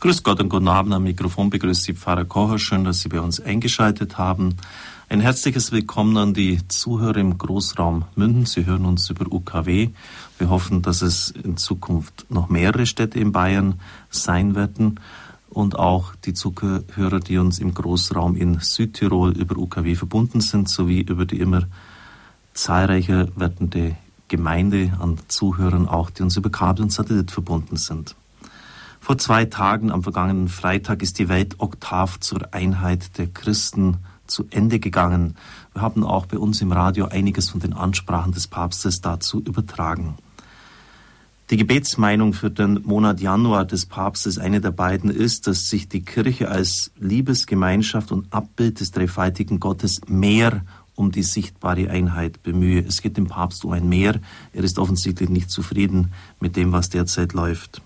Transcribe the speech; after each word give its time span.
Grüß 0.00 0.22
Gott 0.22 0.38
und 0.38 0.48
guten 0.48 0.68
Abend 0.68 0.94
am 0.94 1.02
Mikrofon 1.02 1.50
begrüßt 1.50 1.82
Sie 1.82 1.92
Pfarrer 1.92 2.24
Kocher. 2.24 2.60
Schön, 2.60 2.84
dass 2.84 3.00
Sie 3.00 3.08
bei 3.08 3.20
uns 3.20 3.40
eingeschaltet 3.40 4.16
haben. 4.16 4.54
Ein 5.08 5.18
herzliches 5.18 5.72
Willkommen 5.72 6.16
an 6.16 6.34
die 6.34 6.60
Zuhörer 6.68 7.16
im 7.16 7.36
Großraum 7.36 8.04
Münden. 8.14 8.46
Sie 8.46 8.64
hören 8.64 8.84
uns 8.84 9.10
über 9.10 9.26
UKW. 9.28 9.88
Wir 10.38 10.50
hoffen, 10.50 10.82
dass 10.82 11.02
es 11.02 11.30
in 11.30 11.56
Zukunft 11.56 12.26
noch 12.28 12.48
mehrere 12.48 12.86
Städte 12.86 13.18
in 13.18 13.32
Bayern 13.32 13.80
sein 14.08 14.54
werden 14.54 15.00
und 15.50 15.76
auch 15.76 16.14
die 16.14 16.32
Zuhörer, 16.32 17.18
die 17.18 17.38
uns 17.38 17.58
im 17.58 17.74
Großraum 17.74 18.36
in 18.36 18.60
Südtirol 18.60 19.32
über 19.32 19.56
UKW 19.56 19.96
verbunden 19.96 20.40
sind, 20.40 20.68
sowie 20.68 21.00
über 21.00 21.26
die 21.26 21.40
immer 21.40 21.64
zahlreicher 22.54 23.26
werdende 23.34 23.96
Gemeinde 24.28 24.92
an 25.00 25.18
Zuhörern 25.26 25.88
auch, 25.88 26.10
die 26.10 26.22
uns 26.22 26.36
über 26.36 26.50
Kabel 26.50 26.84
und 26.84 26.92
Satellit 26.92 27.32
verbunden 27.32 27.74
sind. 27.74 28.14
Vor 29.08 29.16
zwei 29.16 29.46
Tagen, 29.46 29.90
am 29.90 30.02
vergangenen 30.02 30.48
Freitag, 30.48 31.00
ist 31.00 31.18
die 31.18 31.30
Weltoktav 31.30 32.20
zur 32.20 32.52
Einheit 32.52 33.16
der 33.16 33.26
Christen 33.26 33.96
zu 34.26 34.44
Ende 34.50 34.80
gegangen. 34.80 35.34
Wir 35.72 35.80
haben 35.80 36.04
auch 36.04 36.26
bei 36.26 36.36
uns 36.36 36.60
im 36.60 36.72
Radio 36.72 37.06
einiges 37.06 37.48
von 37.48 37.58
den 37.58 37.72
Ansprachen 37.72 38.32
des 38.32 38.48
Papstes 38.48 39.00
dazu 39.00 39.40
übertragen. 39.40 40.18
Die 41.48 41.56
Gebetsmeinung 41.56 42.34
für 42.34 42.50
den 42.50 42.82
Monat 42.84 43.22
Januar 43.22 43.64
des 43.64 43.86
Papstes, 43.86 44.36
eine 44.36 44.60
der 44.60 44.72
beiden, 44.72 45.08
ist, 45.08 45.46
dass 45.46 45.70
sich 45.70 45.88
die 45.88 46.02
Kirche 46.02 46.50
als 46.50 46.90
Liebesgemeinschaft 47.00 48.12
und 48.12 48.30
Abbild 48.30 48.80
des 48.80 48.90
dreifaltigen 48.90 49.58
Gottes 49.58 50.02
mehr 50.06 50.66
um 50.96 51.12
die 51.12 51.22
sichtbare 51.22 51.88
Einheit 51.88 52.42
bemühe. 52.42 52.84
Es 52.86 53.00
geht 53.00 53.16
dem 53.16 53.28
Papst 53.28 53.64
um 53.64 53.72
ein 53.72 53.88
Mehr. 53.88 54.20
Er 54.52 54.64
ist 54.64 54.78
offensichtlich 54.78 55.30
nicht 55.30 55.50
zufrieden 55.50 56.12
mit 56.40 56.56
dem, 56.56 56.72
was 56.72 56.90
derzeit 56.90 57.32
läuft. 57.32 57.80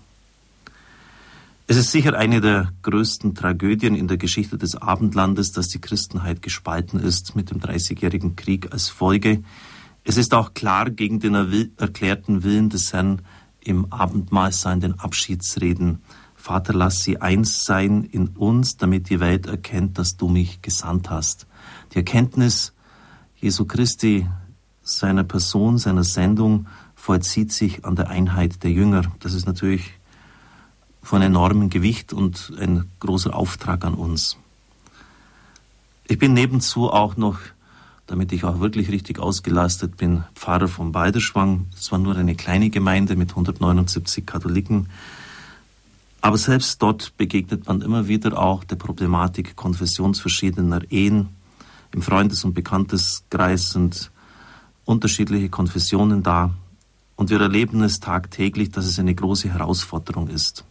Es 1.73 1.79
ist 1.79 1.91
sicher 1.91 2.15
eine 2.15 2.39
der 2.39 2.71
größten 2.83 3.33
Tragödien 3.33 3.95
in 3.95 4.07
der 4.07 4.17
Geschichte 4.17 4.59
des 4.59 4.75
Abendlandes, 4.75 5.53
dass 5.53 5.69
die 5.69 5.81
Christenheit 5.81 6.43
gespalten 6.43 6.99
ist 6.99 7.35
mit 7.35 7.49
dem 7.49 7.59
Dreißigjährigen 7.59 8.35
Krieg 8.35 8.71
als 8.71 8.89
Folge. 8.89 9.41
Es 10.03 10.17
ist 10.17 10.35
auch 10.35 10.53
klar 10.53 10.91
gegen 10.91 11.19
den 11.19 11.33
erklärten 11.77 12.43
Willen 12.43 12.69
des 12.69 12.93
Herrn 12.93 13.23
im 13.59 13.91
Abendmahlsein, 13.91 14.81
den 14.81 14.99
Abschiedsreden. 14.99 16.03
Vater, 16.35 16.73
lass 16.73 17.01
sie 17.01 17.19
eins 17.19 17.65
sein 17.65 18.03
in 18.03 18.27
uns, 18.27 18.77
damit 18.77 19.09
die 19.09 19.19
Welt 19.19 19.47
erkennt, 19.47 19.97
dass 19.97 20.15
du 20.15 20.27
mich 20.27 20.61
gesandt 20.61 21.09
hast. 21.09 21.47
Die 21.93 21.97
Erkenntnis 21.97 22.73
Jesu 23.37 23.65
Christi, 23.65 24.27
seiner 24.83 25.23
Person, 25.23 25.79
seiner 25.79 26.03
Sendung 26.03 26.67
vollzieht 26.93 27.51
sich 27.51 27.83
an 27.83 27.95
der 27.95 28.09
Einheit 28.09 28.61
der 28.61 28.69
Jünger. 28.69 29.11
Das 29.21 29.33
ist 29.33 29.47
natürlich 29.47 29.93
von 31.03 31.21
enormem 31.21 31.69
Gewicht 31.69 32.13
und 32.13 32.53
ein 32.57 32.89
großer 32.99 33.35
Auftrag 33.35 33.85
an 33.85 33.93
uns. 33.93 34.37
Ich 36.07 36.17
bin 36.17 36.33
nebenzu 36.33 36.89
auch 36.89 37.17
noch, 37.17 37.39
damit 38.07 38.31
ich 38.31 38.43
auch 38.45 38.59
wirklich 38.59 38.89
richtig 38.89 39.19
ausgelastet 39.19 39.97
bin, 39.97 40.23
Pfarrer 40.33 40.67
von 40.67 40.91
Balderschwang. 40.91 41.67
Es 41.75 41.91
war 41.91 41.99
nur 41.99 42.15
eine 42.15 42.35
kleine 42.35 42.69
Gemeinde 42.69 43.15
mit 43.15 43.31
179 43.31 44.25
Katholiken. 44.25 44.89
Aber 46.21 46.37
selbst 46.37 46.81
dort 46.81 47.17
begegnet 47.17 47.67
man 47.67 47.81
immer 47.81 48.07
wieder 48.07 48.39
auch 48.39 48.63
der 48.63 48.77
Problematik 48.77 49.57
konfessionsverschiedener 49.57 50.89
Ehen. 50.89 51.29
Im 51.93 52.01
Freundes- 52.01 52.45
und 52.45 52.53
Bekannteskreis 52.53 53.71
sind 53.71 54.09
unterschiedliche 54.85 55.49
Konfessionen 55.49 56.23
da. 56.23 56.51
Und 57.15 57.29
wir 57.29 57.41
erleben 57.41 57.83
es 57.83 57.99
tagtäglich, 57.99 58.71
dass 58.71 58.85
es 58.85 58.99
eine 58.99 59.13
große 59.13 59.51
Herausforderung 59.51 60.29
ist. 60.29 60.65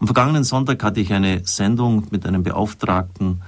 Am 0.00 0.06
vergangenen 0.06 0.44
Sonntag 0.44 0.84
hatte 0.84 1.00
ich 1.00 1.12
eine 1.12 1.44
Sendung 1.44 2.06
mit 2.10 2.24
einem 2.24 2.44
Beauftragten 2.44 3.42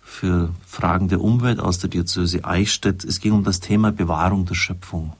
für 0.00 0.50
Fragen 0.66 1.06
der 1.06 1.20
Umwelt 1.20 1.60
aus 1.60 1.78
der 1.78 1.90
Diözese 1.90 2.44
Eichstätt. 2.44 3.04
Es 3.04 3.20
ging 3.20 3.32
um 3.32 3.44
das 3.44 3.60
Thema 3.60 3.92
Bewahrung 3.92 4.44
der 4.44 4.56
Schöpfung. 4.56 5.12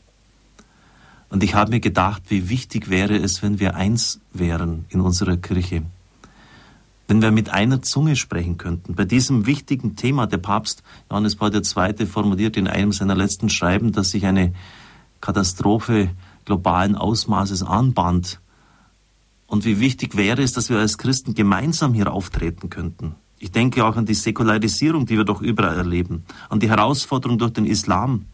Und 1.28 1.44
ich 1.44 1.54
habe 1.54 1.70
mir 1.70 1.80
gedacht, 1.80 2.24
wie 2.28 2.48
wichtig 2.48 2.90
wäre 2.90 3.16
es, 3.16 3.42
wenn 3.42 3.60
wir 3.60 3.76
eins 3.76 4.20
wären 4.32 4.84
in 4.88 5.00
unserer 5.00 5.36
Kirche. 5.36 5.82
Wenn 7.06 7.22
wir 7.22 7.30
mit 7.30 7.48
einer 7.48 7.80
Zunge 7.80 8.16
sprechen 8.16 8.58
könnten. 8.58 8.94
Bei 8.94 9.04
diesem 9.04 9.46
wichtigen 9.46 9.94
Thema, 9.94 10.26
der 10.26 10.38
Papst 10.38 10.82
Johannes 11.10 11.36
Paul 11.36 11.54
II. 11.54 12.06
formuliert 12.06 12.56
in 12.56 12.66
einem 12.66 12.90
seiner 12.90 13.14
letzten 13.14 13.50
Schreiben, 13.50 13.92
dass 13.92 14.10
sich 14.10 14.26
eine 14.26 14.52
Katastrophe 15.20 16.10
globalen 16.44 16.96
Ausmaßes 16.96 17.62
anbahnt 17.62 18.40
und 19.52 19.66
wie 19.66 19.80
wichtig 19.80 20.16
wäre 20.16 20.40
es, 20.40 20.54
dass 20.54 20.70
wir 20.70 20.78
als 20.78 20.96
Christen 20.96 21.34
gemeinsam 21.34 21.92
hier 21.92 22.10
auftreten 22.10 22.70
könnten. 22.70 23.16
Ich 23.38 23.52
denke 23.52 23.84
auch 23.84 23.96
an 23.96 24.06
die 24.06 24.14
Säkularisierung, 24.14 25.04
die 25.04 25.18
wir 25.18 25.24
doch 25.24 25.42
überall 25.42 25.76
erleben, 25.76 26.24
an 26.48 26.58
die 26.58 26.70
Herausforderung 26.70 27.36
durch 27.36 27.52
den 27.52 27.66
Islam, 27.66 28.24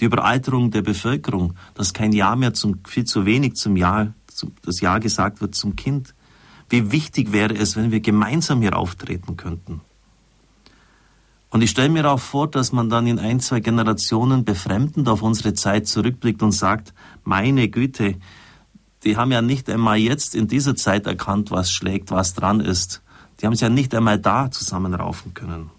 die 0.00 0.06
Überalterung 0.06 0.72
der 0.72 0.82
Bevölkerung, 0.82 1.54
dass 1.74 1.92
kein 1.92 2.10
Jahr 2.10 2.34
mehr 2.34 2.52
zum, 2.52 2.80
viel 2.84 3.04
zu 3.04 3.24
wenig 3.26 3.54
zum 3.54 3.76
Jahr, 3.76 4.12
zum, 4.26 4.54
das 4.64 4.80
Jahr 4.80 4.98
gesagt 4.98 5.40
wird 5.40 5.54
zum 5.54 5.76
Kind. 5.76 6.16
Wie 6.68 6.90
wichtig 6.90 7.30
wäre 7.30 7.54
es, 7.54 7.76
wenn 7.76 7.92
wir 7.92 8.00
gemeinsam 8.00 8.60
hier 8.60 8.76
auftreten 8.76 9.36
könnten. 9.36 9.82
Und 11.48 11.62
ich 11.62 11.70
stelle 11.70 11.90
mir 11.90 12.10
auch 12.10 12.18
vor, 12.18 12.50
dass 12.50 12.72
man 12.72 12.90
dann 12.90 13.06
in 13.06 13.20
ein, 13.20 13.38
zwei 13.38 13.60
Generationen 13.60 14.44
befremdend 14.44 15.08
auf 15.08 15.22
unsere 15.22 15.54
Zeit 15.54 15.86
zurückblickt 15.86 16.42
und 16.42 16.50
sagt, 16.50 16.92
meine 17.22 17.68
Güte, 17.68 18.16
die 19.06 19.16
haben 19.16 19.30
ja 19.30 19.40
nicht 19.40 19.70
einmal 19.70 19.98
jetzt 19.98 20.34
in 20.34 20.48
dieser 20.48 20.74
Zeit 20.74 21.06
erkannt, 21.06 21.52
was 21.52 21.70
schlägt, 21.70 22.10
was 22.10 22.34
dran 22.34 22.58
ist. 22.58 23.02
Die 23.40 23.46
haben 23.46 23.52
es 23.52 23.60
ja 23.60 23.68
nicht 23.68 23.94
einmal 23.94 24.18
da 24.18 24.50
zusammenraufen 24.50 25.32
können. 25.32 25.70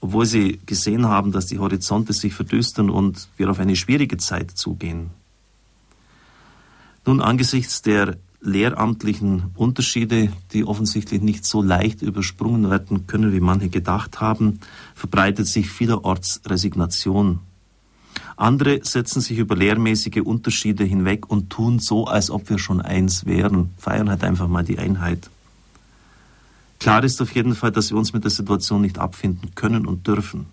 Obwohl 0.00 0.26
sie 0.26 0.60
gesehen 0.66 1.06
haben, 1.06 1.32
dass 1.32 1.46
die 1.46 1.58
Horizonte 1.58 2.12
sich 2.12 2.34
verdüstern 2.34 2.90
und 2.90 3.28
wir 3.38 3.50
auf 3.50 3.58
eine 3.58 3.74
schwierige 3.74 4.18
Zeit 4.18 4.50
zugehen. 4.50 5.10
Nun, 7.06 7.22
angesichts 7.22 7.80
der 7.80 8.18
lehramtlichen 8.42 9.52
Unterschiede, 9.54 10.30
die 10.52 10.64
offensichtlich 10.64 11.22
nicht 11.22 11.46
so 11.46 11.62
leicht 11.62 12.02
übersprungen 12.02 12.68
werden 12.70 13.06
können, 13.06 13.32
wie 13.32 13.40
manche 13.40 13.70
gedacht 13.70 14.20
haben, 14.20 14.60
verbreitet 14.94 15.46
sich 15.46 15.70
vielerorts 15.70 16.42
Resignation 16.44 17.40
andere 18.36 18.84
setzen 18.84 19.20
sich 19.20 19.38
über 19.38 19.56
lehrmäßige 19.56 20.22
Unterschiede 20.22 20.84
hinweg 20.84 21.30
und 21.30 21.50
tun 21.50 21.78
so, 21.78 22.06
als 22.06 22.30
ob 22.30 22.48
wir 22.50 22.58
schon 22.58 22.80
eins 22.80 23.26
wären, 23.26 23.70
feiern 23.78 24.10
halt 24.10 24.24
einfach 24.24 24.48
mal 24.48 24.64
die 24.64 24.78
Einheit. 24.78 25.30
Klar 26.78 27.02
ist 27.04 27.20
auf 27.22 27.34
jeden 27.34 27.54
Fall, 27.54 27.72
dass 27.72 27.90
wir 27.90 27.96
uns 27.96 28.12
mit 28.12 28.24
der 28.24 28.30
Situation 28.30 28.82
nicht 28.82 28.98
abfinden 28.98 29.54
können 29.54 29.86
und 29.86 30.06
dürfen. 30.06 30.46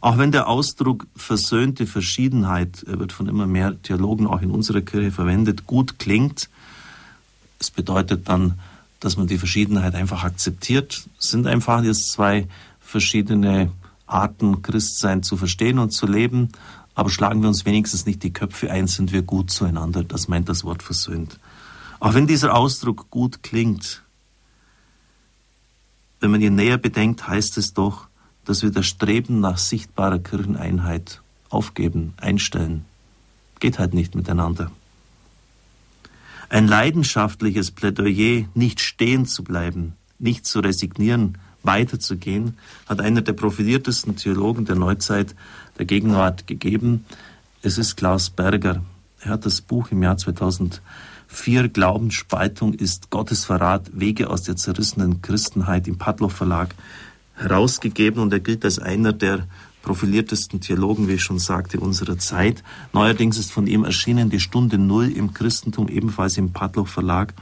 Auch 0.00 0.18
wenn 0.18 0.32
der 0.32 0.48
Ausdruck 0.48 1.06
versöhnte 1.16 1.86
Verschiedenheit, 1.86 2.84
er 2.86 2.98
wird 2.98 3.12
von 3.12 3.28
immer 3.28 3.46
mehr 3.46 3.80
Theologen 3.82 4.26
auch 4.26 4.42
in 4.42 4.50
unserer 4.50 4.80
Kirche 4.80 5.10
verwendet, 5.10 5.66
gut 5.66 5.98
klingt, 5.98 6.48
es 7.58 7.70
bedeutet 7.70 8.28
dann, 8.28 8.58
dass 9.00 9.16
man 9.16 9.26
die 9.26 9.38
Verschiedenheit 9.38 9.94
einfach 9.94 10.24
akzeptiert, 10.24 11.08
sind 11.18 11.46
einfach 11.46 11.82
jetzt 11.82 12.12
zwei 12.12 12.46
verschiedene 12.80 13.70
Arten, 14.06 14.62
Christsein 14.62 15.22
zu 15.22 15.36
verstehen 15.36 15.78
und 15.78 15.90
zu 15.90 16.06
leben, 16.06 16.50
aber 16.94 17.10
schlagen 17.10 17.42
wir 17.42 17.48
uns 17.48 17.66
wenigstens 17.66 18.06
nicht 18.06 18.22
die 18.22 18.32
Köpfe 18.32 18.70
ein, 18.70 18.86
sind 18.86 19.12
wir 19.12 19.22
gut 19.22 19.50
zueinander. 19.50 20.04
Das 20.04 20.28
meint 20.28 20.48
das 20.48 20.64
Wort 20.64 20.82
versöhnt. 20.82 21.38
Auch 22.00 22.14
wenn 22.14 22.26
dieser 22.26 22.54
Ausdruck 22.54 23.10
gut 23.10 23.42
klingt, 23.42 24.02
wenn 26.20 26.30
man 26.30 26.40
ihn 26.40 26.54
näher 26.54 26.78
bedenkt, 26.78 27.28
heißt 27.28 27.58
es 27.58 27.74
doch, 27.74 28.08
dass 28.44 28.62
wir 28.62 28.70
das 28.70 28.86
Streben 28.86 29.40
nach 29.40 29.58
sichtbarer 29.58 30.18
Kircheneinheit 30.18 31.20
aufgeben, 31.50 32.14
einstellen. 32.16 32.84
Geht 33.60 33.78
halt 33.78 33.92
nicht 33.92 34.14
miteinander. 34.14 34.70
Ein 36.48 36.68
leidenschaftliches 36.68 37.72
Plädoyer, 37.72 38.46
nicht 38.54 38.80
stehen 38.80 39.26
zu 39.26 39.42
bleiben, 39.42 39.94
nicht 40.18 40.46
zu 40.46 40.60
resignieren, 40.60 41.38
weiterzugehen, 41.66 42.56
hat 42.86 43.00
einer 43.00 43.22
der 43.22 43.32
profiliertesten 43.32 44.16
Theologen 44.16 44.64
der 44.64 44.76
Neuzeit 44.76 45.34
der 45.78 45.84
Gegenwart 45.84 46.46
gegeben. 46.46 47.04
Es 47.62 47.78
ist 47.78 47.96
Klaus 47.96 48.30
Berger. 48.30 48.82
Er 49.20 49.32
hat 49.32 49.46
das 49.46 49.60
Buch 49.60 49.90
im 49.90 50.02
Jahr 50.02 50.16
2004 50.16 51.68
Glaubensspaltung 51.68 52.74
ist 52.74 53.10
Gottesverrat, 53.10 53.90
Wege 53.92 54.30
aus 54.30 54.42
der 54.42 54.56
zerrissenen 54.56 55.22
Christenheit 55.22 55.88
im 55.88 55.98
Padloff 55.98 56.32
Verlag 56.32 56.74
herausgegeben 57.34 58.22
und 58.22 58.32
er 58.32 58.40
gilt 58.40 58.64
als 58.64 58.78
einer 58.78 59.12
der 59.12 59.46
profiliertesten 59.82 60.60
Theologen, 60.60 61.06
wie 61.06 61.12
ich 61.12 61.22
schon 61.22 61.38
sagte, 61.38 61.78
unserer 61.78 62.18
Zeit. 62.18 62.64
Neuerdings 62.92 63.38
ist 63.38 63.52
von 63.52 63.68
ihm 63.68 63.84
erschienen 63.84 64.30
die 64.30 64.40
Stunde 64.40 64.78
Null 64.78 65.12
im 65.12 65.32
Christentum, 65.32 65.88
ebenfalls 65.88 66.38
im 66.38 66.52
Padloff 66.52 66.90
Verlag. 66.90 67.34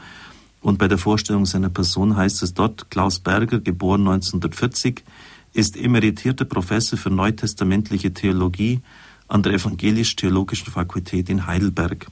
Und 0.64 0.78
bei 0.78 0.88
der 0.88 0.96
Vorstellung 0.96 1.44
seiner 1.44 1.68
Person 1.68 2.16
heißt 2.16 2.42
es 2.42 2.54
dort, 2.54 2.90
Klaus 2.90 3.18
Berger, 3.18 3.60
geboren 3.60 4.00
1940, 4.08 5.04
ist 5.52 5.76
emeritierter 5.76 6.46
Professor 6.46 6.98
für 6.98 7.10
neutestamentliche 7.10 8.14
Theologie 8.14 8.80
an 9.28 9.42
der 9.42 9.52
Evangelisch-Theologischen 9.52 10.72
Fakultät 10.72 11.28
in 11.28 11.46
Heidelberg. 11.46 12.06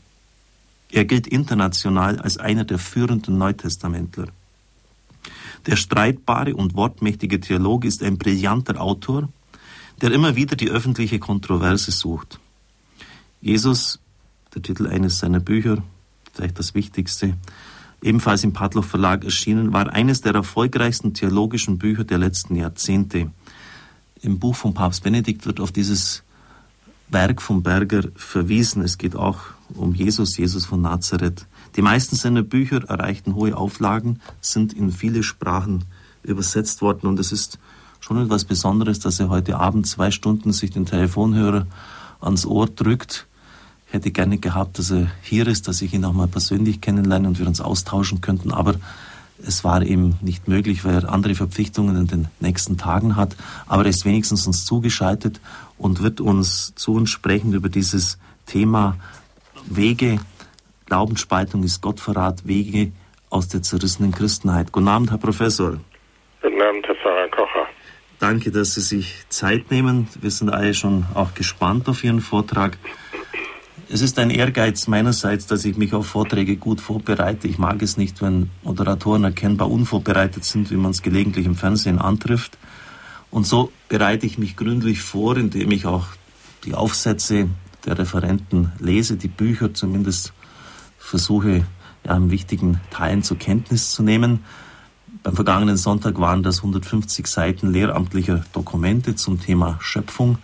Er 0.91 1.07
gilt 1.07 1.27
international 1.27 2.19
als 2.19 2.37
einer 2.37 2.67
der 2.67 2.79
führenden 2.79 3.39
Neutestamentler. 3.39 4.27
Der 5.65 5.77
streitbare 5.77 6.55
und 6.55 6.75
wortmächtige 6.75 7.41
Theologe 7.41 7.89
ist 7.89 8.03
ein 8.03 8.19
brillanter 8.19 8.83
Autor, 8.83 9.31
der 10.03 10.13
immer 10.13 10.37
wieder 10.37 10.57
die 10.57 10.69
öffentliche 10.69 11.19
Kontroverse 11.19 11.91
sucht. 11.91 12.39
Jesus, 13.41 13.99
der 14.55 14.61
Titel 14.61 14.89
eines 14.89 15.21
seiner 15.21 15.41
Bücher, 15.41 15.83
vielleicht 16.35 16.59
das 16.59 16.75
wichtigste, 16.75 17.39
ebenfalls 18.03 18.45
im 18.45 18.53
Padloff 18.53 18.87
Verlag 18.87 19.25
erschienen, 19.25 19.73
war 19.73 19.93
eines 19.93 20.21
der 20.21 20.35
erfolgreichsten 20.35 21.15
theologischen 21.15 21.79
Bücher 21.79 22.05
der 22.05 22.19
letzten 22.19 22.57
Jahrzehnte. 22.57 23.31
Im 24.21 24.39
Buch 24.39 24.57
von 24.57 24.75
Papst 24.75 25.03
Benedikt 25.03 25.47
wird 25.47 25.61
auf 25.61 25.73
dieses 25.73 26.23
Werk 27.09 27.43
von 27.43 27.63
Berger 27.63 28.05
verwiesen. 28.17 28.83
Es 28.83 28.99
geht 28.99 29.17
auch 29.17 29.41
um 29.75 29.95
Jesus, 29.95 30.37
Jesus 30.37 30.65
von 30.67 30.83
Nazareth. 30.83 31.47
Die 31.77 31.83
meisten 31.83 32.17
seiner 32.17 32.43
Bücher 32.43 32.85
erreichten 32.89 33.35
hohe 33.35 33.57
Auflagen, 33.57 34.21
sind 34.41 34.73
in 34.73 34.91
viele 34.91 35.23
Sprachen 35.23 35.85
übersetzt 36.23 36.83
worden 36.83 37.07
und 37.07 37.19
es 37.19 37.33
ist 37.33 37.59
schon 38.01 38.19
etwas 38.19 38.45
Besonderes, 38.45 39.01
dass 39.01 39.21
er 39.21 39.29
heute 39.29 39.59
Abend 39.59 39.87
zwei 39.87 40.11
Stunden 40.11 40.53
sich 40.53 40.71
den 40.71 40.87
Telefonhörer 40.87 41.67
ans 42.21 42.47
Ohr 42.47 42.67
drückt. 42.67 43.27
Ich 43.93 43.97
hätte 43.97 44.11
gerne 44.11 44.39
gehabt, 44.39 44.79
dass 44.79 44.91
er 44.91 45.09
hier 45.21 45.47
ist, 45.47 45.69
dass 45.69 45.83
ich 45.83 45.93
ihn 45.93 46.07
auch 46.07 46.15
mal 46.15 46.27
persönlich 46.27 46.81
kennenlerne 46.81 47.29
und 47.29 47.39
wir 47.39 47.47
uns 47.47 47.61
austauschen 47.61 48.23
könnten, 48.23 48.51
aber 48.51 48.77
es 49.47 49.65
war 49.65 49.83
ihm 49.83 50.15
nicht 50.23 50.49
möglich, 50.49 50.83
weil 50.87 50.95
er 50.95 51.13
andere 51.13 51.35
Verpflichtungen 51.35 51.97
in 51.97 52.07
den 52.07 52.29
nächsten 52.41 52.79
Tagen 52.79 53.17
hat. 53.17 53.37
Aber 53.67 53.83
er 53.83 53.91
ist 53.91 54.07
wenigstens 54.07 54.47
uns 54.47 54.65
zugeschaltet 54.65 55.43
und 55.77 56.03
wird 56.03 56.23
uns 56.23 56.75
zu 56.75 56.95
uns 56.95 57.11
sprechen 57.11 57.53
über 57.53 57.69
dieses 57.69 58.19
Thema 58.47 58.97
Wege, 59.67 60.21
Glaubensspaltung 60.87 61.63
ist 61.63 61.83
Gottverrat, 61.83 62.47
Wege 62.47 62.93
aus 63.29 63.49
der 63.49 63.61
zerrissenen 63.61 64.13
Christenheit. 64.13 64.73
Guten 64.73 64.89
Abend, 64.89 65.11
Herr 65.11 65.19
Professor. 65.19 65.73
Guten 66.41 66.63
Abend, 66.63 66.87
Herr 66.87 66.95
Pfarrer 66.95 67.29
Kocher. 67.29 67.67
Danke, 68.19 68.53
dass 68.53 68.73
Sie 68.73 68.81
sich 68.81 69.27
Zeit 69.29 69.71
nehmen. 69.71 70.09
Wir 70.19 70.31
sind 70.31 70.49
alle 70.49 70.73
schon 70.73 71.05
auch 71.13 71.35
gespannt 71.35 71.91
auf 71.91 72.03
Ihren 72.03 72.23
Vortrag. 72.23 72.79
Es 73.93 74.01
ist 74.01 74.19
ein 74.19 74.31
Ehrgeiz 74.31 74.87
meinerseits, 74.87 75.47
dass 75.47 75.67
ich 75.67 75.77
mich 75.77 75.93
auf 75.93 76.07
Vorträge 76.07 76.57
gut 76.57 76.81
vorbereite. 76.81 77.47
Ich 77.47 77.59
mag 77.59 77.83
es 77.83 77.99
nicht, 77.99 78.23
wenn 78.23 78.49
Moderatoren 78.63 79.23
erkennbar 79.23 79.71
unvorbereitet 79.71 80.47
sind, 80.47 80.71
wie 80.71 80.77
man 80.77 80.93
es 80.93 81.03
gelegentlich 81.03 81.45
im 81.45 81.57
Fernsehen 81.57 81.99
antrifft. 81.99 82.57
Und 83.31 83.47
so 83.47 83.71
bereite 83.91 84.25
ich 84.25 84.39
mich 84.39 84.57
gründlich 84.57 85.03
vor, 85.03 85.37
indem 85.37 85.73
ich 85.73 85.85
auch 85.85 86.07
die 86.65 86.73
Aufsätze 86.73 87.51
der 87.85 87.99
Referenten 87.99 88.73
lese, 88.79 89.19
die 89.19 89.29
Bücher 89.29 89.75
zumindest 89.75 90.33
versuche, 90.97 91.67
ja, 92.07 92.17
in 92.17 92.31
wichtigen 92.31 92.81
Teilen 92.91 93.23
zur 93.23 93.37
Kenntnis 93.37 93.91
zu 93.91 94.03
nehmen. 94.03 94.43
Beim 95.23 95.35
vergangenen 95.35 95.77
Sonntag 95.77 96.19
waren 96.19 96.43
das 96.43 96.61
150 96.61 97.27
Seiten 97.27 97.71
lehramtlicher 97.71 98.43
Dokumente 98.55 99.17
zum 99.17 99.39
Thema 99.39 99.77
Schöpfung. 99.83 100.39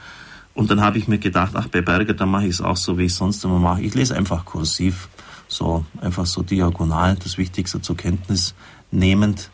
Und 0.58 0.72
dann 0.72 0.80
habe 0.80 0.98
ich 0.98 1.06
mir 1.06 1.18
gedacht, 1.18 1.52
ach, 1.54 1.68
bei 1.68 1.82
Berger, 1.82 2.14
da 2.14 2.26
mache 2.26 2.46
ich 2.46 2.54
es 2.54 2.60
auch 2.60 2.76
so, 2.76 2.98
wie 2.98 3.04
ich 3.04 3.14
sonst 3.14 3.44
immer 3.44 3.60
mache. 3.60 3.80
Ich 3.80 3.94
lese 3.94 4.16
einfach 4.16 4.44
kursiv, 4.44 5.08
so 5.46 5.86
einfach 6.00 6.26
so 6.26 6.42
diagonal, 6.42 7.14
das 7.14 7.38
Wichtigste 7.38 7.80
zur 7.80 7.96
Kenntnis 7.96 8.56
nehmend. 8.90 9.52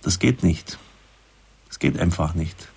Das 0.00 0.20
geht 0.20 0.44
nicht. 0.44 0.78
Das 1.66 1.80
geht 1.80 1.98
einfach 1.98 2.34
nicht. 2.34 2.68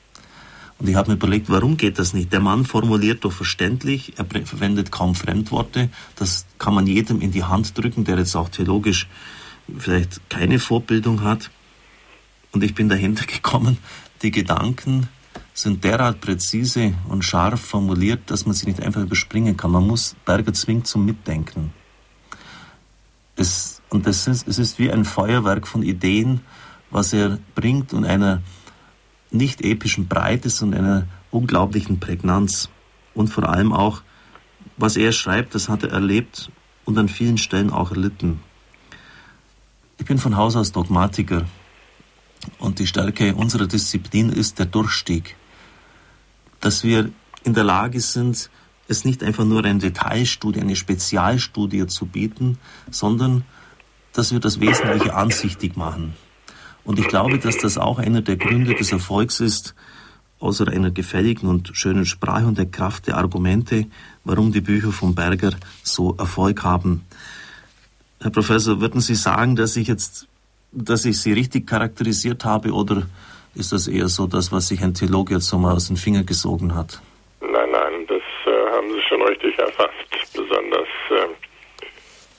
Und 0.79 0.89
ich 0.89 0.95
habe 0.95 1.11
mir 1.11 1.17
überlegt, 1.17 1.51
warum 1.51 1.77
geht 1.77 1.99
das 1.99 2.15
nicht? 2.15 2.33
Der 2.33 2.39
Mann 2.39 2.65
formuliert 2.65 3.25
doch 3.25 3.31
verständlich, 3.31 4.13
er 4.17 4.25
verwendet 4.43 4.91
kaum 4.91 5.13
Fremdworte. 5.13 5.89
Das 6.15 6.47
kann 6.57 6.73
man 6.73 6.87
jedem 6.87 7.21
in 7.21 7.31
die 7.31 7.43
Hand 7.43 7.77
drücken, 7.77 8.05
der 8.05 8.17
jetzt 8.17 8.35
auch 8.35 8.49
theologisch 8.49 9.07
vielleicht 9.77 10.19
keine 10.31 10.57
Vorbildung 10.57 11.21
hat. 11.21 11.51
Und 12.53 12.63
ich 12.63 12.73
bin 12.73 12.89
dahinter 12.89 13.25
gekommen, 13.27 13.77
die 14.23 14.31
Gedanken, 14.31 15.09
sind 15.53 15.83
derart 15.83 16.21
präzise 16.21 16.93
und 17.09 17.23
scharf 17.23 17.61
formuliert, 17.61 18.31
dass 18.31 18.45
man 18.45 18.53
sie 18.53 18.67
nicht 18.67 18.81
einfach 18.81 19.01
überspringen 19.01 19.57
kann. 19.57 19.71
Man 19.71 19.85
muss 19.85 20.15
Berger 20.25 20.53
zwingt 20.53 20.87
zum 20.87 21.05
Mitdenken. 21.05 21.73
Es, 23.35 23.81
und 23.89 24.07
das 24.07 24.27
ist, 24.27 24.47
es 24.47 24.59
ist 24.59 24.79
wie 24.79 24.91
ein 24.91 25.05
Feuerwerk 25.05 25.67
von 25.67 25.83
Ideen, 25.83 26.41
was 26.89 27.13
er 27.13 27.39
bringt 27.55 27.93
und 27.93 28.05
einer 28.05 28.41
nicht 29.29 29.61
epischen 29.61 30.07
Breite, 30.07 30.49
sondern 30.49 30.85
einer 30.85 31.07
unglaublichen 31.31 31.99
Prägnanz. 31.99 32.69
Und 33.13 33.29
vor 33.29 33.49
allem 33.49 33.73
auch, 33.73 34.01
was 34.77 34.95
er 34.95 35.11
schreibt, 35.11 35.55
das 35.55 35.69
hat 35.69 35.83
er 35.83 35.91
erlebt 35.91 36.51
und 36.85 36.97
an 36.97 37.09
vielen 37.09 37.37
Stellen 37.37 37.69
auch 37.69 37.91
erlitten. 37.91 38.41
Ich 39.97 40.05
bin 40.05 40.17
von 40.17 40.35
Haus 40.35 40.55
aus 40.55 40.71
Dogmatiker 40.71 41.45
und 42.57 42.79
die 42.79 42.87
Stärke 42.87 43.35
unserer 43.35 43.67
Disziplin 43.67 44.29
ist 44.29 44.59
der 44.59 44.65
Durchstieg 44.65 45.35
dass 46.61 46.83
wir 46.83 47.11
in 47.43 47.53
der 47.53 47.63
Lage 47.63 47.99
sind, 47.99 48.49
es 48.87 49.05
nicht 49.05 49.23
einfach 49.23 49.45
nur 49.45 49.63
eine 49.63 49.79
Detailstudie, 49.79 50.61
eine 50.61 50.75
Spezialstudie 50.75 51.87
zu 51.87 52.05
bieten, 52.05 52.57
sondern 52.89 53.43
dass 54.13 54.31
wir 54.31 54.39
das 54.39 54.59
Wesentliche 54.59 55.15
ansichtig 55.15 55.77
machen. 55.77 56.13
Und 56.83 56.99
ich 56.99 57.07
glaube, 57.07 57.39
dass 57.39 57.57
das 57.57 57.77
auch 57.77 57.99
einer 57.99 58.21
der 58.21 58.37
Gründe 58.37 58.75
des 58.75 58.91
Erfolgs 58.91 59.39
ist, 59.39 59.75
außer 60.39 60.67
einer 60.67 60.91
gefälligen 60.91 61.47
und 61.47 61.71
schönen 61.73 62.05
Sprache 62.05 62.47
und 62.47 62.57
der 62.57 62.65
Kraft 62.65 63.07
der 63.07 63.17
Argumente, 63.17 63.85
warum 64.23 64.51
die 64.51 64.61
Bücher 64.61 64.91
von 64.91 65.13
Berger 65.13 65.53
so 65.83 66.15
Erfolg 66.17 66.63
haben. 66.63 67.03
Herr 68.19 68.31
Professor, 68.31 68.81
würden 68.81 69.01
Sie 69.01 69.15
sagen, 69.15 69.55
dass 69.55 69.75
ich 69.75 69.87
jetzt, 69.87 70.27
dass 70.71 71.05
ich 71.05 71.19
Sie 71.19 71.33
richtig 71.33 71.67
charakterisiert 71.67 72.43
habe 72.43 72.71
oder 72.71 73.03
ist 73.55 73.71
das 73.71 73.87
eher 73.87 74.07
so 74.07 74.27
das, 74.27 74.51
was 74.51 74.67
sich 74.67 74.81
ein 74.81 74.93
Theologe 74.93 75.35
jetzt 75.35 75.47
so 75.47 75.57
mal 75.57 75.73
aus 75.73 75.87
den 75.87 75.97
Fingern 75.97 76.25
gesogen 76.25 76.75
hat? 76.75 77.01
Nein, 77.41 77.71
nein, 77.71 78.07
das 78.07 78.21
äh, 78.45 78.71
haben 78.71 78.91
Sie 78.93 79.01
schon 79.07 79.21
richtig 79.23 79.57
erfasst. 79.57 79.91
Besonders, 80.33 80.87
äh, 81.09 81.27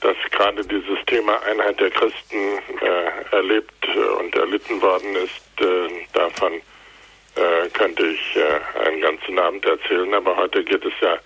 dass 0.01 0.17
gerade 0.31 0.65
dieses 0.65 1.05
Thema 1.05 1.41
Einheit 1.43 1.79
der 1.79 1.91
Christen 1.91 2.37
äh, 2.81 3.35
erlebt 3.35 3.87
und 4.19 4.35
erlitten 4.35 4.81
worden 4.81 5.15
ist, 5.15 5.61
äh, 5.61 5.89
davon 6.13 6.53
äh, 7.35 7.69
könnte 7.69 8.05
ich 8.05 8.35
äh, 8.35 8.87
einen 8.87 9.01
ganzen 9.01 9.37
Abend 9.39 9.65
erzählen. 9.65 10.13
Aber 10.13 10.35
heute 10.35 10.63
geht 10.63 10.83
es 10.83 10.93
ja 11.01 11.17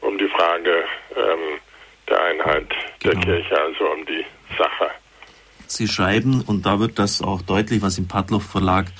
um 0.00 0.16
die 0.18 0.28
Frage 0.28 0.84
ähm, 1.16 1.60
der 2.08 2.22
Einheit 2.22 2.68
genau. 3.00 3.14
der 3.14 3.24
Kirche, 3.24 3.60
also 3.60 3.90
um 3.90 4.06
die 4.06 4.24
Sache. 4.56 4.90
Sie 5.66 5.88
schreiben, 5.88 6.40
und 6.40 6.66
da 6.66 6.78
wird 6.78 6.98
das 6.98 7.22
auch 7.22 7.42
deutlich, 7.42 7.82
was 7.82 7.98
im 7.98 8.06
Padloff 8.06 8.44
Verlag 8.44 8.92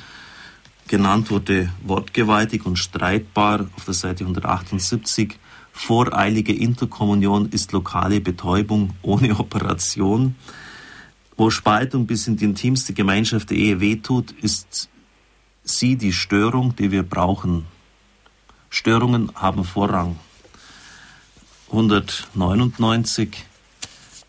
genannt 0.88 1.30
wurde, 1.30 1.72
wortgewaltig 1.82 2.64
und 2.66 2.76
streitbar 2.76 3.66
auf 3.76 3.84
der 3.84 3.94
Seite 3.94 4.24
178. 4.24 5.38
Voreilige 5.72 6.54
Interkommunion 6.54 7.50
ist 7.50 7.72
lokale 7.72 8.20
Betäubung 8.20 8.94
ohne 9.02 9.38
Operation. 9.38 10.36
Wo 11.36 11.50
Spaltung 11.50 12.06
bis 12.06 12.26
in 12.26 12.36
die 12.36 12.44
intimste 12.44 12.94
Gemeinschaft 12.94 13.50
der 13.50 13.58
Ehe 13.58 13.80
wehtut, 13.80 14.32
ist 14.32 14.88
sie 15.62 15.96
die 15.96 16.12
Störung, 16.12 16.74
die 16.76 16.90
wir 16.90 17.02
brauchen. 17.02 17.66
Störungen 18.70 19.30
haben 19.34 19.64
Vorrang. 19.64 20.18
199 21.70 23.44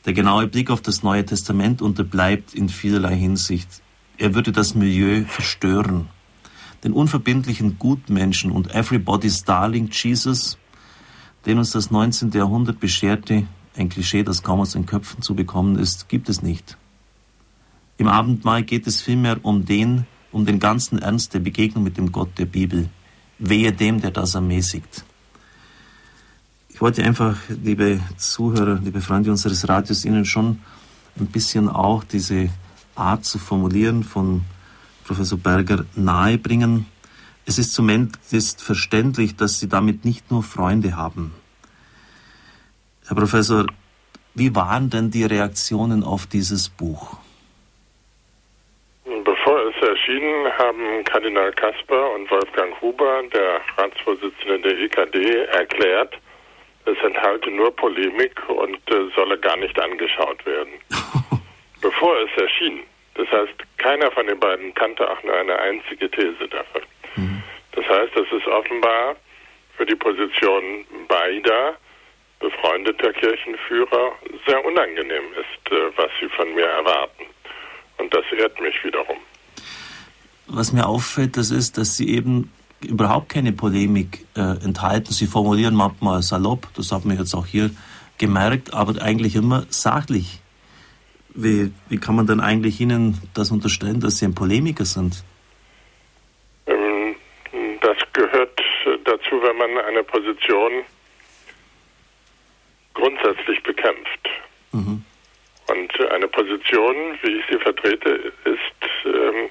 der 0.07 0.13
genaue 0.13 0.47
Blick 0.47 0.71
auf 0.71 0.81
das 0.81 1.03
Neue 1.03 1.25
Testament 1.25 1.81
unterbleibt 1.81 2.55
in 2.55 2.69
vielerlei 2.69 3.13
Hinsicht. 3.13 3.81
Er 4.17 4.33
würde 4.33 4.53
das 4.53 4.73
Milieu 4.73 5.25
verstören. 5.25 6.07
Den 6.85 6.93
unverbindlichen 6.93 7.77
Gutmenschen 7.77 8.51
und 8.51 8.73
Everybody's 8.73 9.43
Darling 9.43 9.89
Jesus, 9.91 10.57
den 11.45 11.57
uns 11.57 11.71
das 11.71 11.91
19. 11.91 12.31
Jahrhundert 12.31 12.79
bescherte, 12.79 13.47
ein 13.75 13.89
Klischee, 13.89 14.23
das 14.23 14.43
kaum 14.43 14.61
aus 14.61 14.71
den 14.71 14.85
Köpfen 14.85 15.21
zu 15.21 15.35
bekommen 15.35 15.77
ist, 15.77 16.07
gibt 16.07 16.29
es 16.29 16.41
nicht. 16.41 16.77
Im 17.97 18.07
Abendmahl 18.07 18.63
geht 18.63 18.87
es 18.87 19.01
vielmehr 19.01 19.43
um 19.43 19.65
den, 19.65 20.07
um 20.31 20.45
den 20.45 20.59
ganzen 20.59 20.99
Ernst 20.99 21.33
der 21.33 21.39
Begegnung 21.39 21.83
mit 21.83 21.97
dem 21.97 22.13
Gott 22.13 22.29
der 22.37 22.45
Bibel. 22.45 22.89
Wehe 23.39 23.73
dem, 23.73 23.99
der 23.99 24.11
das 24.11 24.35
ermäßigt. 24.35 25.03
Ich 26.77 26.81
wollte 26.81 27.03
einfach, 27.03 27.37
liebe 27.49 27.99
Zuhörer, 28.17 28.77
liebe 28.83 29.01
Freunde 29.01 29.31
unseres 29.31 29.67
Radios, 29.67 30.05
Ihnen 30.05 30.25
schon 30.25 30.61
ein 31.19 31.25
bisschen 31.25 31.69
auch 31.69 32.03
diese 32.03 32.49
Art 32.93 33.25
zu 33.25 33.39
formulieren 33.39 34.03
von 34.03 34.41
Professor 35.03 35.39
Berger 35.39 35.85
nahebringen. 35.95 36.85
Es 37.47 37.57
ist 37.57 37.73
zumindest 37.73 38.61
verständlich, 38.61 39.35
dass 39.35 39.59
Sie 39.59 39.67
damit 39.67 40.05
nicht 40.05 40.29
nur 40.29 40.43
Freunde 40.43 40.95
haben. 40.95 41.33
Herr 43.07 43.15
Professor, 43.15 43.65
wie 44.35 44.53
waren 44.53 44.91
denn 44.91 45.09
die 45.09 45.23
Reaktionen 45.23 46.03
auf 46.03 46.27
dieses 46.27 46.69
Buch? 46.69 47.17
Bevor 49.03 49.61
es 49.69 49.81
erschien, 49.81 50.45
haben 50.59 51.03
Kardinal 51.05 51.51
Kasper 51.53 52.13
und 52.13 52.29
Wolfgang 52.29 52.79
Huber, 52.79 53.23
der 53.33 53.61
Ratsvorsitzende 53.77 54.59
der 54.59 54.77
EKD, 54.77 55.45
erklärt, 55.57 56.19
es 56.87 56.97
enthalte 57.03 57.51
nur 57.51 57.75
Polemik 57.75 58.37
und 58.49 58.79
äh, 58.89 59.09
solle 59.15 59.37
gar 59.39 59.57
nicht 59.57 59.79
angeschaut 59.79 60.45
werden. 60.45 60.73
Bevor 61.81 62.15
es 62.21 62.41
erschien. 62.41 62.83
Das 63.15 63.27
heißt, 63.31 63.53
keiner 63.77 64.11
von 64.11 64.27
den 64.27 64.39
beiden 64.39 64.73
kannte 64.73 65.09
auch 65.09 65.21
nur 65.23 65.35
eine 65.35 65.57
einzige 65.59 66.09
These 66.09 66.47
davon. 66.49 66.81
Mhm. 67.15 67.43
Das 67.73 67.85
heißt, 67.87 68.15
dass 68.15 68.27
es 68.31 68.47
offenbar 68.47 69.15
für 69.75 69.85
die 69.85 69.95
Position 69.95 70.85
beider 71.07 71.77
befreundeter 72.39 73.13
Kirchenführer 73.13 74.11
sehr 74.45 74.63
unangenehm 74.63 75.25
ist, 75.33 75.71
äh, 75.71 75.91
was 75.95 76.09
sie 76.19 76.29
von 76.29 76.53
mir 76.53 76.65
erwarten. 76.65 77.23
Und 77.97 78.13
das 78.13 78.23
ehrt 78.37 78.59
mich 78.61 78.75
wiederum. 78.83 79.17
Was 80.47 80.71
mir 80.71 80.87
auffällt, 80.87 81.35
das 81.35 81.51
ist, 81.51 81.77
dass 81.77 81.97
Sie 81.97 82.15
eben 82.15 82.53
überhaupt 82.81 83.29
keine 83.29 83.51
Polemik 83.51 84.25
äh, 84.35 84.41
enthalten. 84.63 85.11
Sie 85.11 85.25
formulieren 85.25 85.75
manchmal 85.75 86.21
salopp, 86.21 86.67
das 86.75 86.91
hat 86.91 87.05
man 87.05 87.17
jetzt 87.17 87.33
auch 87.33 87.45
hier 87.45 87.71
gemerkt, 88.17 88.73
aber 88.73 89.01
eigentlich 89.01 89.35
immer 89.35 89.65
sachlich. 89.69 90.41
Wie, 91.33 91.71
wie 91.89 91.97
kann 91.97 92.15
man 92.15 92.25
denn 92.25 92.39
eigentlich 92.39 92.81
Ihnen 92.81 93.21
das 93.33 93.51
unterstellen, 93.51 93.99
dass 93.99 94.17
Sie 94.17 94.25
ein 94.25 94.33
Polemiker 94.33 94.85
sind? 94.85 95.23
Ähm, 96.65 97.15
das 97.81 97.97
gehört 98.13 98.59
dazu, 99.05 99.41
wenn 99.41 99.57
man 99.57 99.85
eine 99.85 100.03
Position 100.03 100.83
grundsätzlich 102.93 103.61
bekämpft. 103.63 104.29
Mhm. 104.71 105.03
Und 105.67 106.11
eine 106.11 106.27
Position, 106.27 106.95
wie 107.21 107.31
ich 107.37 107.45
sie 107.49 107.59
vertrete, 107.59 108.09
ist 108.45 109.05
ähm, 109.05 109.49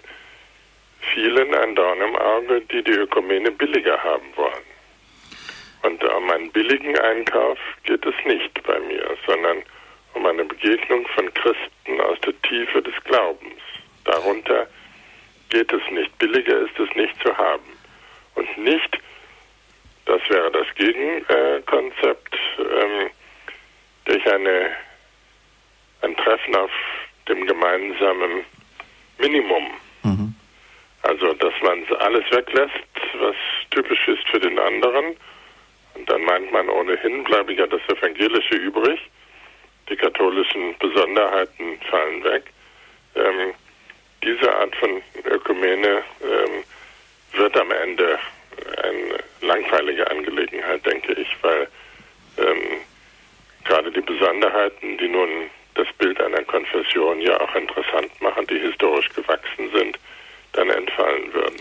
vielen 1.13 1.55
ein 1.55 1.75
Dorn 1.75 2.01
im 2.01 2.17
Auge, 2.17 2.61
die 2.63 2.83
die 2.83 2.93
Ökumene 2.93 3.51
billiger 3.51 4.03
haben 4.03 4.37
wollen. 4.37 4.65
Und 5.83 6.03
um 6.03 6.31
einen 6.31 6.51
billigen 6.51 6.99
Einkauf 6.99 7.59
geht 7.85 8.05
es 8.05 8.15
nicht 8.25 8.63
bei 8.65 8.79
mir, 8.81 9.17
sondern 9.27 9.63
um 10.15 10.27
eine 10.27 10.45
Begegnung 10.45 11.07
von 11.09 11.33
Christen 11.35 12.01
aus 12.01 12.19
der 12.21 12.41
Tiefe 12.43 12.83
des 12.83 12.95
Glaubens. 13.05 13.61
Darunter 14.05 14.67
geht 15.51 15.73
es 15.73 15.83
nicht. 15.91 16.19
Billiger 16.19 16.59
ist 16.61 16.79
es 16.79 16.95
nicht 16.97 17.15
zu 17.23 17.37
haben. 17.37 17.77
Und 18.35 18.59
nicht, 18.59 18.99
das 20.07 20.21
wäre 20.29 20.51
das 20.51 20.67
Gegenkonzept, 20.75 22.37
ähm, 22.59 23.11
durch 24.07 24.27
eine, 24.33 24.71
ein 26.03 26.17
Treffen 26.17 26.57
auf 26.57 26.71
dem 27.29 27.47
gemeinsamen 27.47 28.45
Minimum. 29.19 29.71
Also, 31.07 31.33
dass 31.35 31.55
man 31.63 31.85
alles 32.01 32.25
weglässt, 32.33 32.73
was 33.21 33.37
typisch 33.71 34.09
ist 34.09 34.27
für 34.29 34.41
den 34.41 34.59
anderen. 34.59 35.17
Und 35.95 36.11
dann 36.11 36.23
meint 36.25 36.51
man 36.51 36.69
ohnehin, 36.69 37.23
bleibe 37.23 37.53
ja 37.53 37.67
das 37.67 37.81
Evangelische 37.89 38.57
übrig. 38.57 38.99
Die 39.89 39.97
katholischen 39.97 40.77
Besonderheiten 40.79 41.79
fallen 41.89 42.25
weg. 42.25 42.45
Ähm, 43.15 43.55
diese 44.25 44.53
Art 44.53 44.75
von 44.77 45.01
Ökumene 45.25 46.03
ähm, 46.23 46.65
wird 47.35 47.57
am 47.57 47.71
Ende 47.71 48.19
eine 48.83 49.19
langweilige 49.43 50.11
Angelegenheit, 50.11 50.85
denke 50.85 51.13
ich, 51.13 51.29
weil 51.43 51.69
ähm, 52.39 52.81
gerade 53.65 53.93
die 53.93 54.01
Besonderheiten, 54.01 54.99
die 54.99 55.09
nun 55.09 55.51
das 55.75 55.87
Bild 55.99 56.21
einer 56.21 56.43
Konfession 56.43 57.21
ja 57.21 57.41
auch 57.41 57.55
interessant 57.55 58.11
machen, 58.21 58.45
die 58.49 58.59
historisch 58.59 59.09
gewachsen 59.11 59.71
sind, 59.73 59.99
dann 60.57 60.71
entfallen 60.71 61.33
würden. 61.33 61.57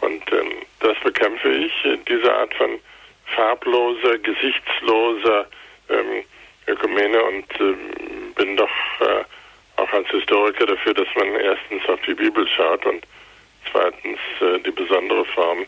Und 0.00 0.32
ähm, 0.32 0.52
das 0.80 0.98
bekämpfe 1.02 1.50
ich, 1.50 1.72
diese 2.08 2.34
Art 2.34 2.54
von 2.54 2.78
farbloser, 3.34 4.18
gesichtsloser 4.18 5.46
ähm, 5.88 6.24
Ökumene 6.66 7.22
und 7.24 7.46
ähm, 7.60 8.32
bin 8.34 8.56
doch 8.56 8.70
äh, 9.00 9.24
auch 9.76 9.92
als 9.92 10.08
Historiker 10.08 10.66
dafür, 10.66 10.94
dass 10.94 11.08
man 11.16 11.34
erstens 11.34 11.86
auf 11.88 12.00
die 12.06 12.14
Bibel 12.14 12.46
schaut 12.48 12.84
und 12.86 13.06
zweitens 13.70 14.18
äh, 14.40 14.58
die 14.60 14.70
besondere 14.70 15.24
Form 15.26 15.66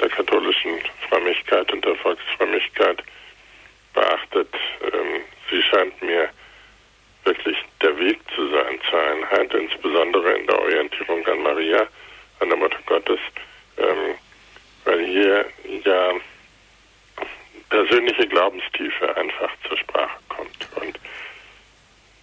der 0.00 0.08
katholischen 0.08 0.80
Frömmigkeit 1.08 1.70
und 1.72 1.84
der 1.84 1.94
Volksfrömmigkeit 1.96 3.02
beachtet. 3.92 4.48
Ähm, 4.82 5.22
sie 5.50 5.62
scheint 5.62 6.00
mir 6.02 6.30
wirklich 7.24 7.56
der 7.82 7.98
Weg 7.98 8.18
zu 8.34 8.48
sein 8.50 8.78
zur 8.88 9.00
Einheit, 9.00 9.52
insbesondere 9.54 10.38
in 10.38 10.46
der 10.46 10.58
Orientierung 10.58 11.26
an 11.26 11.42
Maria, 11.42 11.86
an 12.40 12.48
der 12.48 12.56
Mutter 12.58 12.78
Gottes, 12.86 13.18
ähm, 13.76 14.14
weil 14.84 15.04
hier 15.06 15.46
ja 15.84 16.12
persönliche 17.68 18.26
Glaubenstiefe 18.26 19.16
einfach 19.16 19.50
zur 19.68 19.78
Sprache 19.78 20.18
kommt. 20.28 20.68
Und 20.76 20.98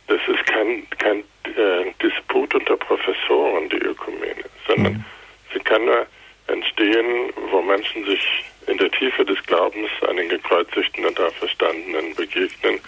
das 0.08 0.20
ist 0.28 0.46
kein, 0.46 0.88
kein 0.98 1.20
äh, 1.56 1.94
Disput 2.02 2.54
unter 2.54 2.78
Professoren, 2.78 3.70
die 3.70 3.78
Ökumene, 3.78 4.44
sondern 4.68 4.94
mhm. 4.94 5.06
sie 5.54 5.60
kann 5.60 5.86
nur 5.86 6.06
entstehen, 6.48 7.32
wo 7.52 7.62
Menschen 7.62 8.06
sich 8.06 8.44
in 8.68 8.78
der 8.78 8.92
Tiefe 8.92 9.24
des 9.26 9.42
Glaubens 9.44 9.90
an 10.08 10.18
den 10.18 10.30
gekreuzigten 10.30 11.06
und 11.06 11.20
Auferstandenen 11.20 12.16
begegnen 12.16 12.80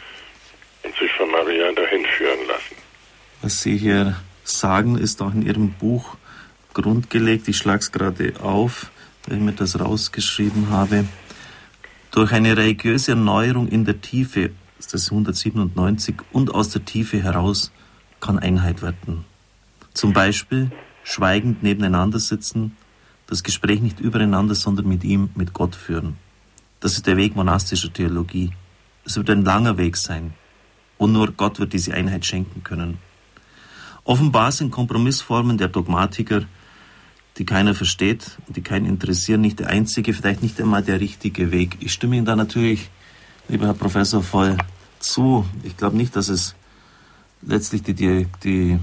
und 0.83 0.95
sich 0.95 1.11
von 1.13 1.29
Maria 1.31 1.71
dahin 1.73 2.05
führen 2.17 2.47
lassen. 2.47 2.75
Was 3.41 3.61
Sie 3.61 3.77
hier 3.77 4.19
sagen, 4.43 4.97
ist 4.97 5.21
auch 5.21 5.33
in 5.33 5.41
Ihrem 5.41 5.71
Buch 5.73 6.17
grundgelegt. 6.73 7.47
Ich 7.47 7.57
schlage 7.57 7.79
es 7.79 7.91
gerade 7.91 8.33
auf, 8.41 8.91
weil 9.25 9.37
ich 9.37 9.43
mir 9.43 9.53
das 9.53 9.79
rausgeschrieben 9.79 10.69
habe. 10.69 11.05
Durch 12.11 12.31
eine 12.31 12.57
religiöse 12.57 13.11
Erneuerung 13.11 13.67
in 13.67 13.85
der 13.85 14.01
Tiefe, 14.01 14.51
ist 14.79 14.93
das 14.93 15.11
197, 15.11 16.15
und 16.31 16.53
aus 16.53 16.69
der 16.69 16.85
Tiefe 16.85 17.21
heraus 17.21 17.71
kann 18.19 18.39
Einheit 18.39 18.81
werden. 18.81 19.25
Zum 19.93 20.13
Beispiel 20.13 20.71
schweigend 21.03 21.63
nebeneinander 21.63 22.19
sitzen, 22.19 22.75
das 23.27 23.43
Gespräch 23.43 23.81
nicht 23.81 23.99
übereinander, 23.99 24.55
sondern 24.55 24.87
mit 24.87 25.03
ihm, 25.03 25.29
mit 25.35 25.53
Gott 25.53 25.75
führen. 25.75 26.17
Das 26.79 26.93
ist 26.93 27.05
der 27.07 27.17
Weg 27.17 27.35
monastischer 27.35 27.91
Theologie. 27.93 28.51
Es 29.05 29.17
wird 29.17 29.29
ein 29.29 29.43
langer 29.43 29.77
Weg 29.77 29.97
sein. 29.97 30.33
Und 30.99 31.13
nur 31.13 31.31
Gott 31.31 31.59
wird 31.59 31.73
diese 31.73 31.95
Einheit 31.95 32.25
schenken 32.25 32.63
können. 32.63 32.99
Offenbar 34.03 34.51
sind 34.51 34.69
Kompromissformen 34.69 35.57
der 35.57 35.69
Dogmatiker, 35.69 36.43
die 37.37 37.45
keiner 37.45 37.73
versteht 37.73 38.37
und 38.45 38.57
die 38.57 38.61
keinen 38.61 38.85
interessieren, 38.85 39.41
nicht 39.41 39.59
der 39.59 39.69
einzige, 39.69 40.13
vielleicht 40.13 40.43
nicht 40.43 40.59
einmal 40.59 40.83
der 40.83 40.99
richtige 40.99 41.51
Weg. 41.51 41.77
Ich 41.79 41.93
stimme 41.93 42.17
Ihnen 42.17 42.25
da 42.25 42.35
natürlich, 42.35 42.89
lieber 43.47 43.65
Herr 43.65 43.73
Professor, 43.73 44.21
voll 44.21 44.57
zu. 44.99 45.45
Ich 45.63 45.77
glaube 45.77 45.95
nicht, 45.95 46.15
dass 46.17 46.27
es 46.27 46.53
letztlich 47.41 47.81
die, 47.81 47.93
die, 47.93 48.27
die 48.43 48.79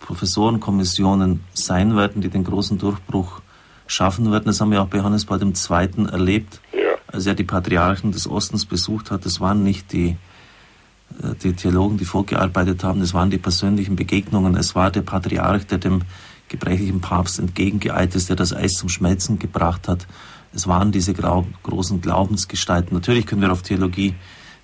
Professorenkommissionen 0.00 1.40
sein 1.54 1.96
werden, 1.96 2.20
die 2.20 2.28
den 2.28 2.44
großen 2.44 2.76
Durchbruch 2.76 3.40
schaffen 3.86 4.30
werden. 4.30 4.44
Das 4.44 4.60
haben 4.60 4.70
wir 4.70 4.82
auch 4.82 4.88
bei 4.88 4.98
Johannes 4.98 5.24
Paul 5.24 5.40
II. 5.40 6.06
erlebt, 6.12 6.60
ja. 6.72 6.94
als 7.06 7.24
er 7.24 7.34
die 7.34 7.44
Patriarchen 7.44 8.12
des 8.12 8.28
Ostens 8.28 8.66
besucht 8.66 9.10
hat. 9.10 9.24
Das 9.24 9.40
waren 9.40 9.62
nicht 9.62 9.92
die, 9.92 10.16
die 11.42 11.52
Theologen, 11.52 11.96
die 11.96 12.04
vorgearbeitet 12.04 12.82
haben, 12.84 13.00
das 13.00 13.14
waren 13.14 13.30
die 13.30 13.38
persönlichen 13.38 13.96
Begegnungen. 13.96 14.56
Es 14.56 14.74
war 14.74 14.90
der 14.90 15.02
Patriarch, 15.02 15.66
der 15.66 15.78
dem 15.78 16.02
gebrechlichen 16.48 17.00
Papst 17.00 17.38
entgegengeeilt 17.38 18.14
ist, 18.14 18.28
der 18.28 18.36
das 18.36 18.54
Eis 18.54 18.74
zum 18.74 18.88
Schmelzen 18.88 19.38
gebracht 19.38 19.88
hat. 19.88 20.06
Es 20.52 20.68
waren 20.68 20.92
diese 20.92 21.14
großen 21.14 22.00
Glaubensgestalten. 22.00 22.94
Natürlich 22.94 23.26
können 23.26 23.42
wir 23.42 23.52
auf 23.52 23.62
Theologie 23.62 24.14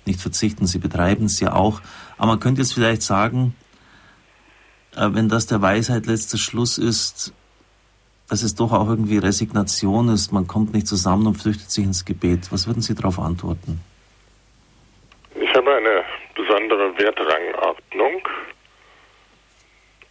nicht 0.05 0.21
verzichten, 0.21 0.65
sie 0.67 0.79
betreiben 0.79 1.25
es 1.25 1.39
ja 1.39 1.53
auch. 1.53 1.81
Aber 2.17 2.27
man 2.27 2.39
könnte 2.39 2.61
jetzt 2.61 2.73
vielleicht 2.73 3.01
sagen, 3.01 3.55
äh, 4.95 5.09
wenn 5.11 5.29
das 5.29 5.47
der 5.47 5.61
Weisheit 5.61 6.05
letzter 6.05 6.37
Schluss 6.37 6.77
ist, 6.77 7.33
dass 8.29 8.43
es 8.43 8.55
doch 8.55 8.71
auch 8.71 8.87
irgendwie 8.87 9.17
Resignation 9.17 10.07
ist, 10.09 10.31
man 10.31 10.47
kommt 10.47 10.73
nicht 10.73 10.87
zusammen 10.87 11.27
und 11.27 11.35
flüchtet 11.35 11.69
sich 11.69 11.83
ins 11.83 12.05
Gebet. 12.05 12.51
Was 12.51 12.65
würden 12.65 12.81
Sie 12.81 12.95
darauf 12.95 13.19
antworten? 13.19 13.81
Ich 15.35 15.53
habe 15.53 15.69
eine 15.75 16.03
besondere 16.51 16.97
Wertrangordnung 16.97 18.27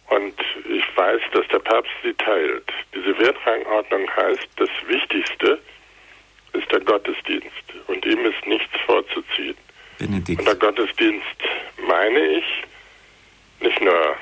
und 0.09 0.33
ich 0.69 0.97
weiß, 0.97 1.21
dass 1.33 1.47
der 1.49 1.59
Papst 1.59 1.91
sie 2.03 2.13
teilt. 2.15 2.69
Diese 2.95 3.17
Wertrangordnung 3.19 4.09
heißt, 4.15 4.47
das 4.57 4.69
Wichtigste 4.87 5.59
ist 6.53 6.71
der 6.71 6.79
Gottesdienst 6.81 7.47
und 7.87 8.05
ihm 8.05 8.25
ist 8.25 8.45
nichts 8.47 8.75
vorzuziehen. 8.85 9.55
Benedikt. 9.99 10.39
Und 10.39 10.47
der 10.47 10.55
Gottesdienst 10.55 11.37
meine 11.87 12.19
ich 12.19 12.45
nicht 13.59 13.79
nur 13.79 14.15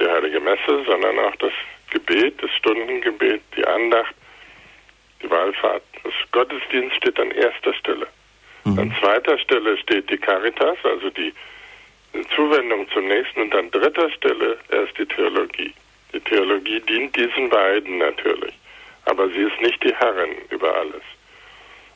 die 0.00 0.06
Heilige 0.06 0.40
Messe, 0.40 0.84
sondern 0.84 1.18
auch 1.20 1.36
das 1.36 1.52
Gebet, 1.90 2.42
das 2.42 2.50
Stundengebet, 2.56 3.40
die 3.56 3.64
Andacht, 3.64 4.14
die 5.22 5.30
Wallfahrt. 5.30 5.84
Das 6.02 6.12
Gottesdienst 6.32 6.96
steht 6.96 7.18
an 7.20 7.30
erster 7.30 7.72
Stelle. 7.74 8.08
Mhm. 8.66 8.78
An 8.80 8.96
zweiter 9.00 9.38
Stelle 9.38 9.78
steht 9.78 10.10
die 10.10 10.18
Caritas, 10.18 10.76
also 10.82 11.08
die 11.10 11.32
Zuwendung 12.34 12.88
zum 12.90 13.06
Nächsten. 13.06 13.42
Und 13.42 13.54
an 13.54 13.70
dritter 13.70 14.10
Stelle 14.10 14.58
erst 14.70 14.98
die 14.98 15.06
Theologie. 15.06 15.72
Die 16.12 16.20
Theologie 16.20 16.80
dient 16.80 17.14
diesen 17.14 17.48
beiden 17.48 17.98
natürlich. 17.98 18.52
Aber 19.04 19.28
sie 19.28 19.42
ist 19.42 19.60
nicht 19.60 19.82
die 19.84 19.94
Herrin 19.94 20.32
über 20.50 20.74
alles. 20.74 21.02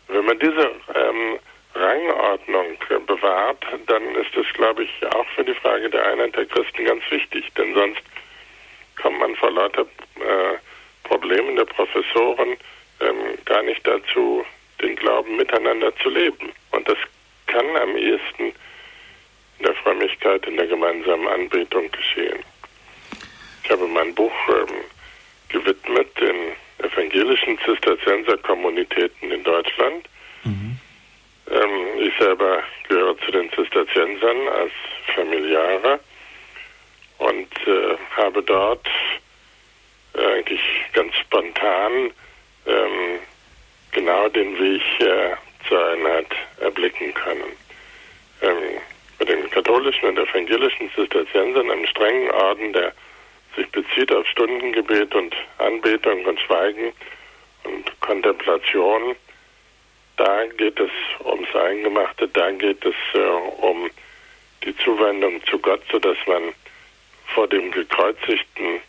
Wenn 0.06 0.24
man 0.24 0.38
diese 0.38 0.70
ähm, 0.94 1.38
Rangordnung 1.74 2.76
bewahrt, 3.06 3.64
dann 3.86 4.14
ist 4.14 4.30
das, 4.36 4.46
glaube 4.54 4.84
ich, 4.84 5.06
auch 5.12 5.26
für 5.34 5.44
die 5.44 5.54
Frage 5.54 5.90
der 5.90 6.06
Einheit 6.06 6.36
der 6.36 6.46
Christen 6.46 6.84
ganz 6.84 7.02
wichtig. 7.10 7.52
Denn 7.56 7.74
sonst 7.74 8.02
kommt 9.02 9.18
man 9.18 9.34
vor 9.34 9.50
lauter 9.50 9.82
äh, 9.82 10.56
Problemen 11.02 11.56
der 11.56 11.64
Professoren 11.64 12.56
ähm, 13.00 13.38
gar 13.44 13.62
nicht 13.62 13.84
dazu, 13.84 14.44
den 14.82 14.96
Glauben 14.96 15.36
miteinander 15.36 15.94
zu 15.96 16.08
leben. 16.08 16.52
Und 16.72 16.88
das 16.88 16.98
kann 17.46 17.66
am 17.76 17.96
ehesten 17.96 18.52
in 19.58 19.64
der 19.64 19.74
Frömmigkeit, 19.76 20.46
in 20.46 20.56
der 20.56 20.66
gemeinsamen 20.66 21.28
Anbetung 21.28 21.90
geschehen. 21.90 22.40
Ich 23.64 23.70
habe 23.70 23.86
mein 23.86 24.14
Buch 24.14 24.32
ähm, 24.48 24.74
gewidmet 25.48 26.08
den 26.18 26.52
evangelischen 26.78 27.58
Zisterzienser-Kommunitäten 27.64 29.30
in 29.30 29.44
Deutschland. 29.44 30.08
Mhm. 30.44 30.78
Ähm, 31.50 32.00
ich 32.00 32.12
selber 32.18 32.62
gehöre 32.88 33.18
zu 33.18 33.30
den 33.32 33.50
Zisterziensern 33.52 34.48
als 34.48 34.72
Familiarer 35.14 36.00
und 37.18 37.48
äh, 37.66 37.96
habe 38.16 38.42
dort 38.42 38.86
äh, 40.14 40.24
eigentlich 40.24 40.60
ganz 40.92 41.14
spontan 41.16 42.12
ähm, 42.66 43.18
genau 43.92 44.28
den 44.28 44.58
Weg 44.58 44.82
äh, 45.00 45.34
zur 45.68 45.86
Einheit 45.88 46.28
erblicken 46.60 47.12
können. 47.14 47.52
Ähm, 48.42 48.80
bei 49.18 49.24
den 49.26 49.50
katholischen 49.50 50.08
und 50.08 50.18
evangelischen 50.18 50.90
Zisterziensern, 50.94 51.70
einem 51.70 51.86
strengen 51.86 52.30
Orden, 52.30 52.72
der 52.72 52.92
sich 53.56 53.68
bezieht 53.70 54.12
auf 54.12 54.26
Stundengebet 54.28 55.14
und 55.14 55.34
Anbetung 55.58 56.24
und 56.24 56.40
Schweigen 56.40 56.92
und 57.64 58.00
Kontemplation, 58.00 59.16
da 60.16 60.44
geht 60.56 60.78
es 60.78 60.90
ums 61.24 61.54
Eingemachte, 61.54 62.28
da 62.28 62.50
geht 62.50 62.84
es 62.84 62.94
äh, 63.14 63.18
um 63.18 63.90
die 64.64 64.76
Zuwendung 64.76 65.44
zu 65.46 65.58
Gott, 65.58 65.82
sodass 65.90 66.18
man 66.26 66.52
vor 67.34 67.48
dem 67.48 67.70
Gekreuzigten 67.70 68.80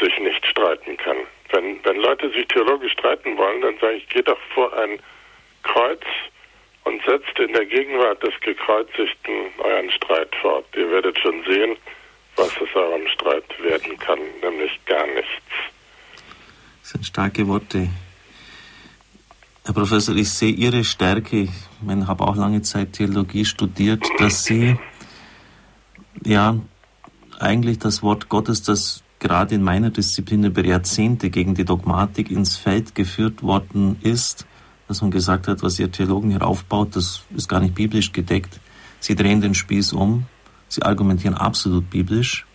sich 0.00 0.18
nicht 0.18 0.46
streiten 0.46 0.96
kann. 0.96 1.16
Wenn, 1.52 1.82
wenn 1.84 1.96
Leute 1.96 2.30
sich 2.30 2.46
theologisch 2.48 2.92
streiten 2.92 3.36
wollen, 3.36 3.60
dann 3.62 3.78
sage 3.78 3.96
ich, 3.96 4.08
geht 4.08 4.28
doch 4.28 4.38
vor 4.54 4.72
ein 4.76 4.98
Kreuz 5.62 6.02
und 6.84 7.02
setzt 7.04 7.38
in 7.38 7.52
der 7.52 7.66
Gegenwart 7.66 8.22
des 8.22 8.34
Gekreuzigten 8.40 9.34
euren 9.58 9.90
Streit 9.90 10.34
fort. 10.40 10.66
Ihr 10.76 10.90
werdet 10.90 11.18
schon 11.18 11.42
sehen, 11.44 11.76
was 12.36 12.50
aus 12.58 12.74
eurem 12.74 13.06
Streit 13.08 13.44
werden 13.62 13.98
kann, 13.98 14.18
nämlich 14.42 14.72
gar 14.86 15.06
nichts. 15.06 15.30
Das 16.82 16.90
sind 16.90 17.06
starke 17.06 17.46
Worte. 17.46 17.88
Herr 19.64 19.74
Professor, 19.74 20.16
ich 20.16 20.30
sehe 20.30 20.52
Ihre 20.52 20.82
Stärke, 20.82 21.40
ich 21.40 21.50
habe 22.06 22.24
auch 22.24 22.36
lange 22.36 22.62
Zeit 22.62 22.94
Theologie 22.94 23.44
studiert, 23.44 24.02
dass 24.18 24.44
Sie 24.44 24.78
ja 26.24 26.56
eigentlich 27.38 27.78
das 27.78 28.02
Wort 28.02 28.30
Gottes, 28.30 28.62
das 28.62 29.04
gerade 29.18 29.54
in 29.54 29.62
meiner 29.62 29.90
Disziplin 29.90 30.44
über 30.44 30.64
Jahrzehnte 30.64 31.30
gegen 31.30 31.54
die 31.54 31.64
Dogmatik 31.64 32.30
ins 32.30 32.56
Feld 32.56 32.94
geführt 32.94 33.42
worden 33.42 33.96
ist, 34.02 34.46
dass 34.86 35.02
man 35.02 35.10
gesagt 35.10 35.48
hat, 35.48 35.62
was 35.62 35.78
ihr 35.78 35.90
Theologen 35.90 36.30
hier 36.30 36.46
aufbaut, 36.46 36.96
das 36.96 37.22
ist 37.34 37.48
gar 37.48 37.60
nicht 37.60 37.74
biblisch 37.74 38.12
gedeckt. 38.12 38.60
Sie 39.00 39.14
drehen 39.14 39.40
den 39.40 39.54
Spieß 39.54 39.92
um, 39.92 40.26
sie 40.68 40.82
argumentieren 40.82 41.34
absolut 41.34 41.90
biblisch. 41.90 42.46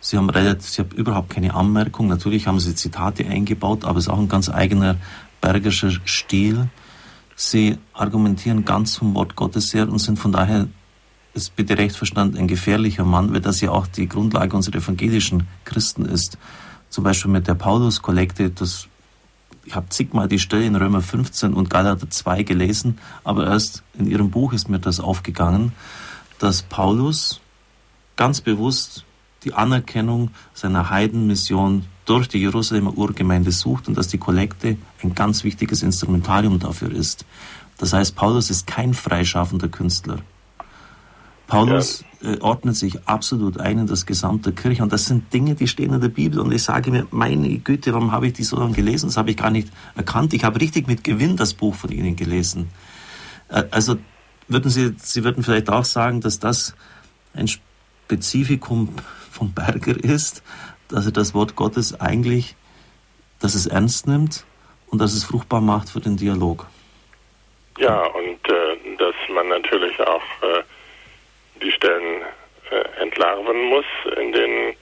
Sie 0.00 0.16
haben 0.16 0.30
relativ, 0.30 0.68
sie 0.68 0.82
haben 0.82 0.90
überhaupt 0.92 1.30
keine 1.30 1.54
Anmerkung. 1.54 2.06
Natürlich 2.06 2.46
haben 2.46 2.60
sie 2.60 2.74
Zitate 2.74 3.26
eingebaut, 3.26 3.84
aber 3.84 3.98
es 3.98 4.06
ist 4.06 4.10
auch 4.10 4.18
ein 4.18 4.28
ganz 4.28 4.48
eigener 4.48 4.96
bergischer 5.40 5.90
Stil. 6.04 6.68
Sie 7.34 7.78
argumentieren 7.92 8.64
ganz 8.64 8.96
vom 8.96 9.14
Wort 9.14 9.36
Gottes 9.36 9.74
her 9.74 9.88
und 9.88 9.98
sind 9.98 10.18
von 10.18 10.32
daher 10.32 10.68
ist 11.38 11.56
bitte 11.56 11.78
recht 11.78 11.96
verstanden 11.96 12.36
ein 12.36 12.48
gefährlicher 12.48 13.04
Mann, 13.04 13.32
weil 13.32 13.40
das 13.40 13.60
ja 13.60 13.70
auch 13.70 13.86
die 13.86 14.08
Grundlage 14.08 14.54
unserer 14.56 14.76
evangelischen 14.76 15.46
Christen 15.64 16.04
ist. 16.04 16.36
Zum 16.90 17.04
Beispiel 17.04 17.30
mit 17.30 17.46
der 17.46 17.54
Paulus-Kollekte, 17.54 18.50
das 18.50 18.88
ich 19.64 19.74
habe 19.74 19.88
zigmal 19.90 20.28
die 20.28 20.38
Stelle 20.38 20.64
in 20.64 20.76
Römer 20.76 21.02
15 21.02 21.52
und 21.52 21.68
Galater 21.68 22.08
2 22.08 22.42
gelesen, 22.42 22.98
aber 23.22 23.46
erst 23.46 23.82
in 23.98 24.10
ihrem 24.10 24.30
Buch 24.30 24.54
ist 24.54 24.70
mir 24.70 24.78
das 24.78 24.98
aufgegangen, 24.98 25.72
dass 26.38 26.62
Paulus 26.62 27.40
ganz 28.16 28.40
bewusst 28.40 29.04
die 29.44 29.52
Anerkennung 29.52 30.30
seiner 30.54 30.88
Heidenmission 30.88 31.84
durch 32.06 32.28
die 32.28 32.38
Jerusalemer 32.38 32.96
Urgemeinde 32.96 33.52
sucht 33.52 33.88
und 33.88 33.98
dass 33.98 34.08
die 34.08 34.18
Kollekte 34.18 34.78
ein 35.02 35.14
ganz 35.14 35.44
wichtiges 35.44 35.82
Instrumentarium 35.82 36.58
dafür 36.58 36.90
ist. 36.90 37.26
Das 37.76 37.92
heißt, 37.92 38.16
Paulus 38.16 38.48
ist 38.48 38.66
kein 38.66 38.94
freischaffender 38.94 39.68
Künstler. 39.68 40.20
Paulus 41.48 42.04
ja. 42.20 42.34
äh, 42.34 42.40
ordnet 42.40 42.76
sich 42.76 43.08
absolut 43.08 43.58
ein 43.58 43.78
in 43.78 43.86
das 43.86 44.06
gesamte 44.06 44.52
Kirche 44.52 44.82
und 44.82 44.92
das 44.92 45.06
sind 45.06 45.32
Dinge, 45.32 45.54
die 45.54 45.66
stehen 45.66 45.92
in 45.92 46.00
der 46.00 46.08
Bibel 46.08 46.38
und 46.40 46.52
ich 46.52 46.62
sage 46.62 46.90
mir, 46.90 47.06
meine 47.10 47.48
Güte, 47.58 47.92
warum 47.94 48.12
habe 48.12 48.28
ich 48.28 48.34
die 48.34 48.44
so 48.44 48.58
lange 48.58 48.74
gelesen? 48.74 49.06
Das 49.06 49.16
habe 49.16 49.30
ich 49.30 49.36
gar 49.36 49.50
nicht 49.50 49.68
erkannt. 49.96 50.34
Ich 50.34 50.44
habe 50.44 50.60
richtig 50.60 50.86
mit 50.86 51.02
Gewinn 51.02 51.36
das 51.36 51.54
Buch 51.54 51.74
von 51.74 51.90
Ihnen 51.90 52.14
gelesen. 52.14 52.70
Äh, 53.48 53.64
also 53.70 53.96
würden 54.46 54.70
Sie, 54.70 54.94
Sie 54.98 55.24
würden 55.24 55.42
vielleicht 55.42 55.70
auch 55.70 55.84
sagen, 55.84 56.20
dass 56.20 56.38
das 56.38 56.76
ein 57.34 57.48
Spezifikum 57.48 58.94
vom 59.30 59.52
Berger 59.52 59.96
ist, 60.02 60.42
dass 60.88 61.06
er 61.06 61.12
das 61.12 61.34
Wort 61.34 61.56
Gottes 61.56 61.98
eigentlich, 61.98 62.56
dass 63.40 63.54
es 63.54 63.66
ernst 63.66 64.06
nimmt 64.06 64.44
und 64.88 65.00
dass 65.00 65.14
es 65.14 65.24
fruchtbar 65.24 65.60
macht 65.60 65.88
für 65.88 66.00
den 66.00 66.16
Dialog. 66.16 66.66
Ja, 67.78 68.04
und 68.06 68.48
äh, 68.48 68.96
dass 68.98 69.14
man 69.32 69.48
natürlich 69.48 69.98
auch 70.00 70.22
äh, 70.42 70.62
die 71.58 71.72
Stellen 71.72 72.22
äh, 72.70 73.02
entlarven 73.02 73.62
muss, 73.64 73.84
in 74.16 74.32
denen 74.32 74.74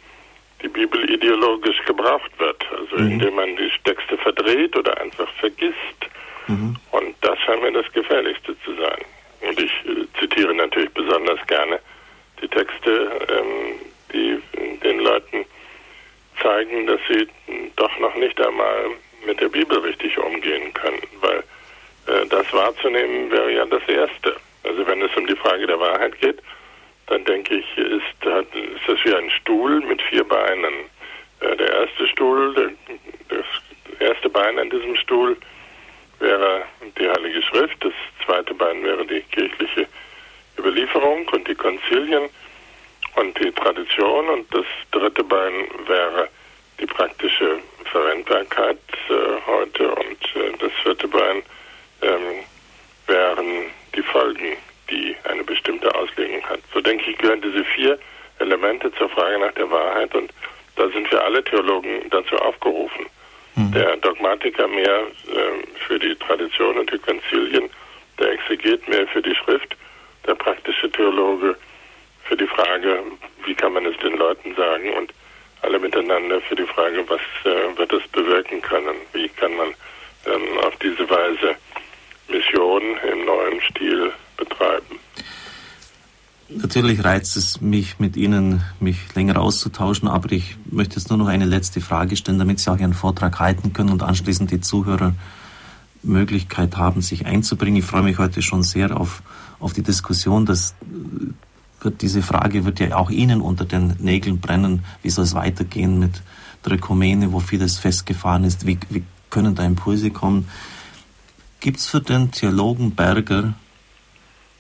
die 0.63 0.69
Bibel 0.69 1.09
ideologisch 1.11 1.85
gebraucht 1.85 2.31
wird, 2.39 2.65
also 2.73 2.97
mhm. 2.97 3.13
indem 3.13 3.35
man 3.35 3.57
die 3.57 3.71
Texte 3.85 4.17
verdreht 4.19 4.77
oder 4.77 4.99
einfach 5.01 5.29
vergisst. 5.35 5.77
Mhm. 6.47 6.77
Und 6.93 7.15
das 7.21 7.39
scheint 7.41 7.63
mir 7.63 7.73
das 7.73 7.91
Gefährlichste 7.93 8.57
zu 8.65 8.75
sein. 8.75 9.05
Und 9.43 9.61
ich 9.61 9.73
äh, 9.85 10.07
zitiere 10.19 10.55
natürlich 10.55 10.91
besonders 10.93 11.45
gerne 11.47 11.79
die 12.41 12.49
Texte, 12.49 13.11
ähm, 13.29 13.81
die 14.13 14.41
den 14.83 15.01
Leuten 15.01 15.45
zeigen, 16.43 16.87
dass 16.87 17.01
sie 17.09 17.27
doch 17.77 17.99
noch 17.99 18.15
nicht 18.17 18.41
einmal 18.41 18.91
mit 19.27 19.41
der 19.41 19.49
Bibel 19.49 19.79
richtig 19.79 20.17
umgehen 20.19 20.73
können, 20.75 21.03
weil 21.21 21.39
äh, 22.07 22.27
das 22.29 22.51
wahrzunehmen 22.53 23.31
wäre 23.31 23.53
ja 23.53 23.67
das 23.67 23.83
Erste. 23.89 24.37
Also 24.65 24.87
wenn 24.87 25.03
es 25.03 25.15
um 25.17 25.27
die 25.27 25.37
Frage 25.37 25.67
der 25.67 25.79
Wahrheit 25.79 26.19
geht, 26.21 26.41
dann 27.07 27.25
denke 27.25 27.57
ich, 27.57 27.79
ist, 27.79 27.93
ist 27.93 28.89
das 28.89 29.05
wie 29.05 29.15
ein 29.15 29.31
Stuhl 29.31 29.81
mit 29.81 30.03
vier 30.03 30.25
Beinen. 30.25 30.75
Äh, 31.41 31.57
der 31.57 31.73
erste 31.73 32.09
Stuhl, 32.09 32.75
das 33.29 33.45
erste 34.01 34.29
Bein 34.29 34.59
an 34.59 34.71
diesem 34.71 34.97
Stuhl 34.97 35.37
wäre 36.19 36.65
die 36.99 37.09
Heilige 37.09 37.43
Schrift, 37.43 37.85
das 37.85 37.93
zweite 38.25 38.55
Bein 38.55 38.83
wäre 38.83 39.07
die 39.07 39.21
kirchliche 39.21 39.87
Überlieferung 40.59 41.29
und 41.29 41.47
die 41.47 41.55
Konzilien 41.55 42.29
und 43.17 43.39
die 43.39 43.53
Tradition 43.53 44.29
und 44.29 44.53
das 44.55 44.65
dritte 44.91 45.23
Bein 45.23 45.69
wäre 45.87 46.29
die 46.81 46.87
praktische 46.87 47.59
Verwendbarkeit 47.85 48.79
äh, 49.09 49.15
heute 49.47 49.91
und 49.95 50.37
äh, 50.37 50.53
das 50.59 50.73
vierte 50.83 51.09
Bein 51.09 51.43
ähm, 52.03 52.45
wären 53.07 53.67
die 53.95 54.03
Folgen 54.03 54.57
die 54.91 55.17
eine 55.25 55.45
bestimmte 55.45 55.93
Auslegung 55.95 56.43
hat. 56.45 56.61
So 56.73 56.81
denke 56.81 57.11
ich, 57.11 57.19
gehören 57.19 57.41
diese 57.43 57.65
vier 57.65 57.99
Elemente 58.39 58.93
zur 58.93 59.09
Frage 59.11 59.39
nach 59.39 59.53
der 59.53 59.71
Wahrheit 59.71 60.15
und 60.15 60.33
da 60.77 60.89
sind 60.89 61.11
wir 61.11 61.25
alle 61.25 61.43
Theologen 61.43 62.09
dazu 62.11 62.37
aufgerufen. 62.37 63.07
Mhm. 63.55 63.73
Der 63.73 63.97
Dogmatiker 63.97 64.69
mehr 64.69 65.01
äh, 65.01 65.67
für 65.87 65.99
die 65.99 66.15
Tradition 66.17 66.79
und 66.79 66.93
die 66.93 66.99
Konzilien, 66.99 67.71
der 68.19 68.33
Exeget 68.33 68.87
mehr 68.89 69.07
für 69.09 69.23
die 69.23 69.35
Schrift, 69.35 69.77
der 70.27 70.35
praktische 70.35 70.91
Theologe 70.91 71.57
für 72.25 72.37
die 72.37 72.47
Frage, 72.47 73.03
wie 73.45 73.55
kann 73.55 73.73
man 73.73 73.87
es 73.87 73.97
den 73.99 74.17
Leuten 74.17 74.55
sagen 74.55 74.93
und 74.95 75.13
alle 75.63 75.79
miteinander 75.79 76.41
für 76.43 76.55
die 76.55 76.67
Frage, 76.67 77.09
was 77.09 77.21
äh, 77.45 77.79
wird 77.79 77.93
es 77.93 78.07
bewirken 78.09 78.61
können, 78.61 78.97
wie 79.13 79.29
kann 79.31 79.55
man 79.57 79.69
ähm, 80.27 80.59
auf 80.59 80.77
diese 80.77 81.09
Weise 81.09 81.57
Mission 82.29 82.83
im 83.11 83.25
neuen 83.25 83.61
Stil 83.63 84.13
betreiben. 84.37 84.97
Natürlich 86.49 87.03
reizt 87.03 87.37
es 87.37 87.61
mich, 87.61 87.99
mit 87.99 88.17
Ihnen 88.17 88.63
mich 88.79 89.15
länger 89.15 89.41
auszutauschen, 89.41 90.07
aber 90.07 90.31
ich 90.31 90.57
möchte 90.71 90.97
jetzt 90.97 91.09
nur 91.09 91.19
noch 91.19 91.27
eine 91.27 91.45
letzte 91.45 91.81
Frage 91.81 92.17
stellen, 92.17 92.39
damit 92.39 92.61
Sie 92.61 92.71
auch 92.71 92.79
Ihren 92.79 92.95
Vortrag 92.95 93.41
halten 93.41 93.73
können 93.73 93.91
und 93.91 94.03
anschließend 94.05 94.51
die 94.53 94.61
Zuhörer 94.61 95.15
Möglichkeit 96.05 96.77
haben, 96.77 97.03
sich 97.03 97.27
einzubringen. 97.27 97.79
Ich 97.79 97.85
freue 97.85 98.03
mich 98.03 98.19
heute 98.19 98.43
schon 98.43 98.63
sehr 98.63 98.97
auf, 98.99 99.23
auf 99.59 99.73
die 99.73 99.83
Diskussion. 99.83 100.47
Das 100.47 100.77
wird, 101.81 102.03
diese 102.03 102.23
Frage 102.23 102.65
wird 102.65 102.79
ja 102.79 102.97
auch 102.97 103.11
Ihnen 103.11 103.41
unter 103.41 103.65
den 103.65 103.97
Nägeln 103.99 104.41
brennen. 104.41 104.85
Wie 105.03 105.11
soll 105.11 105.25
es 105.25 105.35
weitergehen 105.35 105.99
mit 105.99 106.23
der 106.65 106.75
Ökumene, 106.75 107.33
wo 107.33 107.41
vieles 107.41 107.79
festgefahren 107.79 108.45
ist? 108.45 108.67
Wie, 108.67 108.79
wie 108.89 109.03
können 109.31 109.57
da 109.57 109.65
Impulse 109.65 110.11
kommen? 110.11 110.49
Gibt 111.59 111.79
es 111.79 111.87
für 111.87 112.01
den 112.01 112.31
Theologen 112.31 112.93
Berger 112.93 113.55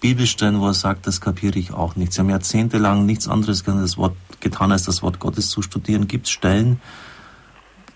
Bibelstellen, 0.00 0.60
wo 0.60 0.66
er 0.66 0.74
sagt, 0.74 1.06
das 1.06 1.20
kapiere 1.20 1.58
ich 1.58 1.72
auch 1.72 1.96
nicht. 1.96 2.12
Sie 2.12 2.20
haben 2.20 2.30
jahrzehntelang 2.30 3.06
nichts 3.06 3.28
anderes 3.28 3.64
getan, 3.64 4.72
als 4.72 4.84
das 4.84 5.02
Wort 5.02 5.18
Gottes 5.18 5.48
zu 5.48 5.62
studieren. 5.62 6.06
Gibt 6.06 6.26
es 6.26 6.32
Stellen, 6.32 6.80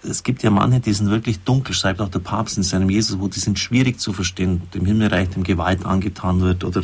es 0.02 0.22
gibt 0.22 0.42
ja 0.42 0.50
manche, 0.50 0.80
die 0.80 0.92
sind 0.92 1.10
wirklich 1.10 1.44
dunkel, 1.44 1.74
schreibt 1.74 2.00
auch 2.00 2.08
der 2.08 2.20
Papst 2.20 2.56
in 2.56 2.62
seinem 2.62 2.88
Jesus, 2.88 3.20
wo 3.20 3.28
die 3.28 3.38
sind 3.38 3.58
schwierig 3.58 4.00
zu 4.00 4.12
verstehen, 4.12 4.62
dem 4.74 4.86
Himmelreich, 4.86 5.30
dem 5.30 5.42
Gewalt 5.42 5.84
angetan 5.84 6.40
wird 6.40 6.64
oder 6.64 6.82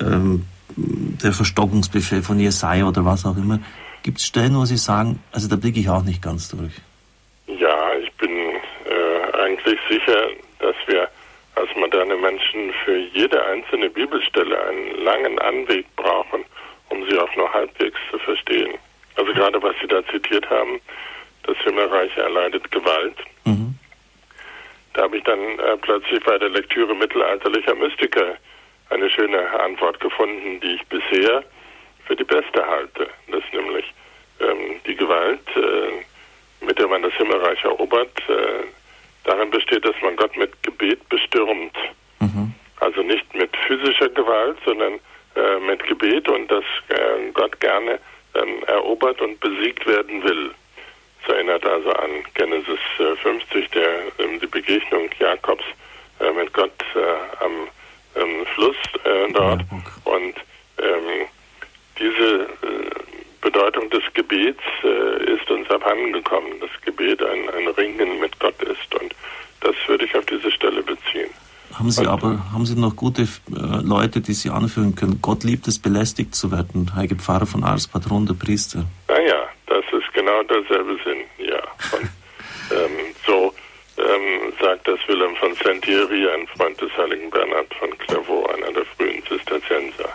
ähm, 0.00 0.44
der 0.76 1.32
Verstockungsbefehl 1.32 2.22
von 2.22 2.40
Jesaja 2.40 2.86
oder 2.86 3.04
was 3.04 3.24
auch 3.26 3.36
immer. 3.36 3.60
Gibt 4.02 4.18
es 4.18 4.24
Stellen, 4.24 4.56
wo 4.56 4.64
Sie 4.64 4.76
sagen, 4.76 5.20
also 5.30 5.48
da 5.48 5.56
blicke 5.56 5.78
ich 5.78 5.88
auch 5.88 6.02
nicht 6.02 6.22
ganz 6.22 6.48
durch? 6.48 6.72
Ja, 7.46 7.94
ich 8.02 8.12
bin 8.14 8.30
äh, 8.30 9.44
eigentlich 9.44 9.78
sicher, 9.88 10.28
dass 10.58 10.74
wir 10.88 11.08
als 11.62 11.76
moderne 11.76 12.16
Menschen 12.16 12.72
für 12.84 12.96
jede 12.96 13.44
einzelne 13.46 13.88
Bibelstelle 13.88 14.60
einen 14.66 15.04
langen 15.04 15.38
Anweg 15.38 15.86
brauchen, 15.94 16.44
um 16.88 17.08
sie 17.08 17.16
auch 17.16 17.36
nur 17.36 17.52
halbwegs 17.52 17.98
zu 18.10 18.18
verstehen. 18.18 18.74
Also 19.14 19.32
gerade 19.32 19.62
was 19.62 19.74
Sie 19.80 19.86
da 19.86 20.04
zitiert 20.08 20.48
haben, 20.50 20.80
das 21.44 21.56
Himmelreich 21.58 22.16
erleidet 22.16 22.68
Gewalt. 22.72 23.16
Mhm. 23.44 23.78
Da 24.94 25.02
habe 25.02 25.18
ich 25.18 25.24
dann 25.24 25.38
äh, 25.38 25.76
plötzlich 25.80 26.22
bei 26.24 26.36
der 26.36 26.48
Lektüre 26.48 26.96
mittelalterlicher 26.96 27.76
Mystiker 27.76 28.36
eine 28.90 29.08
schöne 29.08 29.48
Antwort 29.60 30.00
gefunden, 30.00 30.58
die 30.60 30.74
ich 30.74 30.86
bisher 30.86 31.44
für 32.06 32.16
die 32.16 32.24
beste 32.24 32.66
halte. 32.66 33.08
Das 33.28 33.42
ist 33.44 33.54
nämlich 33.54 33.84
ähm, 34.40 34.80
die 34.84 34.96
Gewalt, 34.96 35.46
äh, 35.54 36.64
mit 36.64 36.78
der 36.78 36.88
man 36.88 37.02
das 37.02 37.12
Himmelreich 37.14 37.62
erobert, 37.62 38.18
äh, 38.28 38.66
darin 39.24 39.50
besteht, 39.50 39.84
dass 39.84 39.94
man 40.02 40.16
Gott 40.16 40.36
mit 40.36 40.62
Gebet 40.62 41.08
bestürmt. 41.08 41.76
Mhm. 42.20 42.54
Also 42.80 43.02
nicht 43.02 43.34
mit 43.34 43.56
physischer 43.66 44.08
Gewalt, 44.08 44.56
sondern 44.64 44.94
äh, 45.36 45.58
mit 45.66 45.84
Gebet 45.86 46.28
und 46.28 46.50
dass 46.50 46.64
äh, 46.88 47.30
Gott 47.32 47.58
gerne 47.60 47.98
ähm, 48.34 48.62
erobert 48.66 49.20
und 49.20 49.38
besiegt 49.40 49.86
werden 49.86 50.22
will. 50.24 50.50
Das 51.22 51.34
erinnert 51.36 51.64
also 51.64 51.90
an 51.90 52.10
Genesis 52.34 52.80
50, 53.22 53.54
äh, 53.54 53.68
der, 53.68 53.88
ähm, 54.18 54.40
die 54.40 54.46
Begegnung 54.46 55.08
Jakobs 55.18 55.64
äh, 56.20 56.32
mit 56.32 56.52
Gott 56.52 56.72
äh, 56.94 57.44
am 57.44 57.68
ähm, 58.16 58.46
Fluss 58.54 58.76
dort. 59.32 59.62
Und 60.04 60.34
ähm, 60.78 61.26
diese 61.98 62.48
Bedeutung 63.42 63.90
des 63.90 64.02
Gebets 64.14 64.62
ist 65.26 65.50
uns 65.50 65.68
abhanden 65.70 66.12
gekommen. 66.12 66.52
Das 66.60 66.70
Gebet 66.82 67.22
ein, 67.22 67.50
ein 67.50 67.68
Ringen 67.76 68.20
mit 68.20 68.38
Gott 68.40 68.60
ist. 68.62 68.94
Und 69.00 69.14
das 69.60 69.74
würde 69.86 70.04
ich 70.06 70.14
auf 70.16 70.24
diese 70.26 70.50
Stelle 70.50 70.82
beziehen. 70.82 71.30
Haben 71.74 71.90
Sie 71.90 72.06
aber, 72.06 72.52
haben 72.52 72.66
Sie 72.66 72.78
noch 72.78 72.94
gute 72.96 73.22
äh, 73.22 73.26
Leute, 73.82 74.20
die 74.20 74.34
Sie 74.34 74.50
anführen 74.50 74.94
können? 74.94 75.20
Gott 75.22 75.42
liebt 75.42 75.66
es, 75.68 75.78
belästigt 75.78 76.34
zu 76.34 76.52
werden. 76.52 76.94
Heilige 76.94 77.16
Pfarrer 77.16 77.46
von 77.46 77.64
Ars, 77.64 77.88
Patron 77.88 78.26
der 78.26 78.34
Priester. 78.34 78.84
Naja, 79.08 79.48
das 79.66 79.84
ist 79.92 80.12
genau 80.12 80.42
derselbe 80.42 80.98
Sinn, 81.04 81.24
ja. 81.38 81.62
Und, 81.98 82.10
ähm, 82.70 83.14
so 83.26 83.54
ähm, 83.96 84.52
sagt 84.60 84.86
das 84.86 84.98
Wilhelm 85.08 85.34
von 85.36 85.54
Sentieri, 85.54 86.28
ein 86.28 86.46
Freund 86.48 86.80
des 86.80 86.90
heiligen 86.96 87.30
Bernhard 87.30 87.72
von 87.74 87.90
Clairvaux, 87.98 88.46
einer 88.54 88.72
der 88.72 88.84
frühen 88.96 89.22
Zisterzienser. 89.26 90.10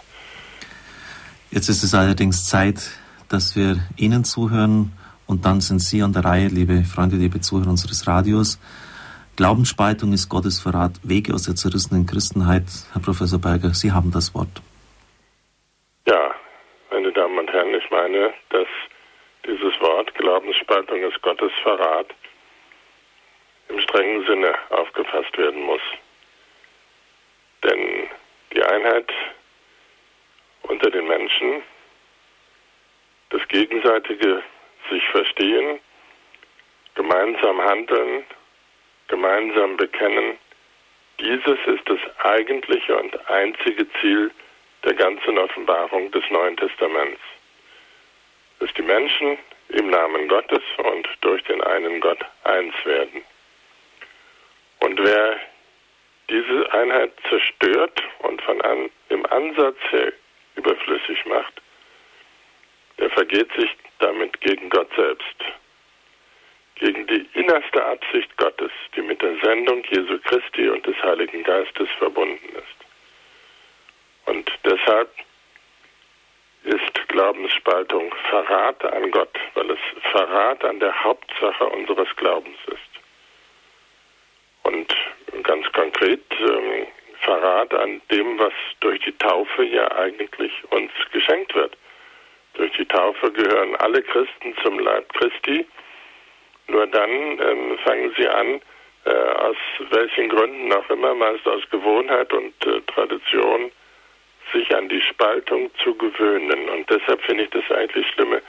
Jetzt 1.50 1.70
ist 1.70 1.84
es 1.84 1.94
allerdings 1.96 2.46
Zeit, 2.46 2.92
dass 3.30 3.56
wir 3.56 3.78
Ihnen 3.98 4.24
zuhören 4.24 4.94
und 5.28 5.46
dann 5.46 5.62
sind 5.62 5.80
Sie 5.80 6.02
an 6.02 6.13
der 6.13 6.24
Reihe, 6.24 6.48
liebe 6.48 6.84
Freunde, 6.84 7.18
liebe 7.18 7.42
Zuhörer 7.42 7.70
unseres 7.70 8.08
Radios. 8.08 8.60
Glaubensspaltung 9.36 10.13
ist 10.13 10.30
Gottesverrat, 10.30 10.94
Wege 11.04 11.34
aus 11.34 11.44
der 11.44 11.56
zerrissenen 11.56 12.06
Christenheit. 12.06 12.63
Herr 12.94 13.02
Professor 13.02 13.40
Berger, 13.40 13.74
Sie 13.74 13.92
haben 13.92 14.12
das 14.12 14.34
Wort. 14.34 14.62
Ja, 16.08 16.34
meine 16.92 17.12
Damen 17.12 17.38
und 17.38 17.52
Herren, 17.52 17.74
ich 17.76 17.90
meine, 17.92 18.34
dass 18.50 18.68
dieses 19.46 19.80
Wort 19.82 20.13
Glaubensspaltung 20.16 21.04
ist 21.04 21.22
Gottesverrat 21.22 22.08
im 23.70 23.80
strengen 23.82 24.26
Sinne 24.26 24.56
aufgefasst 24.70 25.38
werden 25.38 25.62
muss. 25.63 25.82
Denn 27.63 28.08
die 28.54 28.63
Einheit 28.63 29.12
unter 30.63 30.90
den 30.90 31.08
Menschen, 31.08 31.62
das 33.30 33.48
gegenseitige 33.48 34.44
sich 34.90 35.04
verstehen, 35.10 35.80
gemeinsam 36.96 37.62
handeln, 37.62 38.24
gemeinsam 39.08 39.78
bekennen, 39.78 40.38
dieses 41.20 41.58
ist 41.66 41.90
das 41.90 42.00
eigentliche 42.24 42.96
und 42.96 43.30
einzige 43.30 43.88
Ziel 44.00 44.32
der 44.84 44.94
ganzen 44.94 45.38
Offenbarung 45.38 46.12
des 46.12 46.24
Neuen 46.30 46.56
Testaments. 46.58 47.22
Dass 48.60 48.74
die 48.74 48.84
Menschen 48.84 49.38
im 49.70 49.90
Namen 49.90 50.28
Gottes 50.28 50.62
und 50.78 51.08
durch 51.22 51.44
den 51.44 51.62
einen 51.62 52.00
Gott 52.00 52.20
eins 52.44 52.74
werden. 52.86 53.24
Und 54.80 55.04
wer 55.04 55.40
diese 56.30 56.72
Einheit 56.74 57.12
zerstört 57.30 58.02
und 58.20 58.42
von 58.44 58.62
an, 58.62 58.90
im 59.10 59.26
Ansatz 59.28 59.78
her 59.90 60.13
überflüssig 60.56 61.26
macht, 61.26 61.62
der 63.00 63.10
vergeht 63.12 63.52
sich 63.54 63.70
damit 64.00 64.40
gegen 64.42 64.70
Gott 64.70 64.90
selbst 64.96 65.36
gegen 66.80 67.08
die 67.08 67.28
innerste 67.34 67.84
Absicht 67.84 68.36
Gottes, 68.38 68.72
die 68.96 69.02
mit 69.02 69.22
der 69.22 69.36
Sendung 69.42 69.84
Jesu 69.90 70.20
Christi 70.20 70.70
und 70.70 70.86
des 70.86 70.96
Heiligen 71.02 71.44
Geistes 71.44 71.90
verbunden 71.98 72.50
ist. 72.50 72.88
Und 74.26 74.52
deshalb 74.64 75.10
ist 76.64 77.08
Glaubensspaltung 77.08 78.14
Verrat 78.30 78.84
an 78.86 79.10
Gott, 79.12 79.36
weil 79.56 79.72
es 79.72 79.80
Verrat 80.12 80.64
an 80.66 80.80
der 80.80 81.04
Hauptsache 81.04 81.66
unseres 81.66 82.10
Glaubens 82.18 82.58
ist. 82.68 82.78
Und 84.64 84.94
ganz 85.44 85.72
konkret 85.72 86.22
ähm, 86.40 86.88
Verrat 87.22 87.74
an 87.74 88.02
dem, 88.12 88.38
was 88.38 88.54
durch 88.82 89.00
die 89.02 89.18
Taufe 89.18 89.64
ja 89.64 89.90
eigentlich 89.94 90.52
uns 90.72 90.92
geschenkt 91.12 91.56
wird. 91.56 91.76
Durch 92.58 92.72
die 92.74 92.86
Taufe 92.86 93.32
gehören 93.32 93.76
alle 93.78 94.02
Christen 94.02 94.56
zum 94.63 94.80
Leib 94.80 95.08
Christi. 95.13 95.65
Nur 96.67 96.88
dann 96.88 97.10
ähm, 97.10 97.78
fangen 97.84 98.12
sie 98.17 98.28
an, 98.28 98.60
äh, 99.06 99.10
aus 99.10 99.56
welchen 99.91 100.28
Gründen 100.30 100.74
auch 100.74 100.89
immer, 100.89 101.13
meist 101.13 101.48
aus 101.48 101.62
Gewohnheit 101.70 102.34
und 102.34 102.54
äh, 102.65 102.82
Tradition, 102.88 103.72
sich 104.52 104.76
an 104.76 104.89
die 104.89 105.02
Spaltung 105.02 105.70
zu 105.84 105.93
gewöhnen. 105.96 106.70
Und 106.70 106.89
deshalb 106.89 107.22
finde 107.22 107.43
ich 107.43 107.50
das 107.52 107.70
eigentlich 107.72 108.08
schlimme, 108.08 108.41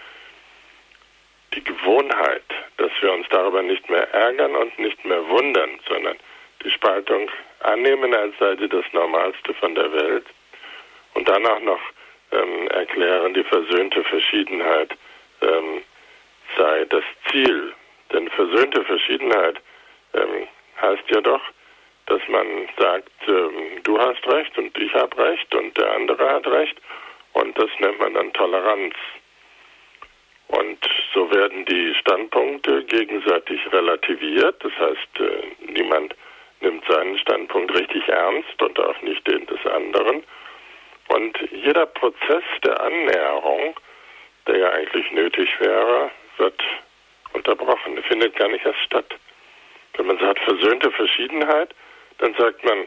die 1.54 1.62
Gewohnheit, 1.62 2.44
dass 2.78 2.90
wir 3.00 3.12
uns 3.12 3.26
darüber 3.28 3.62
nicht 3.62 3.88
mehr 3.90 4.12
ärgern 4.14 4.54
und 4.56 4.78
nicht 4.78 5.04
mehr 5.04 5.26
wundern, 5.28 5.78
sondern 5.86 6.16
die 6.64 6.70
Spaltung 6.70 7.30
annehmen, 7.60 8.14
als 8.14 8.34
sei 8.38 8.56
sie 8.56 8.68
das 8.68 8.84
Normalste 8.92 9.52
von 9.54 9.74
der 9.74 9.92
Welt. 9.92 10.26
Und 11.14 11.28
dann 11.28 11.44
auch 11.46 11.60
noch 11.60 11.80
ähm, 12.32 12.68
erklären, 12.68 13.34
die 13.34 13.44
versöhnte 13.44 14.04
Verschiedenheit 14.04 14.96
ähm, 15.42 15.82
sei 16.56 16.84
das 16.86 17.04
Ziel 17.30 17.72
denn 18.12 18.28
versöhnte 18.30 18.84
Verschiedenheit 18.84 19.60
ähm, 20.14 20.48
heißt 20.80 21.04
ja 21.08 21.20
doch, 21.20 21.42
dass 22.06 22.20
man 22.28 22.46
sagt, 22.78 23.10
ähm, 23.26 23.82
du 23.84 23.98
hast 23.98 24.26
recht 24.26 24.56
und 24.56 24.76
ich 24.78 24.92
habe 24.94 25.16
recht 25.18 25.54
und 25.54 25.76
der 25.76 25.92
andere 25.92 26.28
hat 26.30 26.46
recht. 26.46 26.76
Und 27.34 27.58
das 27.58 27.68
nennt 27.78 28.00
man 28.00 28.14
dann 28.14 28.32
Toleranz. 28.32 28.94
Und 30.48 30.78
so 31.12 31.30
werden 31.30 31.66
die 31.66 31.94
Standpunkte 31.96 32.84
gegenseitig 32.84 33.60
relativiert. 33.70 34.64
Das 34.64 34.72
heißt, 34.78 35.20
äh, 35.20 35.70
niemand 35.72 36.14
nimmt 36.60 36.84
seinen 36.88 37.18
Standpunkt 37.18 37.78
richtig 37.78 38.08
ernst 38.08 38.60
und 38.62 38.80
auch 38.80 39.00
nicht 39.02 39.26
den 39.26 39.44
des 39.46 39.64
anderen. 39.66 40.22
Und 41.08 41.38
jeder 41.50 41.86
Prozess 41.86 42.44
der 42.64 42.80
Annäherung, 42.80 43.74
der 44.46 44.58
ja 44.58 44.70
eigentlich 44.70 45.10
nötig 45.12 45.48
wäre, 45.60 46.10
wird 46.36 46.62
unterbrochen. 47.32 47.96
Er 47.96 48.02
findet 48.04 48.36
gar 48.36 48.48
nicht 48.48 48.64
erst 48.64 48.80
statt. 48.80 49.14
Wenn 49.94 50.06
man 50.06 50.18
sagt 50.18 50.38
versöhnte 50.40 50.90
Verschiedenheit, 50.90 51.74
dann 52.18 52.34
sagt 52.34 52.64
man, 52.64 52.86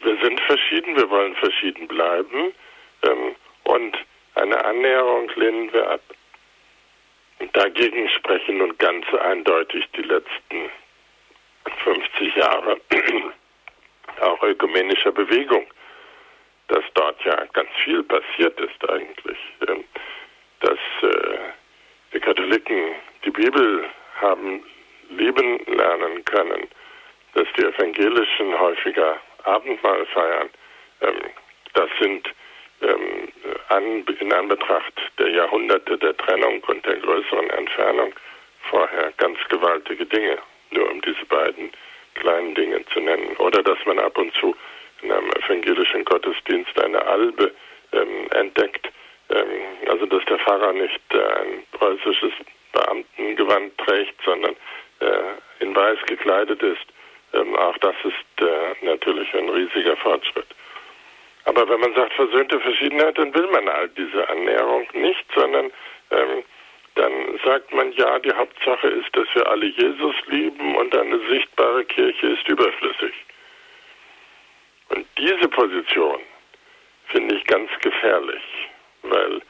wir 0.00 0.16
sind 0.22 0.40
verschieden, 0.40 0.96
wir 0.96 1.08
wollen 1.10 1.34
verschieden 1.36 1.86
bleiben 1.86 2.52
ähm, 3.04 3.36
und 3.64 3.96
eine 4.34 4.64
Annäherung 4.64 5.30
lehnen 5.36 5.72
wir 5.72 5.90
ab. 5.90 6.00
Und 7.38 7.56
dagegen 7.56 8.08
sprechen 8.08 8.58
nun 8.58 8.76
ganz 8.78 9.06
eindeutig 9.14 9.84
die 9.96 10.02
letzten 10.02 10.70
50 11.84 12.36
Jahre 12.36 12.80
auch 14.20 14.42
ökumenischer 14.42 15.12
Bewegung, 15.12 15.66
dass 16.72 16.84
dort 16.94 17.22
ja 17.24 17.36
ganz 17.52 17.68
viel 17.84 18.02
passiert 18.02 18.58
ist 18.58 18.90
eigentlich, 18.90 19.38
ähm, 19.68 19.84
dass 20.60 20.78
äh, 21.02 21.38
die 22.14 22.20
Katholiken 22.20 22.94
die 23.24 23.30
Bibel 23.30 23.84
haben 24.20 24.64
lieben 25.10 25.60
lernen 25.66 26.24
können, 26.24 26.66
dass 27.34 27.46
die 27.58 27.64
Evangelischen 27.64 28.58
häufiger 28.58 29.20
Abendmahl 29.44 30.06
feiern, 30.06 30.48
ähm, 31.02 31.20
das 31.74 31.90
sind 32.00 32.32
ähm, 32.80 33.28
in 34.18 34.32
Anbetracht 34.32 34.94
der 35.18 35.28
Jahrhunderte 35.28 35.98
der 35.98 36.16
Trennung 36.16 36.62
und 36.68 36.86
der 36.86 36.96
größeren 36.96 37.50
Entfernung 37.50 38.14
vorher 38.70 39.12
ganz 39.18 39.38
gewaltige 39.50 40.06
Dinge, 40.06 40.38
nur 40.70 40.90
um 40.90 41.02
diese 41.02 41.24
beiden 41.26 41.70
kleinen 42.14 42.54
Dinge 42.54 42.82
zu 42.86 43.00
nennen. 43.00 43.36
Oder 43.36 43.62
dass 43.62 43.78
man 43.84 43.98
ab 43.98 44.16
und 44.16 44.32
zu 44.34 44.54
in 45.02 45.12
einem 45.12 45.30
evangelischen 45.32 46.04
Gottesdienst 46.04 46.78
eine 46.82 47.04
Albe 47.04 47.52
ähm, 47.92 48.28
entdeckt, 48.30 48.90
ähm, 49.30 49.88
also 49.88 50.06
dass 50.06 50.24
der 50.26 50.38
Pfarrer 50.38 50.72
nicht 50.72 51.00
äh, 51.10 51.18
ein 51.18 51.64
preußisches 51.72 52.32
Beamtengewand 52.72 53.76
trägt, 53.78 54.14
sondern 54.24 54.54
äh, 55.00 55.62
in 55.64 55.74
weiß 55.74 55.98
gekleidet 56.06 56.62
ist. 56.62 56.86
Ähm, 57.34 57.56
auch 57.56 57.76
das 57.78 57.94
ist 58.04 58.46
äh, 58.46 58.84
natürlich 58.84 59.32
ein 59.34 59.48
riesiger 59.48 59.96
Fortschritt. 59.96 60.46
Aber 61.44 61.68
wenn 61.68 61.80
man 61.80 61.94
sagt 61.94 62.12
versöhnte 62.14 62.60
Verschiedenheit, 62.60 63.18
dann 63.18 63.34
will 63.34 63.48
man 63.48 63.68
all 63.68 63.88
diese 63.88 64.28
Annäherung 64.28 64.86
nicht, 64.92 65.24
sondern 65.34 65.72
ähm, 66.10 66.44
dann 66.94 67.12
sagt 67.44 67.72
man 67.72 67.90
ja, 67.92 68.18
die 68.18 68.32
Hauptsache 68.32 68.88
ist, 68.88 69.16
dass 69.16 69.26
wir 69.34 69.48
alle 69.48 69.66
Jesus 69.66 70.14
lieben 70.26 70.76
und 70.76 70.94
eine 70.96 71.18
sichtbare 71.28 71.84
Kirche 71.84 72.26
ist 72.28 72.46
überflüssig. 72.48 73.14
Und 74.94 75.06
diese 75.16 75.48
Position 75.48 76.20
finde 77.06 77.36
ich 77.36 77.44
ganz 77.46 77.70
gefährlich, 77.80 78.42
weil 79.02 79.40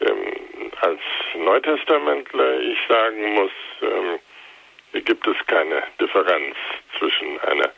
ähm, 0.00 0.72
als 0.80 1.00
Neutestamentler 1.34 2.60
ich 2.60 2.78
sagen 2.88 3.34
muss, 3.34 3.50
ähm, 3.82 4.18
hier 4.92 5.02
gibt 5.02 5.26
es 5.26 5.36
keine 5.46 5.82
Differenz 6.00 6.56
zwischen 6.98 7.40
einer 7.40 7.70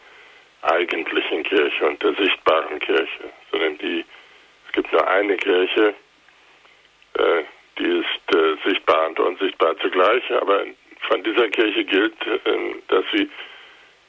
eigentlichen 0.62 1.42
Kirche 1.44 1.86
und 1.86 2.02
der 2.02 2.14
sichtbaren 2.14 2.78
Kirche, 2.80 3.30
sondern 3.50 3.78
die, 3.78 4.04
es 4.66 4.72
gibt 4.72 4.92
nur 4.92 5.06
eine 5.08 5.36
Kirche, 5.36 5.94
äh, 7.14 7.42
die 7.78 8.00
ist 8.00 8.36
äh, 8.36 8.56
sichtbar 8.68 9.08
und 9.08 9.20
unsichtbar 9.20 9.76
zugleich, 9.78 10.22
aber 10.32 10.64
von 11.08 11.22
dieser 11.22 11.48
Kirche 11.48 11.84
gilt, 11.84 12.14
äh, 12.26 12.74
dass 12.88 13.04
sie 13.12 13.30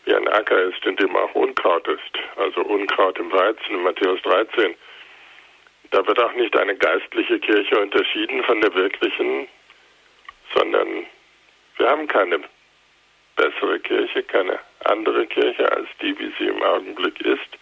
wie 0.06 0.16
ein 0.16 0.28
Acker 0.28 0.62
ist, 0.64 0.84
in 0.86 0.96
dem 0.96 1.16
auch 1.16 1.34
Unkraut 1.36 1.88
ist, 1.88 2.20
also 2.38 2.62
Unkraut 2.62 3.18
im 3.20 3.32
Weizen 3.32 3.84
Matthäus 3.84 4.22
13. 4.24 4.76
Da 5.92 6.06
wird 6.08 6.20
auch 6.22 6.34
nicht 6.34 6.58
eine 6.58 6.76
geistliche 6.76 7.40
Kirche 7.40 7.80
unterschieden 7.80 8.44
von 8.44 8.62
der 8.62 8.74
wirklichen, 8.74 9.48
sondern 10.56 11.06
wir 11.78 11.90
haben 11.90 12.08
keine 12.08 12.40
bessere 13.36 13.80
Kirche, 13.80 14.24
keine 14.24 14.60
andere 14.86 15.26
Kirche 15.28 15.72
als 15.72 15.88
die, 16.02 16.18
wie 16.18 16.32
sie 16.38 16.48
im 16.48 16.62
Augenblick 16.64 17.20
ist. 17.22 17.58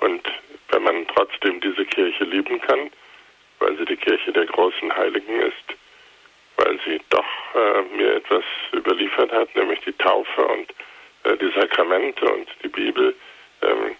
Und 0.00 0.22
wenn 0.68 0.82
man 0.82 1.06
trotzdem 1.08 1.60
diese 1.60 1.84
Kirche 1.84 2.24
lieben 2.24 2.60
kann, 2.60 2.90
weil 3.58 3.76
sie 3.78 3.84
die 3.84 3.96
Kirche 3.96 4.32
der 4.32 4.46
großen 4.46 4.94
Heiligen 4.94 5.40
ist, 5.40 5.76
weil 6.56 6.78
sie 6.84 7.00
doch 7.10 7.26
äh, 7.54 7.82
mir 7.96 8.16
etwas 8.16 8.44
überliefert 8.72 9.32
hat, 9.32 9.54
nämlich 9.54 9.80
die 9.80 9.92
Taufe 9.92 10.46
und 10.46 10.68
äh, 11.26 11.36
die 11.36 11.50
Sakramente 11.58 12.24
und 12.30 12.48
die 12.62 12.68
Bibel, 12.68 13.14
ähm, 13.62 13.96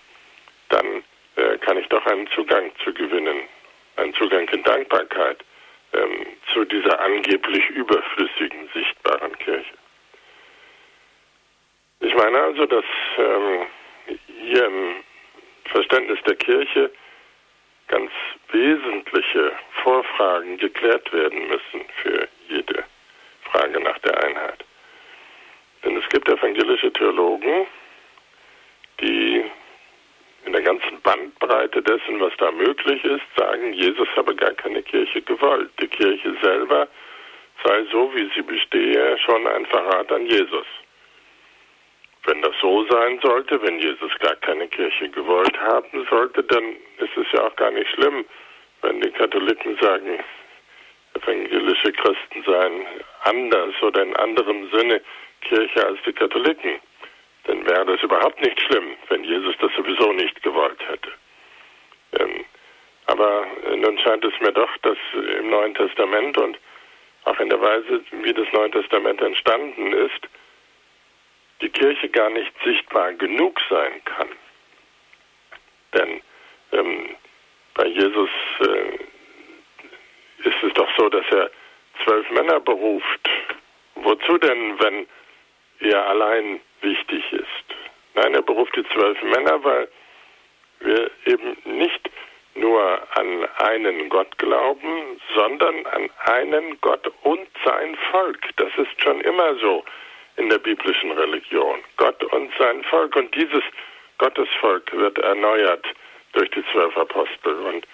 dann 0.68 1.04
äh, 1.36 1.58
kann 1.58 1.78
ich 1.78 1.86
doch 1.88 2.04
einen 2.06 2.28
Zugang 2.28 2.70
zu 2.84 2.92
gewinnen, 2.92 3.42
einen 3.96 4.14
Zugang 4.14 4.48
in 4.48 4.62
Dankbarkeit 4.62 5.44
ähm, 5.92 6.26
zu 6.52 6.64
dieser 6.64 7.00
angeblich 7.00 7.68
überflüssigen, 7.70 8.68
sichtbaren 8.74 9.36
Kirche. 9.38 9.74
Ich 12.00 12.14
meine 12.14 12.38
also, 12.38 12.66
dass 12.66 12.84
ähm, 13.18 13.66
hier 14.42 14.66
im 14.66 14.94
Verständnis 15.64 16.18
der 16.26 16.36
Kirche 16.36 16.90
ganz 17.88 18.10
wesentliche 18.50 19.52
Vorfragen 19.82 20.58
geklärt 20.58 21.12
werden 21.12 21.48
müssen 21.48 21.84
für 22.02 22.28
jede 22.48 22.84
Frage 23.42 23.80
nach 23.80 23.98
der 23.98 24.22
Einheit. 24.22 24.45
Gibt 26.26 26.38
evangelische 26.38 26.92
Theologen, 26.92 27.66
die 29.00 29.44
in 30.44 30.52
der 30.52 30.62
ganzen 30.62 31.00
Bandbreite 31.02 31.82
dessen, 31.82 32.20
was 32.20 32.32
da 32.38 32.50
möglich 32.50 33.04
ist, 33.04 33.22
sagen, 33.36 33.72
Jesus 33.72 34.08
habe 34.16 34.34
gar 34.34 34.52
keine 34.54 34.82
Kirche 34.82 35.22
gewollt. 35.22 35.70
Die 35.80 35.86
Kirche 35.86 36.34
selber 36.42 36.88
sei 37.64 37.84
so, 37.92 38.12
wie 38.14 38.28
sie 38.34 38.42
bestehe, 38.42 39.18
schon 39.18 39.46
ein 39.46 39.66
Verrat 39.66 40.10
an 40.10 40.26
Jesus. 40.26 40.66
Wenn 42.24 42.42
das 42.42 42.54
so 42.60 42.84
sein 42.90 43.20
sollte, 43.22 43.62
wenn 43.62 43.78
Jesus 43.78 44.12
gar 44.18 44.36
keine 44.36 44.66
Kirche 44.66 45.08
gewollt 45.10 45.56
haben 45.60 46.06
sollte, 46.10 46.42
dann 46.42 46.64
ist 46.98 47.16
es 47.16 47.26
ja 47.32 47.46
auch 47.46 47.54
gar 47.56 47.70
nicht 47.70 47.90
schlimm, 47.90 48.24
wenn 48.82 49.00
die 49.00 49.10
Katholiken 49.12 49.78
sagen, 49.80 50.18
evangelische 51.14 51.92
Christen 51.92 52.42
seien 52.44 52.86
anders 53.22 53.74
oder 53.82 54.02
in 54.02 54.16
anderem 54.16 54.68
Sinne 54.70 55.00
Kirche 55.48 55.86
als 55.86 55.98
die 56.04 56.12
Katholiken. 56.12 56.80
Dann 57.44 57.64
wäre 57.66 57.84
das 57.86 58.02
überhaupt 58.02 58.40
nicht 58.40 58.60
schlimm, 58.62 58.96
wenn 59.08 59.24
Jesus 59.24 59.54
das 59.60 59.72
sowieso 59.74 60.12
nicht 60.12 60.42
gewollt 60.42 60.80
hätte. 60.88 61.12
Ähm, 62.18 62.44
aber 63.06 63.46
nun 63.76 63.98
scheint 64.00 64.24
es 64.24 64.38
mir 64.40 64.52
doch, 64.52 64.76
dass 64.78 64.98
im 65.14 65.50
Neuen 65.50 65.74
Testament 65.74 66.36
und 66.38 66.58
auch 67.24 67.38
in 67.38 67.48
der 67.48 67.60
Weise, 67.60 68.02
wie 68.22 68.32
das 68.32 68.46
Neue 68.52 68.70
Testament 68.70 69.20
entstanden 69.20 69.92
ist, 69.92 70.28
die 71.60 71.68
Kirche 71.68 72.08
gar 72.08 72.30
nicht 72.30 72.52
sichtbar 72.64 73.12
genug 73.14 73.60
sein 73.70 74.04
kann. 74.04 74.28
Denn 75.94 76.20
ähm, 76.72 77.16
bei 77.74 77.86
Jesus 77.86 78.30
äh, 78.60 80.48
ist 80.48 80.62
es 80.62 80.72
doch 80.74 80.88
so, 80.96 81.08
dass 81.08 81.24
er 81.30 81.50
zwölf 82.04 82.30
Männer 82.30 82.60
beruft. 82.60 83.30
Wozu 83.94 84.38
denn, 84.38 84.78
wenn 84.80 85.06
er 85.80 86.06
allein 86.08 86.60
wichtig 86.80 87.32
ist? 87.32 87.76
Nein, 88.14 88.34
er 88.34 88.42
beruft 88.42 88.74
die 88.76 88.84
zwölf 88.88 89.20
Männer, 89.22 89.62
weil 89.62 89.88
wir 90.80 91.10
eben 91.26 91.56
nicht 91.64 92.10
nur 92.54 93.00
an 93.16 93.48
einen 93.58 94.08
Gott 94.08 94.38
glauben, 94.38 95.20
sondern 95.34 95.86
an 95.86 96.10
einen 96.24 96.80
Gott 96.80 97.06
und 97.22 97.48
sein 97.64 97.96
Volk. 98.10 98.40
Das 98.56 98.70
ist 98.76 99.02
schon 99.02 99.20
immer 99.20 99.54
so 99.56 99.84
in 100.36 100.48
der 100.48 100.58
biblischen 100.58 101.12
Religion. 101.12 101.80
Gott 101.96 102.22
und 102.24 102.50
sein 102.58 102.82
Volk. 102.84 103.16
Und 103.16 103.34
dieses 103.34 103.62
Gottesvolk 104.18 104.90
wird 104.92 105.18
erneuert 105.18 105.86
durch 106.32 106.50
die 106.50 106.64
zwölf 106.72 106.96
Apostel. 106.96 107.54
Und 107.54 107.86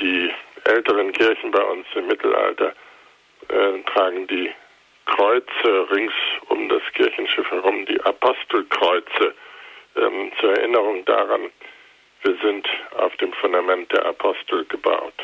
die 0.00 0.30
älteren 0.64 1.12
Kirchen 1.12 1.50
bei 1.50 1.62
uns 1.62 1.86
im 1.94 2.06
Mittelalter 2.06 2.74
äh, 3.48 3.78
tragen 3.92 4.26
die 4.26 4.50
Kreuze 5.12 5.90
rings 5.90 6.14
um 6.48 6.70
das 6.70 6.82
Kirchenschiff 6.94 7.50
herum, 7.50 7.84
die 7.84 8.00
Apostelkreuze, 8.00 9.34
ähm, 9.96 10.32
zur 10.40 10.56
Erinnerung 10.56 11.04
daran, 11.04 11.50
wir 12.22 12.36
sind 12.42 12.66
auf 12.96 13.14
dem 13.16 13.32
Fundament 13.34 13.92
der 13.92 14.06
Apostel 14.06 14.64
gebaut. 14.64 15.14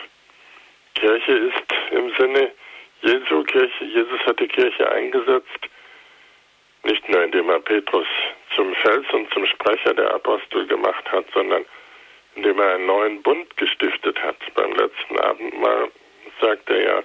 Kirche 0.95 1.33
ist 1.33 1.75
im 1.93 2.13
Sinne 2.19 2.53
Jesu 3.01 3.43
Kirche, 3.45 3.85
Jesus 3.85 4.21
hat 4.27 4.39
die 4.41 4.49
Kirche 4.49 4.91
eingesetzt, 4.91 5.71
nicht 6.83 7.09
nur 7.09 7.23
indem 7.23 7.49
er 7.49 7.61
Petrus 7.61 8.09
zum 8.57 8.75
Fels 8.75 9.07
und 9.13 9.33
zum 9.33 9.47
Sprecher 9.47 9.95
der 9.95 10.13
Apostel 10.13 10.67
gemacht 10.67 11.11
hat, 11.11 11.25
sondern 11.33 11.65
indem 12.35 12.61
er 12.61 12.75
einen 12.75 12.87
neuen 12.87 13.23
Bund 13.23 13.57
gestiftet 13.57 14.21
hat. 14.23 14.37
Beim 14.55 14.73
letzten 14.73 15.19
Abendmahl 15.19 15.91
sagt 16.41 16.69
er 16.69 16.83
ja, 16.83 17.03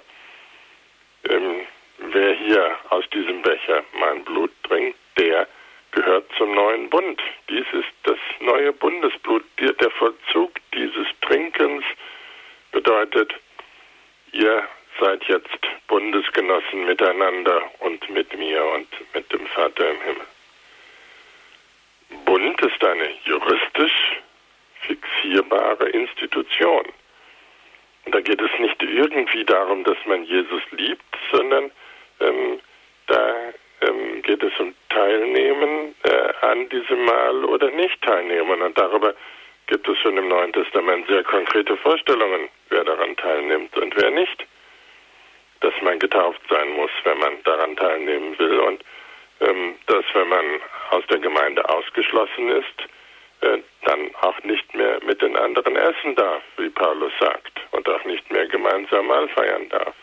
ähm, 1.29 1.65
wer 2.11 2.33
hier 2.33 2.75
aus 2.89 3.09
diesem 3.11 3.41
Becher 3.41 3.83
mein 3.99 4.23
Blut 4.23 4.51
trinkt, 4.63 4.97
der 5.17 5.47
gehört 5.91 6.25
zum 6.37 6.53
neuen 6.53 6.89
Bund. 6.89 7.21
Dies 7.49 7.65
ist 7.71 7.93
das 8.03 8.17
neue 8.39 8.73
Bundesblut. 8.73 9.43
Der 9.59 9.91
Vollzug 9.91 10.51
dieses 10.73 11.07
Trinkens 11.21 11.83
bedeutet, 12.71 13.33
ihr 14.31 14.63
seid 14.99 15.23
jetzt 15.25 15.59
Bundesgenossen 15.87 16.85
miteinander 16.85 17.61
und 17.79 18.09
mit 18.09 18.37
mir 18.37 18.63
und 18.65 18.87
mit 19.13 19.31
dem 19.31 19.45
Vater 19.47 19.89
im 19.89 20.01
Himmel. 20.01 20.27
Bund 22.25 22.61
ist 22.61 22.83
eine 22.83 23.09
juristisch 23.25 24.17
fixierbare 24.81 25.89
Institution. 25.89 26.85
Und 28.05 28.15
da 28.15 28.19
geht 28.21 28.41
es 28.41 28.51
nicht 28.59 28.81
irgendwie 28.81 29.45
darum, 29.45 29.83
dass 29.83 29.97
man 30.05 30.23
Jesus 30.25 30.61
liebt, 30.71 31.03
sondern 31.31 31.71
ähm, 32.19 32.59
da 33.07 33.33
ähm, 33.81 34.21
geht 34.21 34.43
es 34.43 34.53
um 34.59 34.73
Teilnehmen 34.89 35.95
äh, 36.03 36.45
an 36.45 36.69
diesem 36.69 37.05
Mahl 37.05 37.45
oder 37.45 37.69
nicht 37.71 38.01
teilnehmen. 38.01 38.61
Und 38.61 38.77
darüber 38.77 39.13
gibt 39.67 39.87
es 39.87 39.97
schon 39.99 40.17
im 40.17 40.27
Neuen 40.27 40.53
Testament 40.53 41.07
sehr 41.07 41.23
konkrete 41.23 41.75
Vorstellungen, 41.77 42.49
wer 42.69 42.83
daran 42.83 43.15
teilnimmt 43.17 43.75
und 43.77 43.95
wer 43.95 44.11
nicht 44.11 44.45
dass 45.63 45.73
man 45.81 45.97
getauft 45.97 46.41
sein 46.49 46.69
muss, 46.73 46.91
wenn 47.05 47.17
man 47.19 47.41
daran 47.43 47.75
teilnehmen 47.77 48.37
will 48.37 48.59
und 48.59 48.83
ähm, 49.39 49.75
dass 49.87 50.03
wenn 50.13 50.27
man 50.27 50.45
aus 50.91 51.03
der 51.09 51.19
Gemeinde 51.19 51.67
ausgeschlossen 51.67 52.49
ist, 52.49 52.89
äh, 53.41 53.59
dann 53.85 54.13
auch 54.21 54.37
nicht 54.43 54.73
mehr 54.75 54.99
mit 55.05 55.21
den 55.21 55.35
anderen 55.37 55.75
essen 55.77 56.15
darf, 56.15 56.43
wie 56.57 56.69
Paulus 56.69 57.13
sagt, 57.19 57.61
und 57.71 57.87
auch 57.87 58.03
nicht 58.03 58.29
mehr 58.29 58.45
gemeinsam 58.47 59.07
mal 59.07 59.27
feiern 59.29 59.69
darf. 59.69 59.95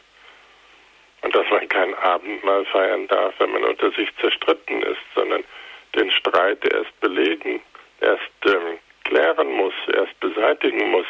Dass 1.40 1.48
man 1.48 1.68
kein 1.70 1.94
Abendmahl 1.94 2.66
feiern 2.66 3.08
darf, 3.08 3.32
wenn 3.38 3.52
man 3.52 3.64
unter 3.64 3.90
sich 3.92 4.14
zerstritten 4.20 4.82
ist, 4.82 5.00
sondern 5.14 5.42
den 5.94 6.10
Streit 6.10 6.62
erst 6.70 7.00
belegen, 7.00 7.62
erst 8.02 8.30
ähm, 8.44 8.78
klären 9.04 9.50
muss, 9.52 9.72
erst 9.94 10.20
beseitigen 10.20 10.90
muss, 10.90 11.06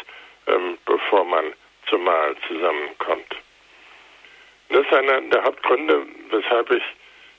ähm, 0.47 0.79
bevor 0.87 1.25
man 1.25 1.53
zum 1.89 2.05
Mahl 2.05 2.37
zusammenkommt. 2.47 3.27
Das 4.69 4.87
ist 4.87 4.93
einer 4.93 5.21
der 5.21 5.43
Hauptgründe, 5.43 6.07
weshalb 6.31 6.71
ich 6.71 6.85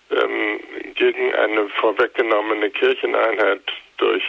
ähm, 0.10 0.60
gegen 0.96 1.34
eine 1.34 1.70
vorweggenommene 1.70 2.72
Kircheneinheit 2.72 3.64
durch 4.00 4.24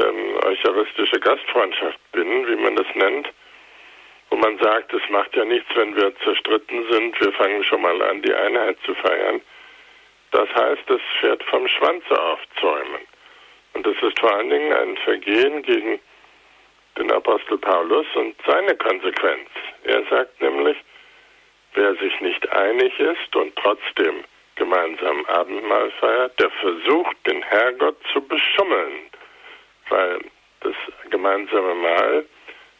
ähm, 0.00 0.36
eucharistische 0.44 1.20
Gastfreundschaft 1.20 2.00
bin, 2.10 2.48
wie 2.48 2.56
man 2.56 2.74
das 2.74 2.88
nennt, 2.96 3.28
wo 4.34 4.38
man 4.40 4.58
sagt, 4.58 4.92
es 4.92 5.08
macht 5.10 5.36
ja 5.36 5.44
nichts, 5.44 5.68
wenn 5.76 5.94
wir 5.94 6.12
zerstritten 6.24 6.90
sind, 6.90 7.20
wir 7.20 7.32
fangen 7.34 7.62
schon 7.62 7.82
mal 7.82 8.02
an, 8.02 8.20
die 8.20 8.34
Einheit 8.34 8.76
zu 8.84 8.92
feiern. 8.96 9.40
Das 10.32 10.52
heißt, 10.52 10.82
das 10.88 11.00
Pferd 11.20 11.40
vom 11.44 11.68
Schwanze 11.68 12.20
aufzäumen. 12.20 13.02
Und 13.74 13.86
das 13.86 13.94
ist 14.02 14.18
vor 14.18 14.34
allen 14.34 14.50
Dingen 14.50 14.72
ein 14.72 14.96
Vergehen 14.96 15.62
gegen 15.62 16.00
den 16.98 17.12
Apostel 17.12 17.58
Paulus 17.58 18.06
und 18.14 18.34
seine 18.44 18.74
Konsequenz. 18.74 19.48
Er 19.84 20.02
sagt 20.10 20.42
nämlich, 20.42 20.78
wer 21.74 21.94
sich 21.94 22.20
nicht 22.20 22.50
einig 22.50 22.98
ist 22.98 23.36
und 23.36 23.54
trotzdem 23.54 24.24
gemeinsam 24.56 25.24
Abendmahl 25.26 25.92
feiert, 26.00 26.40
der 26.40 26.50
versucht, 26.50 27.16
den 27.24 27.40
Herrgott 27.40 27.98
zu 28.12 28.20
beschummeln, 28.20 28.94
weil 29.90 30.18
das 30.60 30.74
gemeinsame 31.10 31.74
Mahl 31.76 32.26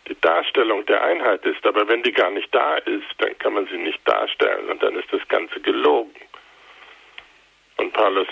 die 0.09 0.21
Darstellung 0.21 0.85
der 0.87 1.03
Einheit 1.03 1.45
ist. 1.47 1.64
Aber 1.67 1.87
wenn 1.88 2.03
die 2.03 2.12
gar 2.12 2.31
nicht 2.31 2.55
da 2.55 2.77
ist, 2.77 3.07
dann 3.19 3.37
kann 3.38 3.55
man 3.55 3.67
sie 3.67 3.79
nicht 3.79 4.01
darstellen 4.05 4.69
und 4.69 4.83
dann 4.83 4.97
ist 4.97 5.12
das 5.12 5.27
Ganze 5.29 5.61
gelogen. 5.61 6.14
Und 7.77 7.93
Paulus 7.93 8.29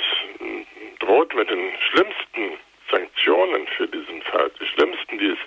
droht 1.01 1.35
mit 1.35 1.51
den 1.51 1.73
schlimmsten 1.91 2.59
Sanktionen 2.91 3.67
für 3.77 3.89
diesen 3.89 4.23
Fall, 4.23 4.51
die 4.61 4.67
schlimmsten, 4.67 5.19
die 5.19 5.31
es 5.31 5.39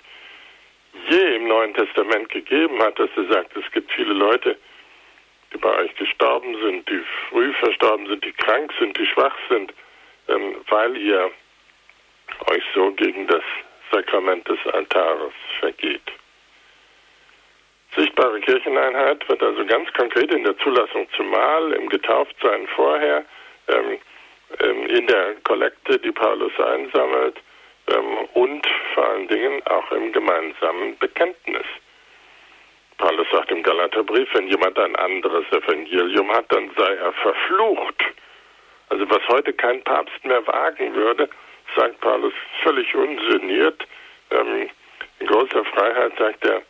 je 1.08 1.36
im 1.36 1.48
Neuen 1.48 1.74
Testament 1.74 2.28
gegeben 2.30 2.82
hat, 2.82 2.98
dass 2.98 3.10
er 3.16 3.26
sagt, 3.26 3.56
es 3.56 3.70
gibt 3.72 3.90
viele 3.92 4.12
Leute, 4.12 4.56
die 5.52 5.58
bei 5.58 5.74
euch 5.78 5.94
gestorben 5.96 6.56
sind, 6.60 6.88
die 6.88 7.00
früh 7.28 7.52
verstorben 7.54 8.06
sind, 8.06 8.24
die 8.24 8.32
krank 8.32 8.72
sind, 8.78 8.98
die 8.98 9.06
schwach 9.06 9.36
sind, 9.48 9.72
ähm, 10.28 10.56
weil 10.68 10.96
ihr 10.96 11.30
euch 12.50 12.64
so 12.74 12.90
gegen 12.92 13.26
das 13.26 13.42
Sakrament 13.90 14.46
des 14.48 14.58
Altares 14.72 15.32
vergeht. 15.60 16.12
Sichtbare 17.96 18.40
Kircheneinheit 18.40 19.26
wird 19.28 19.42
also 19.42 19.64
ganz 19.64 19.90
konkret 19.94 20.32
in 20.32 20.44
der 20.44 20.56
Zulassung 20.58 21.08
zum 21.16 21.30
Mahl, 21.30 21.72
im 21.72 21.88
Getauftsein 21.88 22.66
vorher, 22.68 23.24
ähm, 23.68 23.98
ähm, 24.60 24.86
in 24.86 25.06
der 25.06 25.34
Kollekte, 25.44 25.98
die 25.98 26.12
Paulus 26.12 26.52
einsammelt 26.58 27.40
ähm, 27.88 28.28
und 28.34 28.66
vor 28.94 29.06
allen 29.08 29.28
Dingen 29.28 29.62
auch 29.66 29.90
im 29.92 30.12
gemeinsamen 30.12 30.98
Bekenntnis. 30.98 31.64
Paulus 32.98 33.26
sagt 33.30 33.50
im 33.50 33.62
Galaterbrief, 33.62 34.28
wenn 34.34 34.48
jemand 34.48 34.78
ein 34.78 34.96
anderes 34.96 35.44
Evangelium 35.50 36.30
hat, 36.32 36.50
dann 36.50 36.70
sei 36.76 36.94
er 36.94 37.12
verflucht. 37.12 38.04
Also 38.88 39.08
was 39.10 39.26
heute 39.28 39.52
kein 39.52 39.82
Papst 39.82 40.24
mehr 40.24 40.46
wagen 40.46 40.94
würde, 40.94 41.28
sagt 41.74 42.00
Paulus 42.00 42.32
völlig 42.62 42.94
ungeniert. 42.94 43.86
Ähm, 44.30 44.68
in 45.18 45.26
großer 45.26 45.64
Freiheit 45.64 46.12
sagt 46.18 46.44
er, 46.44 46.62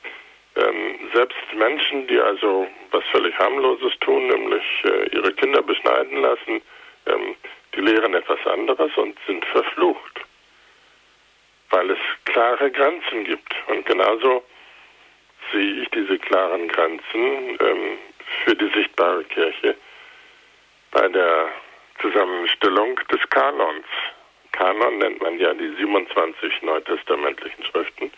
ähm, 0.56 1.10
selbst 1.12 1.36
Menschen, 1.54 2.06
die 2.06 2.18
also 2.18 2.66
was 2.90 3.04
völlig 3.12 3.36
harmloses 3.38 3.92
tun, 4.00 4.26
nämlich 4.28 4.64
äh, 4.84 5.08
ihre 5.14 5.32
Kinder 5.32 5.62
beschneiden 5.62 6.22
lassen, 6.22 6.62
ähm, 7.06 7.36
die 7.74 7.80
lehren 7.80 8.14
etwas 8.14 8.44
anderes 8.46 8.90
und 8.96 9.18
sind 9.26 9.44
verflucht, 9.46 10.20
weil 11.70 11.90
es 11.90 11.98
klare 12.24 12.70
Grenzen 12.70 13.24
gibt. 13.24 13.54
Und 13.66 13.84
genauso 13.84 14.44
sehe 15.52 15.82
ich 15.82 15.88
diese 15.90 16.18
klaren 16.18 16.68
Grenzen 16.68 17.58
ähm, 17.60 17.98
für 18.44 18.54
die 18.54 18.68
sichtbare 18.68 19.24
Kirche 19.24 19.76
bei 20.90 21.06
der 21.08 21.50
Zusammenstellung 22.00 22.98
des 23.12 23.20
Kanons. 23.30 23.84
Kanon 24.56 24.98
nennt 24.98 25.20
man 25.20 25.38
ja 25.38 25.52
die 25.54 25.74
27 25.76 26.62
neutestamentlichen 26.62 27.64
Schriften. 27.64 28.10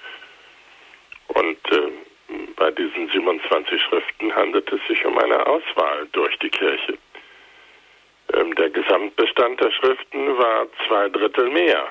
Und 1.29 1.72
äh, 1.72 1.90
bei 2.57 2.70
diesen 2.70 3.09
27 3.09 3.83
Schriften 3.83 4.35
handelt 4.35 4.72
es 4.72 4.81
sich 4.87 5.05
um 5.05 5.18
eine 5.18 5.46
Auswahl 5.46 6.07
durch 6.12 6.38
die 6.38 6.51
Kirche. 6.51 6.96
Ähm, 8.35 8.55
der 8.55 8.70
Gesamtbestand 8.70 9.61
der 9.61 9.70
Schriften 9.72 10.38
war 10.38 10.66
zwei 10.87 11.09
Drittel 11.09 11.51
mehr. 11.51 11.88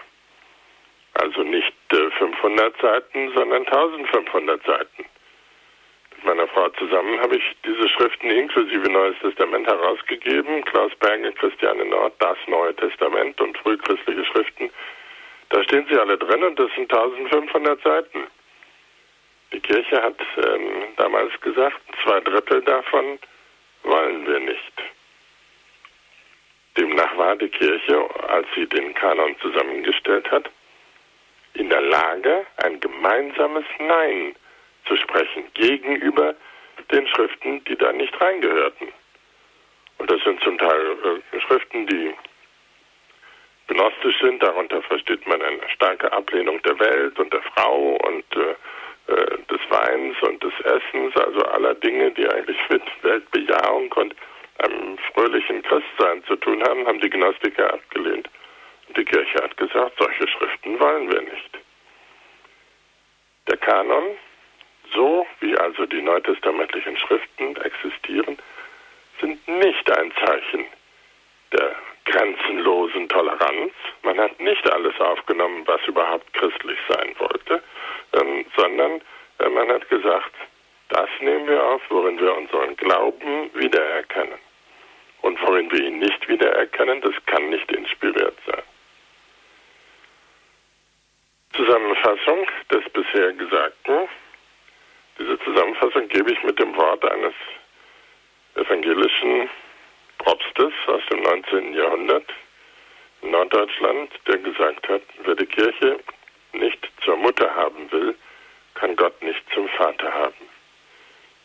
Also 1.15 1.41
nicht 1.43 1.73
äh, 1.91 2.09
500 2.11 2.79
Seiten, 2.81 3.33
sondern 3.33 3.65
1500 3.67 4.63
Seiten. 4.63 5.05
Meiner 6.23 6.47
Frau 6.47 6.69
zusammen 6.69 7.19
habe 7.21 7.37
ich 7.37 7.43
diese 7.63 7.87
Schriften 7.89 8.29
inklusive 8.29 8.89
Neues 8.89 9.15
Testament 9.21 9.67
herausgegeben. 9.67 10.63
Klaus 10.65 10.93
Berge, 10.95 11.31
Christiane 11.33 11.85
Nord, 11.85 12.13
das 12.19 12.37
Neue 12.47 12.75
Testament 12.75 13.39
und 13.39 13.57
frühchristliche 13.59 14.25
Schriften. 14.25 14.69
Da 15.49 15.63
stehen 15.63 15.85
sie 15.89 15.97
alle 15.97 16.17
drin 16.17 16.43
und 16.43 16.59
das 16.59 16.71
sind 16.75 16.91
1500 16.91 17.81
Seiten. 17.81 18.27
Die 19.53 19.59
Kirche 19.61 20.01
hat 20.01 20.19
ähm, 20.43 20.93
damals 20.97 21.39
gesagt, 21.39 21.79
zwei 22.03 22.19
Drittel 22.19 22.61
davon 22.63 23.19
wollen 23.83 24.27
wir 24.27 24.39
nicht. 24.39 24.73
Demnach 26.77 27.17
war 27.17 27.35
die 27.37 27.47
Kirche, 27.47 28.07
als 28.27 28.47
sie 28.55 28.67
den 28.67 28.93
Kanon 28.93 29.35
zusammengestellt 29.39 30.29
hat, 30.29 30.49
in 31.53 31.69
der 31.69 31.81
Lage, 31.81 32.45
ein 32.57 32.79
gemeinsames 32.79 33.65
Nein 33.79 34.35
zu 34.87 34.95
sprechen 34.97 35.43
gegenüber 35.53 36.35
den 36.91 37.07
Schriften, 37.07 37.63
die 37.65 37.75
da 37.75 37.91
nicht 37.91 38.19
reingehörten. 38.19 38.87
Und 39.97 40.11
das 40.11 40.21
sind 40.23 40.41
zum 40.41 40.57
Teil 40.57 41.21
äh, 41.31 41.39
Schriften, 41.41 41.87
die 41.87 42.13
gnostisch 43.67 44.19
sind. 44.19 44.41
Darunter 44.41 44.81
versteht 44.83 45.25
man 45.27 45.41
eine 45.41 45.69
starke 45.69 46.11
Ablehnung 46.13 46.61
der 46.63 46.79
Welt 46.79 47.19
und 47.19 47.33
der 47.33 47.41
Frau 47.41 47.97
und 48.07 48.25
äh, 48.35 49.11
äh 49.11 49.37
des 49.49 49.61
Weins 49.69 50.15
und 50.21 50.43
des 50.43 50.53
Essens, 50.61 51.15
also 51.15 51.41
aller 51.45 51.73
Dinge, 51.75 52.11
die 52.11 52.27
eigentlich 52.27 52.57
mit 52.69 52.83
Weltbejahung 53.01 53.91
und 53.93 54.15
einem 54.59 54.97
fröhlichen 55.13 55.61
Christsein 55.63 56.23
zu 56.25 56.35
tun 56.37 56.63
haben, 56.63 56.85
haben 56.87 56.99
die 57.01 57.09
Gnostiker 57.09 57.73
abgelehnt. 57.73 58.29
Und 58.87 58.97
die 58.97 59.05
Kirche 59.05 59.43
hat 59.43 59.55
gesagt, 59.57 59.93
solche 59.97 60.27
Schriften 60.27 60.79
wollen 60.79 61.11
wir 61.11 61.21
nicht. 61.21 61.59
Der 63.47 63.57
Kanon 63.57 64.17
so 64.93 65.25
wie 65.39 65.57
also 65.57 65.85
die 65.85 66.01
neutestamentlichen 66.01 66.97
Schriften 66.97 67.55
existieren, 67.57 68.37
sind 69.19 69.47
nicht 69.47 69.91
ein 69.97 70.11
Zeichen 70.23 70.65
der 71.51 71.75
grenzenlosen 72.05 73.09
Toleranz. 73.09 73.73
Man 74.03 74.19
hat 74.19 74.39
nicht 74.39 74.69
alles 74.71 74.99
aufgenommen, 74.99 75.63
was 75.65 75.81
überhaupt 75.87 76.31
christlich 76.33 76.77
sein 76.89 77.15
wollte, 77.17 77.61
ähm, 78.13 78.45
sondern 78.55 79.01
äh, 79.39 79.49
man 79.49 79.69
hat 79.69 79.89
gesagt, 79.89 80.33
das 80.89 81.09
nehmen 81.19 81.47
wir 81.47 81.63
auf, 81.63 81.81
worin 81.89 82.19
wir 82.19 82.35
unseren 82.35 82.75
Glauben 82.77 83.49
wiedererkennen. 83.53 84.39
Und 85.21 85.41
worin 85.41 85.69
wir 85.71 85.81
ihn 85.81 85.99
nicht 85.99 86.27
wiedererkennen, 86.29 87.01
das 87.01 87.13
kann 87.25 87.49
nicht 87.49 87.69
inspiriert 87.71 88.37
sein. 88.45 88.61
Zusammenfassung 91.53 92.47
des 92.71 92.83
bisher 92.93 93.33
Gesagten. 93.33 94.07
Diese 95.19 95.39
Zusammenfassung 95.39 96.07
gebe 96.09 96.31
ich 96.31 96.43
mit 96.43 96.59
dem 96.59 96.75
Wort 96.75 97.03
eines 97.05 97.33
evangelischen 98.55 99.49
Propstes 100.19 100.73
aus 100.87 101.01
dem 101.11 101.21
19. 101.21 101.73
Jahrhundert 101.73 102.25
in 103.21 103.31
Norddeutschland, 103.31 104.11
der 104.27 104.37
gesagt 104.37 104.87
hat, 104.87 105.01
wer 105.23 105.35
die 105.35 105.45
Kirche 105.45 105.99
nicht 106.53 106.87
zur 107.03 107.15
Mutter 107.17 107.53
haben 107.55 107.91
will, 107.91 108.15
kann 108.75 108.95
Gott 108.95 109.21
nicht 109.23 109.43
zum 109.53 109.67
Vater 109.69 110.13
haben. 110.13 110.49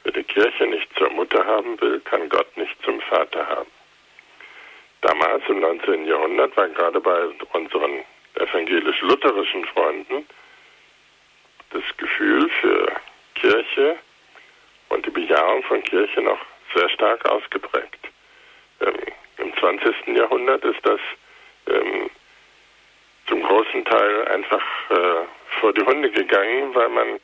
Wer 0.04 0.12
die 0.12 0.24
Kirche 0.24 0.66
nicht 0.66 0.88
zur 0.98 1.10
Mutter 1.10 1.44
haben 1.44 1.80
will, 1.80 2.00
kann 2.00 2.28
Gott 2.28 2.56
nicht 2.56 2.76
zum 2.82 3.00
Vater 3.02 3.46
haben. 3.46 3.70
Damals 5.00 5.42
im 5.48 5.60
19. 5.60 6.06
Jahrhundert 6.06 6.56
war 6.56 6.68
gerade 6.68 7.00
bei 7.00 7.24
unseren 7.52 8.04
evangelisch-lutherischen 8.34 9.64
Freunden 9.66 10.26
das 11.70 11.82
Gefühl 11.96 12.50
für 12.60 12.91
Kirche 13.42 13.98
und 14.88 15.04
die 15.04 15.10
Bejahung 15.10 15.64
von 15.64 15.82
Kirche 15.82 16.20
noch 16.20 16.38
sehr 16.74 16.88
stark 16.90 17.28
ausgeprägt. 17.28 17.98
Ähm, 18.80 18.94
Im 19.38 19.56
20. 19.56 20.16
Jahrhundert 20.16 20.64
ist 20.64 20.78
das 20.84 21.00
ähm, 21.66 22.08
zum 23.26 23.42
großen 23.42 23.84
Teil 23.84 24.28
einfach 24.28 24.62
äh, 24.90 25.26
vor 25.58 25.72
die 25.72 25.82
Hunde 25.82 26.10
gegangen, 26.10 26.72
weil 26.74 26.88
man 26.90 27.20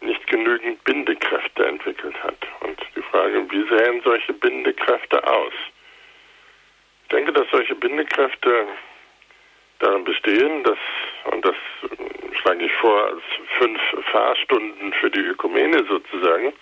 nicht 0.00 0.26
genügend 0.26 0.82
Bindekräfte 0.84 1.66
entwickelt 1.66 2.16
hat. 2.22 2.38
Und 2.60 2.80
die 2.96 3.02
Frage, 3.02 3.44
wie 3.50 3.68
sehen 3.68 4.00
solche 4.04 4.32
Bindekräfte 4.32 5.22
aus? 5.26 5.52
Ich 7.02 7.08
denke, 7.08 7.32
dass 7.32 7.46
solche 7.50 7.74
Bindekräfte 7.74 8.66
darin 9.80 10.04
bestehen, 10.04 10.64
dass, 10.64 10.78
und 11.30 11.44
das 11.44 11.56
schlage 12.44 12.66
ich 12.66 12.72
vor 12.74 13.06
als 13.06 13.22
fünf 13.58 13.80
Fahrstunden 14.12 14.92
für 15.00 15.10
die 15.10 15.20
Ökumene 15.20 15.82
sozusagen, 15.88 16.52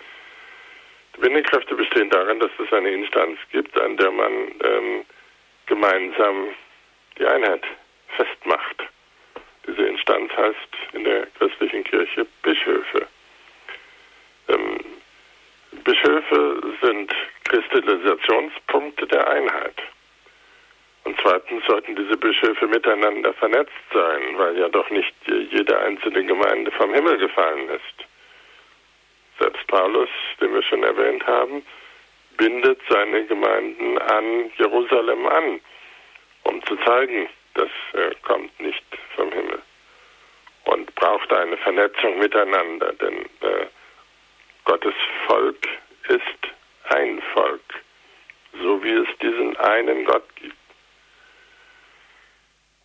die 1.15 1.19
Bindekräfte 1.19 1.75
bestehen 1.75 2.09
darin, 2.09 2.39
dass 2.39 2.51
es 2.57 2.71
eine 2.71 2.89
Instanz 2.89 3.37
gibt, 3.51 3.77
an 3.79 3.97
der 3.97 4.11
man 4.11 4.31
ähm, 4.63 5.05
gemeinsam 5.65 6.49
die 7.19 7.25
Einheit 7.25 7.63
festmacht. 8.15 8.83
Diese 9.67 9.83
Instanz 9.83 10.31
heißt 10.35 10.93
in 10.93 11.03
der 11.03 11.27
christlichen 11.37 11.83
Kirche 11.83 12.25
Bischöfe. 12.41 13.07
Ähm, 14.47 14.79
Bischöfe 15.83 16.63
sind 16.81 17.13
Kristallisationspunkte 17.43 19.05
der 19.07 19.27
Einheit. 19.27 19.75
Und 21.05 21.19
zweitens 21.21 21.65
sollten 21.65 21.95
diese 21.95 22.17
Bischöfe 22.17 22.67
miteinander 22.67 23.33
vernetzt 23.33 23.71
sein, 23.93 24.37
weil 24.37 24.57
ja 24.57 24.69
doch 24.69 24.89
nicht 24.89 25.13
jede 25.27 25.77
einzelne 25.79 26.23
Gemeinde 26.23 26.71
vom 26.71 26.93
Himmel 26.93 27.17
gefallen 27.17 27.69
ist. 27.69 28.07
Selbst 29.39 29.67
Paulus, 29.67 30.09
den 30.39 30.53
wir 30.53 30.63
schon 30.63 30.83
erwähnt 30.83 31.25
haben, 31.27 31.65
bindet 32.37 32.79
seine 32.89 33.25
Gemeinden 33.25 33.97
an 33.97 34.51
Jerusalem 34.57 35.25
an, 35.27 35.59
um 36.43 36.63
zu 36.65 36.75
zeigen, 36.77 37.27
das 37.53 37.69
kommt 38.23 38.57
nicht 38.59 38.83
vom 39.15 39.31
Himmel. 39.31 39.61
Und 40.65 40.93
braucht 40.95 41.31
eine 41.33 41.57
Vernetzung 41.57 42.17
miteinander, 42.19 42.93
denn 42.93 43.19
äh, 43.41 43.67
Gottes 44.63 44.95
Volk 45.27 45.67
ist 46.07 46.53
ein 46.89 47.21
Volk, 47.33 47.83
so 48.61 48.81
wie 48.83 48.93
es 48.93 49.07
diesen 49.21 49.57
einen 49.57 50.05
Gott 50.05 50.23
gibt. 50.37 50.52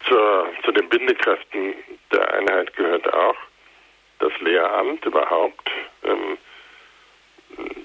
Zur, 0.08 0.48
zu 0.64 0.72
den 0.72 0.88
Bindekräften 0.88 1.74
der 2.12 2.34
Einheit 2.34 2.74
gehört 2.76 3.12
auch 3.12 3.36
das 4.20 4.32
Lehramt 4.40 5.04
überhaupt. 5.04 5.70
Ähm, 6.02 6.38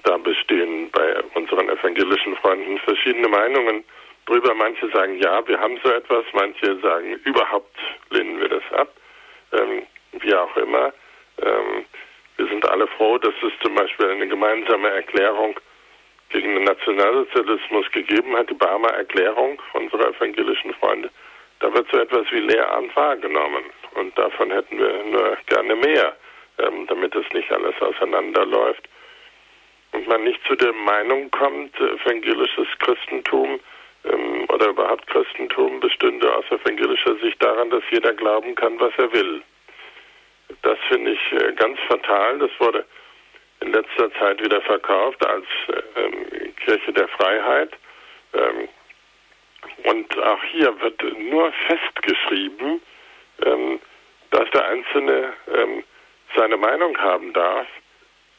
da 0.03 0.17
bestehen 0.17 0.89
bei 0.91 1.21
unseren 1.35 1.69
evangelischen 1.69 2.35
Freunden 2.37 2.77
verschiedene 2.79 3.27
Meinungen 3.27 3.83
drüber. 4.25 4.53
Manche 4.53 4.89
sagen, 4.89 5.19
ja, 5.19 5.45
wir 5.47 5.59
haben 5.59 5.79
so 5.83 5.91
etwas, 5.91 6.25
manche 6.33 6.79
sagen, 6.79 7.13
überhaupt 7.25 7.77
lehnen 8.09 8.39
wir 8.39 8.49
das 8.49 8.63
ab. 8.73 8.89
Ähm, 9.51 9.83
wie 10.13 10.33
auch 10.33 10.55
immer. 10.57 10.93
Ähm, 11.41 11.85
wir 12.37 12.47
sind 12.47 12.67
alle 12.69 12.87
froh, 12.87 13.17
dass 13.17 13.33
es 13.41 13.51
zum 13.61 13.75
Beispiel 13.75 14.09
eine 14.09 14.27
gemeinsame 14.27 14.89
Erklärung 14.89 15.59
gegen 16.29 16.55
den 16.55 16.63
Nationalsozialismus 16.63 17.91
gegeben 17.91 18.35
hat, 18.35 18.49
die 18.49 18.55
Barmer 18.55 18.89
Erklärung 18.89 19.61
unserer 19.73 20.09
evangelischen 20.09 20.73
Freunde. 20.75 21.11
Da 21.63 21.73
wird 21.73 21.89
so 21.89 21.97
etwas 21.97 22.29
wie 22.31 22.41
Lehramt 22.41 22.93
wahrgenommen. 22.93 23.63
Und 23.95 24.17
davon 24.17 24.51
hätten 24.51 24.77
wir 24.77 25.01
nur 25.05 25.37
gerne 25.45 25.75
mehr, 25.77 26.13
ähm, 26.57 26.85
damit 26.87 27.15
es 27.15 27.25
nicht 27.31 27.49
alles 27.53 27.81
auseinanderläuft. 27.81 28.83
Und 29.93 30.05
man 30.05 30.25
nicht 30.25 30.45
zu 30.45 30.55
der 30.55 30.73
Meinung 30.73 31.31
kommt, 31.31 31.73
evangelisches 31.79 32.67
Christentum 32.79 33.61
ähm, 34.03 34.45
oder 34.49 34.71
überhaupt 34.71 35.07
Christentum 35.07 35.79
bestünde 35.79 36.35
aus 36.35 36.43
evangelischer 36.51 37.15
Sicht 37.19 37.41
daran, 37.41 37.69
dass 37.69 37.83
jeder 37.91 38.13
glauben 38.13 38.55
kann, 38.55 38.77
was 38.81 38.91
er 38.97 39.13
will. 39.13 39.41
Das 40.63 40.77
finde 40.89 41.11
ich 41.11 41.31
äh, 41.31 41.53
ganz 41.53 41.79
fatal. 41.87 42.39
Das 42.39 42.51
wurde 42.59 42.83
in 43.61 43.71
letzter 43.71 44.11
Zeit 44.15 44.43
wieder 44.43 44.59
verkauft 44.59 45.25
als 45.25 45.45
ähm, 45.95 46.53
Kirche 46.57 46.91
der 46.91 47.07
Freiheit. 47.07 47.71
Ähm, 48.33 48.67
und 49.83 50.17
auch 50.23 50.43
hier 50.43 50.79
wird 50.81 51.01
nur 51.19 51.51
festgeschrieben, 51.67 52.81
ähm, 53.45 53.79
dass 54.31 54.49
der 54.51 54.65
Einzelne 54.67 55.33
ähm, 55.53 55.83
seine 56.35 56.57
Meinung 56.57 56.97
haben 56.97 57.33
darf, 57.33 57.67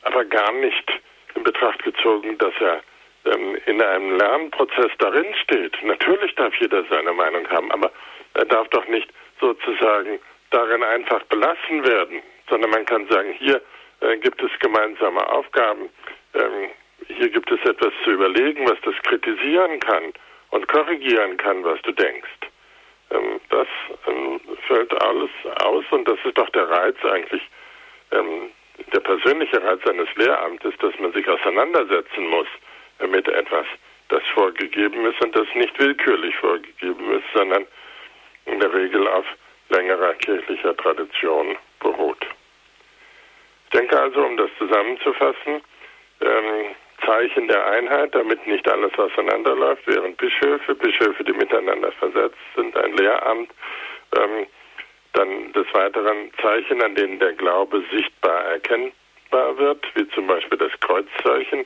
aber 0.03 0.24
gar 0.24 0.53
nicht 0.53 1.01
in 1.34 1.42
Betracht 1.42 1.82
gezogen, 1.82 2.38
dass 2.38 2.55
er 2.61 2.82
ähm, 3.26 3.57
in 3.66 3.80
einem 3.80 4.18
Lernprozess 4.18 4.90
darin 4.99 5.34
steht. 5.42 5.76
Natürlich 5.82 6.34
darf 6.34 6.55
jeder 6.61 6.84
seine 6.84 7.12
Meinung 7.12 7.49
haben, 7.51 7.70
aber 7.72 7.92
er 8.34 8.45
darf 8.47 8.68
doch 8.68 8.86
nicht 8.88 9.09
sozusagen 9.40 10.18
darin 10.51 10.82
einfach 10.82 11.22
belassen 11.24 11.86
werden, 11.86 12.22
sondern 12.49 12.70
man 12.70 12.84
kann 12.86 13.07
sagen, 13.09 13.32
hier 13.38 13.61
äh, 14.01 14.16
gibt 14.18 14.42
es 14.42 14.51
gemeinsame 14.61 15.26
Aufgaben, 15.28 15.88
ähm, 16.34 16.70
hier 17.09 17.28
gibt 17.28 17.51
es 17.51 17.61
etwas 17.68 17.92
zu 18.03 18.12
überlegen, 18.12 18.66
was 18.68 18.80
das 18.82 18.95
kritisieren 19.03 19.78
kann 19.80 20.12
und 20.55 20.68
korrigieren 20.68 21.36
kann, 21.36 21.64
was 21.64 21.82
du 21.82 21.92
denkst. 21.92 22.30
Ähm, 23.11 23.40
das 23.50 23.66
ähm, 24.07 24.40
fällt 24.68 24.92
alles 25.02 25.30
aus 25.62 25.84
und 25.90 26.07
das 26.07 26.18
ist 26.24 26.38
doch 26.38 26.48
der 26.50 26.68
Reiz 26.70 26.96
eigentlich, 27.05 27.42
ähm, 28.12 28.50
der 28.92 29.00
persönliche 29.00 29.62
Reiz 29.62 29.84
eines 29.86 30.09
Lehramtes, 30.14 30.74
dass 30.78 30.96
man 31.00 31.12
sich 31.12 31.28
auseinandersetzen 31.28 32.28
muss 32.28 32.46
mit 33.09 33.26
etwas, 33.28 33.66
das 34.09 34.22
vorgegeben 34.32 35.05
ist 35.07 35.20
und 35.24 35.34
das 35.34 35.46
nicht 35.55 35.76
willkürlich 35.78 36.36
vorgegeben 36.36 37.18
ist, 37.18 37.24
sondern 37.34 37.66
in 38.46 38.61
der 38.61 38.72
Regel 38.72 39.09
auf 39.09 39.26
längerer 39.70 40.14
kirchlicher 40.14 40.76
Tradition 40.76 41.57
beruht. 41.80 42.24
Ich 43.64 43.78
denke 43.78 43.98
also, 43.98 44.24
um 44.24 44.36
das 44.36 44.50
zusammenzufassen, 44.59 45.62
ähm, 46.20 46.74
Zeichen 47.05 47.48
der 47.48 47.66
Einheit, 47.66 48.14
damit 48.14 48.46
nicht 48.46 48.68
alles 48.68 48.92
auseinanderläuft, 48.98 49.86
wären 49.86 50.14
Bischöfe, 50.16 50.74
Bischöfe, 50.74 51.24
die 51.24 51.32
miteinander 51.32 51.92
versetzt 51.92 52.38
sind, 52.57 52.76
ein 52.76 52.96
Lehramt, 52.96 53.50
ähm, 54.16 54.46
dann 55.12 55.52
des 55.52 55.66
Weiteren 55.72 56.30
Zeichen, 56.40 56.82
an 56.82 56.94
denen 56.94 57.18
der 57.18 57.32
Glaube 57.34 57.82
sichtbar 57.92 58.44
erkennbar 58.44 59.57
wird, 59.57 59.84
wie 59.94 60.09
zum 60.09 60.26
Beispiel 60.26 60.59
das 60.59 60.72
Kreuzzeichen. 60.80 61.64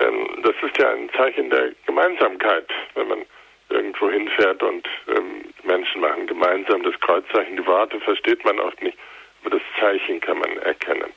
Ähm, 0.00 0.42
das 0.42 0.54
ist 0.62 0.78
ja 0.78 0.90
ein 0.90 1.10
Zeichen 1.16 1.50
der 1.50 1.72
Gemeinsamkeit, 1.86 2.68
wenn 2.94 3.08
man 3.08 3.26
irgendwo 3.70 4.10
hinfährt 4.10 4.62
und 4.62 4.86
ähm, 5.08 5.44
Menschen 5.62 6.00
machen 6.00 6.26
gemeinsam 6.26 6.82
das 6.82 6.98
Kreuzzeichen. 7.00 7.56
Die 7.56 7.66
Worte 7.66 8.00
versteht 8.00 8.44
man 8.44 8.58
oft 8.60 8.82
nicht, 8.82 8.98
aber 9.42 9.50
das 9.50 9.62
Zeichen 9.78 10.20
kann 10.20 10.38
man 10.38 10.58
erkennen. 10.58 11.12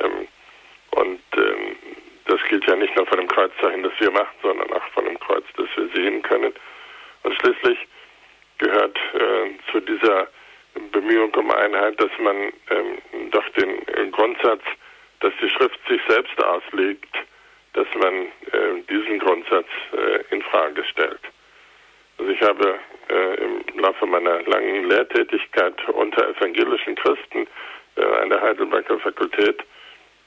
Ähm, 0.00 0.28
und 0.90 1.20
ähm, 1.36 1.63
das 2.26 2.42
gilt 2.48 2.66
ja 2.66 2.76
nicht 2.76 2.94
nur 2.96 3.06
von 3.06 3.18
dem 3.18 3.28
Kreuzzeichen, 3.28 3.82
das 3.82 3.92
wir 3.98 4.10
machen, 4.10 4.34
sondern 4.42 4.72
auch 4.72 4.86
von 4.94 5.04
dem 5.04 5.18
Kreuz, 5.20 5.44
das 5.56 5.68
wir 5.76 5.88
sehen 5.94 6.22
können. 6.22 6.52
Und 7.22 7.34
schließlich 7.40 7.78
gehört 8.58 8.98
äh, 9.14 9.72
zu 9.72 9.80
dieser 9.80 10.28
Bemühung 10.92 11.32
um 11.34 11.50
Einheit, 11.50 12.00
dass 12.00 12.10
man 12.18 12.52
ähm, 12.70 13.30
doch 13.30 13.48
den 13.50 14.10
Grundsatz, 14.12 14.62
dass 15.20 15.32
die 15.40 15.48
Schrift 15.48 15.78
sich 15.88 16.00
selbst 16.08 16.42
auslegt, 16.42 17.14
dass 17.74 17.86
man 17.94 18.14
äh, 18.52 18.80
diesen 18.88 19.18
Grundsatz 19.18 19.68
äh, 19.92 20.34
in 20.34 20.42
Frage 20.42 20.84
stellt. 20.84 21.20
Also 22.18 22.30
ich 22.30 22.40
habe 22.42 22.78
äh, 23.08 23.34
im 23.34 23.78
Laufe 23.78 24.06
meiner 24.06 24.42
langen 24.42 24.88
Lehrtätigkeit 24.88 25.74
unter 25.88 26.28
evangelischen 26.28 26.94
Christen 26.94 27.46
äh, 27.96 28.04
an 28.22 28.30
der 28.30 28.40
Heidelberger 28.40 28.98
Fakultät 29.00 29.62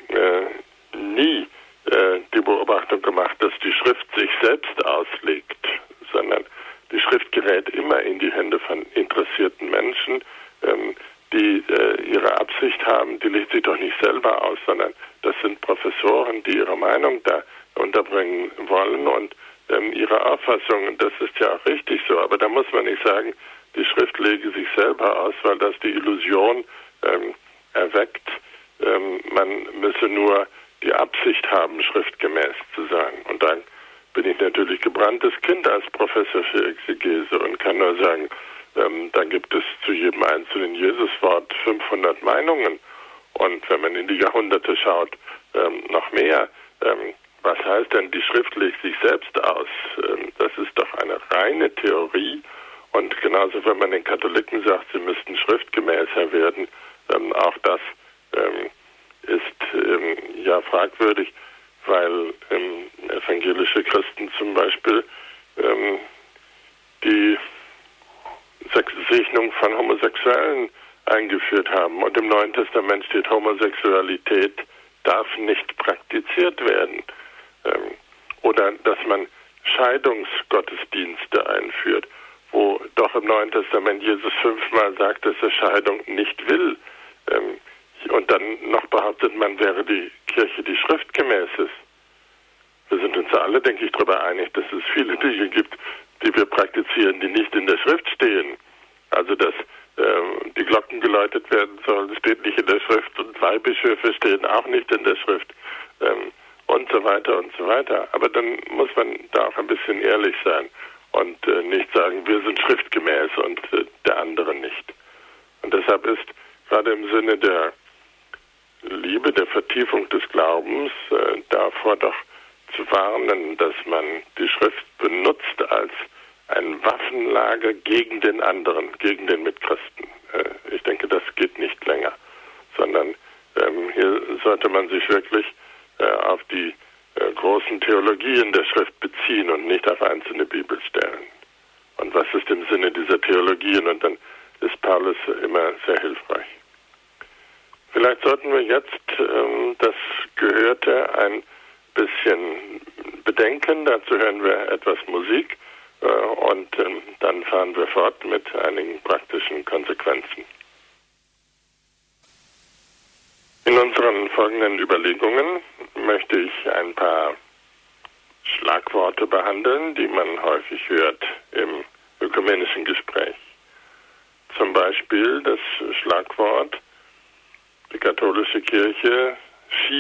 äh, 0.10 0.98
nie 0.98 1.48
äh, 1.86 2.20
die 2.34 2.41
Beobachtung 2.41 3.02
gemacht, 3.02 3.36
dass 3.39 3.54
die 3.64 3.72
Schrift 3.72 4.06
sich 4.16 4.30
selbst 5.12 5.37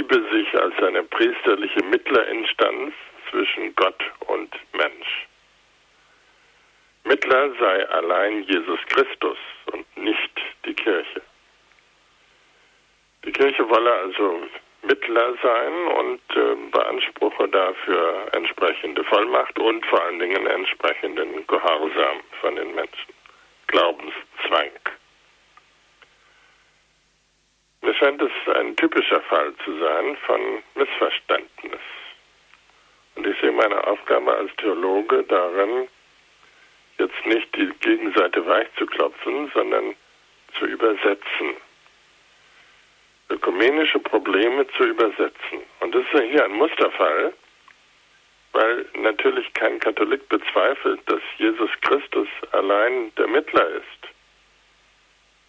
schiebe 0.07 0.23
sich 0.31 0.59
als 0.59 0.75
eine 0.81 1.03
priesterliche 1.03 1.83
Mittlerinstanz 1.83 2.93
zwischen 3.29 3.75
Gott 3.75 4.03
und 4.27 4.55
Mensch. 4.73 5.27
Mittler 7.03 7.51
sei 7.59 7.89
allein 7.89 8.43
Jesus 8.43 8.79
Christus 8.87 9.37
und 9.71 9.97
nicht 9.97 10.31
die 10.65 10.73
Kirche. 10.73 11.21
Die 13.25 13.31
Kirche 13.31 13.69
wolle 13.69 13.93
also 13.93 14.43
Mittler 14.83 15.33
sein 15.41 15.73
und 15.97 16.21
äh, 16.35 16.55
beanspruche 16.71 17.47
dafür 17.49 18.27
entsprechende 18.33 19.03
Vollmacht 19.05 19.57
und 19.59 19.85
vor 19.87 20.01
allen 20.03 20.19
Dingen 20.19 20.47
entsprechenden 20.47 21.45
Gehorsam 21.47 22.19
von 22.41 22.55
den 22.55 22.75
Menschen. 22.75 23.13
Glaubenszwang. 23.67 24.71
Mir 27.87 27.93
scheint 27.93 28.21
es 28.21 28.53
ein 28.53 28.75
typischer 28.75 29.21
Fall 29.21 29.53
zu 29.63 29.79
sein 29.79 30.17
von 30.25 30.41
Missverständnis. 30.75 31.79
Und 33.15 33.25
ich 33.25 33.39
sehe 33.39 33.53
meine 33.53 33.81
Aufgabe 33.87 34.35
als 34.35 34.53
Theologe 34.57 35.23
darin, 35.23 35.87
jetzt 36.97 37.25
nicht 37.25 37.55
die 37.55 37.69
Gegenseite 37.79 38.45
weich 38.45 38.67
zu 38.77 38.85
klopfen, 38.87 39.49
sondern 39.53 39.95
zu 40.59 40.65
übersetzen. 40.65 41.55
Ökumenische 43.29 43.99
Probleme 43.99 44.67
zu 44.75 44.83
übersetzen. 44.83 45.61
Und 45.79 45.95
das 45.95 46.03
ist 46.03 46.13
ja 46.13 46.19
hier 46.19 46.43
ein 46.43 46.57
Musterfall, 46.57 47.33
weil 48.51 48.85
natürlich 48.95 49.53
kein 49.53 49.79
Katholik 49.79 50.27
bezweifelt, 50.27 50.99
dass 51.05 51.21
Jesus 51.37 51.71
Christus 51.83 52.27
allein 52.51 53.15
der 53.15 53.29
Mittler 53.29 53.69
ist 53.69 54.16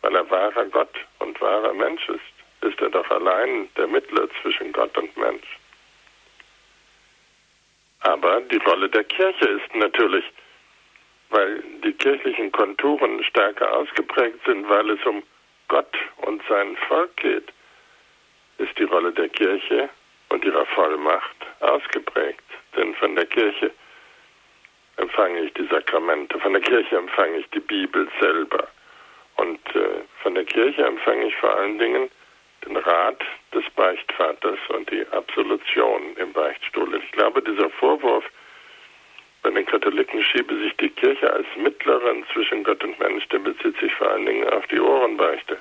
weil 0.03 0.15
er 0.15 0.31
wahrer 0.31 0.65
Gott 0.67 0.95
und 1.19 1.41
wahrer 1.41 1.73
Mensch 1.73 2.09
ist, 2.09 2.21
ist 2.63 2.81
er 2.81 2.91
doch 2.91 3.09
allein 3.11 3.69
der 3.77 3.87
Mittler 3.87 4.29
zwischen 4.43 4.73
Gott 4.73 4.97
und 4.99 5.17
Mensch. 5.17 5.59
Aber 8.01 8.41
die 8.43 8.59
Rolle 8.59 8.89
der 8.89 9.05
Kirche 9.05 9.49
ist 9.49 9.75
natürlich, 9.75 10.25
weil 11.31 11.63
die 11.85 11.93
kirchlichen 11.93 12.53
Konturen 12.53 13.23
stärker 13.25 13.77
ausgeprägt 13.77 14.39
sind, 14.47 14.69
weil 14.69 14.91
es 14.91 15.05
um 15.05 15.23
Gott 15.69 15.95
und 16.19 16.43
sein 16.49 16.77
Volk 16.89 17.17
geht, 17.17 17.53
ist 18.59 18.79
die 18.79 18.85
Rolle 18.85 19.13
der 19.13 19.29
Kirche 19.29 19.89
und 20.31 20.45
ihrer 20.45 20.67
Vollmacht 20.67 21.37
ausgeprägt. 21.61 22.43
Denn 22.77 22.95
von 22.95 23.15
der 23.15 23.27
Kirche 23.27 23.71
empfange 24.97 25.41
ich 25.41 25.55
die 25.55 25.67
Sakramente, 25.67 26.39
von 26.41 26.53
der 26.53 26.63
Kirche 26.63 26.97
empfange 26.97 27.39
ich 27.39 27.51
die 27.51 27.61
Bibel 27.61 28.09
selber. 28.21 28.69
Und 29.39 29.61
äh, 29.75 30.03
von 30.23 30.35
der 30.35 30.45
Kirche 30.45 30.85
empfange 30.85 31.27
ich 31.27 31.37
vor 31.37 31.57
allen 31.57 31.79
Dingen 31.79 32.11
den 32.67 32.77
Rat 32.77 33.25
des 33.55 33.65
Beichtvaters 33.77 34.59
und 34.69 34.91
die 34.91 35.07
Absolution 35.13 36.17
im 36.17 36.33
Beichtstuhl. 36.33 36.95
Ich 36.97 37.13
glaube, 37.13 37.41
dieser 37.43 37.71
Vorwurf, 37.71 38.25
bei 39.43 39.51
den 39.51 39.65
Katholiken 39.65 40.23
schiebe 40.23 40.57
sich 40.59 40.77
die 40.79 40.91
Kirche 40.91 41.33
als 41.33 41.47
Mittlerin 41.57 42.25
zwischen 42.33 42.65
Gott 42.65 42.83
und 42.83 42.99
Mensch, 42.99 43.27
der 43.29 43.39
bezieht 43.39 43.79
sich 43.79 43.95
vor 43.95 44.11
allen 44.11 44.27
Dingen 44.27 44.49
auf 44.51 44.67
die 44.67 44.81
Ohrenbeichte. 44.81 45.59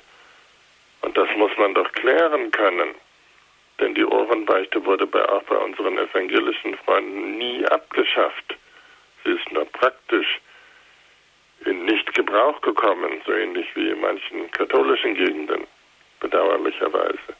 Und 1.02 1.16
das 1.16 1.28
muss 1.36 1.52
man 1.56 1.74
doch 1.74 1.90
klären 1.92 2.50
können. 2.50 2.94
Denn 3.78 3.94
die 3.94 4.04
Ohrenbeichte 4.04 4.84
wurde 4.84 5.06
bei, 5.06 5.26
auch 5.28 5.44
bei 5.44 5.56
unseren 5.56 5.96
evangelischen 5.98 6.76
Freunden 6.78 7.38
nie 7.38 7.64
abgeschafft. 7.66 8.56
Sie 9.24 9.30
ist 9.30 9.52
nur 9.52 9.66
praktisch 9.66 10.40
in 11.68 11.84
Nicht-Gebrauch 11.84 12.60
gekommen, 12.62 13.20
so 13.26 13.32
ähnlich 13.32 13.66
wie 13.74 13.90
in 13.90 14.00
manchen 14.00 14.50
katholischen 14.52 15.14
Gegenden, 15.14 15.66
bedauerlicherweise. 16.20 17.36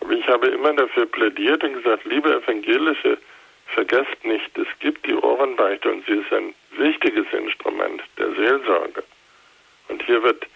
Aber 0.00 0.12
ich 0.12 0.26
habe 0.28 0.46
immer 0.48 0.72
dafür 0.72 1.06
plädiert 1.06 1.62
und 1.64 1.74
gesagt, 1.74 2.04
liebe 2.04 2.34
Evangelische, 2.34 3.18
vergesst 3.66 4.24
nicht, 4.24 4.56
es 4.56 4.68
gibt 4.78 5.04
die 5.06 5.14
Ohrenbeichte 5.14 5.90
und 5.90 6.06
sie 6.06 6.14
ist 6.14 6.32
ein 6.32 6.54
wichtiges 6.76 7.26
Instrument 7.32 8.02
der 8.16 8.32
Seelsorge. 8.32 9.02
Und 9.88 10.02
hier 10.04 10.22
wird 10.22 10.46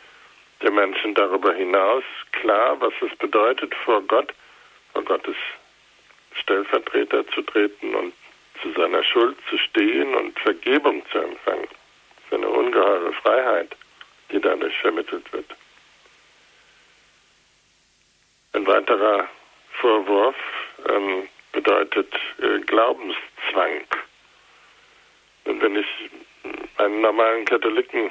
den 0.63 0.75
Menschen 0.75 1.15
darüber 1.15 1.53
hinaus 1.55 2.05
klar, 2.33 2.81
was 2.81 2.95
es 3.03 3.17
bedeutet, 3.19 3.75
vor 3.85 4.01
Gott, 4.03 4.33
vor 4.93 5.03
Gottes 5.03 5.37
Stellvertreter 6.37 7.27
zu 7.29 7.43
treten 7.43 7.95
und 7.95 8.15
zu 8.63 8.73
seiner 8.73 9.03
Schuld 9.03 9.37
zu 9.51 9.59
stehen 9.59 10.15
und 10.15 10.39
Vergebung 10.39 11.03
zu 11.11 11.19
empfangen 11.19 11.69
für 12.29 12.37
eine 12.37 12.49
ungeheure 12.49 13.13
Freiheit, 13.15 13.75
die 14.31 14.41
dadurch 14.41 14.77
vermittelt 14.79 15.33
wird. 15.33 15.47
Ein 18.53 18.67
weiterer 18.67 19.29
Vorwurf 19.81 20.37
ähm, 20.89 21.29
bedeutet 21.53 22.13
äh, 22.41 22.61
Glaubenszwang. 22.61 23.81
Und 25.45 25.61
wenn 25.61 25.77
ich 25.77 25.87
einen 26.79 27.01
normalen 27.01 27.45
Katholiken 27.45 28.11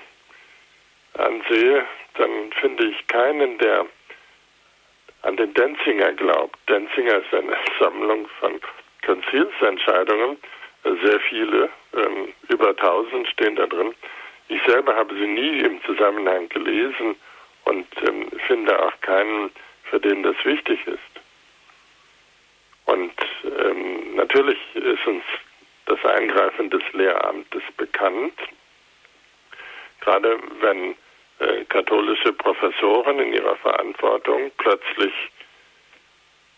ansehe, 1.14 1.86
dann 2.16 2.51
finde 2.59 2.88
ich 2.88 3.07
keinen, 3.07 3.57
der 3.57 3.86
an 5.24 5.38
den 5.38 5.53
Denzinger 5.53 6.14
glaubt. 6.14 6.57
Denzinger 6.70 7.18
ist 7.18 7.34
eine 7.34 7.55
Sammlung 7.80 8.28
von 8.39 8.59
Konzilsentscheidungen, 9.05 10.38
sehr 10.84 11.19
viele, 11.21 11.69
ähm, 11.95 12.34
über 12.49 12.69
1000 12.69 13.27
stehen 13.29 13.55
da 13.55 13.67
drin, 13.67 13.93
Ich 14.49 14.61
selber 14.63 14.95
habe 14.95 15.15
sie 15.15 15.27
nie 15.27 15.59
im 15.59 15.81
Zusammenhang 15.84 16.49
gelesen 16.49 17.15
und 17.65 17.88
ähm, 18.05 18.29
finde 18.45 18.77
auch 18.77 18.93
keinen, 19.01 19.51
für 19.86 19.99
den 19.99 20.23
das 20.23 20.36
wichtig 20.43 20.79
ist. 20.86 20.99
Und 22.86 23.13
ähm, 23.45 24.15
natürlich 24.15 24.59
ist 24.75 25.07
uns 25.07 25.23
das 25.86 26.03
Eingreifen 26.05 26.69
des 26.69 26.84
Lehramtes 26.91 27.63
bekannt, 27.77 28.38
gerade 30.01 30.38
wenn 30.59 30.95
äh, 31.39 31.63
katholische 31.69 32.34
Professoren 32.34 33.19
in 33.19 33.34
ihrer 33.34 33.55
Verantwortung 33.57 34.51
plötzlich 34.57 35.13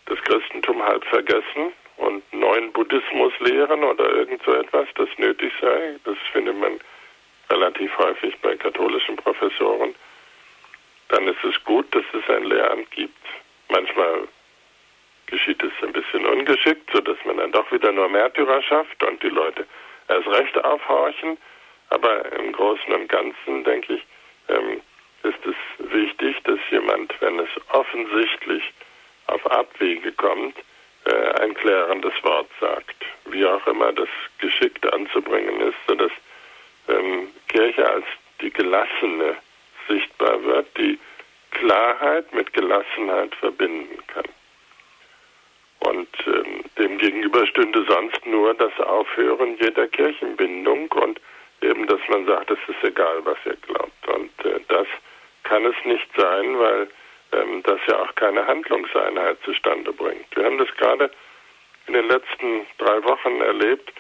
das 0.08 0.20
Christentum 0.24 0.84
halb 0.84 1.06
vergessen 1.06 1.74
und 1.98 2.24
neuen 2.34 2.72
Buddhismus 2.74 3.34
lehren 3.40 3.84
oder 3.84 4.10
irgend 4.10 4.42
so 4.44 4.54
etwas, 4.54 4.88
das 4.96 5.10
nötig 5.18 5.52
sei. 5.62 5.96
Das 6.04 6.18
findet 6.32 6.58
man 6.58 6.80
relativ 7.50 7.98
häufig 7.98 8.36
bei 8.42 8.56
katholischen 8.56 9.16
Professoren. 9.16 9.96
Dann 11.10 11.28
ist 11.28 11.44
es 11.44 11.64
gut, 11.64 11.94
dass 11.94 12.04
es 12.14 12.30
ein 12.30 12.46
Lehramt 12.46 12.90
gibt. 12.92 13.18
Manchmal 13.70 14.28
geschieht 15.28 15.62
es 15.64 15.72
ein 15.82 15.94
bisschen 15.94 16.26
ungeschickt, 16.26 16.90
sodass 16.92 17.18
man 17.26 17.38
dann 17.38 17.52
doch 17.52 17.72
wieder 17.72 17.92
nur 17.92 18.10
Märtyrer 18.10 18.62
schafft 18.62 19.04
und 19.04 19.22
die 19.24 19.30
Leute 19.30 19.66
erst 20.08 20.28
recht 20.28 20.64
aufhorchen. 20.64 21.38
Aber 21.90 22.32
im 22.34 22.52
Großen 22.52 22.94
und 22.94 23.08
Ganzen, 23.08 23.64
denke 23.64 23.94
ich, 23.94 24.06
ähm, 24.50 24.82
ist 25.24 25.46
es 25.46 25.92
wichtig, 25.92 26.36
dass 26.44 26.60
jemand, 26.70 27.14
wenn 27.22 27.40
es 27.40 27.50
offensichtlich 27.70 28.64
auf 29.28 29.46
Abwege 29.52 30.12
kommt, 30.12 30.56
äh, 31.06 31.42
ein 31.42 31.54
klärendes 31.54 32.14
Wort 32.24 32.50
sagt. 32.60 32.96
Wie 33.26 33.46
auch 33.46 33.66
immer 33.68 33.94
das 33.94 34.10
geschickt 34.40 34.92
anzubringen 34.92 35.62
ist, 35.62 35.78
sodass 35.88 36.12
ähm, 36.88 37.30
Kirche 37.48 37.88
als 37.88 38.06
die 38.42 38.52
Gelassene 38.52 39.36
sichtbar 39.88 40.44
wird, 40.44 40.68
die 40.78 41.00
Klarheit 41.52 42.34
mit 42.34 42.52
Gelassenheit 42.54 43.34
verbinden 43.36 43.98
kann. 44.08 44.26
Und 45.80 46.10
ähm, 46.26 46.64
dem 46.78 46.98
gegenüber 46.98 47.46
stünde 47.48 47.86
sonst 47.88 48.26
nur 48.26 48.54
das 48.56 48.78
Aufhören 48.80 49.58
jeder 49.60 49.88
Kirchenbindung 49.88 50.92
und 50.92 51.22
eben, 51.62 51.86
dass 51.88 52.00
man 52.10 52.26
sagt, 52.26 52.52
es 52.52 52.60
ist 52.68 52.84
egal, 52.84 53.24
was 53.24 53.38
ihr 53.46 53.56
glaubt. 53.58 54.08
Und 54.08 54.46
äh, 54.46 54.60
das 54.68 54.88
kann 55.44 55.66
es 55.66 55.76
nicht 55.86 56.08
sein, 56.18 56.58
weil 56.58 56.88
ähm, 57.32 57.62
das 57.64 57.80
ja 57.88 58.00
auch 58.00 58.14
keine 58.16 58.46
Handlungseinheit 58.46 59.38
zustande 59.44 59.92
bringt. 59.92 60.26
Wir 60.36 60.46
haben 60.46 60.58
das 60.58 60.74
gerade 60.78 61.10
in 61.88 61.94
den 61.94 62.08
letzten 62.08 62.66
drei 62.78 63.04
Wochen 63.04 63.42
erlebt, 63.42 63.94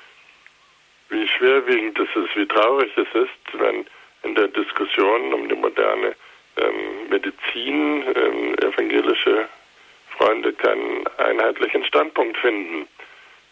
wie 1.10 1.28
schwerwiegend 1.28 2.00
es 2.00 2.10
ist, 2.16 2.36
wie 2.36 2.48
traurig 2.48 2.92
es 2.98 3.08
ist, 3.14 3.60
wenn 3.60 3.86
in 4.24 4.36
der 4.36 4.48
Diskussion 4.48 5.34
um 5.34 5.48
die 5.48 5.56
moderne 5.56 6.16
ähm, 6.58 7.10
Medizin 7.10 8.04
ähm, 8.16 8.56
evangelische 8.56 9.48
Freunde 10.18 10.54
keinen 10.54 11.06
einheitlichen 11.18 11.86
Standpunkt 11.86 12.38
finden. 12.38 12.88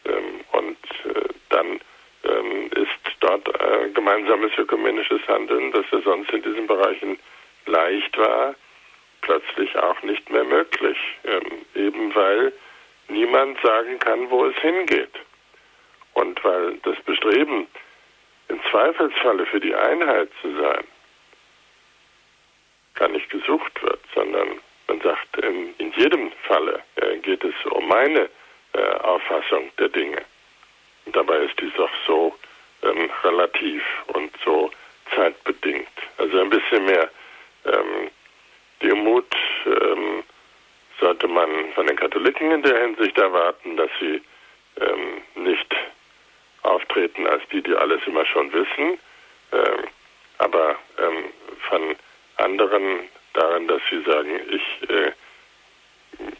Ähm, 0.05 0.41
und 0.53 0.77
äh, 1.05 1.29
dann 1.49 1.79
ähm, 2.23 2.69
ist 2.75 3.15
dort 3.19 3.47
äh, 3.47 3.89
gemeinsames 3.93 4.51
ökumenisches 4.57 5.21
Handeln, 5.27 5.71
das 5.71 5.85
ja 5.91 5.99
sonst 6.01 6.31
in 6.31 6.41
diesen 6.41 6.67
Bereichen 6.67 7.19
leicht 7.65 8.17
war, 8.17 8.55
plötzlich 9.23 9.75
auch 9.77 10.01
nicht 10.03 10.29
mehr 10.29 10.43
möglich, 10.43 10.97
ähm, 11.23 11.65
eben 11.75 12.13
weil 12.13 12.53
niemand 13.07 13.59
sagen 13.61 13.97
kann, 13.99 14.29
wo 14.29 14.45
es 14.45 14.55
hingeht. 14.57 15.13
Und 16.13 16.43
weil 16.43 16.77
das 16.83 16.99
Bestreben, 17.01 17.67
im 18.49 18.59
Zweifelsfalle 18.69 19.45
für 19.47 19.59
die 19.59 19.73
Einheit 19.73 20.29
zu 20.41 20.55
sein, 20.55 20.83
gar 22.95 23.07
nicht 23.09 23.29
gesucht 23.29 23.81
wird, 23.81 23.99
sondern 24.13 24.59
man 24.87 25.01
sagt, 25.01 25.37
in, 25.37 25.73
in 25.77 25.91
jedem 25.93 26.31
Falle 26.43 26.83
äh, 26.97 27.17
geht 27.17 27.43
es 27.43 27.55
um 27.71 27.87
meine 27.87 28.29
äh, 28.73 28.81
Auffassung 29.01 29.71
der 29.79 29.89
Dinge. 29.89 30.21
Und 31.05 31.15
dabei 31.15 31.37
ist 31.37 31.59
dies 31.59 31.73
doch 31.75 31.89
so 32.05 32.37
ähm, 32.83 33.09
relativ 33.23 33.83
und 34.07 34.31
so 34.45 34.69
zeitbedingt. 35.15 35.87
Also 36.17 36.41
ein 36.41 36.49
bisschen 36.49 36.85
mehr 36.85 37.09
ähm, 37.65 38.11
Demut 38.83 39.25
ähm, 39.65 40.23
sollte 40.99 41.27
man 41.27 41.49
von 41.73 41.87
den 41.87 41.95
Katholiken 41.95 42.51
in 42.51 42.63
der 42.63 42.79
Hinsicht 42.81 43.17
erwarten, 43.17 43.77
dass 43.77 43.89
sie 43.99 44.21
ähm, 44.79 45.21
nicht 45.35 45.75
auftreten 46.63 47.25
als 47.27 47.43
die, 47.51 47.61
die 47.61 47.75
alles 47.75 48.01
immer 48.05 48.25
schon 48.25 48.51
wissen, 48.53 48.99
ähm, 49.51 49.87
aber 50.37 50.75
ähm, 50.97 51.25
von 51.69 51.95
anderen 52.37 52.99
daran, 53.33 53.67
dass 53.67 53.81
sie 53.89 54.01
sagen, 54.03 54.39
ich 54.49 54.89
äh, 54.89 55.11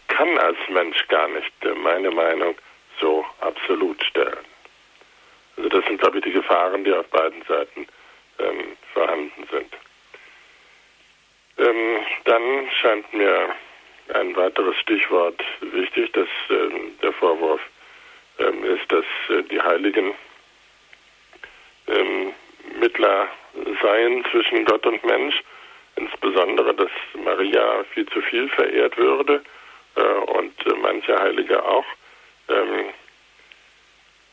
kann 0.08 0.38
als 0.38 0.58
Mensch 0.70 1.08
gar 1.08 1.28
nicht 1.30 1.54
äh, 1.64 1.74
meine 1.74 2.12
Meinung 2.12 2.56
so 3.00 3.26
absolut 3.42 4.04
stellen. 4.04 4.46
Also 5.58 5.70
das 5.70 5.86
sind, 5.86 6.00
glaube 6.00 6.18
ich, 6.18 6.24
die 6.24 6.32
Gefahren, 6.32 6.84
die 6.84 6.94
auf 6.94 7.08
beiden 7.08 7.42
Seiten 7.44 7.88
ähm, 8.40 8.78
vorhanden 8.94 9.48
sind. 9.52 9.63
Ähm, 11.58 12.00
dann 12.26 12.70
scheint 12.82 13.14
mir 13.14 13.56
ein 14.14 14.36
weiteres 14.36 14.76
Stichwort 14.80 15.42
wichtig, 15.62 16.12
dass 16.14 16.28
ähm, 16.50 16.98
der 17.02 17.14
Vorwurf 17.14 17.62
ähm, 18.40 18.64
ist, 18.64 18.92
dass 18.92 19.06
äh, 19.30 19.44
die 19.44 19.62
Heiligen 19.62 20.14
ähm, 21.88 22.34
Mittler 22.80 23.28
seien 23.82 24.26
zwischen 24.32 24.66
Gott 24.66 24.86
und 24.86 25.04
Mensch, 25.04 25.44
insbesondere, 25.96 26.74
dass 26.74 26.90
Maria 27.24 27.84
viel 27.94 28.08
zu 28.08 28.22
viel 28.22 28.50
verehrt 28.50 28.98
würde 28.98 29.44
äh, 29.96 30.02
und 30.02 30.66
äh, 30.66 30.74
manche 30.82 31.20
Heilige 31.20 31.64
auch. 31.64 31.86
Ähm, 32.50 32.86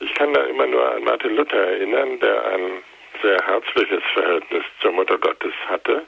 ich 0.01 0.15
kann 0.15 0.33
da 0.33 0.43
immer 0.45 0.67
nur 0.67 0.91
an 0.95 1.05
Martin 1.05 1.37
Luther 1.37 1.59
erinnern, 1.59 2.19
der 2.21 2.45
ein 2.47 2.83
sehr 3.23 3.39
herzliches 3.45 4.03
Verhältnis 4.15 4.65
zur 4.81 4.93
Mutter 4.93 5.19
Gottes 5.19 5.53
hatte 5.69 6.07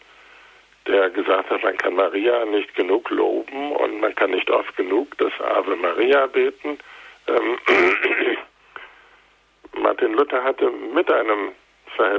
der 0.86 1.10
gesagt 1.10 1.50
hat, 1.50 1.62
man 1.62 1.76
kann 1.76 1.94
Maria 1.94 2.44
nicht 2.46 2.74
genug 2.74 3.08
loben 3.10 3.72
und 3.72 4.00
man 4.00 4.14
kann 4.14 4.30
nicht 4.30 4.50
oft 4.50 4.76
genug 4.76 5.16
das 5.18 5.32
Ave 5.40 5.76
Maria 5.76 6.26
beten. 6.26 6.78
Ähm, 7.28 7.58
Martin 9.80 10.14
Luther 10.14 10.42
hatte 10.42 10.70
mit 10.70 11.10
einem 11.10 11.52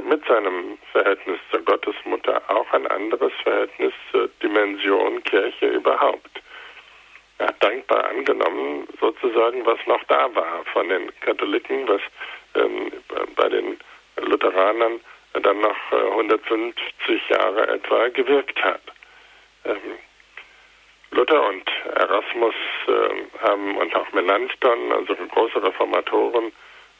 mit 0.08 0.24
seinem 0.26 0.78
Verhältnis 0.92 1.38
zur 1.50 1.60
Gottesmutter 1.62 2.40
auch 2.48 2.72
ein 2.72 2.86
anderes 2.86 3.32
Verhältnis 3.42 3.92
zur 4.10 4.28
Dimension 4.42 5.22
Kirche 5.24 5.66
überhaupt. 5.66 6.42
Er 7.38 7.48
hat 7.48 7.62
dankbar 7.62 8.08
angenommen, 8.08 8.86
sozusagen, 9.00 9.66
was 9.66 9.78
noch 9.86 10.02
da 10.04 10.32
war 10.34 10.64
von 10.72 10.88
den 10.88 11.10
Katholiken, 11.20 11.88
was 11.88 12.00
ähm, 12.54 12.92
bei 13.34 13.48
den 13.48 13.78
Lutheranern 14.16 15.00
dann 15.42 15.60
noch 15.60 15.92
150 15.92 16.74
äh, 17.08 17.32
Jahre 17.32 17.68
etwa 17.68 18.08
gewirkt 18.08 18.62
hat. 18.62 18.82
Ähm, 19.64 19.98
Luther 21.10 21.48
und 21.48 21.70
Erasmus 21.94 22.54
äh, 22.88 23.42
haben 23.42 23.76
und 23.76 23.94
auch 23.94 24.12
Melanchthon, 24.12 24.92
also 24.92 25.14
große 25.14 25.62
Reformatoren 25.62 26.52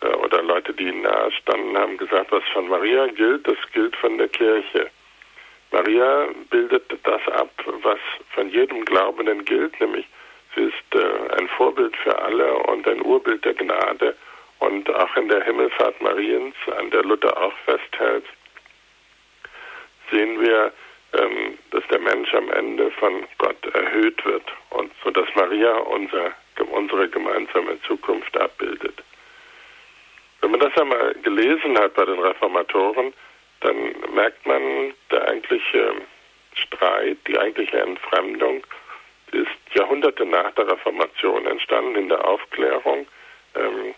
äh, 0.03 0.07
oder 0.07 0.43
Leute, 0.43 0.73
die 0.73 0.85
ihnen 0.85 1.03
nahe 1.03 1.33
standen, 1.33 1.77
haben 1.77 1.97
gesagt, 1.97 2.31
was 2.31 2.45
von 2.53 2.69
Maria 2.69 3.07
gilt, 3.09 3.47
das 3.47 3.59
gilt 3.73 3.97
von 3.97 4.19
der 4.19 4.29
Kirche. 4.29 4.91
Maria 5.73 6.29
bildet 6.51 6.85
das 7.03 7.27
ab, 7.29 7.51
was 7.83 7.99
von 8.35 8.49
jedem 8.51 8.85
Glaubenden 8.85 9.45
gilt, 9.45 9.79
nämlich 9.81 10.07
sie 10.55 10.63
ist 10.63 10.95
äh, 10.95 11.37
ein 11.39 11.49
Vorbild 11.49 11.97
für 11.97 12.17
alle 12.17 12.55
und 12.55 12.87
ein 12.87 13.03
Urbild 13.03 13.45
der 13.45 13.55
Gnade 13.55 14.17
und 14.67 14.89
auch 14.95 15.17
in 15.17 15.29
der 15.29 15.45
Himmelfahrt 15.45 16.01
Mariens, 16.01 16.55
an 16.79 16.91
der 16.91 17.03
Luther 17.03 17.37
auch 17.37 17.53
festhält, 17.65 18.25
sehen 20.11 20.41
wir, 20.41 20.73
ähm, 21.13 21.59
dass 21.71 21.87
der 21.89 22.01
Mensch 22.01 22.33
am 22.35 22.51
Ende 22.51 22.91
von 22.93 23.25
Gott 23.39 23.65
erhöht 23.75 24.25
wird 24.25 24.45
und 24.71 24.91
so 25.03 25.11
dass 25.11 25.29
Maria 25.35 25.73
unser, 25.75 26.33
unsere 26.71 27.09
gemeinsame 27.09 27.81
Zukunft 27.83 28.37
abbildet. 28.39 29.03
Wenn 30.41 30.51
man 30.51 30.61
das 30.61 30.77
einmal 30.77 31.15
gelesen 31.23 31.79
hat 31.79 31.95
bei 31.95 32.05
den 32.05 32.19
Reformatoren, 32.19 33.13
dann 33.61 33.95
merkt 34.15 34.45
man, 34.47 34.95
der 35.11 35.29
eigentliche 35.29 35.95
Streit, 36.55 37.19
die 37.27 37.39
eigentliche 37.39 37.81
Entfremdung 37.81 38.63
ist 39.33 39.75
Jahrhunderte 39.75 40.25
nach 40.27 40.53
der 40.53 40.69
Reformation 40.69 41.47
entstanden 41.47 41.97
in 41.97 42.09
der 42.09 42.27
Aufklärung. 42.27 43.07
Ähm, 43.57 43.95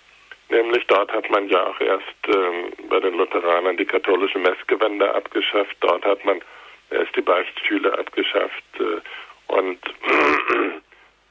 Nämlich 0.49 0.86
dort 0.86 1.12
hat 1.12 1.28
man 1.30 1.49
ja 1.49 1.66
auch 1.66 1.80
erst 1.80 2.05
ähm, 2.28 2.72
bei 2.88 3.01
den 3.01 3.14
Lutheranern 3.14 3.76
die 3.76 3.84
katholische 3.84 4.38
Messgewänder 4.38 5.14
abgeschafft. 5.14 5.76
Dort 5.80 6.05
hat 6.05 6.24
man 6.24 6.40
erst 6.90 7.16
die 7.16 7.22
Beichtstühle 7.22 7.99
abgeschafft 7.99 8.64
äh, 8.78 9.53
und 9.53 9.78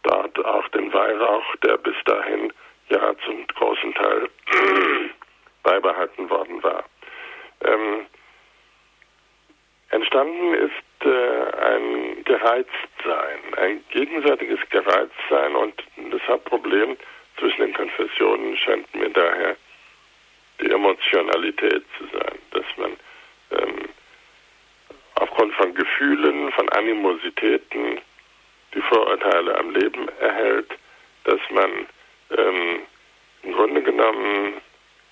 dort 0.04 0.46
auch 0.46 0.68
den 0.70 0.92
Weihrauch, 0.92 1.56
der 1.64 1.78
bis 1.78 1.96
dahin 2.06 2.52
ja 2.90 3.14
zum 3.26 3.48
großen 3.48 3.94
Teil 3.94 4.30
beibehalten 5.64 6.30
worden 6.30 6.62
war. 6.62 6.84
Ähm, 7.64 8.06
entstanden 9.92 10.54
ist 10.56 11.06
äh, 11.06 11.58
ein 11.64 12.24
Gereiztsein, 12.26 13.40
ein 13.58 13.84
gegenseitiges 13.92 14.60
Gereiztsein 14.70 15.56
und 15.56 15.74
das 16.12 16.22
Hauptproblem 16.28 16.98
zwischen 17.38 17.62
den 17.62 17.74
Konfessionen 17.74 18.58
scheint 18.58 18.94
mir 18.96 19.10
daher 19.10 19.56
die 20.60 20.72
Emotionalität 20.72 21.84
zu 21.98 22.06
sein, 22.14 22.40
dass 22.52 22.66
man 22.78 22.92
ähm, 23.52 23.90
aufgrund 25.16 25.54
von 25.56 25.74
Gefühlen, 25.74 26.52
von 26.54 26.70
Animositäten 26.70 28.00
die 28.74 28.82
Vorurteile 28.82 29.58
am 29.58 29.72
Leben 29.72 30.08
erhält, 30.20 30.72
dass 31.24 31.40
man 31.50 31.88
ähm, 32.38 32.82
im 33.44 33.52
Grunde 33.54 33.82
genommen 33.82 34.62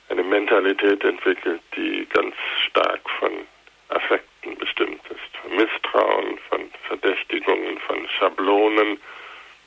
eine 0.09 0.23
Mentalität 0.23 1.03
entwickelt, 1.03 1.61
die 1.75 2.05
ganz 2.13 2.35
stark 2.67 3.01
von 3.19 3.31
Affekten 3.89 4.57
bestimmt 4.57 5.01
ist, 5.09 5.37
von 5.41 5.55
Misstrauen, 5.55 6.37
von 6.49 6.71
Verdächtigungen, 6.87 7.79
von 7.79 8.07
Schablonen, 8.09 8.99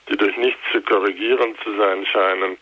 die 0.09 0.16
durch 0.16 0.36
nichts 0.36 0.61
zu 0.72 0.80
korrigieren 0.82 1.57
zu 1.62 1.76
sein 1.76 2.07
scheinen. 2.07 2.57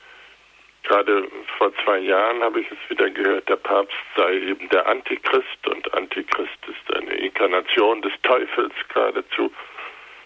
Gerade 0.85 1.29
vor 1.57 1.73
zwei 1.83 1.99
Jahren 1.99 2.43
habe 2.43 2.61
ich 2.61 2.67
es 2.71 2.91
wieder 2.91 3.09
gehört, 3.09 3.49
der 3.49 3.57
Papst 3.57 3.97
sei 4.17 4.35
eben 4.35 4.69
der 4.69 4.87
Antichrist 4.87 5.67
und 5.69 5.95
Antichrist 5.95 6.59
ist 6.67 6.97
eine 6.97 7.15
Inkarnation 7.15 8.03
des 8.03 8.13
Teufels 8.23 8.75
geradezu. 8.93 9.51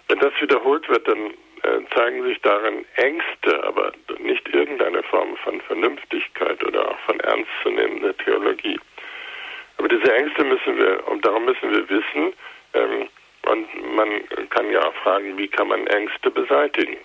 Wenn 0.08 0.18
das 0.18 0.32
wiederholt 0.40 0.88
wird, 0.88 1.06
dann 1.06 1.30
äh, 1.62 1.80
zeigen 1.94 2.24
sich 2.24 2.40
darin 2.40 2.84
Ängste, 2.96 3.62
aber 3.62 3.92
nicht 4.18 4.48
irgendeine 4.48 5.02
Form 5.04 5.36
von 5.38 5.60
Vernünftigkeit 5.60 6.62
oder 6.64 6.90
auch 6.90 6.98
von 7.00 7.20
ernstzunehmender 7.20 8.16
Theologie. 8.16 8.80
Aber 9.76 9.88
diese 9.88 10.12
Ängste 10.12 10.44
müssen 10.44 10.76
wir, 10.76 11.06
und 11.06 11.24
darum 11.24 11.44
müssen 11.44 11.70
wir 11.70 11.88
wissen, 11.88 12.32
ähm, 12.74 13.08
und 13.48 13.94
man 13.94 14.08
kann 14.50 14.70
ja 14.70 14.86
auch 14.86 14.94
fragen, 14.96 15.36
wie 15.38 15.48
kann 15.48 15.68
man 15.68 15.86
Ängste 15.86 16.30
beseitigen? 16.30 16.96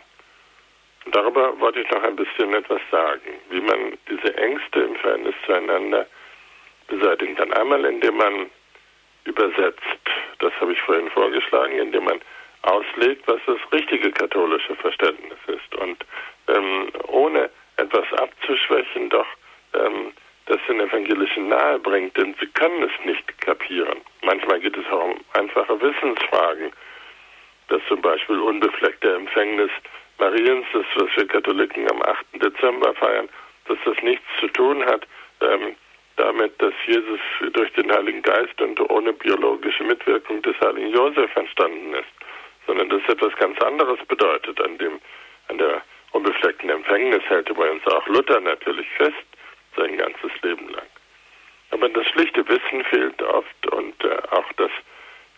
Darüber 1.11 1.59
wollte 1.59 1.81
ich 1.81 1.89
noch 1.91 2.03
ein 2.03 2.15
bisschen 2.15 2.53
etwas 2.53 2.81
sagen, 2.91 3.33
wie 3.49 3.61
man 3.61 3.97
diese 4.09 4.35
Ängste 4.37 4.79
im 4.81 4.95
Verhältnis 4.95 5.35
zueinander 5.45 6.05
beseitigen 6.87 7.35
kann. 7.35 7.51
Einmal, 7.53 7.83
indem 7.85 8.17
man 8.17 8.49
übersetzt, 9.25 9.81
das 10.39 10.53
habe 10.59 10.73
ich 10.73 10.81
vorhin 10.81 11.09
vorgeschlagen, 11.09 11.77
indem 11.77 12.05
man 12.05 12.19
auslegt, 12.63 13.27
was 13.27 13.39
das 13.45 13.59
richtige 13.71 14.11
katholische 14.11 14.75
Verständnis 14.75 15.37
ist. 15.47 15.75
Und 15.75 16.05
ähm, 16.47 16.89
ohne 17.07 17.49
etwas 17.77 18.11
abzuschwächen, 18.13 19.09
doch 19.09 19.27
ähm, 19.73 20.13
das 20.45 20.59
den 20.67 20.79
Evangelischen 20.79 21.47
nahe 21.47 21.79
bringt, 21.79 22.17
denn 22.17 22.35
sie 22.39 22.47
können 22.47 22.83
es 22.83 23.05
nicht 23.05 23.41
kapieren. 23.41 24.01
Manchmal 24.21 24.59
geht 24.59 24.77
es 24.77 24.85
auch 24.87 25.05
um 25.05 25.19
einfache 25.33 25.79
Wissensfragen, 25.81 26.71
dass 27.69 27.81
zum 27.87 28.01
Beispiel 28.01 28.39
unbefleckte 28.39 29.13
Empfängnis 29.13 29.71
Mariens, 30.19 30.65
das 30.73 30.85
was 30.95 31.09
wir 31.15 31.27
Katholiken 31.27 31.89
am 31.89 32.01
8. 32.01 32.25
Dezember 32.35 32.93
feiern, 32.95 33.29
dass 33.67 33.77
das 33.85 34.01
nichts 34.03 34.25
zu 34.39 34.47
tun 34.49 34.85
hat 34.85 35.07
ähm, 35.41 35.75
damit, 36.17 36.61
dass 36.61 36.73
Jesus 36.85 37.19
durch 37.53 37.71
den 37.73 37.91
Heiligen 37.91 38.21
Geist 38.21 38.61
und 38.61 38.79
ohne 38.91 39.13
biologische 39.13 39.83
Mitwirkung 39.83 40.41
des 40.43 40.59
Heiligen 40.59 40.93
Josef 40.93 41.35
entstanden 41.35 41.95
ist 41.95 42.23
sondern 42.67 42.89
das 42.89 43.01
etwas 43.07 43.35
ganz 43.37 43.59
anderes 43.61 43.99
bedeutet. 44.07 44.59
An 44.61 44.77
dem, 44.77 44.99
an 45.49 45.57
der 45.57 45.81
unbefleckten 46.11 46.69
Empfängnis 46.69 47.23
hält 47.27 47.49
übrigens 47.49 47.85
auch 47.87 48.05
Luther 48.07 48.39
natürlich 48.41 48.87
fest, 48.97 49.25
sein 49.75 49.97
ganzes 49.97 50.31
Leben 50.41 50.69
lang. 50.69 50.87
Aber 51.71 51.89
das 51.89 52.05
schlichte 52.07 52.47
Wissen 52.47 52.83
fehlt 52.85 53.21
oft 53.21 53.67
und 53.67 54.03
äh, 54.03 54.17
auch 54.31 54.51
das 54.57 54.71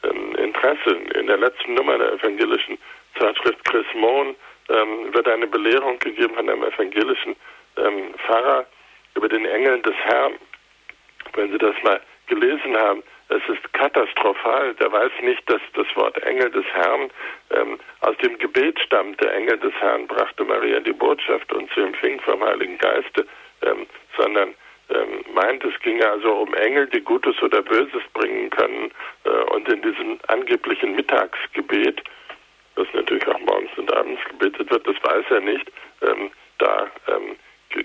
ähm, 0.04 0.36
Interesse. 0.36 0.98
In 1.16 1.28
der 1.28 1.38
letzten 1.38 1.74
Nummer 1.76 1.98
der 1.98 2.14
evangelischen 2.14 2.78
Zeitschrift 3.18 3.64
Chris 3.66 3.86
Mohn 3.94 4.36
ähm, 4.70 5.14
wird 5.14 5.28
eine 5.28 5.48
Belehrung 5.48 5.98
gegeben 6.00 6.36
von 6.36 6.50
einem 6.50 6.64
evangelischen 6.64 7.36
ähm, 7.78 8.14
Pfarrer 8.26 8.66
über 9.16 9.30
den 9.30 9.46
Engeln 9.46 9.82
des 9.84 9.96
Herrn. 9.96 10.34
Wenn 11.34 11.52
Sie 11.52 11.58
das 11.58 11.76
mal 11.84 12.02
gelesen 12.28 12.76
haben, 12.76 13.04
es 13.30 13.42
ist 13.48 13.74
katastrophal. 13.74 14.74
Der 14.76 14.92
weiß 14.92 15.12
nicht, 15.22 15.50
dass 15.50 15.62
das 15.74 15.88
Wort 15.96 16.22
Engel 16.24 16.52
des 16.52 16.66
Herrn 16.74 17.10
ähm, 17.52 17.80
aus 18.02 18.16
dem 18.18 18.38
Gebet 18.38 18.80
stammt. 18.80 19.20
Der 19.22 19.34
Engel 19.34 19.58
des 19.58 19.74
Herrn 19.80 20.08
brachte 20.08 20.44
Maria 20.44 20.80
die 20.80 20.94
Botschaft 20.94 21.52
und 21.54 21.70
sie 21.74 21.82
empfing 21.82 22.20
vom 22.22 22.44
Heiligen 22.44 22.78
Geiste, 22.78 23.26
ähm, 23.66 23.86
sondern 24.18 24.56
ähm, 24.90 25.26
meint, 25.34 25.64
es 25.64 25.80
ginge 25.82 26.08
also 26.08 26.32
um 26.32 26.54
Engel, 26.54 26.88
die 26.88 27.02
Gutes 27.02 27.42
oder 27.42 27.62
Böses 27.62 28.04
bringen 28.14 28.50
können. 28.52 28.92
Äh, 29.24 29.30
und 29.54 29.68
in 29.68 29.82
diesem 29.82 30.20
angeblichen 30.28 30.96
Mittagsgebet, 30.96 32.04
das 32.76 32.88
natürlich 32.94 33.28
auch 33.28 33.40
morgens 33.40 33.72
und 33.78 33.92
abends 33.94 34.22
gebetet 34.26 34.70
wird, 34.70 34.88
das 34.88 34.96
weiß 35.04 35.26
er 35.30 35.42
nicht, 35.42 35.72
ähm, 36.02 36.30
da 36.60 36.92
ähm, 37.08 37.36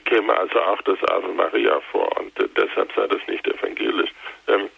käme 0.04 0.36
also 0.36 0.60
auch 0.60 0.82
das 0.82 0.98
Ave 1.10 1.28
Maria 1.28 1.80
vor 1.90 2.08
und 2.18 2.38
äh, 2.38 2.48
deshalb 2.56 2.92
sei 2.94 3.06
das 3.06 3.20
nicht 3.26 3.46
evangelisch. 3.46 4.10
Ähm, 4.48 4.68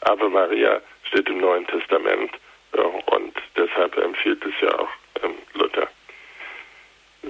Ave 0.00 0.28
Maria 0.28 0.80
steht 1.04 1.28
im 1.28 1.38
Neuen 1.38 1.66
Testament 1.66 2.30
ja, 2.76 2.82
und 2.82 3.34
deshalb 3.56 3.96
empfiehlt 3.96 4.44
es 4.44 4.54
ja 4.60 4.78
auch 4.78 4.88
ähm, 5.22 5.34
Luther. 5.54 5.88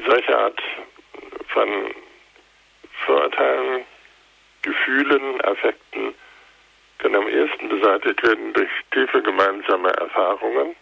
Solche 0.06 0.38
Art 0.38 0.60
von 1.48 1.68
Vorurteilen, 3.04 3.84
Gefühlen, 4.62 5.40
Affekten 5.42 6.14
können 6.98 7.16
am 7.16 7.28
ehesten 7.28 7.68
beseitigt 7.68 8.22
werden 8.22 8.52
durch 8.52 8.70
tiefe 8.92 9.22
gemeinsame 9.22 9.90
Erfahrungen, 9.90 10.74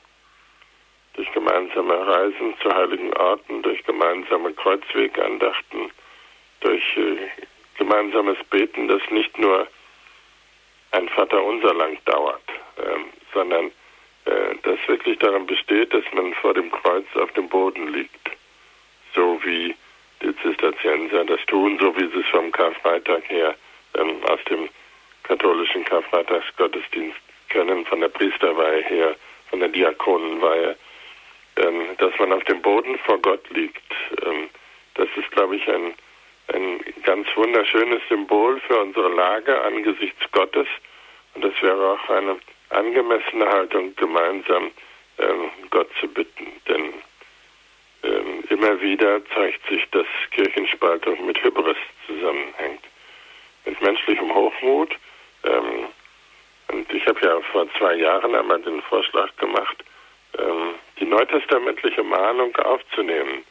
durch 1.15 1.31
gemeinsame 1.33 2.07
Reisen 2.07 2.55
zu 2.63 2.73
heiligen 2.75 3.13
Orten, 3.15 3.63
durch 3.63 3.83
gemeinsame 3.85 4.53
Kreuzwegandachten, 4.55 5.91
durch 6.61 6.97
äh, 6.97 7.29
gemeinsames 7.79 8.39
Beten, 8.51 8.89
das 8.89 9.03
nicht 9.11 9.37
nur 9.39 9.67
ein 10.93 11.09
Vaterunser 11.09 11.75
lang 11.75 11.99
dauert, 12.05 12.43
ähm, 12.79 13.07
sondern 13.33 13.67
äh, 14.25 14.55
das 14.63 14.79
wirklich 14.87 15.19
daran 15.19 15.47
besteht, 15.47 15.93
dass 15.93 16.05
man 16.13 16.33
vor 16.35 16.55
dem 16.55 16.71
Kreuz 16.71 17.07
auf 17.17 17.31
dem 17.33 17.49
Boden 17.49 17.93
liegt, 17.93 18.31
so 19.15 19.41
wie 19.45 19.75
die 20.25 20.37
Zisterzienser 20.37 21.25
das 21.25 21.41
tun, 21.47 21.79
so 21.79 21.97
wie 21.97 22.09
sie 22.09 22.21
es 22.21 22.27
vom 22.29 22.51
Karfreitag 22.51 23.29
her 23.29 23.55
ähm, 23.97 24.17
aus 24.25 24.43
dem 24.49 24.69
katholischen 25.23 25.85
Karfreitagsgottesdienst 25.85 27.19
kennen, 27.51 27.87
von 27.87 28.01
der 28.01 28.09
Priesterweihe 28.09 28.83
her, 28.83 29.17
von 29.51 29.61
der 29.61 29.69
Diakonenweihe, 29.69 30.77
ähm, 31.57 31.97
dass 31.99 32.19
man 32.19 32.33
auf 32.33 32.45
dem 32.45 32.61
Boden 32.63 32.99
vor 32.99 33.19
Gott 33.19 33.49
liegt. 33.51 33.93
Ähm, 34.25 34.49
das 34.95 35.09
ist, 35.17 35.31
glaube 35.31 35.57
ich, 35.57 35.69
ein 35.69 35.95
ein 36.53 36.81
ganz 37.03 37.27
wunderschönes 37.37 38.03
Symbol 38.09 38.61
für 38.61 38.79
unsere 38.81 39.09
Lage 39.09 39.61
angesichts 39.63 40.31
Gottes. 40.33 40.67
Und 41.35 41.45
das 41.45 41.55
wäre 41.63 41.93
auch 41.93 42.09
eine 42.11 42.39
angemessene 42.71 43.49
Haltung, 43.49 43.95
gemeinsam 43.97 44.71
ähm, 45.19 45.51
Gott 45.71 45.89
zu 46.01 46.09
bitten. 46.09 46.47
Denn 46.69 46.93
immer 48.51 48.81
wieder 48.81 49.25
zeigt 49.35 49.67
sich, 49.69 49.89
dass 49.91 50.07
Kirchenspaltung 50.31 51.27
mit 51.27 51.43
Hybris 51.43 51.77
zusammenhängt. 52.07 52.83
Mit 53.65 53.81
menschlichem 53.81 54.35
Hochmut. 54.35 54.91
Ähm, 55.45 55.87
und 56.69 56.93
ich 56.93 57.07
habe 57.07 57.21
ja 57.21 57.41
vor 57.53 57.67
zwei 57.79 57.95
Jahren 57.95 58.35
einmal 58.35 58.61
den 58.63 58.83
Vorschlag 58.83 59.35
gemacht, 59.37 59.85
ähm, 60.39 60.75
die 60.99 61.05
neutestamentliche 61.05 62.03
Mahnung 62.03 62.55
aufzunehmen 62.57 63.45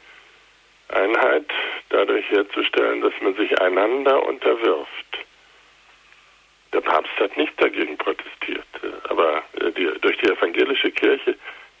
Einheit 0.88 1.50
dadurch 1.88 2.28
herzustellen, 2.30 3.00
dass 3.00 3.14
man 3.20 3.34
sich 3.34 3.58
einander 3.60 4.22
unterwirft. 4.26 5.18
Der 6.72 6.80
Papst 6.80 7.18
hat 7.18 7.36
nicht 7.36 7.52
dagegen 7.60 7.96
protestiert, 7.96 8.66
aber 9.08 9.42
äh, 9.60 9.70
die, 9.72 9.90
durch 10.00 10.18
die 10.18 10.26
evangelische 10.26 10.90
Kirche 10.90 11.36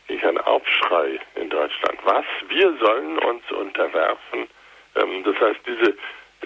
ging 0.06 0.22
ein 0.22 0.38
Aufschrei 0.38 1.18
in 1.34 1.50
Deutschland. 1.50 1.98
Was? 2.04 2.24
Wir 2.48 2.76
sollen 2.78 3.18
uns 3.18 3.50
unterwerfen? 3.50 4.48
Ähm, 4.96 5.24
das 5.24 5.38
heißt, 5.40 5.60
diese 5.66 5.94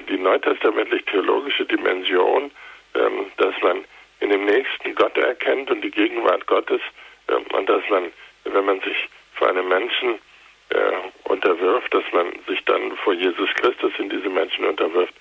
die 0.08 0.18
neutestamentlich-theologische 0.18 1.64
Dimension, 1.66 2.50
ähm, 2.94 3.26
dass 3.36 3.54
man 3.62 3.84
in 4.20 4.30
dem 4.30 4.44
Nächsten 4.44 4.94
Gott 4.94 5.16
erkennt 5.16 5.70
und 5.70 5.80
die 5.82 5.90
Gegenwart 5.90 6.46
Gottes 6.46 6.80
ähm, 7.28 7.44
und 7.52 7.68
dass 7.68 7.82
man, 7.90 8.12
wenn 8.44 8.64
man 8.64 8.80
sich 8.80 9.08
vor 9.34 9.48
einem 9.48 9.68
Menschen 9.68 10.18
äh, 10.70 10.92
unterwirft, 11.24 11.92
dass 11.94 12.04
man 12.12 12.32
sich 12.46 12.64
dann 12.64 12.96
vor 12.98 13.12
Jesus 13.12 13.48
Christus 13.54 13.92
in 13.98 14.08
diese 14.08 14.28
Menschen 14.28 14.64
unterwirft, 14.64 15.14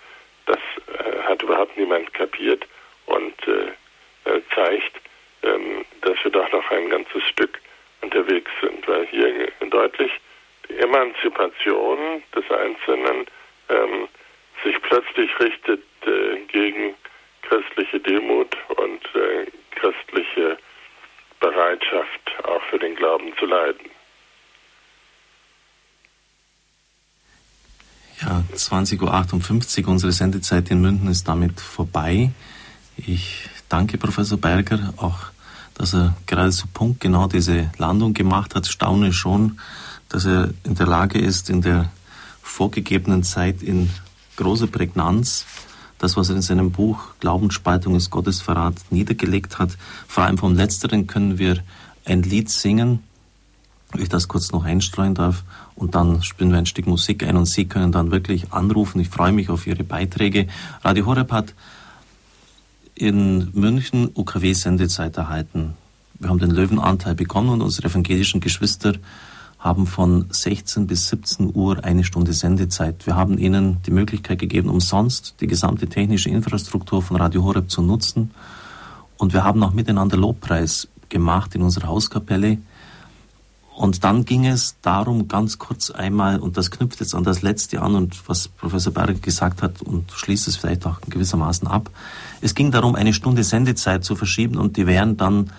das 0.45 0.59
äh, 0.87 1.23
hat 1.23 1.41
überhaupt 1.43 1.77
niemand 1.77 2.13
kapiert 2.13 2.65
und 3.05 3.35
äh, 3.47 4.29
äh, 4.29 4.41
zeigt, 4.53 5.01
ähm, 5.43 5.85
dass 6.01 6.23
wir 6.23 6.31
doch 6.31 6.51
noch 6.51 6.69
ein 6.71 6.89
ganzes 6.89 7.23
Stück 7.23 7.59
unterwegs 8.07 8.51
sind, 8.61 8.87
weil 8.87 9.05
hier 9.07 9.51
deutlich 9.69 10.11
die 10.69 10.77
Emanzipation 10.77 12.23
des 12.35 12.45
Einzelnen 12.49 13.25
ähm, 13.69 14.07
sich 14.63 14.81
plötzlich 14.81 15.29
richtet 15.39 15.83
äh, 16.05 16.39
gegen 16.47 16.95
christliche 17.43 17.99
Demut 17.99 18.55
und 18.77 19.03
äh, 19.15 19.45
christliche 19.71 20.57
Bereitschaft 21.39 22.27
zu 23.37 23.45
leiden. 23.45 23.89
Ja, 28.21 28.43
20.58 28.53 29.83
Uhr, 29.83 29.89
unsere 29.89 30.11
Sendezeit 30.11 30.71
in 30.71 30.81
München 30.81 31.07
ist 31.07 31.27
damit 31.27 31.61
vorbei. 31.61 32.31
Ich 32.97 33.47
danke 33.69 33.97
Professor 33.97 34.39
Berger 34.39 34.93
auch, 34.97 35.31
dass 35.77 35.93
er 35.93 36.15
gerade 36.25 36.51
zu 36.51 36.67
Punkt 36.67 36.99
genau 36.99 37.27
diese 37.27 37.71
Landung 37.77 38.13
gemacht 38.13 38.55
hat. 38.55 38.67
Staune 38.67 39.13
schon, 39.13 39.59
dass 40.09 40.25
er 40.25 40.49
in 40.63 40.75
der 40.75 40.87
Lage 40.87 41.19
ist, 41.19 41.49
in 41.49 41.61
der 41.61 41.89
vorgegebenen 42.41 43.23
Zeit 43.23 43.61
in 43.61 43.89
großer 44.35 44.67
Prägnanz 44.67 45.45
das, 45.99 46.15
was 46.15 46.29
er 46.29 46.35
in 46.35 46.41
seinem 46.41 46.71
Buch 46.71 46.99
Glaubensspaltung 47.19 47.95
ist 47.95 48.09
Gottesverrat 48.09 48.75
niedergelegt 48.91 49.59
hat. 49.59 49.77
Vor 50.07 50.23
allem 50.23 50.37
vom 50.37 50.55
Letzteren 50.55 51.07
können 51.07 51.39
wir 51.39 51.57
ein 52.05 52.23
Lied 52.23 52.49
singen, 52.49 52.99
wenn 53.91 54.01
ich 54.01 54.09
das 54.09 54.27
kurz 54.27 54.51
noch 54.51 54.63
einstreuen 54.63 55.15
darf, 55.15 55.43
und 55.75 55.95
dann 55.95 56.23
spielen 56.23 56.51
wir 56.51 56.57
ein 56.57 56.65
Stück 56.65 56.87
Musik 56.87 57.23
ein 57.23 57.37
und 57.37 57.45
Sie 57.45 57.65
können 57.65 57.91
dann 57.91 58.11
wirklich 58.11 58.51
anrufen. 58.51 58.99
Ich 58.99 59.09
freue 59.09 59.31
mich 59.31 59.49
auf 59.49 59.67
Ihre 59.67 59.83
Beiträge. 59.83 60.47
Radio 60.83 61.05
Horeb 61.05 61.31
hat 61.31 61.53
in 62.97 63.49
München 63.53 64.09
UKW-Sendezeit 64.13 65.17
erhalten. 65.17 65.75
Wir 66.19 66.29
haben 66.29 66.39
den 66.39 66.51
Löwenanteil 66.51 67.13
bekommen 67.13 67.49
und 67.49 67.61
unsere 67.61 67.89
evangelischen 67.89 68.41
Geschwister 68.41 68.93
haben 69.59 69.85
von 69.85 70.25
16 70.29 70.87
bis 70.87 71.09
17 71.09 71.51
Uhr 71.53 71.83
eine 71.83 72.03
Stunde 72.03 72.33
Sendezeit. 72.33 73.05
Wir 73.05 73.15
haben 73.15 73.37
ihnen 73.37 73.81
die 73.85 73.91
Möglichkeit 73.91 74.39
gegeben, 74.39 74.69
umsonst 74.69 75.35
die 75.41 75.47
gesamte 75.47 75.87
technische 75.87 76.29
Infrastruktur 76.29 77.01
von 77.01 77.17
Radio 77.17 77.43
Horeb 77.43 77.69
zu 77.69 77.81
nutzen. 77.81 78.31
Und 79.17 79.33
wir 79.33 79.43
haben 79.43 79.63
auch 79.63 79.73
miteinander 79.73 80.17
Lobpreis 80.17 80.87
gemacht 81.09 81.55
in 81.55 81.61
unserer 81.61 81.87
Hauskapelle. 81.87 82.57
Und 83.77 84.03
dann 84.03 84.25
ging 84.25 84.47
es 84.47 84.75
darum, 84.81 85.27
ganz 85.27 85.59
kurz 85.59 85.91
einmal, 85.91 86.39
und 86.39 86.57
das 86.57 86.71
knüpft 86.71 86.99
jetzt 86.99 87.13
an 87.13 87.23
das 87.23 87.43
letzte 87.43 87.79
an 87.79 87.93
und 87.93 88.27
was 88.27 88.47
Professor 88.47 88.91
Berg 88.91 89.21
gesagt 89.21 89.61
hat 89.61 89.83
und 89.83 90.11
schließt 90.11 90.47
es 90.47 90.55
vielleicht 90.55 90.87
auch 90.87 90.99
gewissermaßen 91.01 91.67
ab. 91.67 91.91
Es 92.41 92.55
ging 92.55 92.71
darum, 92.71 92.95
eine 92.95 93.13
Stunde 93.13 93.43
Sendezeit 93.43 94.03
zu 94.03 94.15
verschieben 94.15 94.57
und 94.57 94.77
die 94.77 94.87
wären 94.87 95.15
dann 95.15 95.51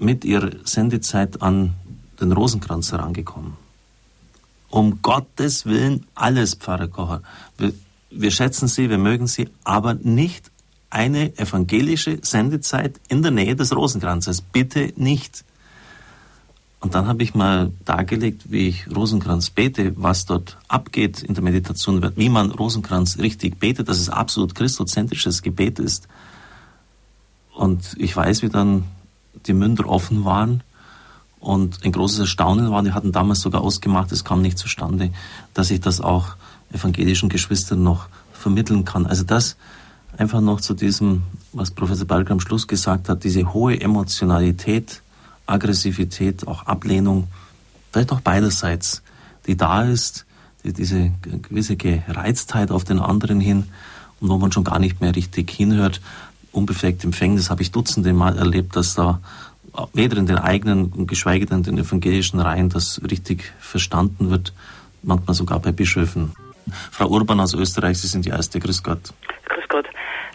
mit 0.00 0.24
ihrer 0.24 0.50
Sendezeit 0.64 1.40
an 1.40 1.74
den 2.20 2.32
Rosenkranz 2.32 2.90
herangekommen. 2.90 3.52
Um 4.68 5.00
Gottes 5.00 5.64
Willen 5.64 6.06
alles, 6.16 6.56
Pfarrer 6.56 6.88
Kocher. 6.88 7.22
Wir, 7.56 7.72
wir 8.10 8.32
schätzen 8.32 8.66
Sie, 8.66 8.90
wir 8.90 8.98
mögen 8.98 9.28
Sie, 9.28 9.48
aber 9.62 9.94
nicht 9.94 10.50
eine 10.90 11.38
evangelische 11.38 12.18
Sendezeit 12.20 13.00
in 13.06 13.22
der 13.22 13.30
Nähe 13.30 13.54
des 13.54 13.76
Rosenkranzes. 13.76 14.40
Bitte 14.40 14.92
nicht. 14.96 15.44
Und 16.80 16.94
dann 16.94 17.08
habe 17.08 17.22
ich 17.24 17.34
mal 17.34 17.72
dargelegt, 17.84 18.52
wie 18.52 18.68
ich 18.68 18.86
Rosenkranz 18.94 19.50
bete, 19.50 19.94
was 19.96 20.26
dort 20.26 20.58
abgeht 20.68 21.22
in 21.22 21.34
der 21.34 21.42
Meditation, 21.42 22.12
wie 22.14 22.28
man 22.28 22.52
Rosenkranz 22.52 23.18
richtig 23.18 23.58
betet, 23.58 23.88
dass 23.88 23.98
es 23.98 24.08
absolut 24.08 24.54
christozentrisches 24.54 25.42
Gebet 25.42 25.80
ist. 25.80 26.06
Und 27.52 27.96
ich 27.98 28.16
weiß, 28.16 28.42
wie 28.42 28.48
dann 28.48 28.84
die 29.46 29.54
Münder 29.54 29.88
offen 29.88 30.24
waren 30.24 30.62
und 31.40 31.84
ein 31.84 31.90
großes 31.90 32.20
Erstaunen 32.20 32.70
war, 32.70 32.82
die 32.82 32.92
hatten 32.92 33.10
damals 33.10 33.40
sogar 33.40 33.62
ausgemacht, 33.62 34.12
es 34.12 34.24
kam 34.24 34.42
nicht 34.42 34.58
zustande, 34.58 35.10
dass 35.54 35.72
ich 35.72 35.80
das 35.80 36.00
auch 36.00 36.36
evangelischen 36.72 37.28
Geschwistern 37.28 37.82
noch 37.82 38.08
vermitteln 38.32 38.84
kann. 38.84 39.06
Also 39.06 39.24
das 39.24 39.56
einfach 40.16 40.40
noch 40.40 40.60
zu 40.60 40.74
diesem, 40.74 41.22
was 41.52 41.72
Professor 41.72 42.06
Balger 42.06 42.32
am 42.32 42.40
Schluss 42.40 42.68
gesagt 42.68 43.08
hat, 43.08 43.24
diese 43.24 43.52
hohe 43.52 43.80
Emotionalität, 43.80 45.02
Aggressivität, 45.48 46.46
auch 46.46 46.66
Ablehnung, 46.66 47.28
vielleicht 47.92 48.12
auch 48.12 48.20
beiderseits, 48.20 49.02
die 49.46 49.56
da 49.56 49.82
ist, 49.82 50.26
die, 50.64 50.72
diese 50.72 51.12
gewisse 51.22 51.76
Gereiztheit 51.76 52.70
auf 52.70 52.84
den 52.84 52.98
anderen 52.98 53.40
hin 53.40 53.64
und 54.20 54.28
wo 54.28 54.38
man 54.38 54.52
schon 54.52 54.64
gar 54.64 54.78
nicht 54.78 55.00
mehr 55.00 55.14
richtig 55.14 55.50
hinhört. 55.50 56.00
Unbefleckt 56.52 57.04
Empfängnis 57.04 57.50
habe 57.50 57.62
ich 57.62 57.70
dutzende 57.70 58.12
Mal 58.12 58.36
erlebt, 58.38 58.76
dass 58.76 58.94
da 58.94 59.20
weder 59.92 60.16
in 60.16 60.26
den 60.26 60.38
eigenen, 60.38 61.06
geschweige 61.06 61.46
denn 61.46 61.58
in 61.58 61.62
den 61.62 61.78
evangelischen 61.78 62.40
Reihen 62.40 62.68
das 62.68 63.00
richtig 63.08 63.52
verstanden 63.60 64.30
wird, 64.30 64.52
manchmal 65.02 65.34
sogar 65.34 65.60
bei 65.60 65.72
Bischöfen. 65.72 66.32
Frau 66.90 67.08
Urban 67.08 67.40
aus 67.40 67.54
Österreich, 67.54 67.98
Sie 67.98 68.08
sind 68.08 68.24
die 68.24 68.30
Erste. 68.30 68.58
Grüß 68.60 68.82
Gott. 68.82 69.12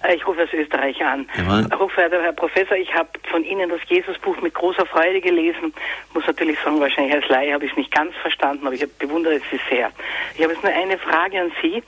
Äh, 0.04 0.16
ich 0.16 0.28
rufe 0.28 0.44
aus 0.44 0.54
Österreich 0.54 1.04
an. 1.04 1.28
Jawohl. 1.38 1.68
Hochverehrter 1.78 2.22
Herr 2.22 2.34
Professor, 2.34 2.78
ich 2.78 2.94
habe 2.94 3.10
von 3.30 3.44
Ihnen 3.44 3.70
das 3.70 3.80
Jesusbuch 3.88 4.40
mit 4.42 4.54
großer 4.54 4.86
Freude 4.86 5.22
gelesen. 5.22 5.74
Muss 6.14 6.28
natürlich 6.28 6.60
sagen, 6.60 6.80
wahrscheinlich 6.80 7.16
als 7.16 7.28
Laie 7.30 7.54
habe 7.54 7.66
ich 7.66 7.72
es 7.72 7.78
nicht 7.78 7.92
ganz 7.92 8.16
verstanden, 8.18 8.68
aber 8.68 8.76
ich 8.76 8.86
bewundere 8.98 9.40
Sie 9.52 9.60
sehr. 9.70 9.92
Ich 10.36 10.44
habe 10.44 10.54
jetzt 10.54 10.64
nur 10.64 10.74
eine 10.74 10.98
Frage 10.98 11.42
an 11.42 11.52
Sie. 11.62 11.82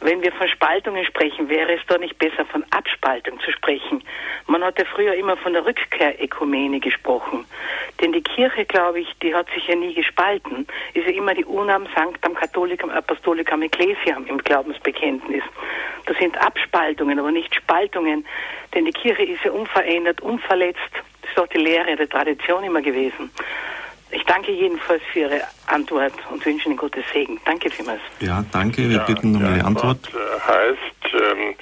Wenn 0.00 0.22
wir 0.22 0.30
von 0.32 0.46
Spaltungen 0.48 1.04
sprechen, 1.06 1.48
wäre 1.48 1.72
es 1.72 1.80
doch 1.86 1.98
nicht 1.98 2.18
besser, 2.18 2.44
von 2.44 2.64
Abspaltung 2.70 3.40
zu 3.40 3.50
sprechen. 3.50 4.02
Man 4.46 4.62
hat 4.62 4.78
ja 4.78 4.84
früher 4.84 5.14
immer 5.14 5.36
von 5.38 5.54
der 5.54 5.64
Rückkehrökumene 5.64 6.80
gesprochen. 6.80 7.46
Denn 8.00 8.12
die 8.12 8.22
Kirche, 8.22 8.66
glaube 8.66 9.00
ich, 9.00 9.08
die 9.22 9.34
hat 9.34 9.48
sich 9.54 9.66
ja 9.66 9.74
nie 9.74 9.94
gespalten. 9.94 10.66
Ist 10.92 11.06
ja 11.06 11.14
immer 11.14 11.34
die 11.34 11.46
Unam 11.46 11.88
Sanctam 11.96 12.34
Catholicam 12.34 12.90
Apostolicam 12.90 13.62
Ecclesiam 13.62 14.26
im 14.26 14.38
Glaubensbekenntnis. 14.38 15.42
Das 16.04 16.16
sind 16.18 16.38
Abspaltungen, 16.40 17.18
aber 17.18 17.32
nicht 17.32 17.45
Spaltungen. 17.54 18.26
Denn 18.74 18.84
die 18.84 18.92
Kirche 18.92 19.22
ist 19.22 19.44
ja 19.44 19.52
unverändert, 19.52 20.20
unverletzt. 20.20 20.80
Das 20.92 21.30
ist 21.30 21.38
doch 21.38 21.46
die 21.48 21.58
Lehre 21.58 21.96
der 21.96 22.08
Tradition 22.08 22.64
immer 22.64 22.82
gewesen. 22.82 23.30
Ich 24.10 24.24
danke 24.24 24.52
jedenfalls 24.52 25.02
für 25.12 25.20
Ihre 25.20 25.42
Antwort 25.66 26.12
und 26.30 26.44
wünsche 26.46 26.68
Ihnen 26.68 26.76
Gottes 26.76 27.04
Segen. 27.12 27.40
Danke 27.44 27.70
vielmals. 27.70 28.00
Ja, 28.20 28.44
danke. 28.52 28.88
Wir 28.88 28.98
ja, 28.98 29.04
bitten 29.04 29.34
um 29.34 29.42
Ihre 29.42 29.64
Antwort. 29.64 30.06
Antwort 30.06 30.14
äh, 30.14 30.40
heißt, 30.40 31.14
ähm, 31.14 31.54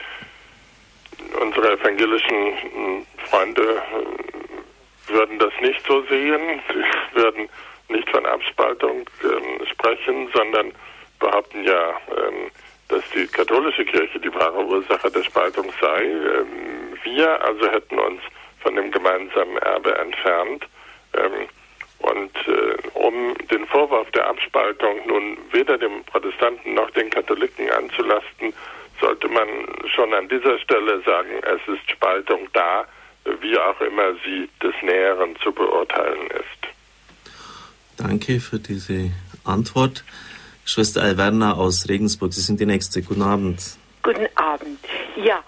unsere 1.41 1.72
evangelischen 1.72 2.37
hm, 2.74 3.07
Freunde 3.30 3.62
äh, 3.62 5.12
würden 5.12 5.39
das 5.39 5.53
nicht 5.61 5.85
so 5.87 6.03
sehen. 6.03 6.61
Sie 6.68 6.85
würden 7.20 7.49
nicht 7.89 8.09
von 8.11 8.26
Abspaltung 8.26 9.09
ähm, 9.22 9.66
sprechen, 9.66 10.28
sondern 10.35 10.72
behaupten 11.18 11.64
ja, 11.64 11.91
ähm, 12.11 12.51
dass 12.89 13.03
die 13.14 13.26
katholische 13.26 13.85
Kirche 13.85 14.20
die 14.20 14.35
wahre 14.35 14.64
Ursache 14.64 15.11
der 15.11 15.22
Spaltung 15.22 15.72
sei. 15.80 16.05
Ähm, 16.05 16.99
wir 17.03 17.45
also 17.45 17.70
hätten 17.70 17.99
uns 17.99 18.20
von 18.61 18.76
dem 18.76 18.91
gemeinsamen 18.91 19.57
Erbe 19.59 19.97
entfernt. 19.97 20.66
Ähm, 21.14 21.49
und 21.99 22.37
äh, 22.47 22.76
um 22.95 23.35
den 23.51 23.66
Vorwurf 23.66 24.11
der 24.11 24.26
Abspaltung 24.26 25.07
nun 25.07 25.39
weder 25.53 25.78
dem 25.78 26.05
Protestanten 26.05 26.74
noch 26.74 26.91
den 26.91 27.09
Katholiken 27.11 27.70
anzulasten, 27.70 28.53
sollte 29.01 29.28
man 29.28 29.49
schon 29.95 30.12
an 30.12 30.28
dieser 30.28 30.59
Stelle 30.59 31.01
sagen, 31.03 31.30
es 31.43 31.74
ist 31.74 31.91
Spaltung 31.91 32.49
da, 32.53 32.85
wie 33.41 33.59
auch 33.59 33.80
immer 33.80 34.14
sie 34.24 34.49
des 34.62 34.74
Näheren 34.82 35.35
zu 35.43 35.53
beurteilen 35.53 36.26
ist. 36.30 36.74
Danke 37.97 38.41
für 38.41 38.59
diese 38.59 39.11
Antwort. 39.45 40.05
Schwester 40.65 41.03
Alverna 41.03 41.55
aus 41.55 41.89
Regensburg, 41.89 42.33
Sie 42.33 42.41
sind 42.41 42.59
die 42.59 42.67
Nächste. 42.67 43.03
Guten 43.03 43.23
Abend. 43.23 43.61
Guten 44.03 44.27
Abend. 44.35 44.79
Ja, 45.17 45.43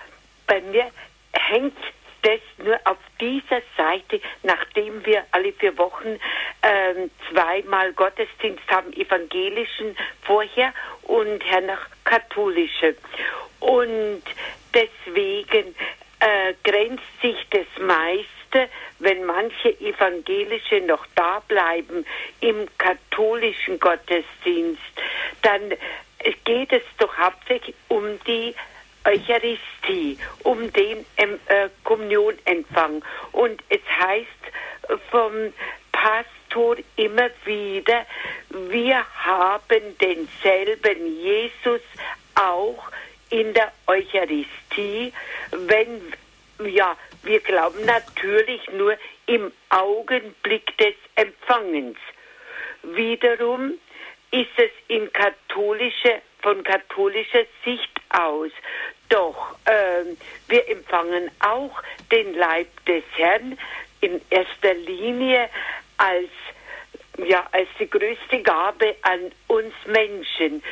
bei 0.47 0.61
mir 0.61 0.87
hängt 1.33 1.77
das 2.23 2.41
nur 2.65 2.79
auf 2.85 2.99
dieser 3.21 3.63
Seite, 3.77 4.21
nachdem 4.43 5.05
wir 5.07 5.25
alle 5.31 5.53
vier 5.53 5.77
Wochen 5.79 6.19
ähm, 6.63 7.11
zweimal 7.31 7.93
Gottesdienst 7.93 8.69
haben, 8.69 8.93
evangelischen 8.93 9.97
vorher 10.23 10.73
und 11.03 11.45
hernach 11.45 11.87
katholische. 12.05 12.97
Und 13.61 14.23
deswegen 14.75 15.75
äh, 16.21 16.55
grenzt 16.65 17.05
sich 17.23 17.37
das 17.51 17.67
meiste, 18.57 18.69
wenn 18.99 19.25
manche 19.25 19.79
evangelische 19.81 20.81
noch 20.81 21.07
da 21.15 21.41
bleiben 21.49 22.05
im 22.41 22.67
katholischen 22.79 23.79
Gottesdienst, 23.79 24.81
dann 25.43 25.73
geht 26.45 26.73
es 26.73 26.83
doch 26.99 27.17
hauptsächlich 27.17 27.75
um 27.89 28.19
die 28.27 28.55
Eucharistie, 29.05 30.19
um 30.43 30.73
den 30.73 31.07
ähm, 31.17 31.39
äh, 31.47 31.69
Kommunionempfang. 31.85 33.05
Und 33.33 33.63
es 33.69 33.81
heißt 34.01 35.01
vom 35.11 35.53
Pastor 35.93 36.77
immer 36.97 37.31
wieder, 37.45 38.07
wir 38.51 39.05
haben 39.25 39.99
denselben 40.01 41.21
Jesus 41.21 41.83
auch 42.35 42.91
in 43.31 43.55
der 43.55 43.73
Eucharistie, 43.87 45.13
wenn, 45.53 46.01
ja, 46.65 46.97
wir 47.27 47.41
glauben 47.41 47.85
natürlich 47.85 48.63
nur 48.73 48.97
im 49.27 49.53
Augenblick 49.71 50.77
des 50.79 50.95
Empfangens. 51.15 51.99
Wiederum 52.83 53.75
ist 54.31 54.57
es 54.57 54.71
in 54.89 55.13
katholischer, 55.13 56.21
von 56.41 56.63
katholischer 56.63 57.45
Sicht 57.65 57.91
aus 58.11 58.53
doch 59.09 59.57
ähm, 59.67 60.17
wir 60.49 60.69
empfangen 60.69 61.31
auch 61.41 61.83
den 62.11 62.35
Leib 62.35 62.69
des 62.87 63.05
Herrn 63.17 63.59
in 64.01 64.21
erster 64.31 64.75
Linie 64.75 65.49
als 65.97 66.31
ja, 67.27 67.47
als 67.53 67.69
die 67.81 67.89
größte 67.89 68.43
Gabe 68.43 68.97
an 69.03 69.33
uns 69.47 69.73
Menschen. 69.87 70.63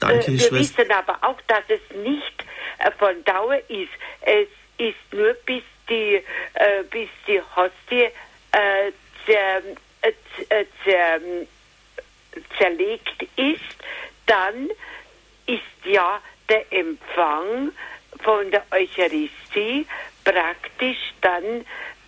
Danke, 0.00 0.24
äh, 0.24 0.28
wir 0.28 0.38
Schwester. 0.38 0.78
wissen 0.78 0.92
aber 0.92 1.18
auch, 1.20 1.38
dass 1.46 1.64
es 1.68 1.96
nicht 1.96 2.44
äh, 2.78 2.90
von 2.92 3.22
Dauer 3.24 3.58
ist. 3.68 3.90
Es 4.22 4.48
ist 4.82 5.12
nur 5.12 5.34
bis 5.46 5.62
die, 5.88 6.16
äh, 6.54 6.82
bis 6.90 7.08
die 7.26 7.40
Hostie 7.40 8.10
äh, 8.52 8.92
zer, 9.26 9.62
äh, 10.02 10.12
äh, 10.48 10.66
zer, 10.84 11.20
zerlegt 12.58 13.22
ist, 13.36 13.76
dann 14.26 14.70
ist 15.46 15.84
ja 15.84 16.20
der 16.48 16.72
Empfang 16.72 17.72
von 18.22 18.50
der 18.50 18.64
Eucharistie 18.70 19.86
praktisch 20.24 21.12
dann 21.20 21.64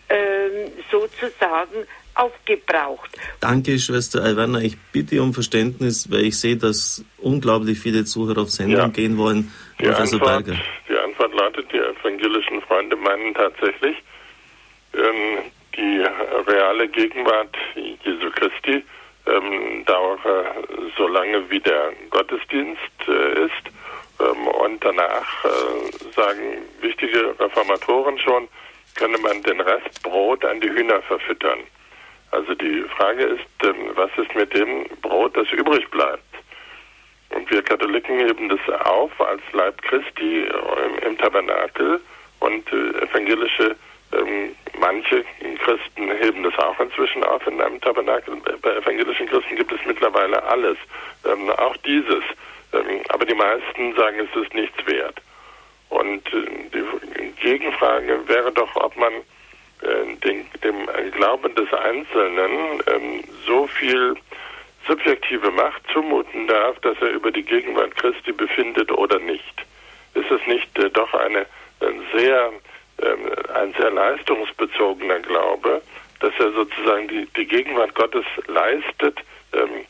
ähm, 0.08 0.72
sozusagen 0.90 1.86
aufgebraucht. 2.14 3.10
Danke, 3.40 3.78
Schwester 3.78 4.22
Alverna. 4.22 4.60
Ich 4.60 4.76
bitte 4.92 5.22
um 5.22 5.34
Verständnis, 5.34 6.10
weil 6.10 6.24
ich 6.26 6.38
sehe, 6.38 6.56
dass 6.56 7.04
unglaublich 7.18 7.78
viele 7.80 8.04
Zuhörer 8.04 8.42
auf 8.42 8.50
Sendung 8.50 8.76
Ja. 8.78 8.88
gehen 8.88 9.18
wollen. 9.18 9.52
Die 9.80 9.84
Professor 9.86 10.20
Antwort, 10.20 10.44
Berger. 10.46 10.60
die 10.88 10.96
Antwort 10.98 11.34
lautet, 11.34 11.72
die 11.72 11.78
evangelischen 11.78 12.60
Freunde 12.62 12.96
meinen 12.96 13.34
tatsächlich, 13.34 13.96
ähm, 14.94 15.50
die 15.76 16.04
reale 16.46 16.88
Gegenwart 16.88 17.56
Jesu 17.74 18.30
Christi 18.30 18.84
ähm, 19.26 19.84
dauere 19.86 20.54
so 20.96 21.08
lange 21.08 21.48
wie 21.50 21.58
der 21.60 21.92
Gottesdienst 22.10 22.80
äh, 23.08 23.44
ist. 23.46 23.64
Ähm, 24.20 24.46
und 24.46 24.84
danach 24.84 25.44
äh, 25.44 26.12
sagen 26.14 26.58
wichtige 26.80 27.34
Reformatoren 27.40 28.18
schon, 28.18 28.46
könne 28.94 29.18
man 29.18 29.42
den 29.42 29.60
Rest 29.60 30.00
Brot 30.04 30.44
an 30.44 30.60
die 30.60 30.70
Hühner 30.70 31.02
verfüttern. 31.02 31.58
Also 32.34 32.54
die 32.54 32.82
Frage 32.96 33.22
ist, 33.22 33.44
was 33.94 34.10
ist 34.16 34.34
mit 34.34 34.52
dem 34.54 34.86
Brot, 35.02 35.36
das 35.36 35.48
übrig 35.52 35.88
bleibt? 35.90 36.22
Und 37.30 37.48
wir 37.50 37.62
Katholiken 37.62 38.18
heben 38.18 38.48
das 38.48 38.60
auf 38.86 39.12
als 39.20 39.40
Leib 39.52 39.80
Christi 39.82 40.46
im, 41.06 41.16
Tabernakel 41.18 42.00
und 42.40 42.72
äh, 42.72 43.02
evangelische, 43.02 43.76
ähm, 44.12 44.54
manche 44.78 45.24
Christen 45.64 46.10
heben 46.20 46.42
das 46.42 46.56
auch 46.58 46.78
inzwischen 46.80 47.24
auf 47.24 47.46
in 47.46 47.60
einem 47.60 47.80
Tabernakel. 47.80 48.36
Bei 48.62 48.76
evangelischen 48.76 49.26
Christen 49.28 49.56
gibt 49.56 49.72
es 49.72 49.80
mittlerweile 49.86 50.42
alles, 50.42 50.76
ähm, 51.24 51.50
auch 51.50 51.76
dieses. 51.78 52.22
Ähm, 52.72 53.00
aber 53.08 53.24
die 53.24 53.34
meisten 53.34 53.94
sagen, 53.94 54.20
es 54.20 54.42
ist 54.42 54.54
nichts 54.54 54.86
wert. 54.86 55.20
Und 55.88 56.26
äh, 56.34 56.46
die 56.72 57.32
Gegenfrage 57.40 58.26
wäre 58.26 58.52
doch, 58.52 58.74
ob 58.76 58.96
man 58.96 59.12
den, 60.24 60.46
dem 60.62 60.88
Glauben 61.12 61.54
des 61.54 61.72
Einzelnen 61.72 62.82
ähm, 62.86 63.24
so 63.46 63.66
viel 63.66 64.14
subjektive 64.86 65.50
Macht 65.50 65.82
zumuten 65.92 66.46
darf, 66.46 66.78
dass 66.80 66.96
er 67.00 67.10
über 67.10 67.30
die 67.30 67.42
Gegenwart 67.42 67.96
Christi 67.96 68.32
befindet 68.32 68.90
oder 68.92 69.18
nicht. 69.18 69.64
Ist 70.14 70.30
es 70.30 70.46
nicht 70.46 70.78
äh, 70.78 70.90
doch 70.90 71.12
eine 71.14 71.46
ein 71.80 72.02
sehr 72.14 72.52
ähm, 73.02 73.30
ein 73.54 73.74
sehr 73.74 73.90
leistungsbezogener 73.90 75.20
Glaube, 75.20 75.82
dass 76.20 76.32
er 76.38 76.52
sozusagen 76.52 77.08
die, 77.08 77.26
die 77.36 77.46
Gegenwart 77.46 77.94
Gottes 77.94 78.24
leistet 78.46 79.18
ähm, 79.52 79.84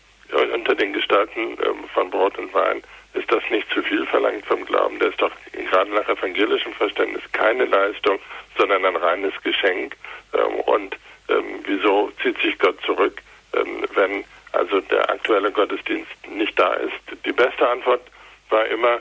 unter 0.53 0.75
den 0.75 0.93
Gestalten 0.93 1.59
ähm, 1.63 1.85
von 1.93 2.11
Brot 2.11 2.39
und 2.39 2.53
Wein? 2.55 2.83
Ist 3.15 3.31
das 3.31 3.43
nicht 3.51 3.69
zu 3.73 3.83
viel 3.83 4.05
verlangt 4.07 4.45
vom 4.47 4.65
Glauben? 4.67 4.99
Der 4.99 5.09
ist 5.09 5.21
doch 5.21 5.33
gerade 5.71 5.91
nach 5.93 6.09
evangelischem 6.09 6.73
Verständnis 6.75 7.23
keine 7.33 7.65
Leistung, 7.65 8.19
sondern 8.59 8.85
ein 8.85 8.97
reines 8.97 9.33
Geschenk. 9.43 9.97
Ähm, 10.35 10.61
und 10.61 10.97
ähm, 11.29 11.61
wieso 11.65 12.11
zieht 12.23 12.39
sich 12.41 12.59
Gott 12.59 12.81
zurück, 12.83 13.23
ähm, 13.55 13.87
wenn 13.95 14.25
also 14.53 14.81
der 14.81 15.09
aktuelle 15.11 15.51
Gottesdienst 15.53 16.11
nicht 16.29 16.59
da 16.59 16.75
ist? 16.75 17.25
Die 17.25 17.33
beste 17.33 17.69
Antwort 17.69 18.03
war 18.51 18.67
immer, 18.67 19.01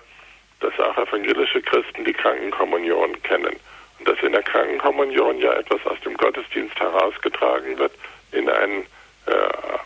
dass 0.59 0.79
auch 0.79 0.97
evangelische 0.97 1.61
Christen 1.61 2.05
die 2.05 2.13
Krankenkommunion 2.13 3.21
kennen. 3.23 3.55
Und 3.99 4.07
dass 4.07 4.19
in 4.21 4.31
der 4.31 4.43
Krankenkommunion 4.43 5.39
ja 5.39 5.53
etwas 5.53 5.85
aus 5.85 5.99
dem 6.01 6.15
Gottesdienst 6.15 6.79
herausgetragen 6.79 7.77
wird 7.77 7.93
in 8.31 8.49
ein 8.49 8.85
äh, 9.25 9.33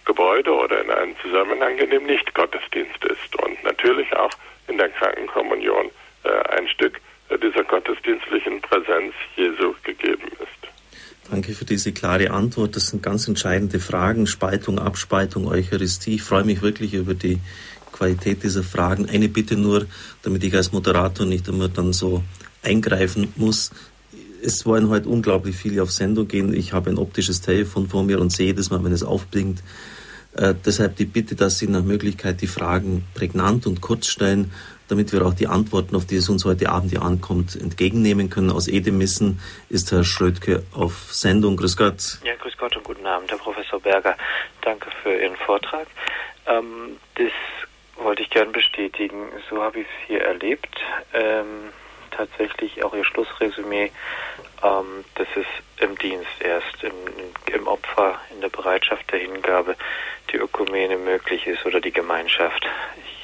Gebäude 0.06 0.52
oder 0.52 0.84
in 0.84 0.90
einen 0.90 1.16
Zusammenhang, 1.22 1.78
in 1.78 1.90
dem 1.90 2.06
nicht 2.06 2.34
Gottesdienst 2.34 3.04
ist. 3.06 3.44
Und 3.44 3.64
natürlich 3.64 4.12
auch 4.16 4.32
in 4.68 4.78
der 4.78 4.90
Krankenkommunion 4.90 5.92
äh, 6.24 6.30
ein 6.58 6.68
Stück 6.68 7.00
äh, 7.30 7.38
dieser 7.38 7.64
gottesdienstlichen 7.64 8.62
Präsenz 8.62 9.14
Jesu 9.36 9.74
gegeben 9.84 10.28
ist. 10.40 10.48
Danke 11.30 11.54
für 11.54 11.66
diese 11.66 11.92
klare 11.92 12.32
Antwort. 12.32 12.76
Das 12.76 12.88
sind 12.88 13.04
ganz 13.04 13.28
entscheidende 13.28 13.80
Fragen. 13.80 14.28
Spaltung, 14.28 14.80
Abspaltung, 14.80 15.48
Eucharistie. 15.48 16.16
Ich 16.16 16.24
freue 16.24 16.46
mich 16.46 16.62
wirklich 16.62 16.94
über 16.94 17.14
die 17.14 17.40
Qualität 17.92 18.44
dieser 18.44 18.64
Fragen. 18.64 19.10
Eine 19.10 19.28
Bitte 19.28 19.58
nur, 19.58 19.88
damit 20.24 20.44
ich 20.44 20.56
als 20.56 20.72
Moderator 20.72 21.26
nicht 21.26 21.48
immer 21.48 21.68
dann 21.68 21.92
so 21.92 22.24
eingreifen 22.64 23.34
muss. 23.36 23.72
Es 24.44 24.66
wollen 24.66 24.90
heute 24.90 25.10
unglaublich 25.10 25.56
viele 25.56 25.82
auf 25.82 25.92
Sendung 25.92 26.28
gehen. 26.28 26.54
Ich 26.54 26.74
habe 26.74 26.90
ein 26.90 26.98
optisches 26.98 27.42
Telefon 27.42 27.88
vor 27.88 28.04
mir 28.04 28.20
und 28.20 28.32
sehe 28.32 28.48
jedes 28.48 28.70
Mal, 28.70 28.84
wenn 28.84 28.92
es 28.92 29.04
aufblinkt. 29.04 29.64
Äh, 30.36 30.54
deshalb 30.66 30.96
die 30.98 31.06
Bitte, 31.06 31.36
dass 31.36 31.58
Sie 31.58 31.68
nach 31.68 31.84
Möglichkeit 31.84 32.42
die 32.42 32.48
Fragen 32.48 33.06
prägnant 33.16 33.66
und 33.66 33.82
kurz 33.82 34.08
stellen, 34.08 34.52
damit 34.88 35.12
wir 35.12 35.26
auch 35.26 35.34
die 35.34 35.48
Antworten, 35.48 35.96
auf 35.96 36.06
die 36.06 36.18
es 36.18 36.30
uns 36.30 36.46
heute 36.46 36.70
Abend 36.70 36.92
hier 36.92 37.02
ankommt, 37.02 37.56
entgegennehmen 37.56 38.30
können. 38.30 38.52
Aus 38.52 38.68
Edemissen 38.68 39.40
ist 39.70 39.92
Herr 39.92 40.04
Schrödke 40.04 40.64
auf 40.74 41.12
Sendung. 41.12 41.58
Grüß 41.58 41.76
Gott. 41.76 42.20
Ja, 42.24 42.36
grüß 42.36 42.58
Gott 42.58 42.76
und 42.78 42.84
guten 42.84 43.06
Abend, 43.06 43.32
Herr 43.32 43.40
Professor 43.40 43.80
Berger. 43.80 44.16
Danke 44.62 44.90
für 45.02 45.14
Ihren 45.14 45.36
Vortrag. 45.38 45.88
Ähm, 46.46 46.98
das 47.16 47.32
wollte 47.96 48.22
ich 48.22 48.30
gern 48.30 48.52
bestätigen. 48.52 49.30
So 49.50 49.62
habe 49.62 49.80
ich 49.80 49.88
es 49.88 50.08
hier 50.08 50.22
erlebt. 50.22 50.78
Ähm, 51.14 51.72
tatsächlich 52.18 52.84
auch 52.84 52.94
Ihr 52.94 53.06
Schlussresümee, 53.06 53.92
ähm, 54.64 55.06
dass 55.16 55.28
es 55.36 55.46
im 55.80 55.98
Dienst 55.98 56.42
erst, 56.42 56.84
im, 56.84 56.94
im 57.54 57.68
Opfer, 57.68 58.20
in 58.32 58.42
der 58.42 58.50
Bereitschaft 58.50 59.12
der 59.12 59.20
Hingabe 59.20 59.76
die 60.32 60.38
Ökumene 60.38 60.98
möglich 60.98 61.46
ist 61.48 61.66
oder 61.66 61.80
die 61.80 61.92
Gemeinschaft. 61.92 62.68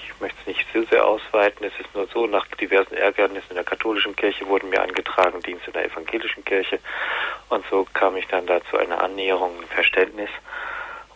Ich 0.05 0.21
möchte 0.21 0.37
es 0.41 0.47
nicht 0.47 0.65
so 0.73 0.83
sehr 0.83 1.05
ausweiten. 1.05 1.65
Es 1.65 1.73
ist 1.79 1.93
nur 1.95 2.07
so, 2.07 2.27
nach 2.27 2.47
diversen 2.59 2.93
Ärgernissen 2.93 3.49
in 3.49 3.55
der 3.55 3.65
katholischen 3.65 4.15
Kirche 4.15 4.47
wurden 4.47 4.69
mir 4.69 4.81
angetragen, 4.81 5.41
Dienst 5.41 5.67
in 5.67 5.73
der 5.73 5.85
evangelischen 5.85 6.45
Kirche. 6.45 6.79
Und 7.49 7.65
so 7.69 7.85
kam 7.93 8.15
ich 8.15 8.27
dann 8.27 8.45
da 8.45 8.61
zu 8.69 8.77
einer 8.77 9.01
Annäherung, 9.01 9.59
ein 9.59 9.67
Verständnis 9.67 10.29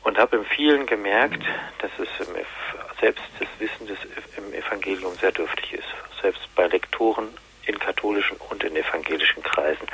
und 0.03 0.17
habe 0.17 0.37
im 0.37 0.45
vielen 0.45 0.85
gemerkt, 0.85 1.43
dass 1.79 1.91
es 1.99 2.07
selbst 2.99 3.23
das 3.39 3.47
Wissen 3.59 3.87
des 3.87 3.97
im 4.37 4.53
Evangelium 4.53 5.13
sehr 5.15 5.31
dürftig 5.31 5.73
ist, 5.73 5.87
selbst 6.21 6.43
bei 6.55 6.67
Lektoren 6.67 7.29
in 7.67 7.79
katholischen 7.79 8.37
und 8.49 8.63
in 8.63 8.75
evangelischen 8.75 9.43
Kreisen. 9.43 9.87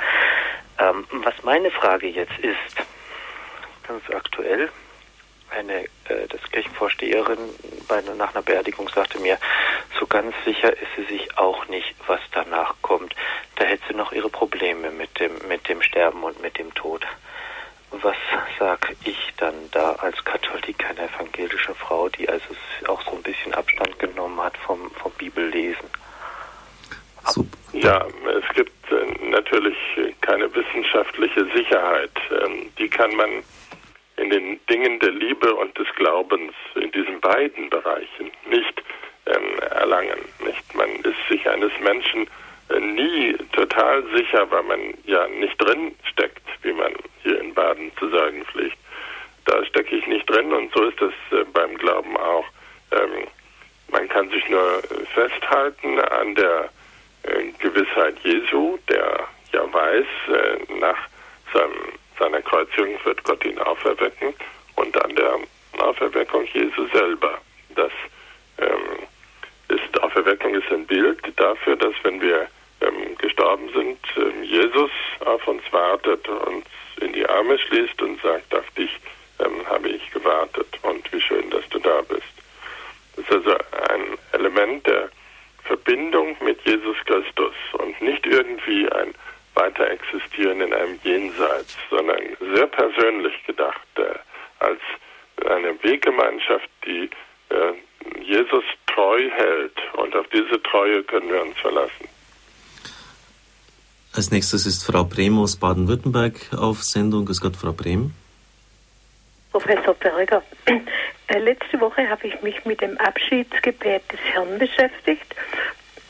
Ähm, 0.78 1.06
was 1.24 1.34
meine 1.42 1.70
Frage 1.70 2.08
jetzt 2.08 2.38
ist, 2.38 2.86
ganz 3.86 4.02
aktuell, 4.10 4.70
eine 5.50 5.84
äh, 5.84 6.26
das 6.28 6.42
Kirchenvorsteherin 6.50 7.38
bei, 7.88 8.00
nach 8.16 8.34
einer 8.34 8.42
Beerdigung 8.42 8.88
sagte 8.88 9.18
mir, 9.18 9.38
so 9.98 10.06
ganz 10.06 10.34
sicher 10.44 10.72
ist 10.72 10.90
sie 10.96 11.04
sich 11.04 11.38
auch 11.38 11.66
nicht, 11.68 11.94
was 12.06 12.20
danach 12.32 12.74
kommt. 12.82 13.14
Da 13.56 13.64
hätte 13.64 13.84
sie 13.88 13.94
noch 13.94 14.12
ihre 14.12 14.30
Probleme 14.30 14.90
mit 14.90 15.20
dem 15.20 15.32
mit 15.48 15.68
dem 15.68 15.82
Sterben 15.82 16.22
und 16.24 16.40
mit 16.42 16.58
dem 16.58 16.74
Tod 16.74 17.06
was 18.02 18.16
sag 18.58 18.94
ich 19.04 19.34
dann 19.36 19.54
da 19.70 19.92
als 19.92 20.24
Katholik, 20.24 20.84
eine 20.88 21.08
evangelische 21.08 21.74
Frau, 21.74 22.08
die 22.08 22.28
also 22.28 22.46
auch 22.88 23.02
so 23.02 23.12
ein 23.12 23.22
bisschen 23.22 23.54
Abstand 23.54 23.98
genommen 23.98 24.40
hat 24.42 24.56
vom, 24.58 24.90
vom 24.92 25.12
Bibellesen? 25.12 25.88
Super. 27.26 27.48
Ja, 27.72 28.06
es 28.38 28.54
gibt 28.54 28.92
äh, 28.92 29.28
natürlich 29.28 29.76
keine 30.20 30.52
wissenschaftliche 30.54 31.44
Sicherheit. 31.54 32.12
Ähm, 32.30 32.70
die 32.78 32.88
kann 32.88 33.14
man 33.16 33.42
in 34.16 34.30
den 34.30 34.60
Dingen 34.66 34.98
der 35.00 35.10
Liebe 35.10 35.54
und 35.54 35.76
des 35.76 35.88
Glaubens 35.96 36.52
in 36.76 36.90
diesen 36.92 37.20
beiden 37.20 37.68
Bereichen 37.70 38.30
nicht 38.48 38.82
ähm, 39.26 39.58
erlangen. 39.70 40.18
Nicht? 40.44 40.74
Man 40.74 40.88
ist 41.02 41.28
sich 41.28 41.48
eines 41.48 41.72
Menschen 41.80 42.26
äh, 42.68 42.78
nie 42.78 43.36
total 43.52 44.04
sicher, 44.14 44.50
weil 44.50 44.62
man 44.62 44.80
ja 45.04 45.26
nicht 45.28 45.56
drin 45.58 45.94
steckt, 46.04 46.46
wie 46.62 46.72
man 46.72 46.92
hier 47.22 47.40
in 47.40 47.52
Baden 47.54 47.90
zu 47.98 48.08
sagen 48.10 48.44
pflegt. 48.46 48.78
Da 49.46 49.64
stecke 49.66 49.96
ich 49.96 50.06
nicht 50.06 50.28
drin 50.30 50.52
und 50.52 50.72
so 50.72 50.84
ist 50.84 51.00
es 51.00 51.38
äh, 51.38 51.44
beim 51.52 51.76
Glauben 51.76 52.16
auch. 52.16 52.46
Ähm, 52.92 53.26
man 53.88 54.08
kann 54.08 54.28
sich 54.30 54.48
nur 54.48 54.82
festhalten 55.14 56.00
an 56.00 56.34
der 56.34 56.70
Gewissheit 57.58 58.18
Jesu, 58.22 58.78
der 58.88 59.28
ja 59.52 59.72
weiß, 59.72 60.06
äh, 60.28 60.74
nach 60.78 60.98
seinem, 61.52 61.92
seiner 62.18 62.42
Kreuzigung 62.42 62.98
wird 63.04 63.24
Gott 63.24 63.44
ihn 63.44 63.58
auferwecken 63.58 64.34
und 64.76 65.04
an 65.04 65.14
der 65.14 65.38
Auferweckung 65.78 66.44
Jesu 66.52 66.86
selber. 66.92 67.38
Das 67.74 67.92
ähm, 68.58 69.06
ist 69.68 70.02
Auferweckung 70.02 70.54
ist 70.54 70.70
ein 70.70 70.86
Bild 70.86 71.20
dafür, 71.36 71.76
dass 71.76 71.94
wenn 72.02 72.20
wir 72.20 72.46
ähm, 72.80 73.16
gestorben 73.18 73.68
sind, 73.72 73.98
ähm, 74.16 74.42
Jesus 74.42 74.90
auf 75.24 75.46
uns 75.48 75.62
wartet, 75.72 76.28
uns 76.28 76.66
in 77.00 77.12
die 77.12 77.26
Arme 77.26 77.58
schließt 77.58 78.00
und 78.02 78.20
sagt, 78.22 78.54
auf 78.54 78.68
dich 78.72 78.90
ähm, 79.40 79.66
habe 79.68 79.88
ich 79.88 80.10
gewartet 80.10 80.66
und 80.82 81.10
wie 81.12 81.20
schön, 81.20 81.48
dass 81.50 81.68
du 81.70 81.78
da 81.78 82.02
bist. 82.02 82.22
Das 83.16 83.24
ist 83.24 83.32
also 83.32 83.56
ein 83.88 84.18
Element 84.32 84.86
der 84.86 85.08
Verbindung 85.64 86.36
mit 86.42 86.60
Jesus 86.66 86.96
Christus 87.06 87.54
und 87.78 88.00
nicht 88.00 88.26
irgendwie 88.26 88.90
ein 88.92 89.14
weiter 89.54 89.88
existieren 89.88 90.60
in 90.60 90.72
einem 90.72 90.98
Jenseits, 91.02 91.76
sondern 91.90 92.18
sehr 92.54 92.66
persönlich 92.66 93.34
gedacht 93.46 93.86
äh, 93.96 94.02
als 94.58 94.80
eine 95.46 95.82
Weggemeinschaft, 95.82 96.68
die 96.84 97.10
äh, 97.50 98.22
Jesus 98.22 98.64
treu 98.86 99.30
hält 99.30 99.76
und 99.96 100.14
auf 100.16 100.26
diese 100.32 100.62
Treue 100.62 101.02
können 101.04 101.28
wir 101.28 101.42
uns 101.42 101.58
verlassen. 101.58 102.08
Als 104.12 104.30
nächstes 104.30 104.66
ist 104.66 104.84
Frau 104.84 105.04
Brehm 105.04 105.38
aus 105.38 105.56
Baden-Württemberg 105.56 106.52
auf 106.56 106.82
Sendung. 106.82 107.26
Grüß 107.26 107.40
Gott, 107.40 107.56
Frau 107.56 107.72
Brehm. 107.72 108.12
Professor 109.54 109.94
Berger, 109.94 110.42
äh, 111.28 111.38
letzte 111.38 111.80
Woche 111.80 112.10
habe 112.10 112.26
ich 112.26 112.42
mich 112.42 112.64
mit 112.64 112.80
dem 112.80 112.98
Abschiedsgebet 112.98 114.02
des 114.10 114.18
Herrn 114.32 114.58
beschäftigt 114.58 115.32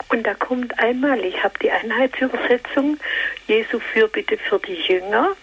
und 0.09 0.23
da 0.25 0.33
kommt 0.33 0.79
einmal, 0.79 1.23
ich 1.23 1.43
habe 1.43 1.53
die 1.61 1.69
Einheitsübersetzung, 1.69 2.97
Jesu 3.45 3.79
Fürbitte 3.79 4.39
für 4.39 4.57
die 4.57 4.73
Jünger, 4.73 5.35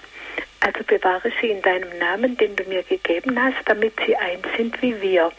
also 0.59 0.83
bewahre 0.85 1.31
sie 1.41 1.51
in 1.51 1.63
deinem 1.63 1.97
Namen, 2.01 2.37
den 2.39 2.57
du 2.57 2.65
mir 2.65 2.83
gegeben 2.83 3.41
hast, 3.41 3.63
damit 3.67 3.93
sie 4.05 4.17
eins 4.17 4.47
sind 4.57 4.83
wie 4.83 5.01
wir. 5.01 5.31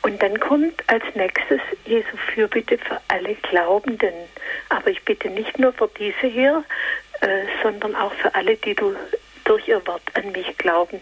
Und 0.00 0.22
dann 0.22 0.40
kommt 0.40 0.82
als 0.86 1.04
nächstes 1.14 1.60
Jesu 1.84 2.16
Fürbitte 2.32 2.78
für 2.78 3.02
alle 3.08 3.34
Glaubenden. 3.34 4.14
Aber 4.70 4.88
ich 4.88 5.02
bitte 5.04 5.28
nicht 5.28 5.58
nur 5.58 5.74
für 5.74 5.90
diese 5.98 6.26
hier, 6.26 6.64
äh, 7.20 7.44
sondern 7.62 7.94
auch 7.96 8.14
für 8.14 8.34
alle, 8.34 8.56
die 8.56 8.74
du 8.74 8.96
durch 9.48 9.66
ihr 9.68 9.84
Wort 9.86 10.02
an 10.14 10.32
mich 10.32 10.56
glauben. 10.58 11.00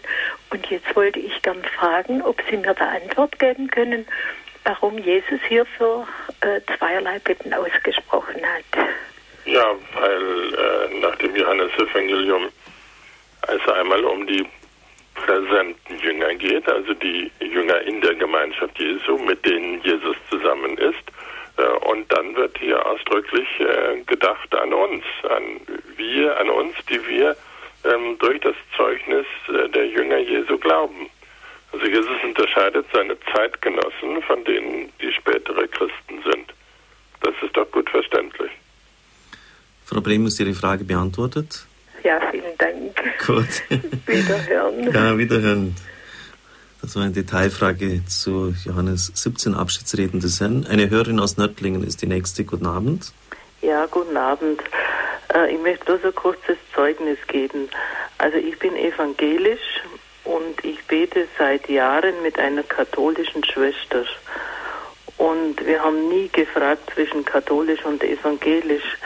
Und 0.49 0.65
jetzt 0.69 0.95
wollte 0.95 1.19
ich 1.19 1.41
gern 1.41 1.63
fragen, 1.77 2.21
ob 2.21 2.41
Sie 2.49 2.57
mir 2.57 2.73
da 2.73 2.89
Antwort 2.89 3.37
geben 3.39 3.69
können, 3.69 4.05
warum 4.63 4.97
Jesus 4.97 5.39
hier 5.47 5.65
für 5.65 6.07
äh, 6.41 6.61
zweierlei 6.77 7.19
Bitten 7.19 7.53
ausgesprochen 7.53 8.41
hat. 8.41 8.87
Ja, 9.45 9.65
weil 9.93 10.53
äh, 10.53 10.99
nach 10.99 11.15
dem 11.17 11.35
Johannesevangelium 11.35 12.49
es 13.47 13.73
einmal 13.73 14.03
um 14.03 14.27
die 14.27 14.45
präsenten 15.15 15.99
Jünger 15.99 16.35
geht, 16.35 16.67
also 16.69 16.93
die 16.93 17.31
Jünger 17.39 17.81
in 17.81 18.01
der 18.01 18.13
Gemeinschaft 18.15 18.77
Jesu, 18.77 19.17
mit 19.17 19.43
denen 19.45 19.81
Jesus 19.83 20.15
zusammen 20.29 20.77
ist. 20.77 20.95
Äh, 21.57 21.63
und 21.89 22.11
dann 22.11 22.35
wird 22.35 22.57
hier 22.57 22.85
ausdrücklich 22.85 23.47
äh, 23.59 24.01
gedacht 24.05 24.53
an 24.55 24.73
uns, 24.73 25.03
an 25.29 25.61
wir, 25.95 26.37
an 26.39 26.49
uns, 26.49 26.75
die 26.89 27.05
wir 27.07 27.35
ähm, 27.87 28.17
durch 28.19 28.39
das 28.41 28.55
Zeugnis 28.75 29.25
äh, 29.47 29.69
der 29.69 29.87
Jünger 29.87 30.17
Jesu 30.17 30.57
glauben. 30.57 31.09
Also 31.71 31.85
Jesus 31.85 32.23
unterscheidet 32.23 32.85
seine 32.93 33.17
Zeitgenossen 33.33 34.21
von 34.25 34.43
denen, 34.45 34.89
die 35.01 35.11
spätere 35.11 35.67
Christen 35.67 36.21
sind. 36.23 36.53
Das 37.21 37.33
ist 37.41 37.55
doch 37.55 37.69
gut 37.71 37.89
verständlich. 37.89 38.51
Frau 39.85 40.01
Brehm, 40.01 40.25
ist 40.27 40.39
Ihre 40.39 40.53
Frage 40.53 40.83
beantwortet? 40.83 41.65
Ja, 42.03 42.19
vielen 42.31 42.57
Dank. 42.57 43.25
Gut. 43.25 43.63
wiederhören. 44.05 44.93
Ja, 44.93 45.17
wiederhören. 45.17 45.75
Das 46.81 46.95
war 46.95 47.03
eine 47.03 47.11
Detailfrage 47.11 48.05
zu 48.05 48.53
Johannes 48.65 49.11
17 49.15 49.55
Abschiedsreden 49.55 50.19
des 50.19 50.39
Herrn. 50.39 50.65
Eine 50.69 50.89
Hörerin 50.89 51.19
aus 51.19 51.37
Nördlingen 51.37 51.83
ist 51.83 52.01
die 52.01 52.07
nächste. 52.07 52.45
Guten 52.45 52.65
Abend. 52.65 53.11
Ja, 53.61 53.85
guten 53.87 54.15
Abend. 54.15 54.61
Äh, 55.33 55.53
ich 55.53 55.59
möchte 55.59 55.85
bloß 55.85 56.03
ein 56.05 56.15
kurzes 56.15 56.57
Zeugnis 56.73 57.17
geben. 57.27 57.69
Also 58.17 58.37
ich 58.37 58.57
bin 58.59 58.75
evangelisch 58.75 59.81
und 60.23 60.63
ich 60.63 60.83
bete 60.85 61.27
seit 61.37 61.69
Jahren 61.69 62.21
mit 62.21 62.37
einer 62.39 62.63
katholischen 62.63 63.43
Schwester. 63.43 64.05
Und 65.17 65.65
wir 65.65 65.83
haben 65.83 66.09
nie 66.09 66.29
gefragt 66.29 66.91
zwischen 66.93 67.25
katholisch 67.25 67.83
und 67.85 68.03
evangelisch. 68.03 68.97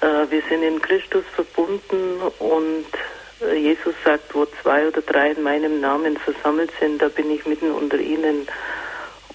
Äh, 0.00 0.30
wir 0.30 0.42
sind 0.48 0.62
in 0.62 0.82
Christus 0.82 1.24
verbunden 1.34 2.20
und 2.38 2.86
äh, 3.40 3.54
Jesus 3.54 3.94
sagt, 4.04 4.34
wo 4.34 4.46
zwei 4.62 4.88
oder 4.88 5.02
drei 5.02 5.30
in 5.30 5.42
meinem 5.42 5.80
Namen 5.80 6.16
versammelt 6.16 6.72
sind, 6.80 7.00
da 7.00 7.08
bin 7.08 7.30
ich 7.30 7.46
mitten 7.46 7.70
unter 7.70 7.98
ihnen. 7.98 8.48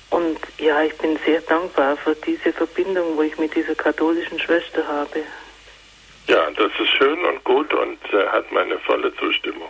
Und 0.09 0.37
ja, 0.57 0.81
ich 0.81 0.97
bin 0.97 1.17
sehr 1.25 1.39
dankbar 1.41 1.95
für 1.95 2.15
diese 2.15 2.51
Verbindung, 2.51 3.15
wo 3.15 3.21
ich 3.21 3.37
mit 3.37 3.55
dieser 3.55 3.75
katholischen 3.75 4.39
Schwester 4.39 4.85
habe. 4.85 5.23
Ja, 6.31 6.49
das 6.55 6.71
ist 6.79 6.91
schön 6.97 7.19
und 7.25 7.43
gut 7.43 7.73
und 7.73 7.99
äh, 8.13 8.25
hat 8.27 8.49
meine 8.53 8.79
volle 8.79 9.13
Zustimmung. 9.17 9.67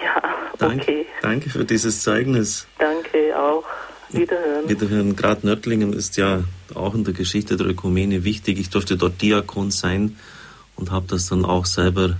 Ja, 0.00 0.16
okay. 0.52 0.56
Danke, 0.60 1.06
danke 1.22 1.50
für 1.50 1.64
dieses 1.64 2.04
Zeugnis. 2.04 2.68
Danke 2.78 3.36
auch. 3.36 3.64
Wiederhören. 4.10 4.68
Wiederhören. 4.68 5.16
Gerade 5.16 5.44
Nördlingen 5.44 5.92
ist 5.92 6.16
ja 6.16 6.44
auch 6.76 6.94
in 6.94 7.02
der 7.02 7.14
Geschichte 7.14 7.56
der 7.56 7.66
Ökumene 7.66 8.22
wichtig. 8.22 8.60
Ich 8.60 8.70
durfte 8.70 8.96
dort 8.96 9.20
Diakon 9.20 9.72
sein 9.72 10.16
und 10.76 10.92
habe 10.92 11.06
das 11.08 11.28
dann 11.30 11.44
auch 11.44 11.66
selber 11.66 12.16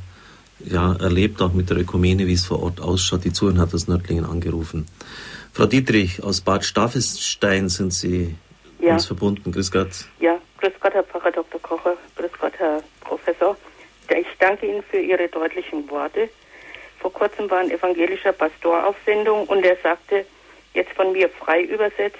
ja, 0.58 0.96
erlebt, 0.96 1.40
auch 1.40 1.52
mit 1.52 1.70
der 1.70 1.76
Ökumene, 1.78 2.26
wie 2.26 2.32
es 2.32 2.46
vor 2.46 2.60
Ort 2.60 2.80
ausschaut. 2.80 3.24
Die 3.24 3.32
Zuhörerin 3.32 3.60
hat 3.60 3.72
aus 3.74 3.86
Nördlingen 3.86 4.24
angerufen. 4.24 4.86
Frau 5.52 5.66
Dietrich, 5.66 6.20
aus 6.24 6.40
Bad 6.40 6.64
Staffelstein 6.64 7.68
sind 7.68 7.92
Sie 7.94 8.34
ja. 8.80 8.94
uns 8.94 9.06
verbunden. 9.06 9.52
Grüß 9.52 9.70
Gott. 9.70 10.06
Ja, 10.18 10.36
grüß 10.60 10.72
Gott, 10.80 10.94
Herr 10.94 11.04
Pfarrer 11.04 11.30
Dr. 11.30 11.60
Kocher. 11.62 11.96
Grüß 12.16 12.32
Gott, 12.40 12.54
Herr 12.58 12.82
Professor. 13.02 13.56
Ich 14.10 14.26
danke 14.38 14.66
Ihnen 14.66 14.82
für 14.82 14.98
Ihre 14.98 15.28
deutlichen 15.28 15.88
Worte. 15.90 16.28
Vor 17.00 17.12
kurzem 17.12 17.50
war 17.50 17.58
ein 17.58 17.70
evangelischer 17.70 18.32
Pastor 18.32 18.86
auf 18.86 18.96
Sendung 19.04 19.46
und 19.46 19.64
er 19.64 19.76
sagte, 19.76 20.24
jetzt 20.74 20.92
von 20.92 21.12
mir 21.12 21.28
frei 21.28 21.62
übersetzt, 21.62 22.18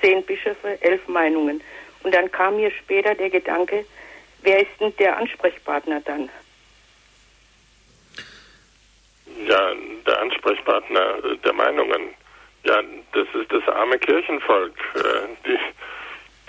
zehn 0.00 0.22
Bischöfe, 0.24 0.78
elf 0.82 1.06
Meinungen. 1.08 1.62
Und 2.02 2.14
dann 2.14 2.30
kam 2.30 2.56
mir 2.56 2.70
später 2.70 3.14
der 3.14 3.30
Gedanke, 3.30 3.84
wer 4.42 4.60
ist 4.60 4.70
denn 4.80 4.94
der 4.96 5.16
Ansprechpartner 5.16 6.00
dann? 6.00 6.28
Ja, 9.46 9.72
der 10.06 10.20
Ansprechpartner 10.20 11.36
der 11.44 11.52
Meinungen. 11.52 12.14
Ja, 12.64 12.82
das 13.12 13.26
ist 13.34 13.50
das 13.50 13.66
arme 13.68 13.98
Kirchenvolk. 13.98 14.74
Äh, 14.94 15.00
die, 15.46 15.58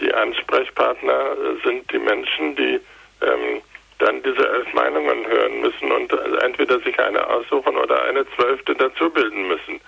die 0.04 0.14
Ansprechpartner 0.14 1.36
sind 1.64 1.90
die 1.92 2.00
Menschen, 2.00 2.56
die 2.56 2.80
ähm, 3.22 3.62
dann 4.02 4.22
diese 4.24 4.48
elf 4.48 4.74
Meinungen 4.74 5.26
hören 5.28 5.62
müssen 5.62 5.92
und 5.92 6.12
entweder 6.44 6.80
sich 6.80 7.00
eine 7.00 7.26
aussuchen 7.28 7.78
oder 7.78 8.04
eine 8.04 8.26
zwölfte 8.36 8.76
dazu 8.76 9.10
bilden 9.10 9.48
müssen. 9.48 9.80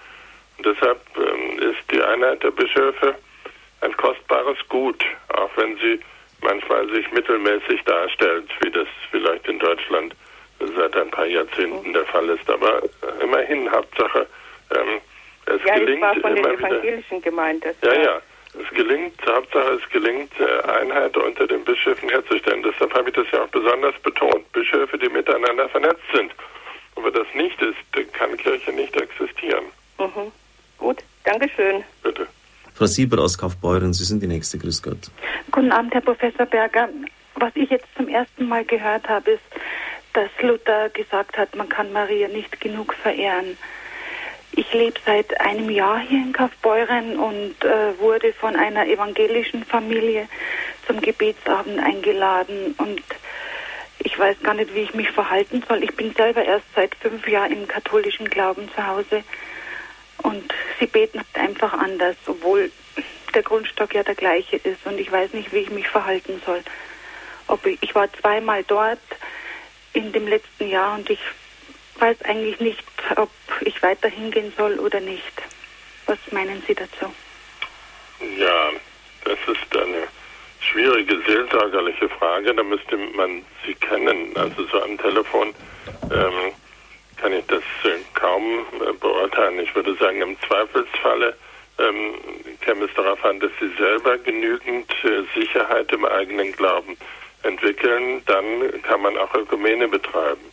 Und 0.57 0.65
deshalb 0.65 0.99
ähm, 1.17 1.59
ist 1.59 1.91
die 1.91 2.01
Einheit 2.01 2.43
der 2.43 2.51
Bischöfe 2.51 3.15
ein 3.81 3.95
kostbares 3.97 4.57
Gut, 4.69 5.03
auch 5.29 5.49
wenn 5.55 5.75
sie 5.77 5.99
manchmal 6.41 6.87
sich 6.89 7.11
mittelmäßig 7.11 7.83
darstellt, 7.85 8.49
wie 8.61 8.71
das 8.71 8.87
vielleicht 9.11 9.47
in 9.47 9.59
Deutschland 9.59 10.15
seit 10.75 10.95
ein 10.95 11.11
paar 11.11 11.25
Jahrzehnten 11.25 11.93
der 11.93 12.05
Fall 12.05 12.29
ist. 12.29 12.49
Aber 12.49 12.81
immerhin, 13.21 13.69
Hauptsache, 13.71 14.27
ähm, 14.75 15.01
es 15.45 15.61
ja, 15.65 15.75
gelingt 15.75 15.97
ich 15.97 16.01
war 16.01 16.15
von 16.15 16.37
immer 16.37 16.49
den 16.49 16.59
evangelischen 16.59 17.17
wieder. 17.17 17.29
Gemeinde. 17.29 17.75
Ja, 17.83 17.93
ja. 17.93 18.21
Es 18.53 18.69
gelingt, 18.75 19.19
Hauptsache 19.25 19.79
es 19.83 19.89
gelingt, 19.89 20.31
äh, 20.39 20.69
Einheit 20.69 21.15
unter 21.17 21.47
den 21.47 21.63
Bischöfen 21.63 22.09
herzustellen. 22.09 22.63
Deshalb 22.63 22.93
habe 22.93 23.09
ich 23.09 23.15
das 23.15 23.25
ja 23.31 23.43
auch 23.43 23.47
besonders 23.47 23.95
betont. 24.03 24.51
Bischöfe, 24.51 24.97
die 24.97 25.09
miteinander 25.09 25.67
vernetzt 25.69 26.03
sind. 26.13 26.31
Und 26.95 27.05
wenn 27.05 27.13
das 27.13 27.27
nicht 27.33 27.59
ist, 27.61 28.13
kann 28.13 28.37
Kirche 28.37 28.71
nicht 28.71 28.95
existieren. 28.95 29.65
Mhm. 29.97 30.31
Gut, 30.77 31.03
Dankeschön. 31.23 31.83
Bitte. 32.03 32.27
Frau 32.75 32.85
Sieber 32.85 33.21
aus 33.21 33.37
Kaufbeuren, 33.37 33.93
Sie 33.93 34.03
sind 34.03 34.21
die 34.21 34.27
nächste. 34.27 34.57
Grüß 34.57 34.81
Gott. 34.81 35.09
Guten 35.51 35.71
Abend, 35.71 35.93
Herr 35.93 36.01
Professor 36.01 36.45
Berger. 36.45 36.89
Was 37.35 37.51
ich 37.55 37.69
jetzt 37.69 37.87
zum 37.95 38.07
ersten 38.07 38.47
Mal 38.47 38.65
gehört 38.65 39.07
habe, 39.09 39.31
ist, 39.31 39.43
dass 40.13 40.29
Luther 40.41 40.89
gesagt 40.89 41.37
hat, 41.37 41.55
man 41.55 41.69
kann 41.69 41.91
Maria 41.91 42.27
nicht 42.27 42.61
genug 42.61 42.93
verehren. 42.93 43.57
Ich 44.55 44.71
lebe 44.71 44.99
seit 45.03 45.41
einem 45.41 45.69
Jahr 45.71 45.99
hier 45.99 46.19
in 46.19 46.31
Kaufbeuren 46.31 47.17
und 47.17 47.55
äh, 47.65 47.97
wurde 47.97 48.33
von 48.33 48.55
einer 48.55 48.85
evangelischen 48.85 49.65
Familie 49.65 50.27
zum 50.85 51.01
Gebetsabend 51.01 51.79
eingeladen 51.79 52.75
und 52.77 53.01
ich 53.97 54.19
weiß 54.19 54.37
gar 54.43 54.53
nicht, 54.53 54.75
wie 54.75 54.81
ich 54.81 54.93
mich 54.93 55.09
verhalten 55.09 55.63
soll. 55.67 55.83
Ich 55.83 55.95
bin 55.95 56.13
selber 56.13 56.43
erst 56.45 56.65
seit 56.75 56.93
fünf 56.95 57.27
Jahren 57.27 57.51
im 57.51 57.67
katholischen 57.67 58.29
Glauben 58.29 58.69
zu 58.75 58.85
Hause 58.85 59.23
und 60.19 60.53
sie 60.79 60.87
beten 60.87 61.21
einfach 61.33 61.73
anders, 61.73 62.15
obwohl 62.27 62.71
der 63.33 63.41
Grundstock 63.41 63.95
ja 63.95 64.03
der 64.03 64.15
gleiche 64.15 64.57
ist 64.57 64.85
und 64.85 64.99
ich 64.99 65.11
weiß 65.11 65.33
nicht, 65.33 65.51
wie 65.51 65.59
ich 65.59 65.71
mich 65.71 65.87
verhalten 65.87 66.39
soll. 66.45 66.61
Ob 67.47 67.65
ich, 67.65 67.81
ich 67.81 67.95
war 67.95 68.11
zweimal 68.13 68.63
dort 68.63 68.99
in 69.93 70.11
dem 70.11 70.27
letzten 70.27 70.69
Jahr 70.69 70.93
und 70.93 71.09
ich 71.09 71.19
weiß 72.03 72.21
eigentlich 72.25 72.59
nicht, 72.59 72.83
ob 73.15 73.29
ich 73.61 73.81
weiter 73.81 74.09
hingehen 74.09 74.51
soll 74.57 74.77
oder 74.79 74.99
nicht. 74.99 75.41
Was 76.05 76.19
meinen 76.31 76.61
Sie 76.67 76.75
dazu? 76.75 77.13
Ja, 78.37 78.71
das 79.23 79.39
ist 79.47 79.77
eine 79.77 80.07
schwierige 80.59 81.17
seelsorgerliche 81.25 82.09
Frage. 82.09 82.53
Da 82.53 82.63
müsste 82.63 82.97
man 82.97 83.45
Sie 83.65 83.73
kennen. 83.75 84.35
Also 84.35 84.65
so 84.65 84.83
am 84.83 84.97
Telefon 84.97 85.55
ähm, 86.11 86.51
kann 87.15 87.31
ich 87.31 87.45
das 87.45 87.63
äh, 87.85 87.99
kaum 88.15 88.65
äh, 88.81 88.91
beurteilen. 88.99 89.59
Ich 89.59 89.73
würde 89.73 89.95
sagen, 89.95 90.21
im 90.21 90.37
Zweifelsfalle 90.41 91.37
ähm, 91.79 92.15
käme 92.59 92.83
es 92.85 92.93
darauf 92.95 93.23
an, 93.23 93.39
dass 93.39 93.51
sie 93.61 93.71
selber 93.77 94.17
genügend 94.17 94.91
äh, 95.05 95.23
Sicherheit 95.39 95.89
im 95.93 96.03
eigenen 96.03 96.51
Glauben 96.51 96.97
entwickeln, 97.43 98.21
dann 98.25 98.81
kann 98.83 99.01
man 99.01 99.17
auch 99.17 99.33
Ökumene 99.35 99.87
betreiben. 99.87 100.51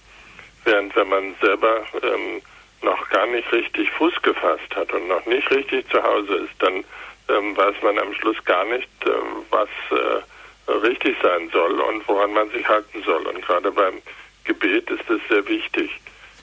Während 0.64 0.94
wenn 0.96 1.08
man 1.08 1.34
selber 1.40 1.84
ähm, 2.02 2.42
noch 2.82 3.08
gar 3.10 3.26
nicht 3.26 3.50
richtig 3.52 3.90
Fuß 3.92 4.14
gefasst 4.22 4.74
hat 4.74 4.92
und 4.92 5.08
noch 5.08 5.24
nicht 5.26 5.50
richtig 5.50 5.88
zu 5.90 6.02
Hause 6.02 6.34
ist, 6.34 6.54
dann 6.60 6.84
ähm, 7.28 7.56
weiß 7.56 7.74
man 7.82 7.98
am 7.98 8.12
Schluss 8.14 8.42
gar 8.44 8.64
nicht, 8.64 8.88
ähm, 9.06 9.44
was 9.50 9.68
äh, 9.90 10.72
richtig 10.72 11.16
sein 11.22 11.50
soll 11.52 11.80
und 11.80 12.06
woran 12.08 12.32
man 12.32 12.50
sich 12.50 12.66
halten 12.66 13.02
soll. 13.04 13.26
Und 13.26 13.44
gerade 13.44 13.70
beim 13.70 14.00
Gebet 14.44 14.90
ist 14.90 15.08
es 15.08 15.20
sehr 15.28 15.46
wichtig. 15.48 15.90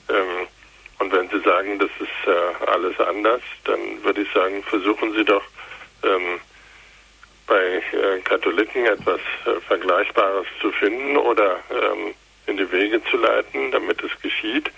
Ähm, 0.08 0.46
und 0.98 1.12
wenn 1.12 1.28
Sie 1.30 1.40
sagen, 1.40 1.78
das 1.78 1.90
ist 2.00 2.28
äh, 2.28 2.70
alles 2.70 2.98
anders, 3.00 3.42
dann 3.64 4.02
würde 4.02 4.22
ich 4.22 4.32
sagen, 4.32 4.62
versuchen 4.64 5.12
Sie 5.12 5.24
doch 5.24 5.44
ähm, 6.02 6.40
bei 7.46 7.82
äh, 7.92 8.20
Katholiken 8.24 8.84
etwas 8.86 9.20
äh, 9.46 9.60
Vergleichbares 9.66 10.46
zu 10.60 10.70
finden 10.72 11.16
oder 11.16 11.58
ähm, 11.70 12.14
in 12.48 12.56
die 12.56 12.70
Wege 12.72 13.02
zu 13.04 13.16
leiten, 13.16 13.70
damit 13.70 14.02
es 14.02 14.10
geschieht, 14.22 14.70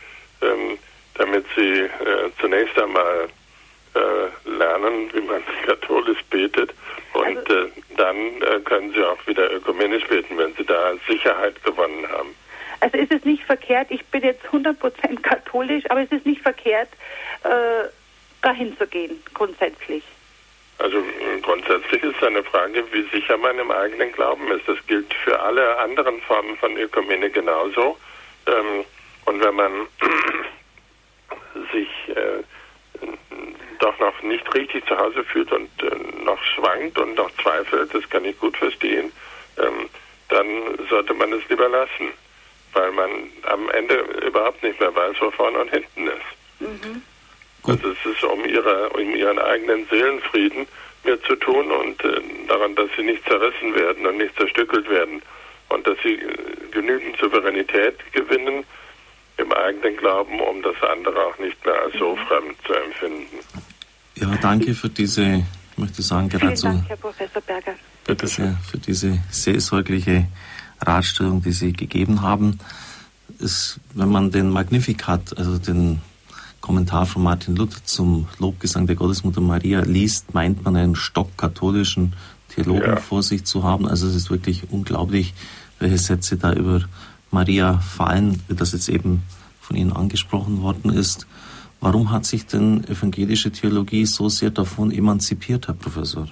ähm, 0.43 0.79
damit 1.15 1.45
Sie 1.57 1.81
äh, 1.81 1.89
zunächst 2.41 2.79
einmal 2.79 3.29
äh, 3.95 4.49
lernen, 4.49 5.11
wie 5.13 5.21
man 5.21 5.43
katholisch 5.67 6.23
betet 6.31 6.75
und 7.13 7.39
also, 7.39 7.67
äh, 7.67 7.71
dann 7.97 8.65
können 8.65 8.93
Sie 8.93 9.03
auch 9.03 9.27
wieder 9.27 9.53
ökumenisch 9.53 10.07
beten, 10.07 10.39
wenn 10.39 10.55
Sie 10.55 10.65
da 10.65 10.93
Sicherheit 11.09 11.63
gewonnen 11.65 12.09
haben. 12.09 12.35
Also 12.81 12.97
ist 12.97 13.13
es 13.13 13.25
nicht 13.25 13.45
verkehrt, 13.45 13.89
ich 13.91 14.05
bin 14.07 14.23
jetzt 14.23 14.45
100% 14.47 15.21
katholisch, 15.21 15.85
aber 15.91 16.01
es 16.03 16.11
ist 16.11 16.25
nicht 16.25 16.41
verkehrt, 16.41 16.89
äh, 17.45 17.89
dahin 18.43 18.77
zu 18.79 18.87
gehen, 18.87 19.23
grundsätzlich. 19.35 20.03
Also 20.81 20.99
äh, 20.99 21.41
grundsätzlich 21.43 22.03
ist 22.03 22.23
eine 22.23 22.43
Frage, 22.43 22.85
wie 22.93 23.03
sicher 23.11 23.37
man 23.37 23.59
im 23.59 23.71
eigenen 23.71 24.13
Glauben 24.13 24.51
ist. 24.53 24.67
Das 24.67 24.79
gilt 24.87 25.13
für 25.25 25.39
alle 25.41 25.79
anderen 25.79 26.21
Formen 26.23 26.57
von 26.57 26.77
Ökumene 26.77 27.31
genauso. 27.31 27.99
Ähm, 28.47 28.85
und 29.27 29.45
wenn 29.45 29.55
man 29.55 29.87
sich 31.73 32.17
äh, 32.17 32.43
doch 33.79 33.99
noch 33.99 34.23
nicht 34.23 34.55
richtig 34.55 34.87
zu 34.87 34.97
Hause 34.97 35.25
fühlt 35.25 35.53
und 35.53 35.71
äh, 35.83 36.25
noch 36.25 36.43
schwankt 36.43 36.99
und 36.99 37.15
noch 37.15 37.31
zweifelt, 37.43 37.95
das 37.95 38.09
kann 38.11 38.25
ich 38.25 38.39
gut 38.39 38.57
verstehen, 38.57 39.13
ähm, 39.59 39.89
dann 40.29 40.87
sollte 40.89 41.15
man 41.15 41.33
es 41.33 41.49
lieber 41.49 41.69
lassen 41.69 42.13
weil 42.73 42.93
man 42.93 43.11
am 43.45 43.69
Ende 43.71 43.97
überhaupt 44.27 44.63
nicht 44.63 44.79
mehr 44.81 44.95
weiß, 44.95 45.17
wo 45.21 45.31
vorne 45.31 45.59
und 45.59 45.71
hinten 45.71 46.07
ist. 46.07 46.61
Mhm. 46.61 47.03
Also 47.65 47.91
es 47.91 48.17
ist 48.17 48.25
um, 48.25 48.45
ihre, 48.45 48.89
um 48.91 49.15
ihren 49.15 49.39
eigenen 49.39 49.87
Seelenfrieden 49.91 50.67
mehr 51.05 51.21
zu 51.23 51.37
tun 51.37 51.71
und 51.71 52.05
äh, 52.05 52.21
daran, 52.49 52.75
dass 52.75 52.89
sie 52.97 53.03
nicht 53.03 53.25
zerrissen 53.25 53.75
werden 53.75 54.07
und 54.07 54.19
nicht 54.19 54.37
zerstückelt 54.37 54.89
werden 54.89 55.23
und 55.69 55.87
dass 55.87 55.97
sie 56.03 56.15
äh, 56.15 56.35
genügend 56.71 57.17
Souveränität 57.19 57.97
gewinnen 58.13 58.65
im 59.37 59.53
eigenen 59.53 59.97
Glauben, 59.97 60.41
um 60.41 60.63
das 60.63 60.77
andere 60.83 61.19
auch 61.19 61.39
nicht 61.39 61.65
mehr 61.65 61.81
als 61.83 61.95
so 61.99 62.15
mhm. 62.15 62.21
fremd 62.27 62.57
zu 62.67 62.75
empfinden. 62.75 63.39
Ja, 64.17 64.37
danke 64.43 64.75
für 64.75 64.89
diese, 64.89 65.45
ich 65.73 65.79
möchte 65.79 66.03
sagen, 66.03 66.29
gerade 66.29 66.57
so. 66.57 66.69
Dank, 66.69 66.89
Herr 66.89 66.97
Professor 66.97 67.43
Berger. 67.43 67.75
Bitte 68.05 68.27
sehr, 68.27 68.57
für 68.71 68.79
diese 68.79 69.19
seelsorgliche 69.31 70.27
Ratstellung, 70.81 71.43
die 71.43 71.53
Sie 71.53 71.73
gegeben 71.73 72.23
haben. 72.23 72.59
Ist, 73.39 73.81
wenn 73.95 74.09
man 74.11 74.31
den 74.31 74.51
Magnificat, 74.51 75.39
also 75.39 75.59
den 75.59 76.03
Kommentar 76.61 77.07
von 77.07 77.23
Martin 77.23 77.57
Luther 77.57 77.85
zum 77.85 78.29
Lobgesang 78.39 78.87
der 78.87 78.97
Gottesmutter 78.97 79.41
Maria 79.41 79.81
liest, 79.81 80.35
meint 80.35 80.65
man 80.65 80.77
einen 80.77 80.95
stockkatholischen 80.95 82.15
Theologen 82.55 82.83
ja. 82.83 82.97
vor 82.97 83.23
sich 83.23 83.45
zu 83.45 83.65
haben. 83.65 83.89
Also 83.89 84.07
es 84.07 84.15
ist 84.15 84.31
wirklich 84.31 84.65
unglaublich, 84.71 85.35
welche 85.79 85.99
Sätze 85.99 86.37
da 86.37 86.53
über 86.53 86.83
Maria 87.31 87.79
fallen, 87.79 88.43
wie 88.49 88.55
das 88.55 88.73
jetzt 88.73 88.89
eben 88.89 89.23
von 89.61 89.77
Ihnen 89.77 89.93
angesprochen 89.93 90.63
worden 90.63 90.93
ist. 90.93 91.27
Warum 91.81 92.11
hat 92.11 92.27
sich 92.27 92.47
denn 92.47 92.85
evangelische 92.89 93.51
Theologie 93.53 94.05
so 94.05 94.29
sehr 94.29 94.51
davon 94.51 94.91
emanzipiert, 94.91 95.69
Herr 95.69 95.75
Professor? 95.75 96.27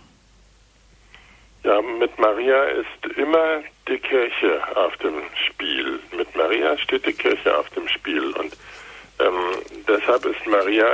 Ja, 1.65 1.81
mit 1.99 2.19
Maria 2.19 2.65
ist 2.65 3.17
immer 3.17 3.63
die 3.89 3.99
Kirche 3.99 4.61
auf 4.77 4.97
dem 4.99 5.15
Spiel. 5.47 6.01
Mit 6.17 6.35
Maria 6.37 6.77
steht 6.79 7.07
die 7.07 7.13
Kirche 7.13 7.57
auf 7.57 7.71
dem 7.71 7.89
Spiel. 7.89 8.33
Und 8.33 8.55
ähm, 9.21 9.63
deshalb 9.87 10.25
ist 10.25 10.47
Maria 10.47 10.87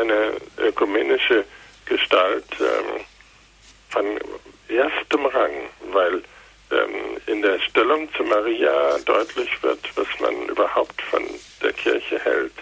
eine 0.00 0.32
ökumenische 0.58 1.44
Gestalt 1.86 2.44
ähm, 2.60 3.04
von 3.88 4.04
erstem 4.68 5.26
Rang, 5.26 5.52
weil 5.92 6.22
ähm, 6.70 7.18
in 7.26 7.42
der 7.42 7.58
Stellung 7.60 8.08
zu 8.14 8.22
Maria 8.24 8.98
deutlich 9.04 9.50
wird, 9.62 9.80
was 9.96 10.06
man 10.20 10.48
überhaupt 10.48 11.00
von 11.02 11.24
der 11.62 11.72
Kirche 11.72 12.18
hält. 12.20 12.52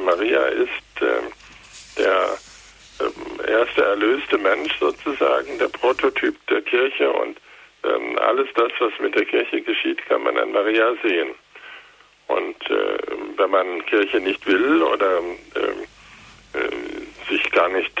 Maria 0.00 0.44
ist 0.46 0.70
äh, 1.00 1.98
der 1.98 2.38
äh, 3.00 3.50
erste 3.50 3.84
erlöste 3.84 4.38
Mensch 4.38 4.72
sozusagen, 4.78 5.58
der 5.58 5.68
Prototyp 5.68 6.34
der 6.46 6.62
Kirche 6.62 7.10
und 7.10 7.38
ähm, 7.84 8.18
alles 8.18 8.48
das, 8.54 8.70
was 8.78 8.92
mit 9.00 9.14
der 9.14 9.24
Kirche 9.24 9.60
geschieht, 9.60 10.04
kann 10.06 10.22
man 10.22 10.38
an 10.38 10.52
Maria 10.52 10.94
sehen. 11.02 11.34
Und 12.28 12.70
äh, 12.70 12.98
wenn 13.36 13.50
man 13.50 13.84
Kirche 13.86 14.20
nicht 14.20 14.46
will 14.46 14.82
oder 14.82 15.18
äh, 15.54 16.58
äh, 16.58 16.70
sich 17.28 17.50
gar 17.50 17.68
nicht 17.68 17.92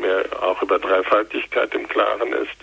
mehr 0.00 0.24
auch 0.42 0.62
über 0.62 0.78
Dreifaltigkeit 0.78 1.74
im 1.74 1.88
Klaren 1.88 2.32
ist, 2.32 2.56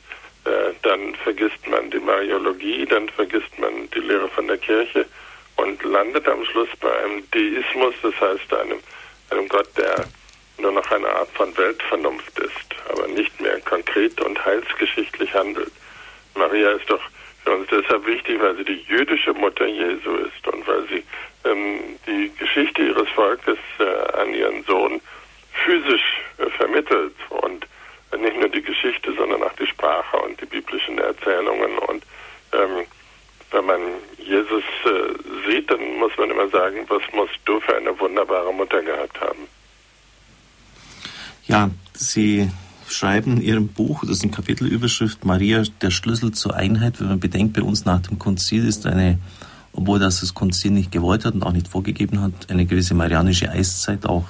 äh, 0.46 0.74
dann 0.84 1.16
vergisst 1.16 1.68
man 1.68 1.90
die 1.90 2.00
Mariologie, 2.00 2.86
dann 2.86 3.10
vergisst 3.10 3.58
man 3.60 3.90
die 3.92 4.00
Lehre 4.00 4.30
von 4.30 4.48
der 4.48 4.58
Kirche 4.58 5.06
und 5.58 5.84
landet 5.84 6.28
am 6.28 6.46
Schluss 6.46 6.70
bei 6.80 6.96
einem 7.04 7.24
Deismus, 7.32 7.96
das 8.02 8.14
heißt 8.22 8.54
einem, 8.54 8.80
einem 9.30 9.48
Gott, 9.50 9.70
der 9.78 10.06
nur 10.58 10.72
noch 10.72 10.90
eine 10.92 11.10
Art 11.10 11.30
von 11.32 11.56
Weltvernunft 11.58 12.40
ist, 12.40 12.76
aber 12.90 13.08
nicht 13.08 13.40
mehr 13.42 13.60
konkret 13.62 14.20
und 14.22 14.44
heilsgeschichtlich 14.44 15.34
handelt. 15.34 15.72
Maria 16.36 16.72
ist 16.72 16.90
doch 16.90 17.02
für 17.48 17.56
uns 17.56 17.68
deshalb 17.70 18.06
wichtig, 18.06 18.42
weil 18.42 18.58
sie 18.58 18.66
die 18.66 18.84
jüdische 18.88 19.34
Mutter 19.34 19.66
Jesu 19.66 20.16
ist 20.16 20.48
und 20.52 20.68
weil 20.68 20.84
sie 20.90 21.04
ähm, 21.46 21.98
die 22.06 22.30
Geschichte 22.38 22.82
ihres 22.82 23.08
Volkes 23.10 23.58
äh, 23.80 24.20
an 24.20 24.34
ihren 24.34 24.64
Sohn 24.66 25.00
physisch 25.54 26.22
äh, 26.40 26.50
vermittelt 26.58 27.16
und 27.30 27.66
nicht 28.20 28.38
nur 28.38 28.50
die 28.50 28.62
Geschichte, 28.62 29.14
sondern 29.14 29.44
auch 29.44 29.54
die 29.54 29.68
Sprache 29.68 30.18
und 30.18 30.40
die 30.42 30.46
biblischen 30.46 30.98
Erzählungen. 30.98 31.78
Und 31.80 32.04
ähm, 32.52 32.86
wenn 33.52 33.66
man 33.66 33.82
Jesus 34.18 34.64
äh, 34.86 35.50
sieht, 35.50 35.72
dann 35.72 35.98
muss 36.00 36.12
man 36.18 36.30
immer 36.30 36.50
sagen, 36.50 36.86
was 36.90 37.04
musst 37.14 37.40
du 37.46 37.62
für 37.62 37.78
eine 37.78 37.98
wunderbare 37.98 38.54
Mutter 38.54 38.82
gehabt 38.82 39.22
haben. 39.22 39.48
Ja, 41.46 41.70
Sie 41.94 42.50
schreiben 42.90 43.38
in 43.38 43.42
Ihrem 43.42 43.68
Buch, 43.68 44.02
das 44.02 44.18
ist 44.18 44.24
eine 44.24 44.32
Kapitelüberschrift, 44.32 45.26
Maria, 45.26 45.64
der 45.82 45.92
Schlüssel 45.92 46.32
zur 46.32 46.56
Einheit. 46.56 47.00
Wenn 47.00 47.08
man 47.08 47.20
bedenkt, 47.20 47.54
bei 47.54 47.62
uns 47.62 47.86
nach 47.86 48.02
dem 48.02 48.20
Konzil 48.20 48.68
ist 48.68 48.86
eine, 48.86 49.20
obwohl 49.74 50.00
das 50.00 50.22
das 50.22 50.34
Konzil 50.34 50.72
nicht 50.72 50.92
gewollt 50.92 51.26
hat 51.26 51.34
und 51.34 51.44
auch 51.44 51.52
nicht 51.52 51.68
vorgegeben 51.68 52.22
hat, 52.22 52.50
eine 52.50 52.66
gewisse 52.66 52.94
marianische 52.94 53.50
Eiszeit 53.50 54.06
auch 54.06 54.26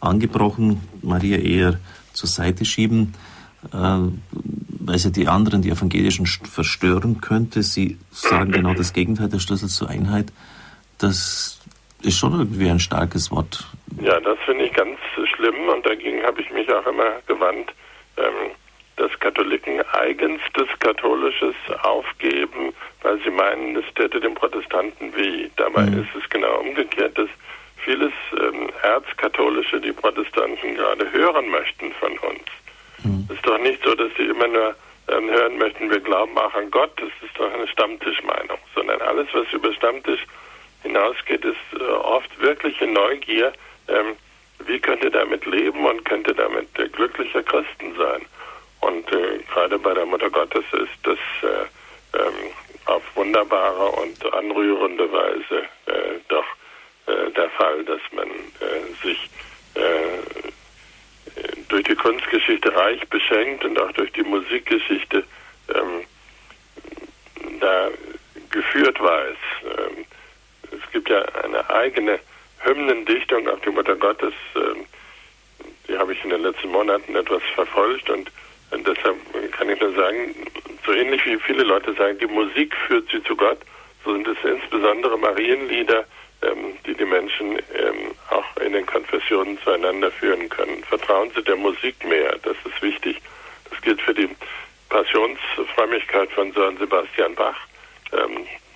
angebrochen. 0.00 0.80
Maria 1.02 1.38
eher 1.38 1.78
zur 2.12 2.28
Seite 2.28 2.64
schieben, 2.64 3.14
äh, 3.72 3.76
weil 3.76 4.98
sie 4.98 5.12
die 5.12 5.28
anderen, 5.28 5.62
die 5.62 5.70
Evangelischen, 5.70 6.26
verstören 6.26 7.20
könnte. 7.20 7.62
Sie 7.62 7.98
sagen 8.10 8.52
genau 8.52 8.74
das 8.74 8.92
Gegenteil, 8.92 9.28
der 9.28 9.38
Schlüssel 9.38 9.68
zur 9.68 9.88
Einheit. 9.88 10.32
Das 10.98 11.60
ist 12.02 12.18
schon 12.18 12.32
irgendwie 12.32 12.68
ein 12.68 12.80
starkes 12.80 13.30
Wort. 13.30 13.66
Ja, 14.00 14.18
das 14.20 14.38
finde 14.44 14.64
ich 14.64 14.72
ganz 14.72 14.98
schlimm 15.36 15.68
und 15.74 15.86
dagegen 15.86 16.22
habe 16.22 16.40
ich 16.40 16.50
mich 16.50 16.68
auch 16.72 16.86
immer 16.86 17.20
gewandt 17.26 17.72
ähm, 18.16 18.52
dass 18.96 19.18
Katholiken 19.20 19.80
eigenstes 19.92 20.68
Katholisches 20.80 21.54
aufgeben, 21.82 22.72
weil 23.02 23.18
sie 23.22 23.30
meinen, 23.30 23.74
es 23.76 23.84
täte 23.94 24.20
den 24.20 24.34
Protestanten 24.34 25.14
weh. 25.16 25.48
Dabei 25.56 25.82
mhm. 25.82 26.02
ist 26.02 26.22
es 26.22 26.28
genau 26.30 26.60
umgekehrt, 26.60 27.16
dass 27.16 27.28
vieles 27.84 28.12
ähm, 28.38 28.70
Erzkatholische 28.82 29.80
die 29.80 29.92
Protestanten 29.92 30.74
gerade 30.76 31.10
hören 31.12 31.48
möchten 31.48 31.92
von 31.94 32.12
uns. 32.18 32.44
Mhm. 33.02 33.26
Es 33.28 33.36
ist 33.36 33.46
doch 33.46 33.58
nicht 33.58 33.82
so, 33.82 33.94
dass 33.94 34.10
sie 34.16 34.24
immer 34.24 34.46
nur 34.46 34.74
ähm, 35.08 35.30
hören 35.30 35.58
möchten, 35.58 35.90
wir 35.90 36.00
glauben 36.00 36.36
auch 36.38 36.54
an 36.54 36.70
Gott, 36.70 36.92
das 36.96 37.10
ist 37.22 37.38
doch 37.38 37.52
eine 37.52 37.66
Stammtischmeinung, 37.66 38.58
sondern 38.74 39.00
alles, 39.02 39.26
was 39.32 39.52
über 39.52 39.72
Stammtisch 39.72 40.24
hinausgeht, 40.82 41.44
ist 41.44 41.56
äh, 41.80 41.82
oft 41.82 42.40
wirkliche 42.40 42.86
Neugier, 42.86 43.52
ähm, 43.88 44.16
wie 44.66 44.78
könnt 44.78 45.04
ihr 45.04 45.10
damit 45.10 45.44
leben 45.46 45.84
und 45.84 46.04
könnt 46.04 46.26
ihr 46.28 46.34
damit 46.34 46.68
äh, 46.78 46.88
glücklicher 46.88 47.42
Christen 47.42 47.94
sein? 47.96 48.22
Und 48.80 49.10
äh, 49.12 49.38
gerade 49.52 49.78
bei 49.78 49.94
der 49.94 50.06
Mutter 50.06 50.30
Gottes 50.30 50.64
ist 50.72 50.98
das 51.02 51.18
äh, 51.42 52.18
ähm, 52.18 52.50
auf 52.86 53.02
wunderbare 53.14 53.90
und 54.02 54.34
anrührende 54.34 55.10
Weise 55.12 55.62
äh, 55.86 56.18
doch 56.28 56.44
äh, 57.06 57.30
der 57.30 57.48
Fall, 57.50 57.84
dass 57.84 58.00
man 58.12 58.28
äh, 58.28 59.06
sich 59.06 59.30
durch 61.72 61.84
die 61.84 61.94
Kunstgeschichte 61.94 62.74
reich 62.76 63.00
beschenkt 63.08 63.64
und 63.64 63.80
auch 63.80 63.90
durch 63.92 64.12
die 64.12 64.22
Musikgeschichte 64.22 65.24
ähm, 65.74 66.04
da 67.60 67.88
geführt 68.50 69.00
weiß. 69.00 69.36
Ähm, 69.64 70.04
es 70.70 70.92
gibt 70.92 71.08
ja 71.08 71.22
eine 71.42 71.68
eigene 71.70 72.20
Hymnendichtung 72.62 73.48
auf 73.48 73.60
die 73.60 73.70
Mutter 73.70 73.96
Gottes, 73.96 74.34
ähm, 74.56 74.84
die 75.88 75.96
habe 75.98 76.12
ich 76.12 76.24
in 76.24 76.30
den 76.30 76.42
letzten 76.42 76.70
Monaten 76.70 77.14
etwas 77.14 77.42
verfolgt 77.54 78.08
und, 78.10 78.30
deshalb 78.86 79.16
kann 79.52 79.68
ich 79.68 79.80
nur 79.80 79.92
sagen, 79.92 80.34
so 80.86 80.92
ähnlich 80.92 81.24
wie 81.26 81.36
viele 81.38 81.62
Leute 81.64 81.92
sagen, 81.94 82.18
die 82.18 82.26
Musik 82.26 82.74
führt 82.86 83.08
sie 83.10 83.22
zu 83.24 83.36
Gott, 83.36 83.58
so 84.04 84.12
sind 84.12 84.26
es 84.26 84.38
insbesondere 84.42 85.18
Marienlieder, 85.18 86.04
ähm, 86.42 86.76
die 86.86 86.94
die 86.94 87.04
Menschen 87.04 87.58
ähm, 87.74 88.12
auch 88.30 88.56
in 88.56 88.72
den 88.72 88.86
Konfessionen 88.86 89.58
zueinander 89.62 90.10
führen 90.10 90.48
können. 90.48 90.82
Vertrauen 90.84 91.30
Sie 91.34 91.42
der 91.42 91.56
Musik 91.56 91.94
mehr, 92.04 92.36
das 92.42 92.56
ist 92.64 92.82
wichtig. 92.82 93.20
Das 93.70 93.80
gilt 93.82 94.00
für 94.00 94.14
die 94.14 94.28
Passionsfrömmigkeit 94.88 96.30
von 96.32 96.52
Sören 96.52 96.76
Sebastian 96.78 97.34
Bach, 97.34 97.56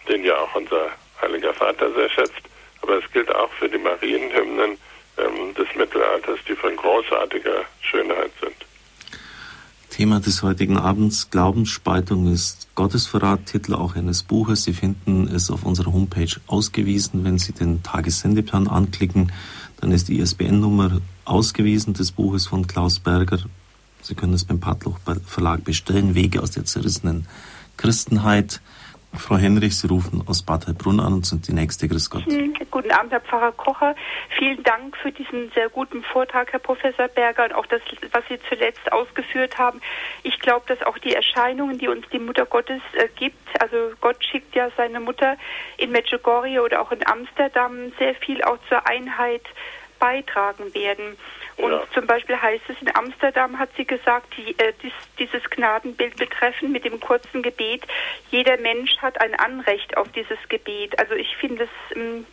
den 0.08 0.24
ja 0.24 0.38
auch 0.38 0.54
unser 0.54 0.90
Heiliger 1.20 1.52
Vater 1.52 1.92
sehr 1.92 2.08
schätzt. 2.08 2.40
Aber 2.86 3.04
es 3.04 3.12
gilt 3.12 3.34
auch 3.34 3.50
für 3.58 3.68
die 3.68 3.78
Marienhymnen 3.78 4.78
ähm, 5.18 5.54
des 5.54 5.66
Mittelalters, 5.76 6.38
die 6.48 6.54
von 6.54 6.76
großartiger 6.76 7.64
Schönheit 7.80 8.30
sind. 8.40 8.54
Thema 9.90 10.20
des 10.20 10.44
heutigen 10.44 10.76
Abends 10.76 11.30
Glaubensspaltung 11.30 12.32
ist 12.32 12.68
Gottesverrat, 12.76 13.46
Titel 13.46 13.74
auch 13.74 13.96
eines 13.96 14.22
Buches. 14.22 14.62
Sie 14.62 14.72
finden 14.72 15.26
es 15.26 15.50
auf 15.50 15.64
unserer 15.64 15.92
Homepage 15.92 16.30
ausgewiesen. 16.46 17.24
Wenn 17.24 17.38
Sie 17.38 17.52
den 17.52 17.82
Tagessendeplan 17.82 18.68
anklicken, 18.68 19.32
dann 19.80 19.90
ist 19.90 20.08
die 20.08 20.20
ISBN-Nummer 20.20 21.00
ausgewiesen 21.24 21.94
des 21.94 22.12
Buches 22.12 22.46
von 22.46 22.68
Klaus 22.68 23.00
Berger. 23.00 23.38
Sie 24.02 24.14
können 24.14 24.34
es 24.34 24.44
beim 24.44 24.60
Padloch 24.60 24.98
Verlag 25.26 25.64
bestellen. 25.64 26.14
Wege 26.14 26.40
aus 26.40 26.52
der 26.52 26.64
zerrissenen 26.64 27.26
Christenheit. 27.76 28.60
Frau 29.14 29.36
Henrich, 29.36 29.76
Sie 29.76 29.86
rufen 29.86 30.22
aus 30.26 30.42
Bad 30.42 30.66
Heilbrunn 30.66 31.00
an 31.00 31.14
und 31.14 31.26
sind 31.26 31.48
die 31.48 31.52
nächste. 31.52 31.88
Grüß 31.88 32.10
Gott. 32.10 32.26
Hm, 32.26 32.52
guten 32.86 32.98
Abend, 32.98 33.12
Herr 33.12 33.20
Pfarrer 33.20 33.52
Kocher. 33.52 33.96
Vielen 34.38 34.62
Dank 34.62 34.96
für 34.96 35.10
diesen 35.10 35.50
sehr 35.52 35.68
guten 35.68 36.04
Vortrag, 36.04 36.52
Herr 36.52 36.60
Professor 36.60 37.08
Berger, 37.08 37.46
und 37.46 37.52
auch 37.54 37.66
das, 37.66 37.80
was 38.12 38.22
Sie 38.28 38.38
zuletzt 38.48 38.92
ausgeführt 38.92 39.58
haben. 39.58 39.80
Ich 40.22 40.38
glaube, 40.38 40.66
dass 40.68 40.86
auch 40.86 40.96
die 40.98 41.12
Erscheinungen, 41.12 41.78
die 41.78 41.88
uns 41.88 42.08
die 42.10 42.20
Mutter 42.20 42.46
Gottes 42.46 42.80
äh, 42.92 43.08
gibt, 43.16 43.60
also 43.60 43.90
Gott 44.00 44.24
schickt 44.24 44.54
ja 44.54 44.70
seine 44.76 45.00
Mutter 45.00 45.36
in 45.78 45.90
Medjugorje 45.90 46.62
oder 46.62 46.80
auch 46.80 46.92
in 46.92 47.04
Amsterdam 47.06 47.92
sehr 47.98 48.14
viel 48.14 48.42
auch 48.44 48.58
zur 48.68 48.86
Einheit 48.86 49.42
beitragen 49.98 50.72
werden. 50.74 51.16
Und 51.56 51.72
ja. 51.72 51.82
zum 51.94 52.06
Beispiel 52.06 52.40
heißt 52.40 52.64
es 52.68 52.76
in 52.82 52.94
Amsterdam, 52.94 53.58
hat 53.58 53.70
sie 53.76 53.86
gesagt, 53.86 54.34
die, 54.36 54.50
äh, 54.58 54.72
dies, 54.82 54.92
dieses 55.18 55.42
Gnadenbild 55.50 56.16
betreffend 56.16 56.70
mit 56.70 56.84
dem 56.84 57.00
kurzen 57.00 57.42
Gebet, 57.42 57.82
jeder 58.30 58.58
Mensch 58.58 58.98
hat 58.98 59.20
ein 59.20 59.34
Anrecht 59.34 59.96
auf 59.96 60.08
dieses 60.12 60.38
Gebet. 60.48 60.98
Also 60.98 61.14
ich 61.14 61.34
finde 61.36 61.64
es 61.64 61.96
ähm, 61.96 62.26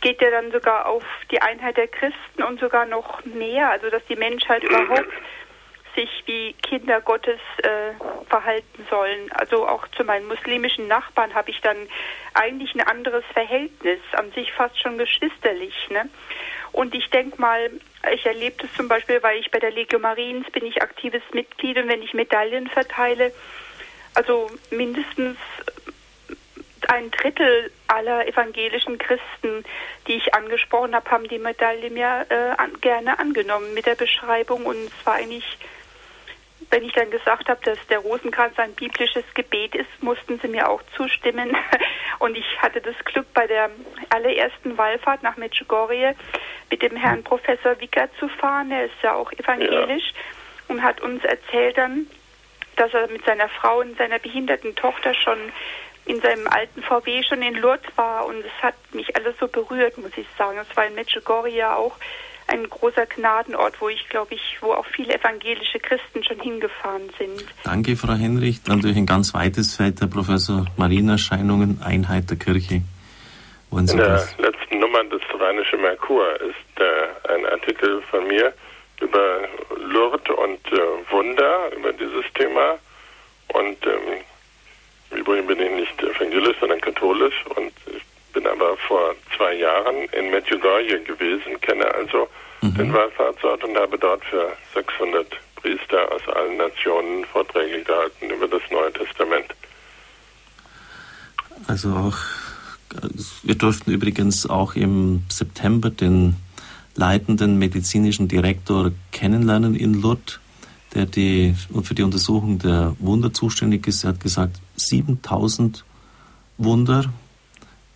geht 0.00 0.20
ja 0.20 0.30
dann 0.30 0.50
sogar 0.52 0.86
auf 0.86 1.04
die 1.30 1.40
Einheit 1.40 1.76
der 1.76 1.88
Christen 1.88 2.42
und 2.42 2.60
sogar 2.60 2.86
noch 2.86 3.24
mehr, 3.24 3.70
also 3.70 3.90
dass 3.90 4.04
die 4.06 4.16
Menschheit 4.16 4.62
überhaupt 4.64 5.12
sich 5.96 6.22
wie 6.26 6.52
Kinder 6.62 7.00
Gottes 7.00 7.40
äh, 7.62 7.92
verhalten 8.28 8.86
sollen. 8.90 9.32
Also 9.32 9.66
auch 9.66 9.88
zu 9.88 10.04
meinen 10.04 10.28
muslimischen 10.28 10.86
Nachbarn 10.86 11.34
habe 11.34 11.50
ich 11.50 11.60
dann 11.62 11.76
eigentlich 12.34 12.74
ein 12.74 12.82
anderes 12.82 13.24
Verhältnis, 13.32 14.00
an 14.12 14.30
sich 14.32 14.52
fast 14.52 14.80
schon 14.80 14.98
geschwisterlich. 14.98 15.74
Ne? 15.90 16.08
Und 16.72 16.94
ich 16.94 17.08
denke 17.10 17.40
mal, 17.40 17.70
ich 18.12 18.26
erlebe 18.26 18.56
das 18.62 18.72
zum 18.74 18.88
Beispiel, 18.88 19.22
weil 19.22 19.38
ich 19.38 19.50
bei 19.50 19.58
der 19.58 19.70
Legio 19.70 19.98
Mariens 19.98 20.48
bin 20.50 20.66
ich 20.66 20.82
aktives 20.82 21.22
Mitglied 21.32 21.78
und 21.78 21.88
wenn 21.88 22.02
ich 22.02 22.12
Medaillen 22.12 22.68
verteile, 22.68 23.32
also 24.14 24.48
mindestens 24.70 25.38
ein 26.88 27.10
Drittel 27.10 27.70
aller 27.88 28.26
evangelischen 28.26 28.98
Christen, 28.98 29.64
die 30.06 30.14
ich 30.14 30.34
angesprochen 30.34 30.94
habe, 30.94 31.10
haben 31.10 31.28
die 31.28 31.38
Medaille 31.38 31.90
mir 31.90 32.26
äh, 32.28 32.60
an, 32.60 32.80
gerne 32.80 33.18
angenommen 33.18 33.74
mit 33.74 33.86
der 33.86 33.94
Beschreibung 33.94 34.66
und 34.66 34.76
es 34.76 35.06
war 35.06 35.14
eigentlich 35.14 35.58
wenn 36.70 36.84
ich 36.84 36.92
dann 36.92 37.10
gesagt 37.10 37.48
habe, 37.48 37.60
dass 37.64 37.78
der 37.88 38.00
Rosenkranz 38.00 38.58
ein 38.58 38.72
biblisches 38.74 39.24
Gebet 39.34 39.74
ist, 39.74 39.88
mussten 40.00 40.38
sie 40.40 40.48
mir 40.48 40.68
auch 40.68 40.82
zustimmen. 40.96 41.56
Und 42.18 42.36
ich 42.36 42.60
hatte 42.60 42.80
das 42.80 42.96
Glück, 43.04 43.26
bei 43.34 43.46
der 43.46 43.70
allerersten 44.10 44.76
Wallfahrt 44.76 45.22
nach 45.22 45.36
Medjugorje 45.36 46.14
mit 46.70 46.82
dem 46.82 46.96
Herrn 46.96 47.22
Professor 47.22 47.80
Wicker 47.80 48.08
zu 48.18 48.28
fahren. 48.28 48.70
Er 48.72 48.86
ist 48.86 49.02
ja 49.02 49.14
auch 49.14 49.30
evangelisch 49.32 50.12
ja. 50.12 50.20
und 50.68 50.82
hat 50.82 51.00
uns 51.02 51.22
erzählt 51.24 51.76
dann, 51.76 52.06
dass 52.76 52.92
er 52.92 53.08
mit 53.08 53.24
seiner 53.24 53.48
Frau 53.48 53.80
und 53.80 53.96
seiner 53.96 54.18
behinderten 54.18 54.74
Tochter 54.74 55.14
schon 55.14 55.38
in 56.06 56.20
seinem 56.20 56.46
alten 56.46 56.82
VW 56.82 57.22
schon 57.24 57.42
in 57.42 57.54
Lourdes 57.54 57.86
war 57.96 58.26
und 58.26 58.38
es 58.38 58.62
hat 58.62 58.74
mich 58.92 59.14
alles 59.16 59.34
so 59.38 59.48
berührt, 59.48 59.98
muss 59.98 60.12
ich 60.16 60.26
sagen. 60.38 60.58
Es 60.58 60.76
war 60.76 60.86
in 60.86 60.94
Medjugorje 60.94 61.74
auch 61.76 61.96
ein 62.46 62.68
großer 62.70 63.06
Gnadenort, 63.06 63.80
wo 63.80 63.88
ich 63.88 64.08
glaube 64.08 64.34
ich, 64.34 64.58
wo 64.60 64.72
auch 64.72 64.86
viele 64.86 65.14
evangelische 65.14 65.80
Christen 65.80 66.22
schon 66.22 66.38
hingefahren 66.40 67.10
sind. 67.18 67.44
Danke, 67.64 67.96
Frau 67.96 68.12
Henrich. 68.14 68.60
Natürlich 68.68 68.96
ein 68.96 69.06
ganz 69.06 69.34
weites 69.34 69.74
Feld 69.74 70.00
der 70.00 70.06
Professor 70.06 70.64
Marienerscheinungen, 70.76 71.82
Einheit 71.84 72.30
der 72.30 72.36
Kirche. 72.38 72.82
Wollen 73.70 73.88
Sie 73.88 73.94
In 73.94 73.98
der 73.98 74.08
das? 74.10 74.38
letzten 74.38 74.78
Nummer 74.78 75.02
des 75.04 75.22
Rheinische 75.38 75.76
Merkur 75.76 76.40
ist 76.40 76.80
äh, 76.80 77.32
ein 77.34 77.44
Artikel 77.46 78.00
von 78.10 78.26
mir 78.28 78.52
über 79.00 79.40
Lourdes 79.80 80.28
und 80.36 80.72
äh, 80.72 81.10
Wunder, 81.10 81.72
über 81.76 81.92
dieses 81.92 82.24
Thema. 82.34 82.78
Und 83.48 83.84
ähm, 83.86 84.22
übrigens 85.10 85.46
bin 85.46 85.60
ich 85.60 85.70
nicht 85.70 86.02
evangelisch, 86.02 86.56
sondern 86.60 86.80
katholisch. 86.80 87.44
Und 87.56 87.72
ich 87.86 88.02
bin 88.32 88.46
aber 88.46 88.76
vor 88.88 89.14
zwei 89.36 89.54
Jahren 89.54 90.04
in 90.12 90.30
Medjugorje 90.30 91.00
gewesen, 91.00 91.60
kenne 91.60 91.86
also 91.94 92.28
mhm. 92.62 92.74
den 92.74 92.92
Wallfahrtsort 92.92 93.64
und 93.64 93.76
habe 93.76 93.98
dort 93.98 94.24
für 94.26 94.52
600 94.74 95.26
Priester 95.56 96.12
aus 96.12 96.22
allen 96.34 96.56
Nationen 96.58 97.24
Vorträge 97.24 97.82
gehalten 97.82 98.30
über 98.30 98.46
das 98.46 98.62
Neue 98.70 98.92
Testament. 98.92 99.46
Also 101.66 101.90
auch, 101.90 102.16
wir 103.42 103.54
durften 103.54 103.90
übrigens 103.90 104.48
auch 104.48 104.74
im 104.74 105.24
September 105.28 105.90
den 105.90 106.36
leitenden 106.94 107.58
medizinischen 107.58 108.28
Direktor 108.28 108.92
kennenlernen 109.12 109.74
in 109.74 110.00
Lourdes, 110.00 110.40
der 110.94 111.06
die, 111.06 111.54
für 111.82 111.94
die 111.94 112.02
Untersuchung 112.02 112.58
der 112.58 112.94
Wunder 112.98 113.32
zuständig 113.32 113.86
ist. 113.86 114.04
Er 114.04 114.10
hat 114.10 114.20
gesagt, 114.20 114.56
7000 114.76 115.84
Wunder 116.58 117.10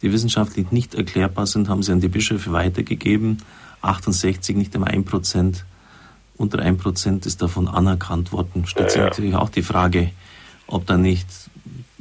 die 0.03 0.13
wissenschaftlich 0.13 0.71
nicht 0.71 0.95
erklärbar 0.95 1.47
sind, 1.47 1.69
haben 1.69 1.83
sie 1.83 1.93
an 1.93 2.01
die 2.01 2.09
Bischöfe 2.09 2.53
weitergegeben. 2.53 3.39
68, 3.83 4.57
nicht 4.57 4.75
einmal 4.75 4.91
ein 4.93 5.05
Prozent, 5.05 5.65
unter 6.37 6.61
ein 6.61 6.79
Prozent 6.79 7.27
ist 7.27 7.43
davon 7.43 7.69
anerkannt 7.69 8.33
worden. 8.33 8.67
Stellt 8.67 8.89
ja, 8.89 8.93
sich 8.93 9.03
natürlich 9.03 9.35
auch 9.35 9.51
die 9.51 9.63
Frage, 9.63 10.11
ob 10.67 10.87
da 10.87 10.97
nicht, 10.97 11.27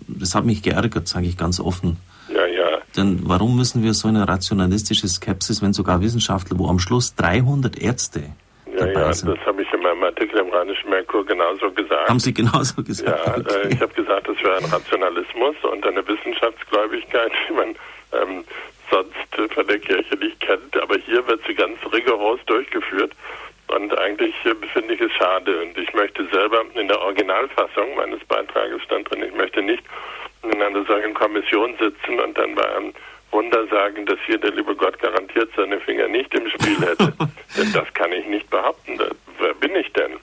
das 0.07 0.35
hat 0.35 0.45
mich 0.45 0.61
geärgert, 0.61 1.07
sage 1.07 1.27
ich 1.27 1.37
ganz 1.37 1.59
offen. 1.59 1.97
Ja, 2.33 2.45
ja. 2.45 2.77
Denn 2.95 3.21
warum 3.23 3.55
müssen 3.55 3.83
wir 3.83 3.93
so 3.93 4.07
eine 4.07 4.27
rationalistische 4.27 5.07
Skepsis, 5.07 5.61
wenn 5.61 5.73
sogar 5.73 6.01
Wissenschaftler, 6.01 6.57
wo 6.57 6.67
am 6.67 6.79
Schluss 6.79 7.15
300 7.15 7.77
Ärzte 7.77 8.23
ja, 8.79 8.85
dabei 8.87 9.01
ja, 9.01 9.13
sind? 9.13 9.37
das 9.37 9.45
habe 9.45 9.61
ich 9.61 9.73
in 9.73 9.81
meinem 9.81 10.03
Artikel 10.03 10.39
im 10.39 10.49
Rheinischen 10.49 10.89
Merkur 10.89 11.25
genauso 11.25 11.71
gesagt. 11.71 12.09
Haben 12.09 12.19
Sie 12.19 12.33
genauso 12.33 12.83
gesagt? 12.83 13.25
Ja, 13.25 13.35
äh, 13.35 13.39
okay. 13.39 13.69
ich 13.71 13.81
habe 13.81 13.93
gesagt, 13.93 14.27
das 14.27 14.43
wäre 14.43 14.57
ein 14.57 14.65
Rationalismus 14.65 15.55
und 15.63 15.85
eine 15.85 16.07
Wissenschaftsgläubigkeit, 16.07 17.31
die 17.49 17.53
man 17.53 17.75
ähm, 18.13 18.43
sonst 18.89 19.53
von 19.53 19.67
der 19.67 19.79
Kirche 19.79 20.15
nicht 20.15 20.39
kennt. 20.39 20.81
Aber 20.81 20.95
hier 20.97 21.25
wird 21.27 21.41
sie 21.47 21.53
ganz 21.53 21.77
rigoros 21.91 22.39
durchgeführt. 22.45 23.11
Und 23.67 23.95
eigentlich 23.99 24.33
äh, 24.45 24.55
finde 24.73 24.95
ich 24.95 25.01
es 25.01 25.11
schade. 25.13 25.61
Und 25.61 25.77
ich 25.77 25.93
möchte 25.93 26.25
selber 26.31 26.63
in 26.73 26.87
der 26.87 26.99
Originalfassung 27.01 27.95
meines 27.95 28.23
Beitrages 28.25 28.81
stand 28.83 29.09
drin, 29.09 29.23
ich 29.23 29.35
möchte 29.35 29.61
nicht 29.61 29.83
in 30.43 30.61
einer 30.61 30.85
solchen 30.85 31.13
Kommission 31.13 31.75
sitzen 31.79 32.19
und 32.19 32.37
dann 32.37 32.55
bei 32.55 32.75
einem 32.75 32.93
Wunder 33.31 33.67
sagen, 33.67 34.05
dass 34.05 34.17
hier 34.25 34.37
der 34.37 34.51
liebe 34.51 34.75
Gott 34.75 34.99
garantiert 34.99 35.49
seine 35.55 35.79
Finger 35.81 36.07
nicht 36.07 36.33
im 36.33 36.49
Spiel 36.49 36.79
hätte. 36.79 37.13
denn 37.57 37.73
das 37.73 37.93
kann 37.93 38.11
ich 38.11 38.25
nicht 38.27 38.49
behaupten. 38.49 38.99
Wer 39.39 39.53
bin 39.55 39.75
ich 39.75 39.91
denn? 39.93 40.13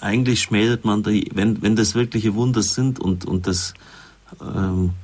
Eigentlich 0.00 0.40
schmälert 0.42 0.84
man, 0.84 1.02
die, 1.02 1.30
wenn, 1.34 1.62
wenn 1.62 1.76
das 1.76 1.94
wirkliche 1.94 2.34
Wunder 2.34 2.62
sind 2.62 3.00
und, 3.00 3.26
und 3.26 3.46
das 3.46 3.74
ähm, 4.40 4.94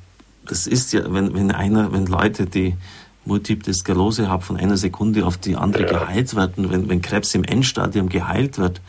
das 0.47 0.66
ist 0.66 0.93
ja, 0.93 1.12
wenn, 1.12 1.34
wenn 1.34 1.51
einer, 1.51 1.93
wenn 1.93 2.06
Leute, 2.06 2.47
die 2.47 2.76
Multiple 3.24 3.74
Sklerose 3.74 4.28
haben, 4.28 4.43
von 4.43 4.56
einer 4.56 4.76
Sekunde 4.76 5.26
auf 5.26 5.36
die 5.36 5.56
andere 5.56 5.84
ja. 5.84 5.98
geheilt 5.98 6.36
werden, 6.36 6.70
wenn, 6.70 6.88
wenn 6.88 7.02
Krebs 7.02 7.34
im 7.34 7.44
Endstadium 7.44 8.09
geheilt 8.09 8.59
wird, 8.59 8.80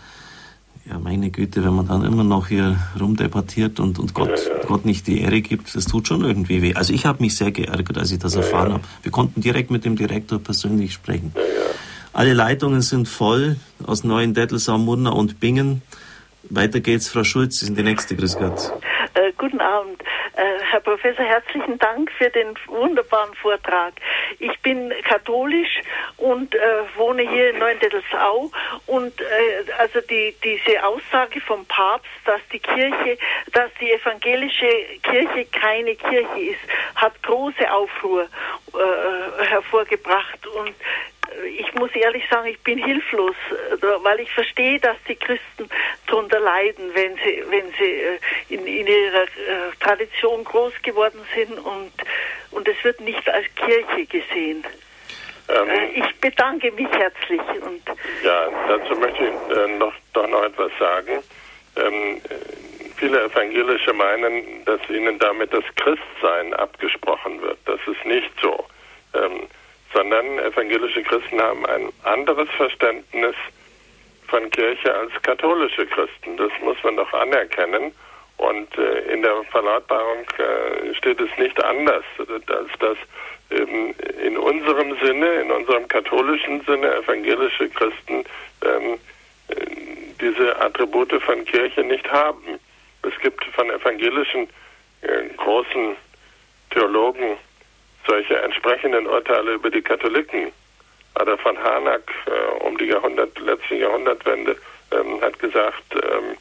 ja, 0.89 0.99
meine 0.99 1.30
Güte, 1.30 1.64
wenn 1.64 1.73
man 1.73 1.88
dann 1.88 2.03
immer 2.03 2.23
noch 2.23 2.47
hier 2.47 2.77
rumdebattiert 2.99 3.80
und, 3.80 3.99
und 3.99 4.14
Gott, 4.14 4.30
ja, 4.30 4.57
ja. 4.57 4.65
Gott 4.65 4.85
nicht 4.85 5.07
die 5.07 5.22
Ehre 5.22 5.41
gibt, 5.41 5.76
das 5.76 5.85
tut 5.85 6.07
schon 6.07 6.23
irgendwie 6.23 6.61
weh. 6.61 6.76
Also 6.76 6.93
ich 6.93 7.05
habe 7.05 7.22
mich 7.22 7.35
sehr 7.35 7.51
geärgert, 7.51 7.97
als 7.97 8.11
ich 8.11 8.19
das 8.19 8.35
erfahren 8.35 8.73
habe. 8.73 8.84
Wir 9.01 9.11
konnten 9.11 9.41
direkt 9.41 9.69
mit 9.72 9.85
dem 9.85 9.95
Direktor 9.95 10.39
persönlich 10.39 10.93
sprechen. 10.93 11.34
Alle 12.14 12.34
Leitungen 12.34 12.81
sind 12.81 13.07
voll 13.07 13.57
aus 13.85 14.03
Neuen 14.03 14.34
Dettelsau, 14.34 14.77
Murner 14.77 15.15
und 15.15 15.39
Bingen. 15.39 15.81
Weiter 16.49 16.80
geht's, 16.80 17.10
Frau 17.10 17.24
Schulz, 17.24 17.60
Sie 17.60 17.65
sind 17.65 17.78
die 17.78 17.84
nächste. 17.84 18.15
Grüß 18.15 18.38
Gott. 18.38 18.72
Äh, 19.14 19.32
guten 19.38 19.60
Abend. 19.60 20.02
Äh, 20.38 20.60
Herr 20.72 20.80
Professor, 20.82 21.26
herzlichen 21.26 21.80
Dank 21.80 22.11
für 22.11 22.30
den 22.30 22.53
wunderbaren 22.68 23.34
Vortrag. 23.36 23.94
Ich 24.40 24.57
bin 24.61 24.94
katholisch 25.03 25.82
und 26.18 26.53
äh, 26.53 26.60
wohne 26.95 27.24
hier 27.24 27.49
in 27.49 27.60
Neuendettelsau 27.60 28.52
und 28.86 29.19
äh, 29.19 29.72
also 29.80 29.99
die, 30.02 30.36
diese 30.44 30.86
Aussage 30.86 31.41
vom 31.41 31.65
Papst, 31.65 32.07
dass 32.26 32.41
die 32.53 32.60
Kirche, 32.60 33.18
dass 33.53 33.72
die 33.82 33.91
evangelische 33.91 34.69
Kirche 35.02 35.45
keine 35.52 35.95
Kirche 35.95 36.40
ist, 36.40 36.61
hat 36.95 37.22
große 37.24 37.72
Aufruhr 37.72 38.28
äh, 38.74 39.45
hervorgebracht 39.45 40.45
und 40.48 40.76
ich 41.58 41.74
muss 41.76 41.91
ehrlich 41.95 42.24
sagen, 42.30 42.48
ich 42.48 42.60
bin 42.60 42.78
hilflos, 42.78 43.36
äh, 43.52 43.86
weil 44.04 44.20
ich 44.20 44.32
verstehe, 44.32 44.80
dass 44.80 44.98
die 45.08 45.16
Christen 45.16 45.70
darunter 46.08 46.40
leiden, 46.40 46.91
wenn 46.94 47.16
sie, 47.18 47.44
wenn 47.49 47.72
sie 47.78 47.91
äh, 47.91 48.20
in, 48.49 48.66
in 48.66 48.88
ihrer 48.88 49.24
äh, 49.24 49.76
Tradition 49.80 50.44
groß 50.44 50.74
geworden 50.82 51.20
sind 51.36 51.60
und, 51.60 51.91
und 52.52 52.68
es 52.68 52.84
wird 52.84 52.99
nicht 53.02 53.30
als 53.30 53.45
Kirche 53.56 54.06
gesehen. 54.06 54.66
Ähm, 55.49 55.91
ich 55.95 56.20
bedanke 56.20 56.72
mich 56.72 56.90
herzlich. 56.90 57.41
Und 57.62 57.82
ja, 58.24 58.49
dazu 58.68 58.95
möchte 58.95 59.26
ich 59.26 59.80
noch, 59.80 59.94
doch 60.14 60.28
noch 60.28 60.44
etwas 60.44 60.72
sagen. 60.80 61.24
Ähm, 61.78 62.22
viele 62.98 63.24
Evangelische 63.26 63.94
meinen, 63.94 64.66
dass 64.66 64.82
ihnen 64.90 65.18
damit 65.20 65.54
das 65.54 65.64
Christsein 65.76 66.54
abgesprochen 66.56 67.41
wird. 67.41 67.58
Das 67.66 67.80
ist 67.88 68.06
nicht 68.06 68.32
so. 68.41 68.66
Ähm, 69.14 69.48
sondern 69.93 70.39
evangelische 70.39 71.03
Christen 71.03 71.41
haben 71.41 71.65
ein 71.65 71.89
anderes 72.03 72.49
Verständnis 72.57 73.35
von 74.27 74.49
Kirche 74.51 74.93
als 74.93 75.11
katholische 75.22 75.85
Christen. 75.88 76.38
Das 76.38 76.51
muss 76.61 76.77
man 76.84 76.97
doch 76.97 77.11
anerkennen. 77.14 77.93
Und 78.38 78.77
äh, 78.77 79.14
in 79.14 79.23
der 79.23 79.43
Verlautbarung 79.45 80.26
äh, 80.38 80.93
steht 80.95 81.19
es 81.19 81.30
nicht 81.38 81.61
anders, 81.64 82.03
als 82.19 82.69
dass 82.80 82.97
ähm, 83.49 83.95
in 84.23 84.38
unserem 84.38 84.95
Sinne, 84.99 85.41
in 85.41 85.51
unserem 85.51 85.88
katholischen 85.88 86.61
Sinne, 86.65 86.97
evangelische 86.97 87.69
Christen 87.69 88.26
ähm, 88.64 88.99
äh, 89.47 89.55
diese 90.22 90.59
Attribute 90.59 91.22
von 91.23 91.45
Kirche 91.45 91.81
nicht 91.81 92.09
haben. 92.11 92.59
Es 93.03 93.18
gibt 93.22 93.43
von 93.45 93.69
evangelischen 93.72 94.47
äh, 95.01 95.23
großen 95.38 95.95
Theologen 96.72 97.38
solche 98.08 98.42
entsprechenden 98.42 99.06
Urteile 99.08 99.54
über 99.54 99.70
die 99.70 99.82
Katholiken. 99.82 100.52
Ada 101.16 101.38
von 101.38 101.58
Harnack 101.58 102.04
äh, 102.26 102.64
um 102.64 102.78
die 102.78 102.86
Jahrhundert, 102.86 103.38
letzte 103.40 103.76
Jahrhundertwende 103.76 104.56
ähm, 104.92 105.22
hat 105.22 105.38
gesagt, 105.40 105.84
ähm, 105.94 106.38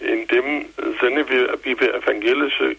in 0.00 0.26
dem 0.28 0.66
Sinne, 1.00 1.28
wie, 1.28 1.46
wie 1.64 1.80
wir 1.80 1.94
evangelische, 1.94 2.76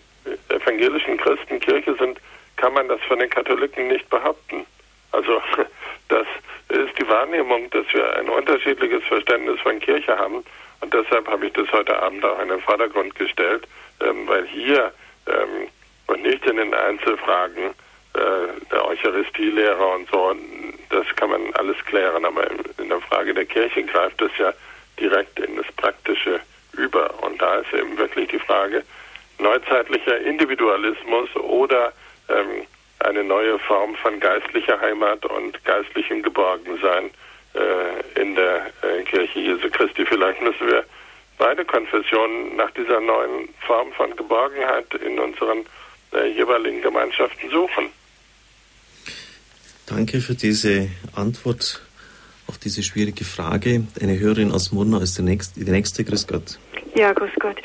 evangelischen 0.49 1.17
Christen 1.17 1.59
Kirche 1.59 1.95
sind, 1.95 2.19
kann 2.57 2.73
man 2.73 2.87
das 2.87 3.01
von 3.07 3.19
den 3.19 3.29
Katholiken 3.29 3.87
nicht 3.87 4.09
behaupten. 4.09 4.65
Also 5.11 5.41
das 6.09 6.27
ist 6.69 6.97
die 6.99 7.07
Wahrnehmung, 7.07 7.69
dass 7.69 7.85
wir 7.93 8.17
ein 8.17 8.29
unterschiedliches 8.29 9.03
Verständnis 9.05 9.59
von 9.61 9.79
Kirche 9.79 10.17
haben. 10.17 10.43
Und 10.81 10.93
deshalb 10.93 11.27
habe 11.27 11.47
ich 11.47 11.53
das 11.53 11.71
heute 11.71 12.01
Abend 12.01 12.23
auch 12.25 12.39
in 12.41 12.49
den 12.49 12.61
Vordergrund 12.61 13.15
gestellt, 13.15 13.67
ähm, 14.01 14.27
weil 14.27 14.45
hier 14.47 14.91
ähm, 15.27 15.69
und 16.07 16.23
nicht 16.23 16.45
in 16.45 16.57
den 16.57 16.73
Einzelfragen 16.73 17.73
der 18.71 18.85
Eucharistielehrer 18.85 19.95
und 19.95 20.09
so, 20.09 20.35
das 20.89 21.05
kann 21.15 21.29
man 21.29 21.53
alles 21.55 21.77
klären, 21.85 22.25
aber 22.25 22.49
in 22.77 22.89
der 22.89 23.01
Frage 23.01 23.33
der 23.33 23.45
Kirche 23.45 23.83
greift 23.83 24.21
es 24.21 24.31
ja 24.37 24.53
direkt 24.99 25.39
in 25.39 25.57
das 25.57 25.67
Praktische 25.73 26.39
über. 26.73 27.23
Und 27.23 27.41
da 27.41 27.55
ist 27.57 27.73
eben 27.73 27.97
wirklich 27.97 28.29
die 28.29 28.39
Frage 28.39 28.83
neuzeitlicher 29.39 30.19
Individualismus 30.21 31.35
oder 31.35 31.93
ähm, 32.29 32.65
eine 32.99 33.23
neue 33.23 33.59
Form 33.59 33.95
von 33.95 34.19
geistlicher 34.19 34.79
Heimat 34.79 35.25
und 35.25 35.63
geistlichem 35.65 36.23
Geborgensein 36.23 37.11
äh, 37.53 38.21
in 38.21 38.35
der 38.35 38.67
äh, 38.81 39.03
Kirche 39.03 39.39
Jesu 39.39 39.69
Christi. 39.69 40.05
Vielleicht 40.05 40.41
müssen 40.41 40.67
wir 40.67 40.83
beide 41.37 41.63
Konfessionen 41.65 42.55
nach 42.55 42.71
dieser 42.71 42.99
neuen 42.99 43.49
Form 43.65 43.91
von 43.93 44.15
Geborgenheit 44.15 44.91
in 44.95 45.19
unseren 45.19 45.65
äh, 46.13 46.27
jeweiligen 46.29 46.81
Gemeinschaften 46.81 47.49
suchen. 47.51 47.89
Danke 49.87 50.19
für 50.19 50.35
diese 50.35 50.89
Antwort 51.15 51.81
auf 52.47 52.57
diese 52.57 52.83
schwierige 52.83 53.23
Frage. 53.23 53.87
Eine 54.01 54.19
Hörerin 54.19 54.51
aus 54.51 54.73
Murnau 54.73 54.99
ist 54.99 55.17
die 55.17 55.21
nächste. 55.21 55.63
Die 55.63 55.71
nächste. 55.71 56.03
Grüß 56.03 56.27
Gott. 56.27 56.59
Ja, 56.93 57.13
grüß 57.13 57.31
Gott. 57.39 57.55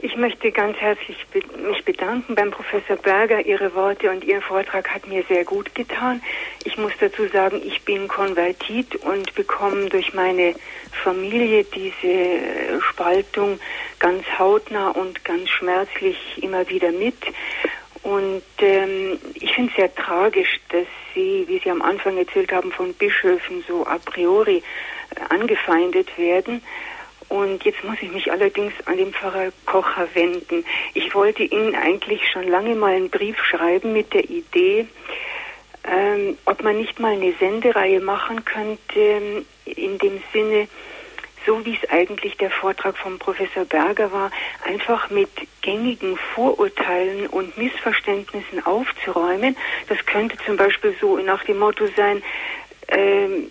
Ich 0.00 0.16
möchte 0.16 0.50
ganz 0.50 0.78
herzlich 0.78 1.18
mich 1.34 1.84
bedanken 1.84 2.34
beim 2.34 2.50
Professor 2.50 2.96
Berger. 2.96 3.44
Ihre 3.44 3.74
Worte 3.74 4.10
und 4.10 4.24
Ihr 4.24 4.40
Vortrag 4.40 4.88
hat 4.88 5.06
mir 5.08 5.22
sehr 5.28 5.44
gut 5.44 5.74
getan. 5.74 6.22
Ich 6.64 6.78
muss 6.78 6.92
dazu 7.00 7.26
sagen, 7.28 7.60
ich 7.62 7.82
bin 7.82 8.08
konvertit 8.08 8.96
und 8.96 9.34
bekomme 9.34 9.90
durch 9.90 10.14
meine 10.14 10.54
Familie 11.04 11.64
diese 11.64 12.80
Spaltung 12.80 13.60
ganz 13.98 14.24
hautnah 14.38 14.88
und 14.88 15.22
ganz 15.22 15.50
schmerzlich 15.50 16.16
immer 16.40 16.66
wieder 16.70 16.92
mit. 16.92 17.16
Und 18.08 18.42
ähm, 18.60 19.18
ich 19.34 19.52
finde 19.52 19.70
es 19.70 19.76
sehr 19.76 19.94
tragisch, 19.94 20.60
dass 20.70 20.86
Sie, 21.14 21.44
wie 21.46 21.58
Sie 21.58 21.70
am 21.70 21.82
Anfang 21.82 22.16
erzählt 22.16 22.50
haben, 22.52 22.72
von 22.72 22.94
Bischöfen 22.94 23.62
so 23.68 23.86
a 23.86 23.98
priori 23.98 24.62
äh, 25.14 25.20
angefeindet 25.28 26.16
werden. 26.16 26.62
Und 27.28 27.64
jetzt 27.64 27.84
muss 27.84 27.98
ich 28.00 28.10
mich 28.10 28.32
allerdings 28.32 28.72
an 28.86 28.96
den 28.96 29.12
Pfarrer 29.12 29.52
Kocher 29.66 30.08
wenden. 30.14 30.64
Ich 30.94 31.14
wollte 31.14 31.42
Ihnen 31.42 31.74
eigentlich 31.74 32.22
schon 32.32 32.48
lange 32.48 32.74
mal 32.76 32.94
einen 32.94 33.10
Brief 33.10 33.36
schreiben 33.44 33.92
mit 33.92 34.14
der 34.14 34.24
Idee, 34.24 34.86
ähm, 35.84 36.38
ob 36.46 36.62
man 36.62 36.78
nicht 36.78 36.98
mal 36.98 37.12
eine 37.12 37.34
Sendereihe 37.34 38.00
machen 38.00 38.42
könnte, 38.46 39.44
in 39.66 39.98
dem 39.98 40.22
Sinne, 40.32 40.66
so 41.46 41.64
wie 41.64 41.78
es 41.80 41.90
eigentlich 41.90 42.36
der 42.36 42.50
Vortrag 42.50 42.96
vom 42.96 43.18
Professor 43.18 43.64
Berger 43.64 44.12
war, 44.12 44.30
einfach 44.64 45.10
mit 45.10 45.30
gängigen 45.62 46.16
Vorurteilen 46.34 47.26
und 47.26 47.56
Missverständnissen 47.56 48.64
aufzuräumen. 48.64 49.56
Das 49.88 50.04
könnte 50.06 50.36
zum 50.44 50.56
Beispiel 50.56 50.94
so 51.00 51.16
nach 51.18 51.44
dem 51.44 51.58
Motto 51.58 51.86
sein, 51.96 52.22
ähm, 52.88 53.50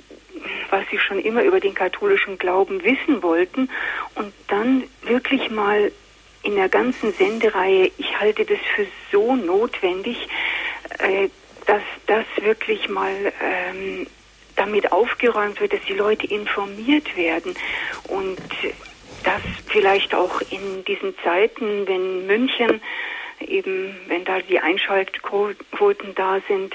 was 0.69 0.83
sie 0.91 0.99
schon 0.99 1.19
immer 1.19 1.43
über 1.43 1.59
den 1.59 1.73
katholischen 1.73 2.37
Glauben 2.37 2.83
wissen 2.83 3.23
wollten 3.23 3.69
und 4.15 4.33
dann 4.47 4.83
wirklich 5.03 5.49
mal 5.49 5.91
in 6.43 6.55
der 6.55 6.69
ganzen 6.69 7.13
Sendereihe, 7.13 7.91
ich 7.97 8.19
halte 8.19 8.45
das 8.45 8.59
für 8.75 8.87
so 9.11 9.35
notwendig, 9.35 10.27
äh, 10.99 11.29
dass 11.65 11.81
das 12.05 12.25
wirklich 12.41 12.87
mal 12.87 13.33
ähm, 13.41 14.07
damit 14.57 14.91
aufgeräumt 14.91 15.61
wird, 15.61 15.73
dass 15.73 15.81
die 15.87 15.93
Leute 15.93 16.27
informiert 16.27 17.15
werden 17.15 17.55
und 18.09 18.39
dass 19.23 19.41
vielleicht 19.67 20.13
auch 20.13 20.41
in 20.49 20.83
diesen 20.85 21.13
Zeiten, 21.23 21.87
wenn 21.87 22.27
München 22.27 22.81
eben, 23.39 23.95
wenn 24.07 24.25
da 24.25 24.39
die 24.41 24.59
Einschaltquoten 24.59 26.15
da 26.15 26.39
sind, 26.47 26.73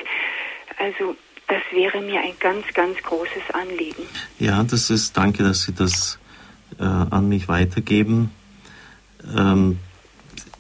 also 0.78 1.16
das 1.48 1.62
wäre 1.72 2.00
mir 2.00 2.20
ein 2.20 2.34
ganz, 2.40 2.64
ganz 2.72 2.96
großes 3.02 3.50
Anliegen. 3.52 4.04
Ja, 4.38 4.62
das 4.62 4.90
ist, 4.90 5.16
danke, 5.16 5.42
dass 5.42 5.64
Sie 5.64 5.74
das 5.74 6.18
äh, 6.78 6.84
an 6.84 7.28
mich 7.28 7.48
weitergeben. 7.48 8.30
Ähm, 9.36 9.78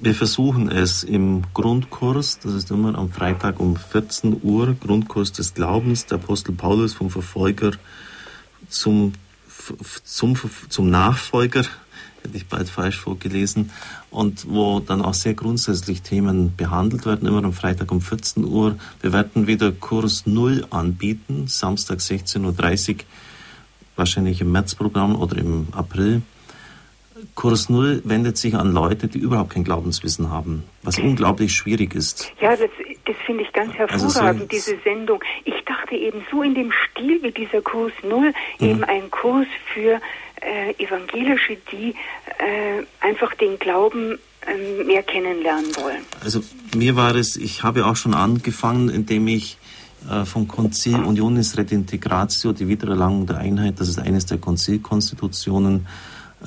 wir 0.02 0.16
versuchen 0.16 0.68
es 0.68 1.04
im 1.04 1.42
Grundkurs, 1.54 2.40
das 2.40 2.54
ist 2.54 2.72
immer 2.72 2.98
am 2.98 3.12
Freitag 3.12 3.60
um 3.60 3.76
14 3.76 4.40
Uhr, 4.42 4.74
Grundkurs 4.74 5.30
des 5.30 5.54
Glaubens, 5.54 6.06
der 6.06 6.18
Apostel 6.18 6.52
Paulus 6.52 6.92
vom 6.92 7.08
Verfolger 7.08 7.70
zum, 8.68 9.12
zum, 10.02 10.36
zum 10.68 10.90
Nachfolger, 10.90 11.60
hätte 12.22 12.36
ich 12.36 12.48
bald 12.48 12.68
falsch 12.68 12.98
vorgelesen, 12.98 13.70
und 14.10 14.48
wo 14.48 14.80
dann 14.80 15.02
auch 15.02 15.14
sehr 15.14 15.34
grundsätzlich 15.34 16.02
Themen 16.02 16.56
behandelt 16.56 17.06
werden, 17.06 17.28
immer 17.28 17.44
am 17.44 17.52
Freitag 17.52 17.92
um 17.92 18.00
14 18.00 18.44
Uhr. 18.44 18.74
Wir 19.02 19.12
werden 19.12 19.46
wieder 19.46 19.70
Kurs 19.70 20.26
0 20.26 20.66
anbieten, 20.70 21.46
Samstag 21.46 22.00
16.30 22.00 22.90
Uhr, 22.90 22.96
wahrscheinlich 23.94 24.40
im 24.40 24.50
Märzprogramm 24.50 25.14
oder 25.14 25.38
im 25.38 25.68
April. 25.70 26.22
Kurs 27.34 27.68
Null 27.68 28.02
wendet 28.04 28.36
sich 28.36 28.54
an 28.54 28.72
Leute, 28.72 29.08
die 29.08 29.18
überhaupt 29.18 29.50
kein 29.50 29.64
Glaubenswissen 29.64 30.30
haben, 30.30 30.64
was 30.82 30.98
unglaublich 30.98 31.54
schwierig 31.54 31.94
ist. 31.94 32.30
Ja, 32.40 32.50
das, 32.50 32.70
das 33.06 33.16
finde 33.24 33.44
ich 33.44 33.52
ganz 33.52 33.72
hervorragend, 33.74 34.16
also 34.16 34.38
so 34.40 34.46
diese 34.46 34.76
Sendung. 34.84 35.22
Ich 35.44 35.64
dachte 35.64 35.94
eben 35.94 36.24
so 36.30 36.42
in 36.42 36.54
dem 36.54 36.72
Stil 36.72 37.22
wie 37.22 37.30
dieser 37.30 37.62
Kurs 37.62 37.92
Null, 38.02 38.32
mhm. 38.58 38.66
eben 38.66 38.84
ein 38.84 39.10
Kurs 39.10 39.46
für 39.72 40.00
äh, 40.42 40.72
Evangelische, 40.82 41.56
die 41.70 41.94
äh, 42.38 42.84
einfach 43.00 43.34
den 43.34 43.58
Glauben 43.58 44.18
äh, 44.46 44.84
mehr 44.84 45.02
kennenlernen 45.02 45.74
wollen. 45.76 46.02
Also 46.22 46.42
mir 46.74 46.96
war 46.96 47.14
es, 47.14 47.36
ich 47.36 47.62
habe 47.62 47.86
auch 47.86 47.96
schon 47.96 48.12
angefangen, 48.12 48.88
indem 48.90 49.28
ich 49.28 49.56
äh, 50.10 50.24
vom 50.24 50.48
Konzil 50.48 50.96
Unionis 50.96 51.56
Redintegratio, 51.56 52.52
die 52.52 52.68
Wiedererlangung 52.68 53.26
der 53.26 53.38
Einheit, 53.38 53.78
das 53.78 53.88
ist 53.88 53.98
eines 53.98 54.26
der 54.26 54.38
Konzilkonstitutionen, 54.38 55.86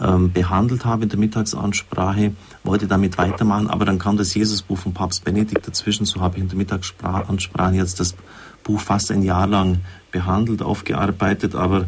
ähm, 0.02 0.32
behandelt 0.32 0.86
habe 0.86 1.04
in 1.04 1.10
der 1.10 1.20
Mittagsansprache, 1.20 2.34
wollte 2.64 2.88
damit 2.88 3.18
weitermachen, 3.18 3.70
aber 3.70 3.86
dann 3.86 4.00
kam 4.00 4.18
das 4.18 4.34
Jesusbuch 4.34 4.78
von 4.78 4.94
Papst 4.94 5.24
Benedikt 5.24 5.68
dazwischen, 5.68 6.06
so 6.06 6.22
habe 6.22 6.38
ich 6.38 6.44
in 6.44 6.50
der 6.50 6.58
Mittagsansprache 6.58 7.76
jetzt 7.76 8.00
das 8.00 8.16
Buch 8.64 8.80
fast 8.80 9.12
ein 9.12 9.24
Jahr 9.24 9.48
lang 9.48 9.80
behandelt, 10.12 10.62
aufgearbeitet, 10.62 11.56
aber 11.56 11.86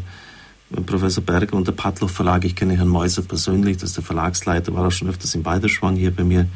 Professor 0.86 1.24
Berger 1.24 1.56
und 1.56 1.66
der 1.66 1.72
Padloff 1.72 2.12
Verlag, 2.12 2.44
ich 2.44 2.54
kenne 2.54 2.76
Herrn 2.76 2.88
Meuser 2.88 3.22
persönlich, 3.22 3.78
das 3.78 3.90
ist 3.90 3.96
der 3.96 4.04
Verlagsleiter, 4.04 4.74
war 4.74 4.86
auch 4.86 4.92
schon 4.92 5.08
öfters 5.08 5.34
in 5.34 5.42
Balderschwang 5.42 5.96
hier 5.96 6.14
bei 6.14 6.24
mir, 6.24 6.46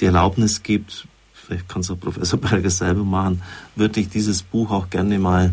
die 0.00 0.06
Erlaubnis 0.06 0.62
gibt, 0.62 1.06
vielleicht 1.32 1.68
kann 1.68 1.82
es 1.82 1.90
auch 1.90 1.98
Professor 1.98 2.40
Berger 2.40 2.70
selber 2.70 3.04
machen, 3.04 3.42
würde 3.76 4.00
ich 4.00 4.08
dieses 4.08 4.42
Buch 4.42 4.70
auch 4.70 4.90
gerne 4.90 5.18
mal, 5.18 5.52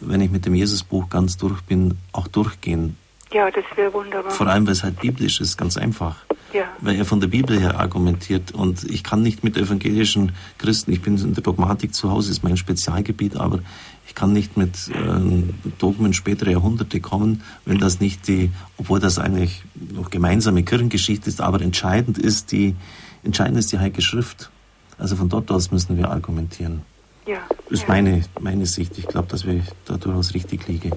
wenn 0.00 0.20
ich 0.20 0.30
mit 0.30 0.46
dem 0.46 0.54
Jesusbuch 0.54 1.08
ganz 1.08 1.36
durch 1.36 1.60
bin, 1.62 1.98
auch 2.12 2.28
durchgehen. 2.28 2.96
Ja, 3.32 3.50
das 3.50 3.64
wäre 3.76 3.92
wunderbar. 3.92 4.30
Vor 4.30 4.46
allem, 4.46 4.66
weil 4.66 4.72
es 4.72 4.82
halt 4.82 5.00
biblisch 5.00 5.40
ist, 5.40 5.56
ganz 5.56 5.76
einfach. 5.76 6.16
Ja. 6.52 6.64
Weil 6.80 6.96
er 6.96 7.06
von 7.06 7.20
der 7.20 7.28
Bibel 7.28 7.58
her 7.58 7.80
argumentiert. 7.80 8.52
Und 8.52 8.84
ich 8.84 9.02
kann 9.02 9.22
nicht 9.22 9.42
mit 9.42 9.56
evangelischen 9.56 10.32
Christen, 10.58 10.92
ich 10.92 11.00
bin 11.00 11.16
in 11.16 11.32
der 11.32 11.42
Dogmatik 11.42 11.94
zu 11.94 12.10
Hause, 12.10 12.30
ist 12.30 12.44
mein 12.44 12.58
Spezialgebiet, 12.58 13.36
aber 13.36 13.60
ich 14.06 14.14
kann 14.14 14.34
nicht 14.34 14.58
mit 14.58 14.88
äh, 14.88 15.70
Dogmen 15.78 16.12
späterer 16.12 16.50
Jahrhunderte 16.50 17.00
kommen, 17.00 17.42
wenn 17.64 17.78
das 17.78 18.00
nicht 18.00 18.28
die, 18.28 18.50
obwohl 18.76 19.00
das 19.00 19.18
eigentlich 19.18 19.62
noch 19.74 20.10
gemeinsame 20.10 20.62
Kirchengeschichte 20.62 21.30
ist, 21.30 21.40
aber 21.40 21.62
entscheidend 21.62 22.18
ist 22.18 22.52
die, 22.52 22.76
entscheidend 23.24 23.58
ist 23.58 23.72
die 23.72 23.78
Heilige 23.78 24.02
Schrift. 24.02 24.50
Also 24.98 25.16
von 25.16 25.30
dort 25.30 25.50
aus 25.50 25.70
müssen 25.70 25.96
wir 25.96 26.10
argumentieren. 26.10 26.82
Ja. 27.26 27.38
Das 27.48 27.80
ist 27.80 27.82
ja. 27.82 27.88
meine, 27.88 28.24
meine 28.40 28.66
Sicht. 28.66 28.98
Ich 28.98 29.06
glaube, 29.06 29.28
dass 29.28 29.46
wir 29.46 29.62
da 29.86 29.96
durchaus 29.96 30.34
richtig 30.34 30.68
liegen. 30.68 30.92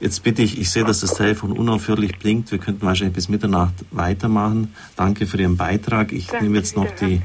Jetzt 0.00 0.22
bitte 0.22 0.42
ich, 0.42 0.58
ich 0.58 0.70
sehe, 0.70 0.84
dass 0.84 1.00
das 1.00 1.14
Telefon 1.14 1.52
unaufhörlich 1.52 2.18
blinkt. 2.18 2.50
Wir 2.50 2.58
könnten 2.58 2.86
wahrscheinlich 2.86 3.14
bis 3.14 3.28
Mitternacht 3.28 3.74
weitermachen. 3.90 4.74
Danke 4.96 5.26
für 5.26 5.38
Ihren 5.38 5.58
Beitrag. 5.58 6.12
Ich 6.12 6.28
Danke, 6.28 6.44
nehme 6.44 6.56
jetzt 6.56 6.74
noch 6.74 6.90
die 6.90 7.20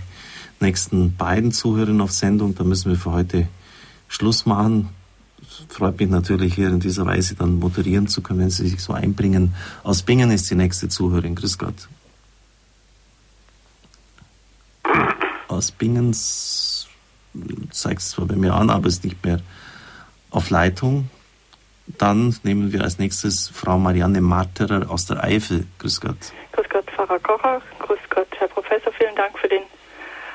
nächsten 0.59 1.15
beiden 1.15 1.53
Zuhörer 1.53 2.03
auf 2.03 2.11
Sendung. 2.11 2.53
Da 2.53 2.65
müssen 2.65 2.91
wir 2.91 2.97
für 2.97 3.13
heute 3.13 3.47
Schluss 4.09 4.45
machen. 4.45 4.89
Freut 5.69 5.99
mich 5.99 6.09
natürlich 6.09 6.55
hier 6.55 6.67
in 6.67 6.81
dieser 6.81 7.05
Weise 7.05 7.35
dann 7.35 7.59
moderieren 7.59 8.07
zu 8.07 8.21
können, 8.21 8.39
wenn 8.39 8.49
Sie 8.49 8.67
sich 8.67 8.81
so 8.81 8.91
einbringen. 8.91 9.55
Aus 9.83 10.01
Bingen 10.01 10.29
ist 10.31 10.49
die 10.51 10.55
nächste 10.55 10.89
Zuhörerin. 10.89 11.35
Grüß 11.35 11.57
Gott. 11.57 11.87
Aus 15.47 15.71
Bingens 15.71 16.87
zeigt 17.71 18.01
es 18.01 18.09
zwar 18.09 18.25
bei 18.25 18.35
mir 18.35 18.53
an, 18.53 18.69
aber 18.69 18.89
ist 18.89 19.05
nicht 19.05 19.23
mehr 19.23 19.39
auf 20.29 20.49
Leitung. 20.49 21.09
Dann 21.87 22.35
nehmen 22.43 22.71
wir 22.73 22.81
als 22.81 22.97
nächstes 22.97 23.49
Frau 23.49 23.77
Marianne 23.77 24.21
Marterer 24.21 24.89
aus 24.89 25.05
der 25.05 25.23
Eifel. 25.23 25.65
Grüß 25.79 26.01
Gott. 26.01 26.17
Grüß 26.53 26.67
Gott, 26.69 26.89
Pfarrer 26.91 27.19
Kocher. 27.19 27.61
Grüß 27.79 27.99
Gott, 28.09 28.27
Herr 28.39 28.47
Professor. 28.47 28.91
Vielen 28.93 29.15
Dank 29.15 29.37
für 29.37 29.47
den 29.47 29.61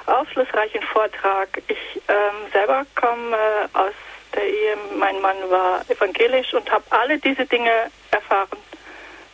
aufschlussreichen 0.07 0.83
Vortrag. 0.83 1.49
Ich 1.69 2.03
ähm, 2.09 2.51
selber 2.53 2.87
komme 2.95 3.37
äh, 3.37 3.79
aus 3.79 3.93
der 4.35 4.45
Ehe. 4.45 4.77
Mein 4.99 5.21
Mann 5.21 5.37
war 5.49 5.83
evangelisch 5.89 6.55
und 6.55 6.71
habe 6.71 6.85
alle 6.91 7.19
diese 7.19 7.47
Dinge 7.47 7.91
erfahren 8.11 8.59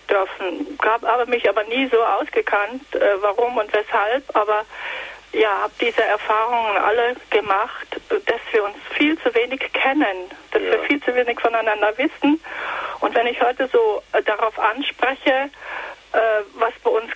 dürfen. 0.08 0.78
Gab 0.78 1.04
aber 1.04 1.26
mich 1.26 1.48
aber 1.48 1.64
nie 1.64 1.88
so 1.88 2.02
ausgekannt, 2.02 2.94
äh, 2.94 3.20
warum 3.20 3.56
und 3.58 3.72
weshalb. 3.72 4.24
Aber 4.34 4.64
ja, 5.36 5.62
habe 5.62 5.72
diese 5.80 6.02
Erfahrungen 6.02 6.76
alle 6.78 7.16
gemacht, 7.30 7.86
dass 8.08 8.40
wir 8.52 8.64
uns 8.64 8.76
viel 8.96 9.18
zu 9.18 9.34
wenig 9.34 9.60
kennen, 9.72 10.30
dass 10.50 10.62
Ja. 10.62 10.72
wir 10.72 10.78
viel 10.84 11.02
zu 11.02 11.14
wenig 11.14 11.38
voneinander 11.40 11.96
wissen. 11.98 12.40
Und 13.00 13.14
wenn 13.14 13.26
ich 13.26 13.40
heute 13.42 13.68
so 13.68 14.02
äh, 14.12 14.22
darauf 14.22 14.58
anspreche, 14.58 15.50
äh, 16.12 16.18
was 16.54 16.72
bei 16.82 16.90
uns, 16.90 17.10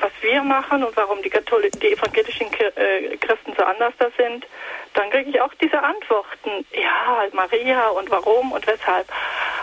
was 0.00 0.12
wir 0.20 0.42
machen 0.42 0.84
und 0.84 0.94
warum 0.96 1.22
die, 1.22 1.30
Katholi 1.30 1.70
die 1.70 1.92
evangelischen 1.92 2.48
äh, 2.76 3.16
Christen 3.16 3.54
so 3.56 3.64
anders 3.64 3.94
da 3.98 4.08
sind, 4.18 4.46
dann 4.94 5.10
kriege 5.10 5.30
ich 5.30 5.40
auch 5.40 5.54
diese 5.54 5.82
Antworten. 5.82 6.66
Ja, 6.72 7.24
Maria 7.32 7.88
und 7.88 8.10
warum 8.10 8.52
und 8.52 8.66
weshalb. 8.66 9.06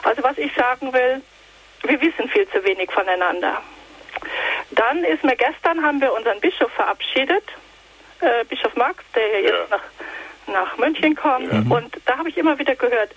Also 0.04 0.24
was 0.24 0.38
ich 0.38 0.54
sagen 0.56 0.92
will, 0.94 1.22
wir 1.84 2.02
wissen 2.02 2.28
viel 2.30 2.48
zu 2.50 2.64
wenig 2.64 2.92
voneinander. 2.92 3.62
Dann 4.72 5.04
ist 5.04 5.24
mir 5.24 5.36
gestern 5.36 5.84
haben 5.86 6.02
wir 6.02 6.14
unseren 6.14 6.40
Bischof 6.40 6.72
verabschiedet, 6.72 7.44
äh, 8.22 8.44
Bischof 8.46 8.76
Max, 8.76 9.04
der 9.16 9.28
ja 9.28 9.40
jetzt 9.40 9.70
nach, 9.70 9.84
nach 10.48 10.78
München 10.78 11.16
kommt. 11.16 11.52
Und 11.72 11.98
da 12.06 12.18
habe 12.18 12.30
ich 12.30 12.38
immer 12.38 12.58
wieder 12.60 12.76
gehört, 12.76 13.12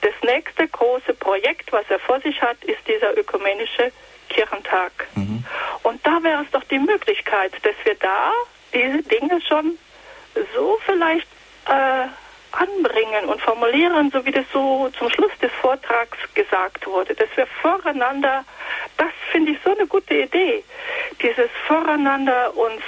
das 0.00 0.14
nächste 0.22 0.66
große 0.68 1.14
Projekt, 1.14 1.72
was 1.72 1.84
er 1.88 1.98
vor 1.98 2.20
sich 2.20 2.40
hat, 2.40 2.62
ist 2.64 2.80
dieser 2.86 3.16
ökumenische 3.16 3.92
Kirchentag. 4.28 4.92
Und 5.82 6.06
da 6.06 6.22
wäre 6.22 6.42
es 6.42 6.50
doch 6.50 6.64
die 6.64 6.78
Möglichkeit, 6.78 7.52
dass 7.62 7.74
wir 7.84 7.94
da 7.96 8.32
diese 8.72 9.02
Dinge 9.02 9.40
schon 9.40 9.78
so 10.54 10.78
vielleicht 10.86 11.26
äh, 11.66 12.06
anbringen 12.52 13.26
und 13.26 13.40
formulieren, 13.40 14.10
so 14.10 14.24
wie 14.24 14.32
das 14.32 14.44
so 14.52 14.90
zum 14.98 15.10
Schluss 15.10 15.32
des 15.40 15.52
Vortrags 15.60 16.18
gesagt 16.34 16.86
wurde, 16.86 17.14
dass 17.14 17.28
wir 17.36 17.46
voreinander, 17.46 18.44
das 18.96 19.10
finde 19.30 19.52
ich 19.52 19.58
so 19.64 19.72
eine 19.72 19.86
gute 19.86 20.14
Idee, 20.14 20.64
dieses 21.22 21.50
voreinander 21.66 22.56
uns 22.56 22.82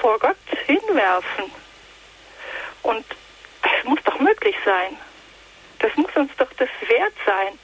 vor 0.00 0.18
Gott 0.18 0.36
hinwerfen. 0.66 1.44
Und 2.82 3.04
das 3.62 3.84
muss 3.84 3.98
doch 4.04 4.18
möglich 4.18 4.56
sein. 4.64 4.96
Das 5.78 5.94
muss 5.96 6.10
uns 6.14 6.30
doch 6.36 6.52
das 6.58 6.68
wert 6.88 7.14
sein. 7.26 7.58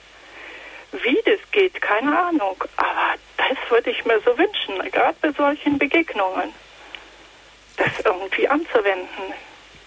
Wie 1.03 1.21
das 1.25 1.41
geht, 1.53 1.81
keine 1.81 2.19
Ahnung. 2.19 2.57
Aber 2.77 3.15
das 3.37 3.57
würde 3.71 3.91
ich 3.91 4.05
mir 4.05 4.21
so 4.21 4.37
wünschen, 4.39 4.91
gerade 4.91 5.17
bei 5.21 5.33
solchen 5.33 5.79
Begegnungen, 5.79 6.53
das 7.77 7.93
irgendwie 8.05 8.49
anzuwenden. 8.49 9.35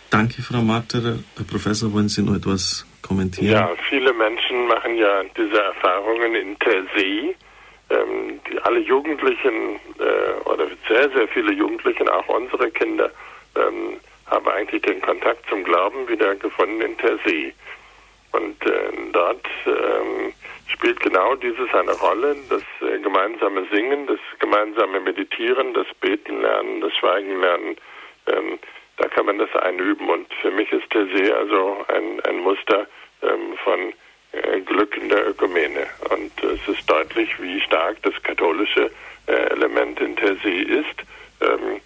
Danke, 0.09 0.41
Frau 0.41 0.61
Marterer. 0.61 1.19
Herr 1.35 1.45
Professor, 1.45 1.93
wollen 1.93 2.09
Sie 2.09 2.23
noch 2.23 2.35
etwas 2.35 2.85
kommentieren? 3.01 3.51
Ja, 3.51 3.69
viele 3.89 4.13
Menschen 4.13 4.67
machen 4.67 4.95
ja 4.95 5.23
diese 5.37 5.61
Erfahrungen 5.61 6.35
in 6.35 6.57
Tersee. 6.59 7.35
Ähm, 7.89 8.39
die, 8.49 8.59
alle 8.59 8.79
Jugendlichen 8.79 9.79
äh, 9.99 10.49
oder 10.49 10.67
sehr, 10.87 11.09
sehr 11.09 11.27
viele 11.29 11.53
Jugendlichen, 11.53 12.07
auch 12.09 12.27
unsere 12.27 12.69
Kinder, 12.71 13.11
ähm, 13.55 13.99
haben 14.27 14.47
eigentlich 14.47 14.81
den 14.83 15.01
Kontakt 15.01 15.47
zum 15.49 15.63
Glauben 15.63 16.07
wieder 16.07 16.35
gefunden 16.35 16.81
in 16.81 16.97
Tersee. 16.97 17.53
Und 18.31 18.63
äh, 18.65 18.91
dort 19.11 19.45
ähm, 19.65 20.33
spielt 20.67 20.99
genau 20.99 21.35
dieses 21.35 21.73
eine 21.73 21.93
Rolle, 21.93 22.35
das 22.49 22.61
äh, 22.87 22.99
gemeinsame 22.99 23.65
Singen, 23.71 24.05
das 24.05 24.19
gemeinsame 24.37 24.99
Meditieren, 24.99 25.73
das 25.73 25.87
Beten 25.99 26.41
lernen, 26.41 26.81
das 26.81 26.95
Schweigen 26.95 27.41
lernen. 27.41 27.75
Ähm, 28.27 28.59
da 28.97 29.07
kann 29.07 29.25
man 29.25 29.39
das 29.39 29.53
einüben. 29.55 30.09
Und 30.09 30.31
für 30.41 30.51
mich 30.51 30.71
ist 30.71 30.93
der 30.93 31.05
See 31.07 31.31
also 31.31 31.85
ein, 31.87 32.19
ein 32.21 32.39
Muster 32.39 32.85
ähm, 33.23 33.57
von 33.63 33.93
Glück 34.65 34.95
in 34.97 35.09
der 35.09 35.27
Ökumene. 35.29 35.87
Und 36.09 36.31
es 36.43 36.67
ist 36.67 36.89
deutlich, 36.89 37.29
wie 37.41 37.59
stark 37.61 38.01
das 38.03 38.13
katholische 38.23 38.91
äh, 39.27 39.31
Element 39.31 39.99
in 39.99 40.15
See 40.43 40.61
ist. 40.61 40.85
Ähm, 41.41 41.81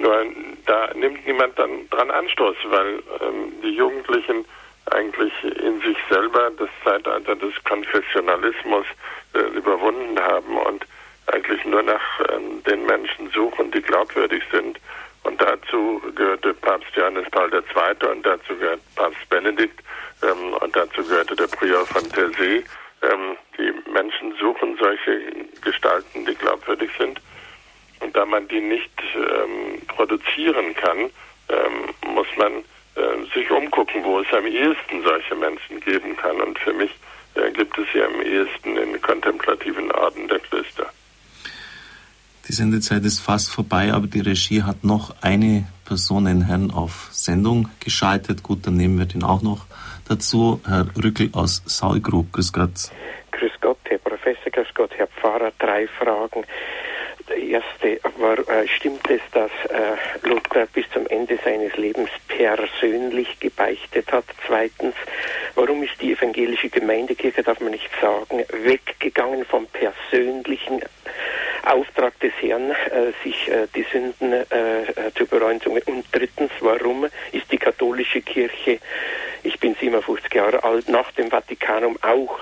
nur 0.00 0.24
da 0.66 0.90
nimmt 0.94 1.26
niemand 1.26 1.58
dann 1.58 1.88
dran 1.90 2.10
Anstoß, 2.10 2.56
weil 2.64 3.02
ähm, 3.20 3.52
die 3.62 3.74
Jugendlichen 3.74 4.44
eigentlich 4.90 5.32
in 5.42 5.80
sich 5.80 5.96
selber 6.08 6.50
das 6.58 6.68
Zeitalter 6.84 7.34
des 7.36 7.52
Konfessionalismus 7.64 8.86
äh, 9.34 9.40
überwunden 9.56 10.18
haben 10.20 10.56
und 10.58 10.86
eigentlich 11.26 11.64
nur 11.64 11.82
nach 11.82 12.20
ähm, 12.30 12.62
den 12.64 12.84
Menschen 12.86 13.30
suchen, 13.30 13.70
die 13.72 13.82
glaubwürdig 13.82 14.42
sind. 14.52 14.78
Und 15.24 15.40
dazu 15.40 16.02
gehörte 16.14 16.52
Papst 16.54 16.94
Johannes 16.94 17.28
Paul 17.30 17.52
II. 17.52 18.08
und 18.08 18.24
dazu 18.24 18.54
gehört 18.56 18.80
Papst 18.94 19.28
Benedikt 19.30 19.83
ähm, 20.24 20.54
und 20.54 20.74
dazu 20.74 21.02
gehörte 21.02 21.36
der 21.36 21.46
Prior 21.46 21.86
von 21.86 22.08
Tersee. 22.10 22.64
Ähm, 23.02 23.36
die 23.58 23.90
Menschen 23.90 24.34
suchen 24.40 24.76
solche 24.78 25.20
Gestalten, 25.60 26.24
die 26.26 26.34
glaubwürdig 26.34 26.90
sind. 26.98 27.20
Und 28.00 28.14
da 28.16 28.24
man 28.24 28.46
die 28.48 28.60
nicht 28.60 28.90
ähm, 29.14 29.80
produzieren 29.88 30.74
kann, 30.74 31.10
ähm, 31.48 32.14
muss 32.14 32.26
man 32.36 32.52
äh, 32.96 33.24
sich 33.34 33.50
umgucken, 33.50 34.04
wo 34.04 34.20
es 34.20 34.32
am 34.32 34.46
ehesten 34.46 35.02
solche 35.02 35.34
Menschen 35.34 35.80
geben 35.80 36.16
kann. 36.16 36.40
Und 36.40 36.58
für 36.58 36.72
mich 36.72 36.90
äh, 37.34 37.50
gibt 37.52 37.76
es 37.78 37.86
sie 37.92 38.02
am 38.02 38.20
ehesten 38.20 38.76
in 38.76 39.00
kontemplativen 39.00 39.90
Orden 39.92 40.28
der 40.28 40.38
Klöster. 40.40 40.90
Die 42.46 42.52
Sendezeit 42.52 43.04
ist 43.04 43.20
fast 43.20 43.50
vorbei, 43.50 43.92
aber 43.92 44.06
die 44.06 44.20
Regie 44.20 44.62
hat 44.62 44.84
noch 44.84 45.14
eine 45.22 45.66
Person, 45.86 46.26
einen 46.26 46.42
Herrn 46.42 46.70
auf 46.70 47.08
Sendung 47.10 47.70
geschaltet. 47.80 48.42
Gut, 48.42 48.66
dann 48.66 48.76
nehmen 48.76 48.98
wir 48.98 49.06
den 49.06 49.22
auch 49.22 49.40
noch 49.40 49.66
dazu. 50.08 50.60
Herr 50.66 50.86
Rückel 51.02 51.30
aus 51.32 51.62
Saulgrub. 51.66 52.32
Grüß 52.32 52.52
Gott. 52.52 52.90
Grüß 53.32 53.52
Gott, 53.60 53.78
Herr 53.84 53.98
Professor, 53.98 54.50
grüß 54.52 54.68
Gott, 54.74 54.90
Herr 54.96 55.08
Pfarrer. 55.08 55.52
Drei 55.58 55.86
Fragen. 55.86 56.44
erste, 57.36 58.00
war, 58.18 58.38
äh, 58.38 58.68
stimmt 58.68 59.08
es, 59.10 59.20
dass 59.32 59.50
äh, 59.70 60.28
Luther 60.28 60.66
bis 60.72 60.84
zum 60.90 61.06
Ende 61.06 61.38
seines 61.44 61.76
Lebens 61.76 62.10
persönlich 62.28 63.40
gebeichtet 63.40 64.10
hat? 64.12 64.24
Zweitens, 64.46 64.94
warum 65.54 65.82
ist 65.82 66.00
die 66.00 66.12
evangelische 66.12 66.68
Gemeindekirche, 66.68 67.42
darf 67.42 67.60
man 67.60 67.72
nicht 67.72 67.90
sagen, 68.00 68.44
weggegangen 68.64 69.44
vom 69.44 69.66
persönlichen 69.66 70.80
Auftrag 71.66 72.18
des 72.20 72.32
Herrn, 72.40 72.70
äh, 72.70 73.12
sich 73.22 73.48
äh, 73.48 73.66
die 73.74 73.84
Sünden 73.92 74.32
äh, 74.32 74.42
äh, 74.42 75.14
zu 75.16 75.26
bereuen? 75.26 75.60
Und 75.86 76.04
drittens, 76.12 76.50
warum 76.60 77.06
ist 77.32 77.50
die 77.50 77.58
katholische 77.58 78.22
Kirche, 78.22 78.78
ich 79.42 79.58
bin 79.60 79.74
57 79.74 80.32
Jahre 80.34 80.62
alt, 80.64 80.88
nach 80.88 81.10
dem 81.12 81.30
Vatikanum 81.30 81.98
auch 82.02 82.40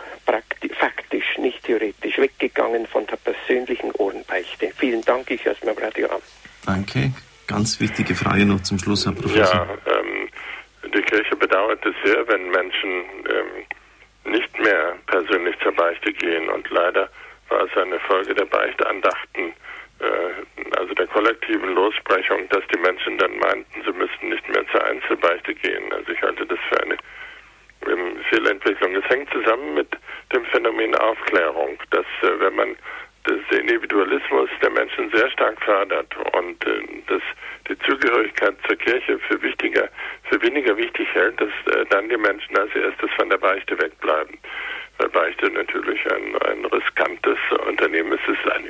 faktisch, 0.82 1.38
nicht 1.38 1.62
theoretisch, 1.64 2.18
weggegangen 2.18 2.86
von 2.86 3.06
der 3.06 3.16
persönlichen 3.16 3.92
Ohrenbeichte. 3.92 4.70
Vielen 4.76 5.02
Dank, 5.02 5.30
ich 5.30 5.44
höre 5.44 5.52
es 5.52 5.62
mir 5.62 5.70
am 5.70 5.78
Radio 5.78 6.08
an. 6.08 6.20
Danke. 6.66 7.12
Ganz 7.46 7.80
wichtige 7.80 8.14
Frage 8.14 8.46
noch 8.46 8.62
zum 8.62 8.78
Schluss, 8.78 9.04
Herr 9.04 9.12
Professor. 9.12 9.66
Ja, 9.66 9.92
ähm, 9.92 10.28
die 10.94 11.02
Kirche 11.02 11.36
bedauert 11.36 11.84
es 11.84 11.94
sehr, 12.04 12.26
wenn 12.28 12.50
Menschen 12.50 13.04
ähm, 13.28 14.32
nicht 14.32 14.58
mehr 14.58 14.94
persönlich 15.06 15.56
zur 15.62 15.72
Beichte 15.72 16.12
gehen 16.12 16.48
und 16.48 16.68
leider 16.70 17.08
war 17.52 17.64
es 17.64 17.76
eine 17.76 18.00
Folge 18.00 18.34
der 18.34 18.46
Beichtandachten, 18.46 19.52
äh, 20.00 20.76
also 20.78 20.94
der 20.94 21.06
kollektiven 21.08 21.74
Losbrechung, 21.74 22.48
dass 22.48 22.62
die 22.74 22.78
Menschen 22.78 23.18
dann 23.18 23.38
meinten, 23.38 23.82
sie 23.84 23.92
müssten 23.92 24.30
nicht 24.30 24.48
mehr 24.48 24.66
zur 24.72 24.84
Einzelbeichte 24.84 25.54
gehen. 25.54 25.92
Also 25.92 26.12
ich 26.12 26.22
halte 26.22 26.46
das 26.46 26.58
für 26.68 26.82
eine 26.82 26.96
Fehlentwicklung. 28.30 28.94
Es 28.96 29.08
hängt 29.08 29.30
zusammen 29.32 29.74
mit 29.74 29.88
dem 30.32 30.44
Phänomen 30.46 30.94
Aufklärung, 30.94 31.78
dass 31.90 32.06
äh, 32.22 32.40
wenn 32.40 32.54
man 32.54 32.76
den 33.28 33.60
Individualismus 33.60 34.50
der 34.60 34.70
Menschen 34.70 35.10
sehr 35.10 35.30
stark 35.30 35.62
fördert 35.62 36.14
und 36.32 36.66
äh, 36.66 36.82
dass 37.06 37.22
die 37.68 37.78
Zugehörigkeit 37.80 38.56
zur 38.66 38.76
Kirche 38.76 39.18
für 39.18 39.40
wichtiger, 39.42 39.88
für 40.24 40.40
weniger 40.42 40.76
wichtig 40.76 41.06
hält, 41.12 41.40
dass 41.40 41.50
äh, 41.74 41.84
dann 41.90 42.08
die 42.08 42.16
Menschen 42.16 42.56
als 42.56 42.74
erstes 42.74 43.10
von 43.16 43.28
der 43.28 43.38
Beichte 43.38 43.78
wegbleiben. 43.78 44.38
Beichte 45.08 45.50
natürlich 45.50 46.00
ein, 46.10 46.36
ein 46.42 46.64
riskantes 46.66 47.38
Unternehmen. 47.66 48.12
Es 48.12 48.32
ist 48.32 48.52
eine 48.52 48.68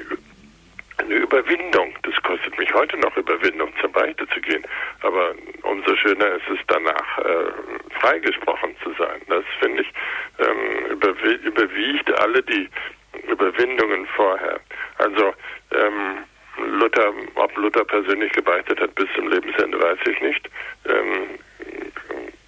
eine 0.98 1.14
Überwindung. 1.14 1.94
Das 2.02 2.14
kostet 2.22 2.56
mich 2.58 2.72
heute 2.74 2.96
noch 2.98 3.16
Überwindung, 3.16 3.72
zur 3.80 3.90
Beichte 3.90 4.26
zu 4.28 4.40
gehen. 4.40 4.64
Aber 5.00 5.34
umso 5.62 5.96
schöner 5.96 6.26
ist 6.36 6.48
es 6.48 6.58
danach, 6.68 7.18
äh, 7.18 7.98
freigesprochen 8.00 8.74
zu 8.82 8.92
sein. 8.98 9.20
Das 9.28 9.44
finde 9.60 9.82
ich 9.82 9.88
ähm, 10.38 10.92
überw 10.92 11.24
überwiegt 11.44 12.20
alle 12.20 12.42
die 12.42 12.68
Überwindungen 13.28 14.06
vorher. 14.16 14.60
Also 14.98 15.32
ähm, 15.72 16.18
Luther, 16.78 17.12
ob 17.34 17.56
Luther 17.56 17.84
persönlich 17.84 18.32
gebeichtet 18.32 18.80
hat 18.80 18.94
bis 18.94 19.08
zum 19.14 19.28
Lebensende, 19.28 19.80
weiß 19.80 19.98
ich 20.06 20.20
nicht. 20.20 20.50
Ähm, 20.86 21.38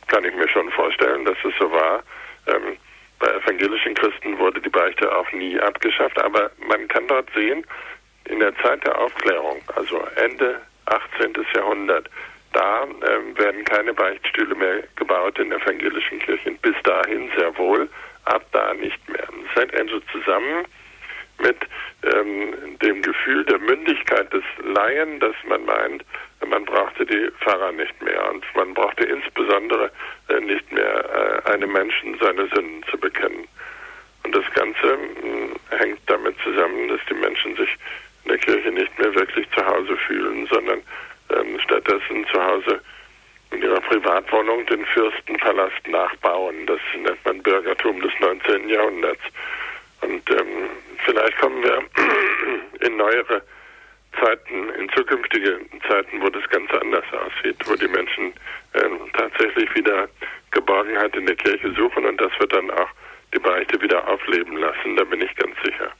kann 0.08 0.24
ich 0.24 0.34
mir 0.34 0.48
schon 0.48 0.70
vorstellen, 0.70 1.24
dass 1.24 1.36
es 1.44 1.54
so 1.58 1.70
war. 1.70 2.02
Ähm, 2.46 2.76
bei 3.18 3.28
evangelischen 3.28 3.94
Christen 3.94 4.38
wurde 4.38 4.60
die 4.60 4.68
Beichte 4.68 5.14
auch 5.14 5.30
nie 5.32 5.58
abgeschafft, 5.60 6.20
aber 6.22 6.50
man 6.68 6.86
kann 6.88 7.06
dort 7.06 7.28
sehen, 7.34 7.64
in 8.26 8.40
der 8.40 8.56
Zeit 8.58 8.84
der 8.84 8.98
Aufklärung, 8.98 9.62
also 9.76 10.02
Ende 10.16 10.60
18. 10.86 11.34
Jahrhundert, 11.54 12.08
da 12.52 12.84
äh, 12.84 13.38
werden 13.38 13.64
keine 13.64 13.92
Beichtstühle 13.92 14.54
mehr 14.54 14.84
gebaut 14.96 15.38
in 15.38 15.52
evangelischen 15.52 16.18
Kirchen. 16.20 16.56
Bis 16.58 16.74
dahin 16.84 17.30
sehr 17.36 17.56
wohl, 17.58 17.88
ab 18.24 18.44
da 18.52 18.72
nicht 18.74 19.08
mehr. 19.08 19.26
Das 19.26 19.62
hängt 19.62 19.74
also 19.74 20.00
zusammen 20.12 20.64
mit 21.38 21.56
ähm, 22.02 22.78
dem 22.80 23.02
Gefühl 23.02 23.44
der 23.44 23.58
Mündigkeit 23.58 24.32
des 24.32 24.44
Laien, 24.62 25.20
dass 25.20 25.34
man 25.46 25.64
meint, 25.64 26.04
man 26.46 26.64
brauchte 26.64 27.06
die 27.06 27.30
Pfarrer 27.40 27.72
nicht 27.72 28.00
mehr 28.02 28.30
und 28.30 28.44
man 28.54 28.74
brauchte 28.74 29.04
insbesondere 29.04 29.90
äh, 30.28 30.40
nicht 30.40 30.70
mehr 30.72 31.42
äh, 31.46 31.50
einem 31.50 31.72
Menschen 31.72 32.18
seine 32.20 32.46
Sünden 32.48 32.84
zu 32.90 32.98
bekennen. 32.98 33.46
Und 34.24 34.34
das 34.34 34.44
Ganze 34.54 34.96
mh, 34.96 35.78
hängt 35.78 36.00
damit 36.06 36.36
zusammen, 36.42 36.88
dass 36.88 37.00
die 37.08 37.14
Menschen 37.14 37.56
sich 37.56 37.70
in 38.24 38.30
der 38.30 38.38
Kirche 38.38 38.70
nicht 38.70 38.98
mehr 38.98 39.14
wirklich 39.14 39.48
zu 39.50 39.64
Hause 39.64 39.96
fühlen, 39.96 40.46
sondern 40.46 40.80
ähm, 41.30 41.58
stattdessen 41.60 42.26
zu 42.32 42.42
Hause 42.42 42.80
in 43.50 43.62
ihrer 43.62 43.80
Privatwohnung 43.80 44.66
den 44.66 44.84
Fürstenpalast 44.86 45.86
nachbauen. 45.88 46.66
Das 46.66 46.80
nennt 46.96 47.24
man 47.24 47.42
Bürgertum 47.42 48.00
des 48.00 48.12
19. 48.20 48.68
Jahrhunderts. 48.68 49.22
Und 50.04 50.22
ähm, 50.30 50.70
vielleicht 51.04 51.38
kommen 51.38 51.62
wir 51.62 51.78
in 52.86 52.96
neuere 52.96 53.42
Zeiten, 54.20 54.70
in 54.78 54.88
zukünftige 54.90 55.60
Zeiten, 55.88 56.20
wo 56.20 56.28
das 56.28 56.48
ganz 56.50 56.70
anders 56.80 57.04
aussieht, 57.12 57.56
wo 57.66 57.74
die 57.74 57.88
Menschen 57.88 58.32
ähm, 58.74 59.00
tatsächlich 59.12 59.74
wieder 59.74 60.08
Geborgenheit 60.50 61.14
in 61.16 61.26
der 61.26 61.36
Kirche 61.36 61.72
suchen 61.74 62.04
und 62.04 62.20
das 62.20 62.30
wird 62.38 62.52
dann 62.52 62.70
auch 62.70 62.88
die 63.34 63.40
Beichte 63.40 63.80
wieder 63.80 64.06
aufleben 64.06 64.56
lassen, 64.56 64.96
da 64.96 65.04
bin 65.04 65.20
ich 65.20 65.34
ganz 65.36 65.56
sicher. 65.64 65.90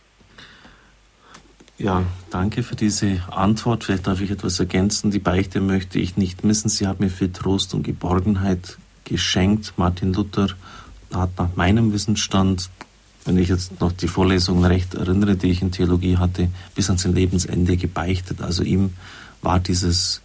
Ja, 1.77 2.05
danke 2.31 2.63
für 2.63 2.77
diese 2.77 3.21
Antwort. 3.33 3.83
Vielleicht 3.83 4.07
darf 4.07 4.21
ich 4.21 4.31
etwas 4.31 4.61
ergänzen. 4.61 5.11
Die 5.11 5.19
Beichte 5.19 5.61
möchte 5.61 5.99
ich 5.99 6.17
nicht 6.17 6.45
missen. 6.45 6.69
Sie 6.69 6.87
hat 6.87 7.01
mir 7.01 7.11
viel 7.11 7.33
Trost 7.33 7.75
und 7.75 7.83
Geborgenheit 7.83 8.79
geschenkt. 9.05 9.75
Martin 9.77 10.15
Luther 10.15 10.49
hat 11.13 11.31
nach 11.37 11.57
meinem 11.57 11.93
Wissensstand, 11.93 12.71
wenn 13.25 13.39
ich 13.39 13.49
jetzt 13.49 13.81
noch 13.81 13.93
die 13.93 14.09
Vorlesungen 14.09 14.65
recht 14.65 14.95
erinnere, 14.95 15.37
die 15.37 15.51
ich 15.51 15.63
in 15.63 15.73
Theologie 15.73 16.19
hatte, 16.19 16.49
bis 16.75 16.91
an 16.91 16.99
sein 16.99 17.15
Lebensende 17.15 17.77
gebeichtet. 17.77 18.43
Also 18.43 18.63
ihm 18.63 18.93
war 19.41 19.61
dieses, 19.61 20.21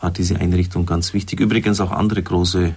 war 0.00 0.10
diese 0.10 0.36
Einrichtung 0.36 0.86
ganz 0.86 1.14
wichtig. 1.14 1.40
Übrigens 1.40 1.80
auch 1.80 1.90
andere 1.90 2.22
große 2.22 2.74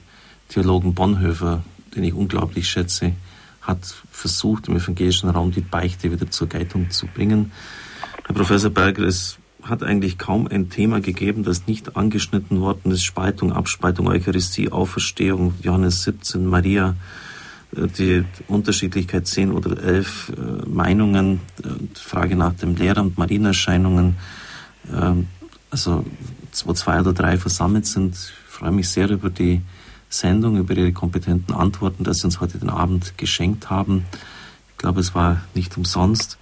Theologen, 0.50 0.94
Bonhoeffer, 0.94 1.64
den 1.96 2.04
ich 2.04 2.14
unglaublich 2.14 2.70
schätze, 2.70 3.14
hat 3.62 3.80
versucht, 4.12 4.68
im 4.68 4.78
evangelischen 4.78 5.30
Raum 5.30 5.52
die 5.52 5.62
Beichte 5.62 6.12
wieder 6.12 6.30
zur 6.32 6.50
Geltung 6.50 6.90
zu 6.90 7.06
bringen. 7.06 7.52
Herr 8.26 8.36
Professor 8.36 8.72
Berger, 8.72 9.04
es 9.04 9.38
hat 9.62 9.84
eigentlich 9.84 10.18
kaum 10.18 10.48
ein 10.48 10.70
Thema 10.70 11.02
gegeben, 11.02 11.44
das 11.44 11.68
nicht 11.68 11.96
angeschnitten 11.96 12.62
worden 12.62 12.92
ist. 12.92 13.04
Spaltung, 13.04 13.54
Abspaltung, 13.54 14.08
Eucharistie, 14.08 14.72
Auferstehung, 14.72 15.54
Johannes 15.62 16.04
17, 16.04 16.46
Maria, 16.46 16.96
die 17.72 18.26
Unterschiedlichkeit 18.48 19.28
10 19.28 19.52
oder 19.52 19.82
11 19.82 20.34
äh, 20.36 20.70
Meinungen, 20.70 21.40
äh, 21.64 21.98
Frage 21.98 22.36
nach 22.36 22.54
dem 22.54 22.76
Lehramt, 22.76 23.18
Marienerscheinungen, 23.18 24.18
ähm, 24.92 25.28
also 25.70 26.06
wo 26.66 26.74
zwei 26.74 27.00
oder 27.00 27.14
drei 27.14 27.38
versammelt 27.38 27.86
sind. 27.86 28.16
Ich 28.16 28.54
freue 28.54 28.72
mich 28.72 28.90
sehr 28.90 29.10
über 29.10 29.30
die 29.30 29.62
Sendung, 30.10 30.58
über 30.58 30.76
Ihre 30.76 30.92
kompetenten 30.92 31.56
Antworten, 31.56 32.04
dass 32.04 32.20
Sie 32.20 32.26
uns 32.26 32.42
heute 32.42 32.58
den 32.58 32.70
Abend 32.70 33.18
geschenkt 33.18 33.70
haben. 33.70 34.06
Ich 34.72 34.78
glaube, 34.78 35.00
es 35.00 35.16
war 35.16 35.42
nicht 35.56 35.78
umsonst. 35.78 36.38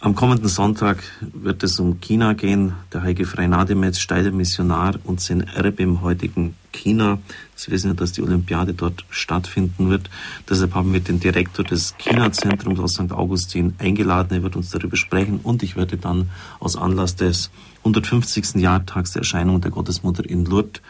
Am 0.00 0.14
kommenden 0.14 0.46
Sonntag 0.46 1.02
wird 1.20 1.64
es 1.64 1.80
um 1.80 2.00
China 2.00 2.34
gehen. 2.34 2.74
Der 2.92 3.02
heilige 3.02 3.26
Freinademetz, 3.26 3.98
steiler 3.98 4.30
Missionar 4.30 4.94
und 5.02 5.20
sein 5.20 5.40
Erbe 5.40 5.82
im 5.82 6.02
heutigen 6.02 6.54
China. 6.70 7.18
Sie 7.56 7.72
wissen 7.72 7.88
ja, 7.88 7.94
dass 7.94 8.12
die 8.12 8.22
Olympiade 8.22 8.74
dort 8.74 9.04
stattfinden 9.10 9.90
wird. 9.90 10.08
Deshalb 10.48 10.76
haben 10.76 10.92
wir 10.92 11.00
den 11.00 11.18
Direktor 11.18 11.64
des 11.64 11.96
China-Zentrums 11.98 12.78
aus 12.78 12.94
St. 12.94 13.10
Augustin 13.10 13.74
eingeladen. 13.78 14.36
Er 14.36 14.44
wird 14.44 14.54
uns 14.54 14.70
darüber 14.70 14.96
sprechen 14.96 15.40
und 15.42 15.64
ich 15.64 15.74
werde 15.74 15.96
dann 15.96 16.30
aus 16.60 16.76
Anlass 16.76 17.16
des 17.16 17.50
150. 17.78 18.54
Jahrtags 18.54 19.14
der 19.14 19.22
Erscheinung 19.22 19.60
der 19.60 19.72
Gottesmutter 19.72 20.24
in 20.24 20.44
Lourdes 20.44 20.80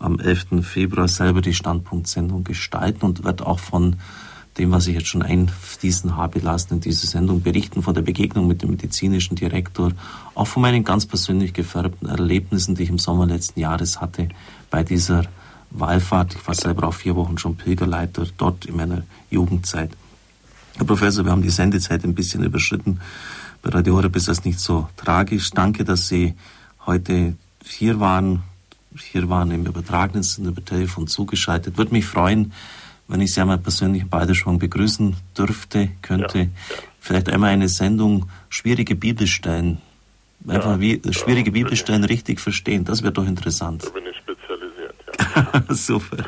am 0.00 0.18
11. 0.18 0.62
Februar 0.62 1.06
selber 1.06 1.42
die 1.42 1.54
Standpunktsendung 1.54 2.42
gestalten 2.42 3.04
und 3.04 3.22
wird 3.22 3.40
auch 3.40 3.60
von 3.60 3.96
dem, 4.58 4.72
was 4.72 4.86
ich 4.86 4.94
jetzt 4.94 5.08
schon 5.08 5.22
einfließen 5.22 6.16
habe 6.16 6.40
lassen 6.40 6.74
in 6.74 6.80
diese 6.80 7.06
Sendung, 7.06 7.42
berichten 7.42 7.82
von 7.82 7.94
der 7.94 8.02
Begegnung 8.02 8.46
mit 8.46 8.62
dem 8.62 8.70
medizinischen 8.70 9.36
Direktor, 9.36 9.92
auch 10.34 10.46
von 10.46 10.62
meinen 10.62 10.84
ganz 10.84 11.06
persönlich 11.06 11.52
gefärbten 11.52 12.08
Erlebnissen, 12.08 12.74
die 12.74 12.82
ich 12.84 12.88
im 12.90 12.98
Sommer 12.98 13.26
letzten 13.26 13.60
Jahres 13.60 14.00
hatte 14.00 14.28
bei 14.70 14.82
dieser 14.82 15.24
Wallfahrt. 15.70 16.34
Ich 16.34 16.46
war 16.46 16.54
selber 16.54 16.88
auch 16.88 16.94
vier 16.94 17.14
Wochen 17.16 17.38
schon 17.38 17.56
Pilgerleiter 17.56 18.26
dort 18.36 18.66
in 18.66 18.76
meiner 18.76 19.02
Jugendzeit. 19.30 19.90
Herr 20.76 20.86
Professor, 20.86 21.24
wir 21.24 21.32
haben 21.32 21.42
die 21.42 21.50
Sendezeit 21.50 22.04
ein 22.04 22.14
bisschen 22.14 22.42
überschritten. 22.44 23.00
Bei 23.62 23.70
Radio 23.70 23.96
Horeb 23.96 24.14
ist 24.16 24.28
das 24.28 24.44
nicht 24.44 24.60
so 24.60 24.88
tragisch. 24.96 25.50
Danke, 25.50 25.84
dass 25.84 26.08
Sie 26.08 26.34
heute 26.86 27.34
hier 27.64 28.00
waren, 28.00 28.42
hier 28.96 29.28
waren 29.28 29.50
im 29.50 29.66
übertragenen 29.66 30.22
Sinne 30.22 30.48
über 30.48 30.64
Telefon 30.64 31.06
zugeschaltet. 31.06 31.76
Würde 31.76 31.92
mich 31.92 32.06
freuen, 32.06 32.52
wenn 33.08 33.20
ich 33.20 33.34
Sie 33.34 33.40
einmal 33.40 33.58
persönlich 33.58 34.02
in 34.02 34.08
Balderschwang 34.08 34.58
begrüßen 34.58 35.16
dürfte, 35.36 35.90
könnte. 36.02 36.38
Ja, 36.38 36.44
ja. 36.44 36.76
Vielleicht 37.00 37.28
einmal 37.30 37.50
eine 37.50 37.68
Sendung 37.68 38.28
schwierige 38.48 38.94
Bibelstellen. 38.94 39.78
Einfach 40.46 40.72
ja, 40.72 40.80
wie 40.80 41.00
schwierige 41.12 41.50
Bibelstellen 41.50 42.04
richtig 42.04 42.40
verstehen. 42.40 42.84
Das 42.84 43.02
wäre 43.02 43.12
doch 43.12 43.26
interessant. 43.26 43.84
Da 43.84 43.90
bin 43.90 44.04
ich 44.06 44.16
spezialisiert, 44.16 44.94
ja. 45.34 45.62
Super. 45.74 46.24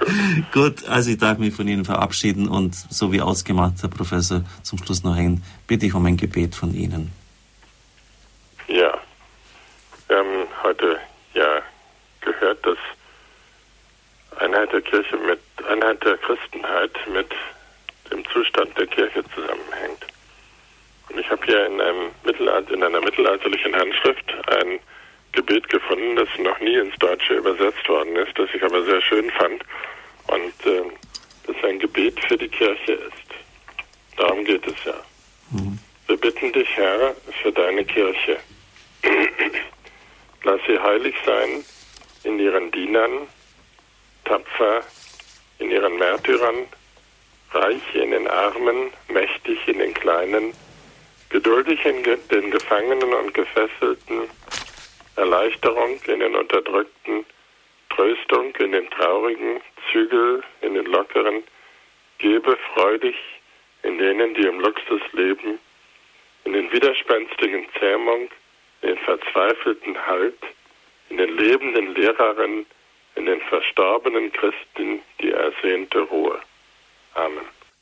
Gut, 0.52 0.88
also 0.88 1.10
ich 1.10 1.18
darf 1.18 1.38
mich 1.38 1.54
von 1.54 1.68
Ihnen 1.68 1.84
verabschieden 1.84 2.48
und 2.48 2.74
so 2.74 3.12
wie 3.12 3.20
ausgemacht, 3.20 3.74
Herr 3.82 3.88
Professor, 3.88 4.42
zum 4.62 4.78
Schluss 4.78 5.04
noch 5.04 5.14
ein, 5.14 5.42
bitte 5.66 5.86
ich 5.86 5.94
um 5.94 6.04
ein 6.06 6.16
Gebet 6.16 6.54
von 6.54 6.74
Ihnen. 6.74 7.12
heute 10.70 10.98
ja 11.34 11.62
gehört, 12.20 12.64
dass 12.64 12.78
Einheit 14.40 14.72
der 14.72 14.80
Kirche 14.80 15.16
mit 15.16 15.40
Einheit 15.68 16.02
der 16.04 16.16
Christenheit 16.18 16.92
mit 17.12 17.30
dem 18.10 18.24
Zustand 18.32 18.76
der 18.78 18.86
Kirche 18.86 19.22
zusammenhängt. 19.34 20.06
Und 21.08 21.18
ich 21.18 21.30
habe 21.30 21.44
hier 21.44 21.66
in, 21.66 21.80
einem 21.80 22.10
Mittelalter, 22.24 22.74
in 22.74 22.82
einer 22.82 23.00
mittelalterlichen 23.00 23.74
Handschrift 23.74 24.34
ein 24.48 24.80
Gebet 25.32 25.68
gefunden, 25.68 26.16
das 26.16 26.28
noch 26.38 26.58
nie 26.60 26.76
ins 26.76 26.96
Deutsche 26.96 27.34
übersetzt 27.34 27.88
worden 27.88 28.16
ist, 28.16 28.36
das 28.38 28.48
ich 28.54 28.62
aber 28.62 28.82
sehr 28.84 29.00
schön 29.02 29.30
fand 29.30 29.62
und 30.28 30.66
äh, 30.66 30.82
das 31.46 31.56
ein 31.64 31.78
Gebet 31.78 32.18
für 32.26 32.36
die 32.36 32.48
Kirche 32.48 32.92
ist. 32.92 34.16
Darum 34.16 34.44
geht 34.44 34.66
es 34.66 34.84
ja. 34.84 34.94
Mhm. 35.50 35.78
Wir 36.06 36.16
bitten 36.16 36.52
dich, 36.52 36.68
Herr, 36.76 37.14
für 37.42 37.52
deine 37.52 37.84
Kirche. 37.84 38.38
Lass 40.42 40.60
sie 40.66 40.78
heilig 40.78 41.14
sein 41.24 41.64
in 42.24 42.38
ihren 42.38 42.70
Dienern, 42.72 43.28
tapfer 44.30 44.84
in 45.58 45.72
ihren 45.72 45.98
Märtyrern, 45.98 46.68
reich 47.52 47.94
in 47.94 48.12
den 48.12 48.28
Armen, 48.28 48.92
mächtig 49.08 49.58
in 49.66 49.80
den 49.80 49.92
Kleinen, 49.92 50.54
geduldig 51.30 51.84
in 51.84 52.04
den 52.04 52.50
Gefangenen 52.52 53.12
und 53.12 53.34
Gefesselten, 53.34 54.30
Erleichterung 55.16 55.98
in 56.06 56.20
den 56.20 56.36
Unterdrückten, 56.36 57.26
Tröstung 57.88 58.54
in 58.60 58.70
den 58.70 58.88
Traurigen, 58.90 59.60
Zügel 59.90 60.44
in 60.60 60.74
den 60.74 60.86
Lockeren, 60.86 61.42
gebe 62.18 62.56
freudig 62.72 63.16
in 63.82 63.98
denen, 63.98 64.34
die 64.34 64.46
im 64.46 64.60
Luxus 64.60 65.02
leben, 65.12 65.58
in 66.44 66.52
den 66.52 66.70
widerspenstigen 66.70 67.66
Zähmung, 67.80 68.30
in 68.82 68.90
den 68.90 68.98
verzweifelten 68.98 70.06
Halt, 70.06 70.38
in 71.08 71.16
den 71.16 71.36
lebenden 71.36 71.94
Lehrerinnen, 71.96 72.64
in 73.20 73.26
den 73.26 73.40
verstorbenen 73.42 74.32
Christen 74.32 75.02
die 75.20 75.30
ersehnte 75.30 76.00
Ruhe. 76.00 76.40
Amen. 77.14 77.44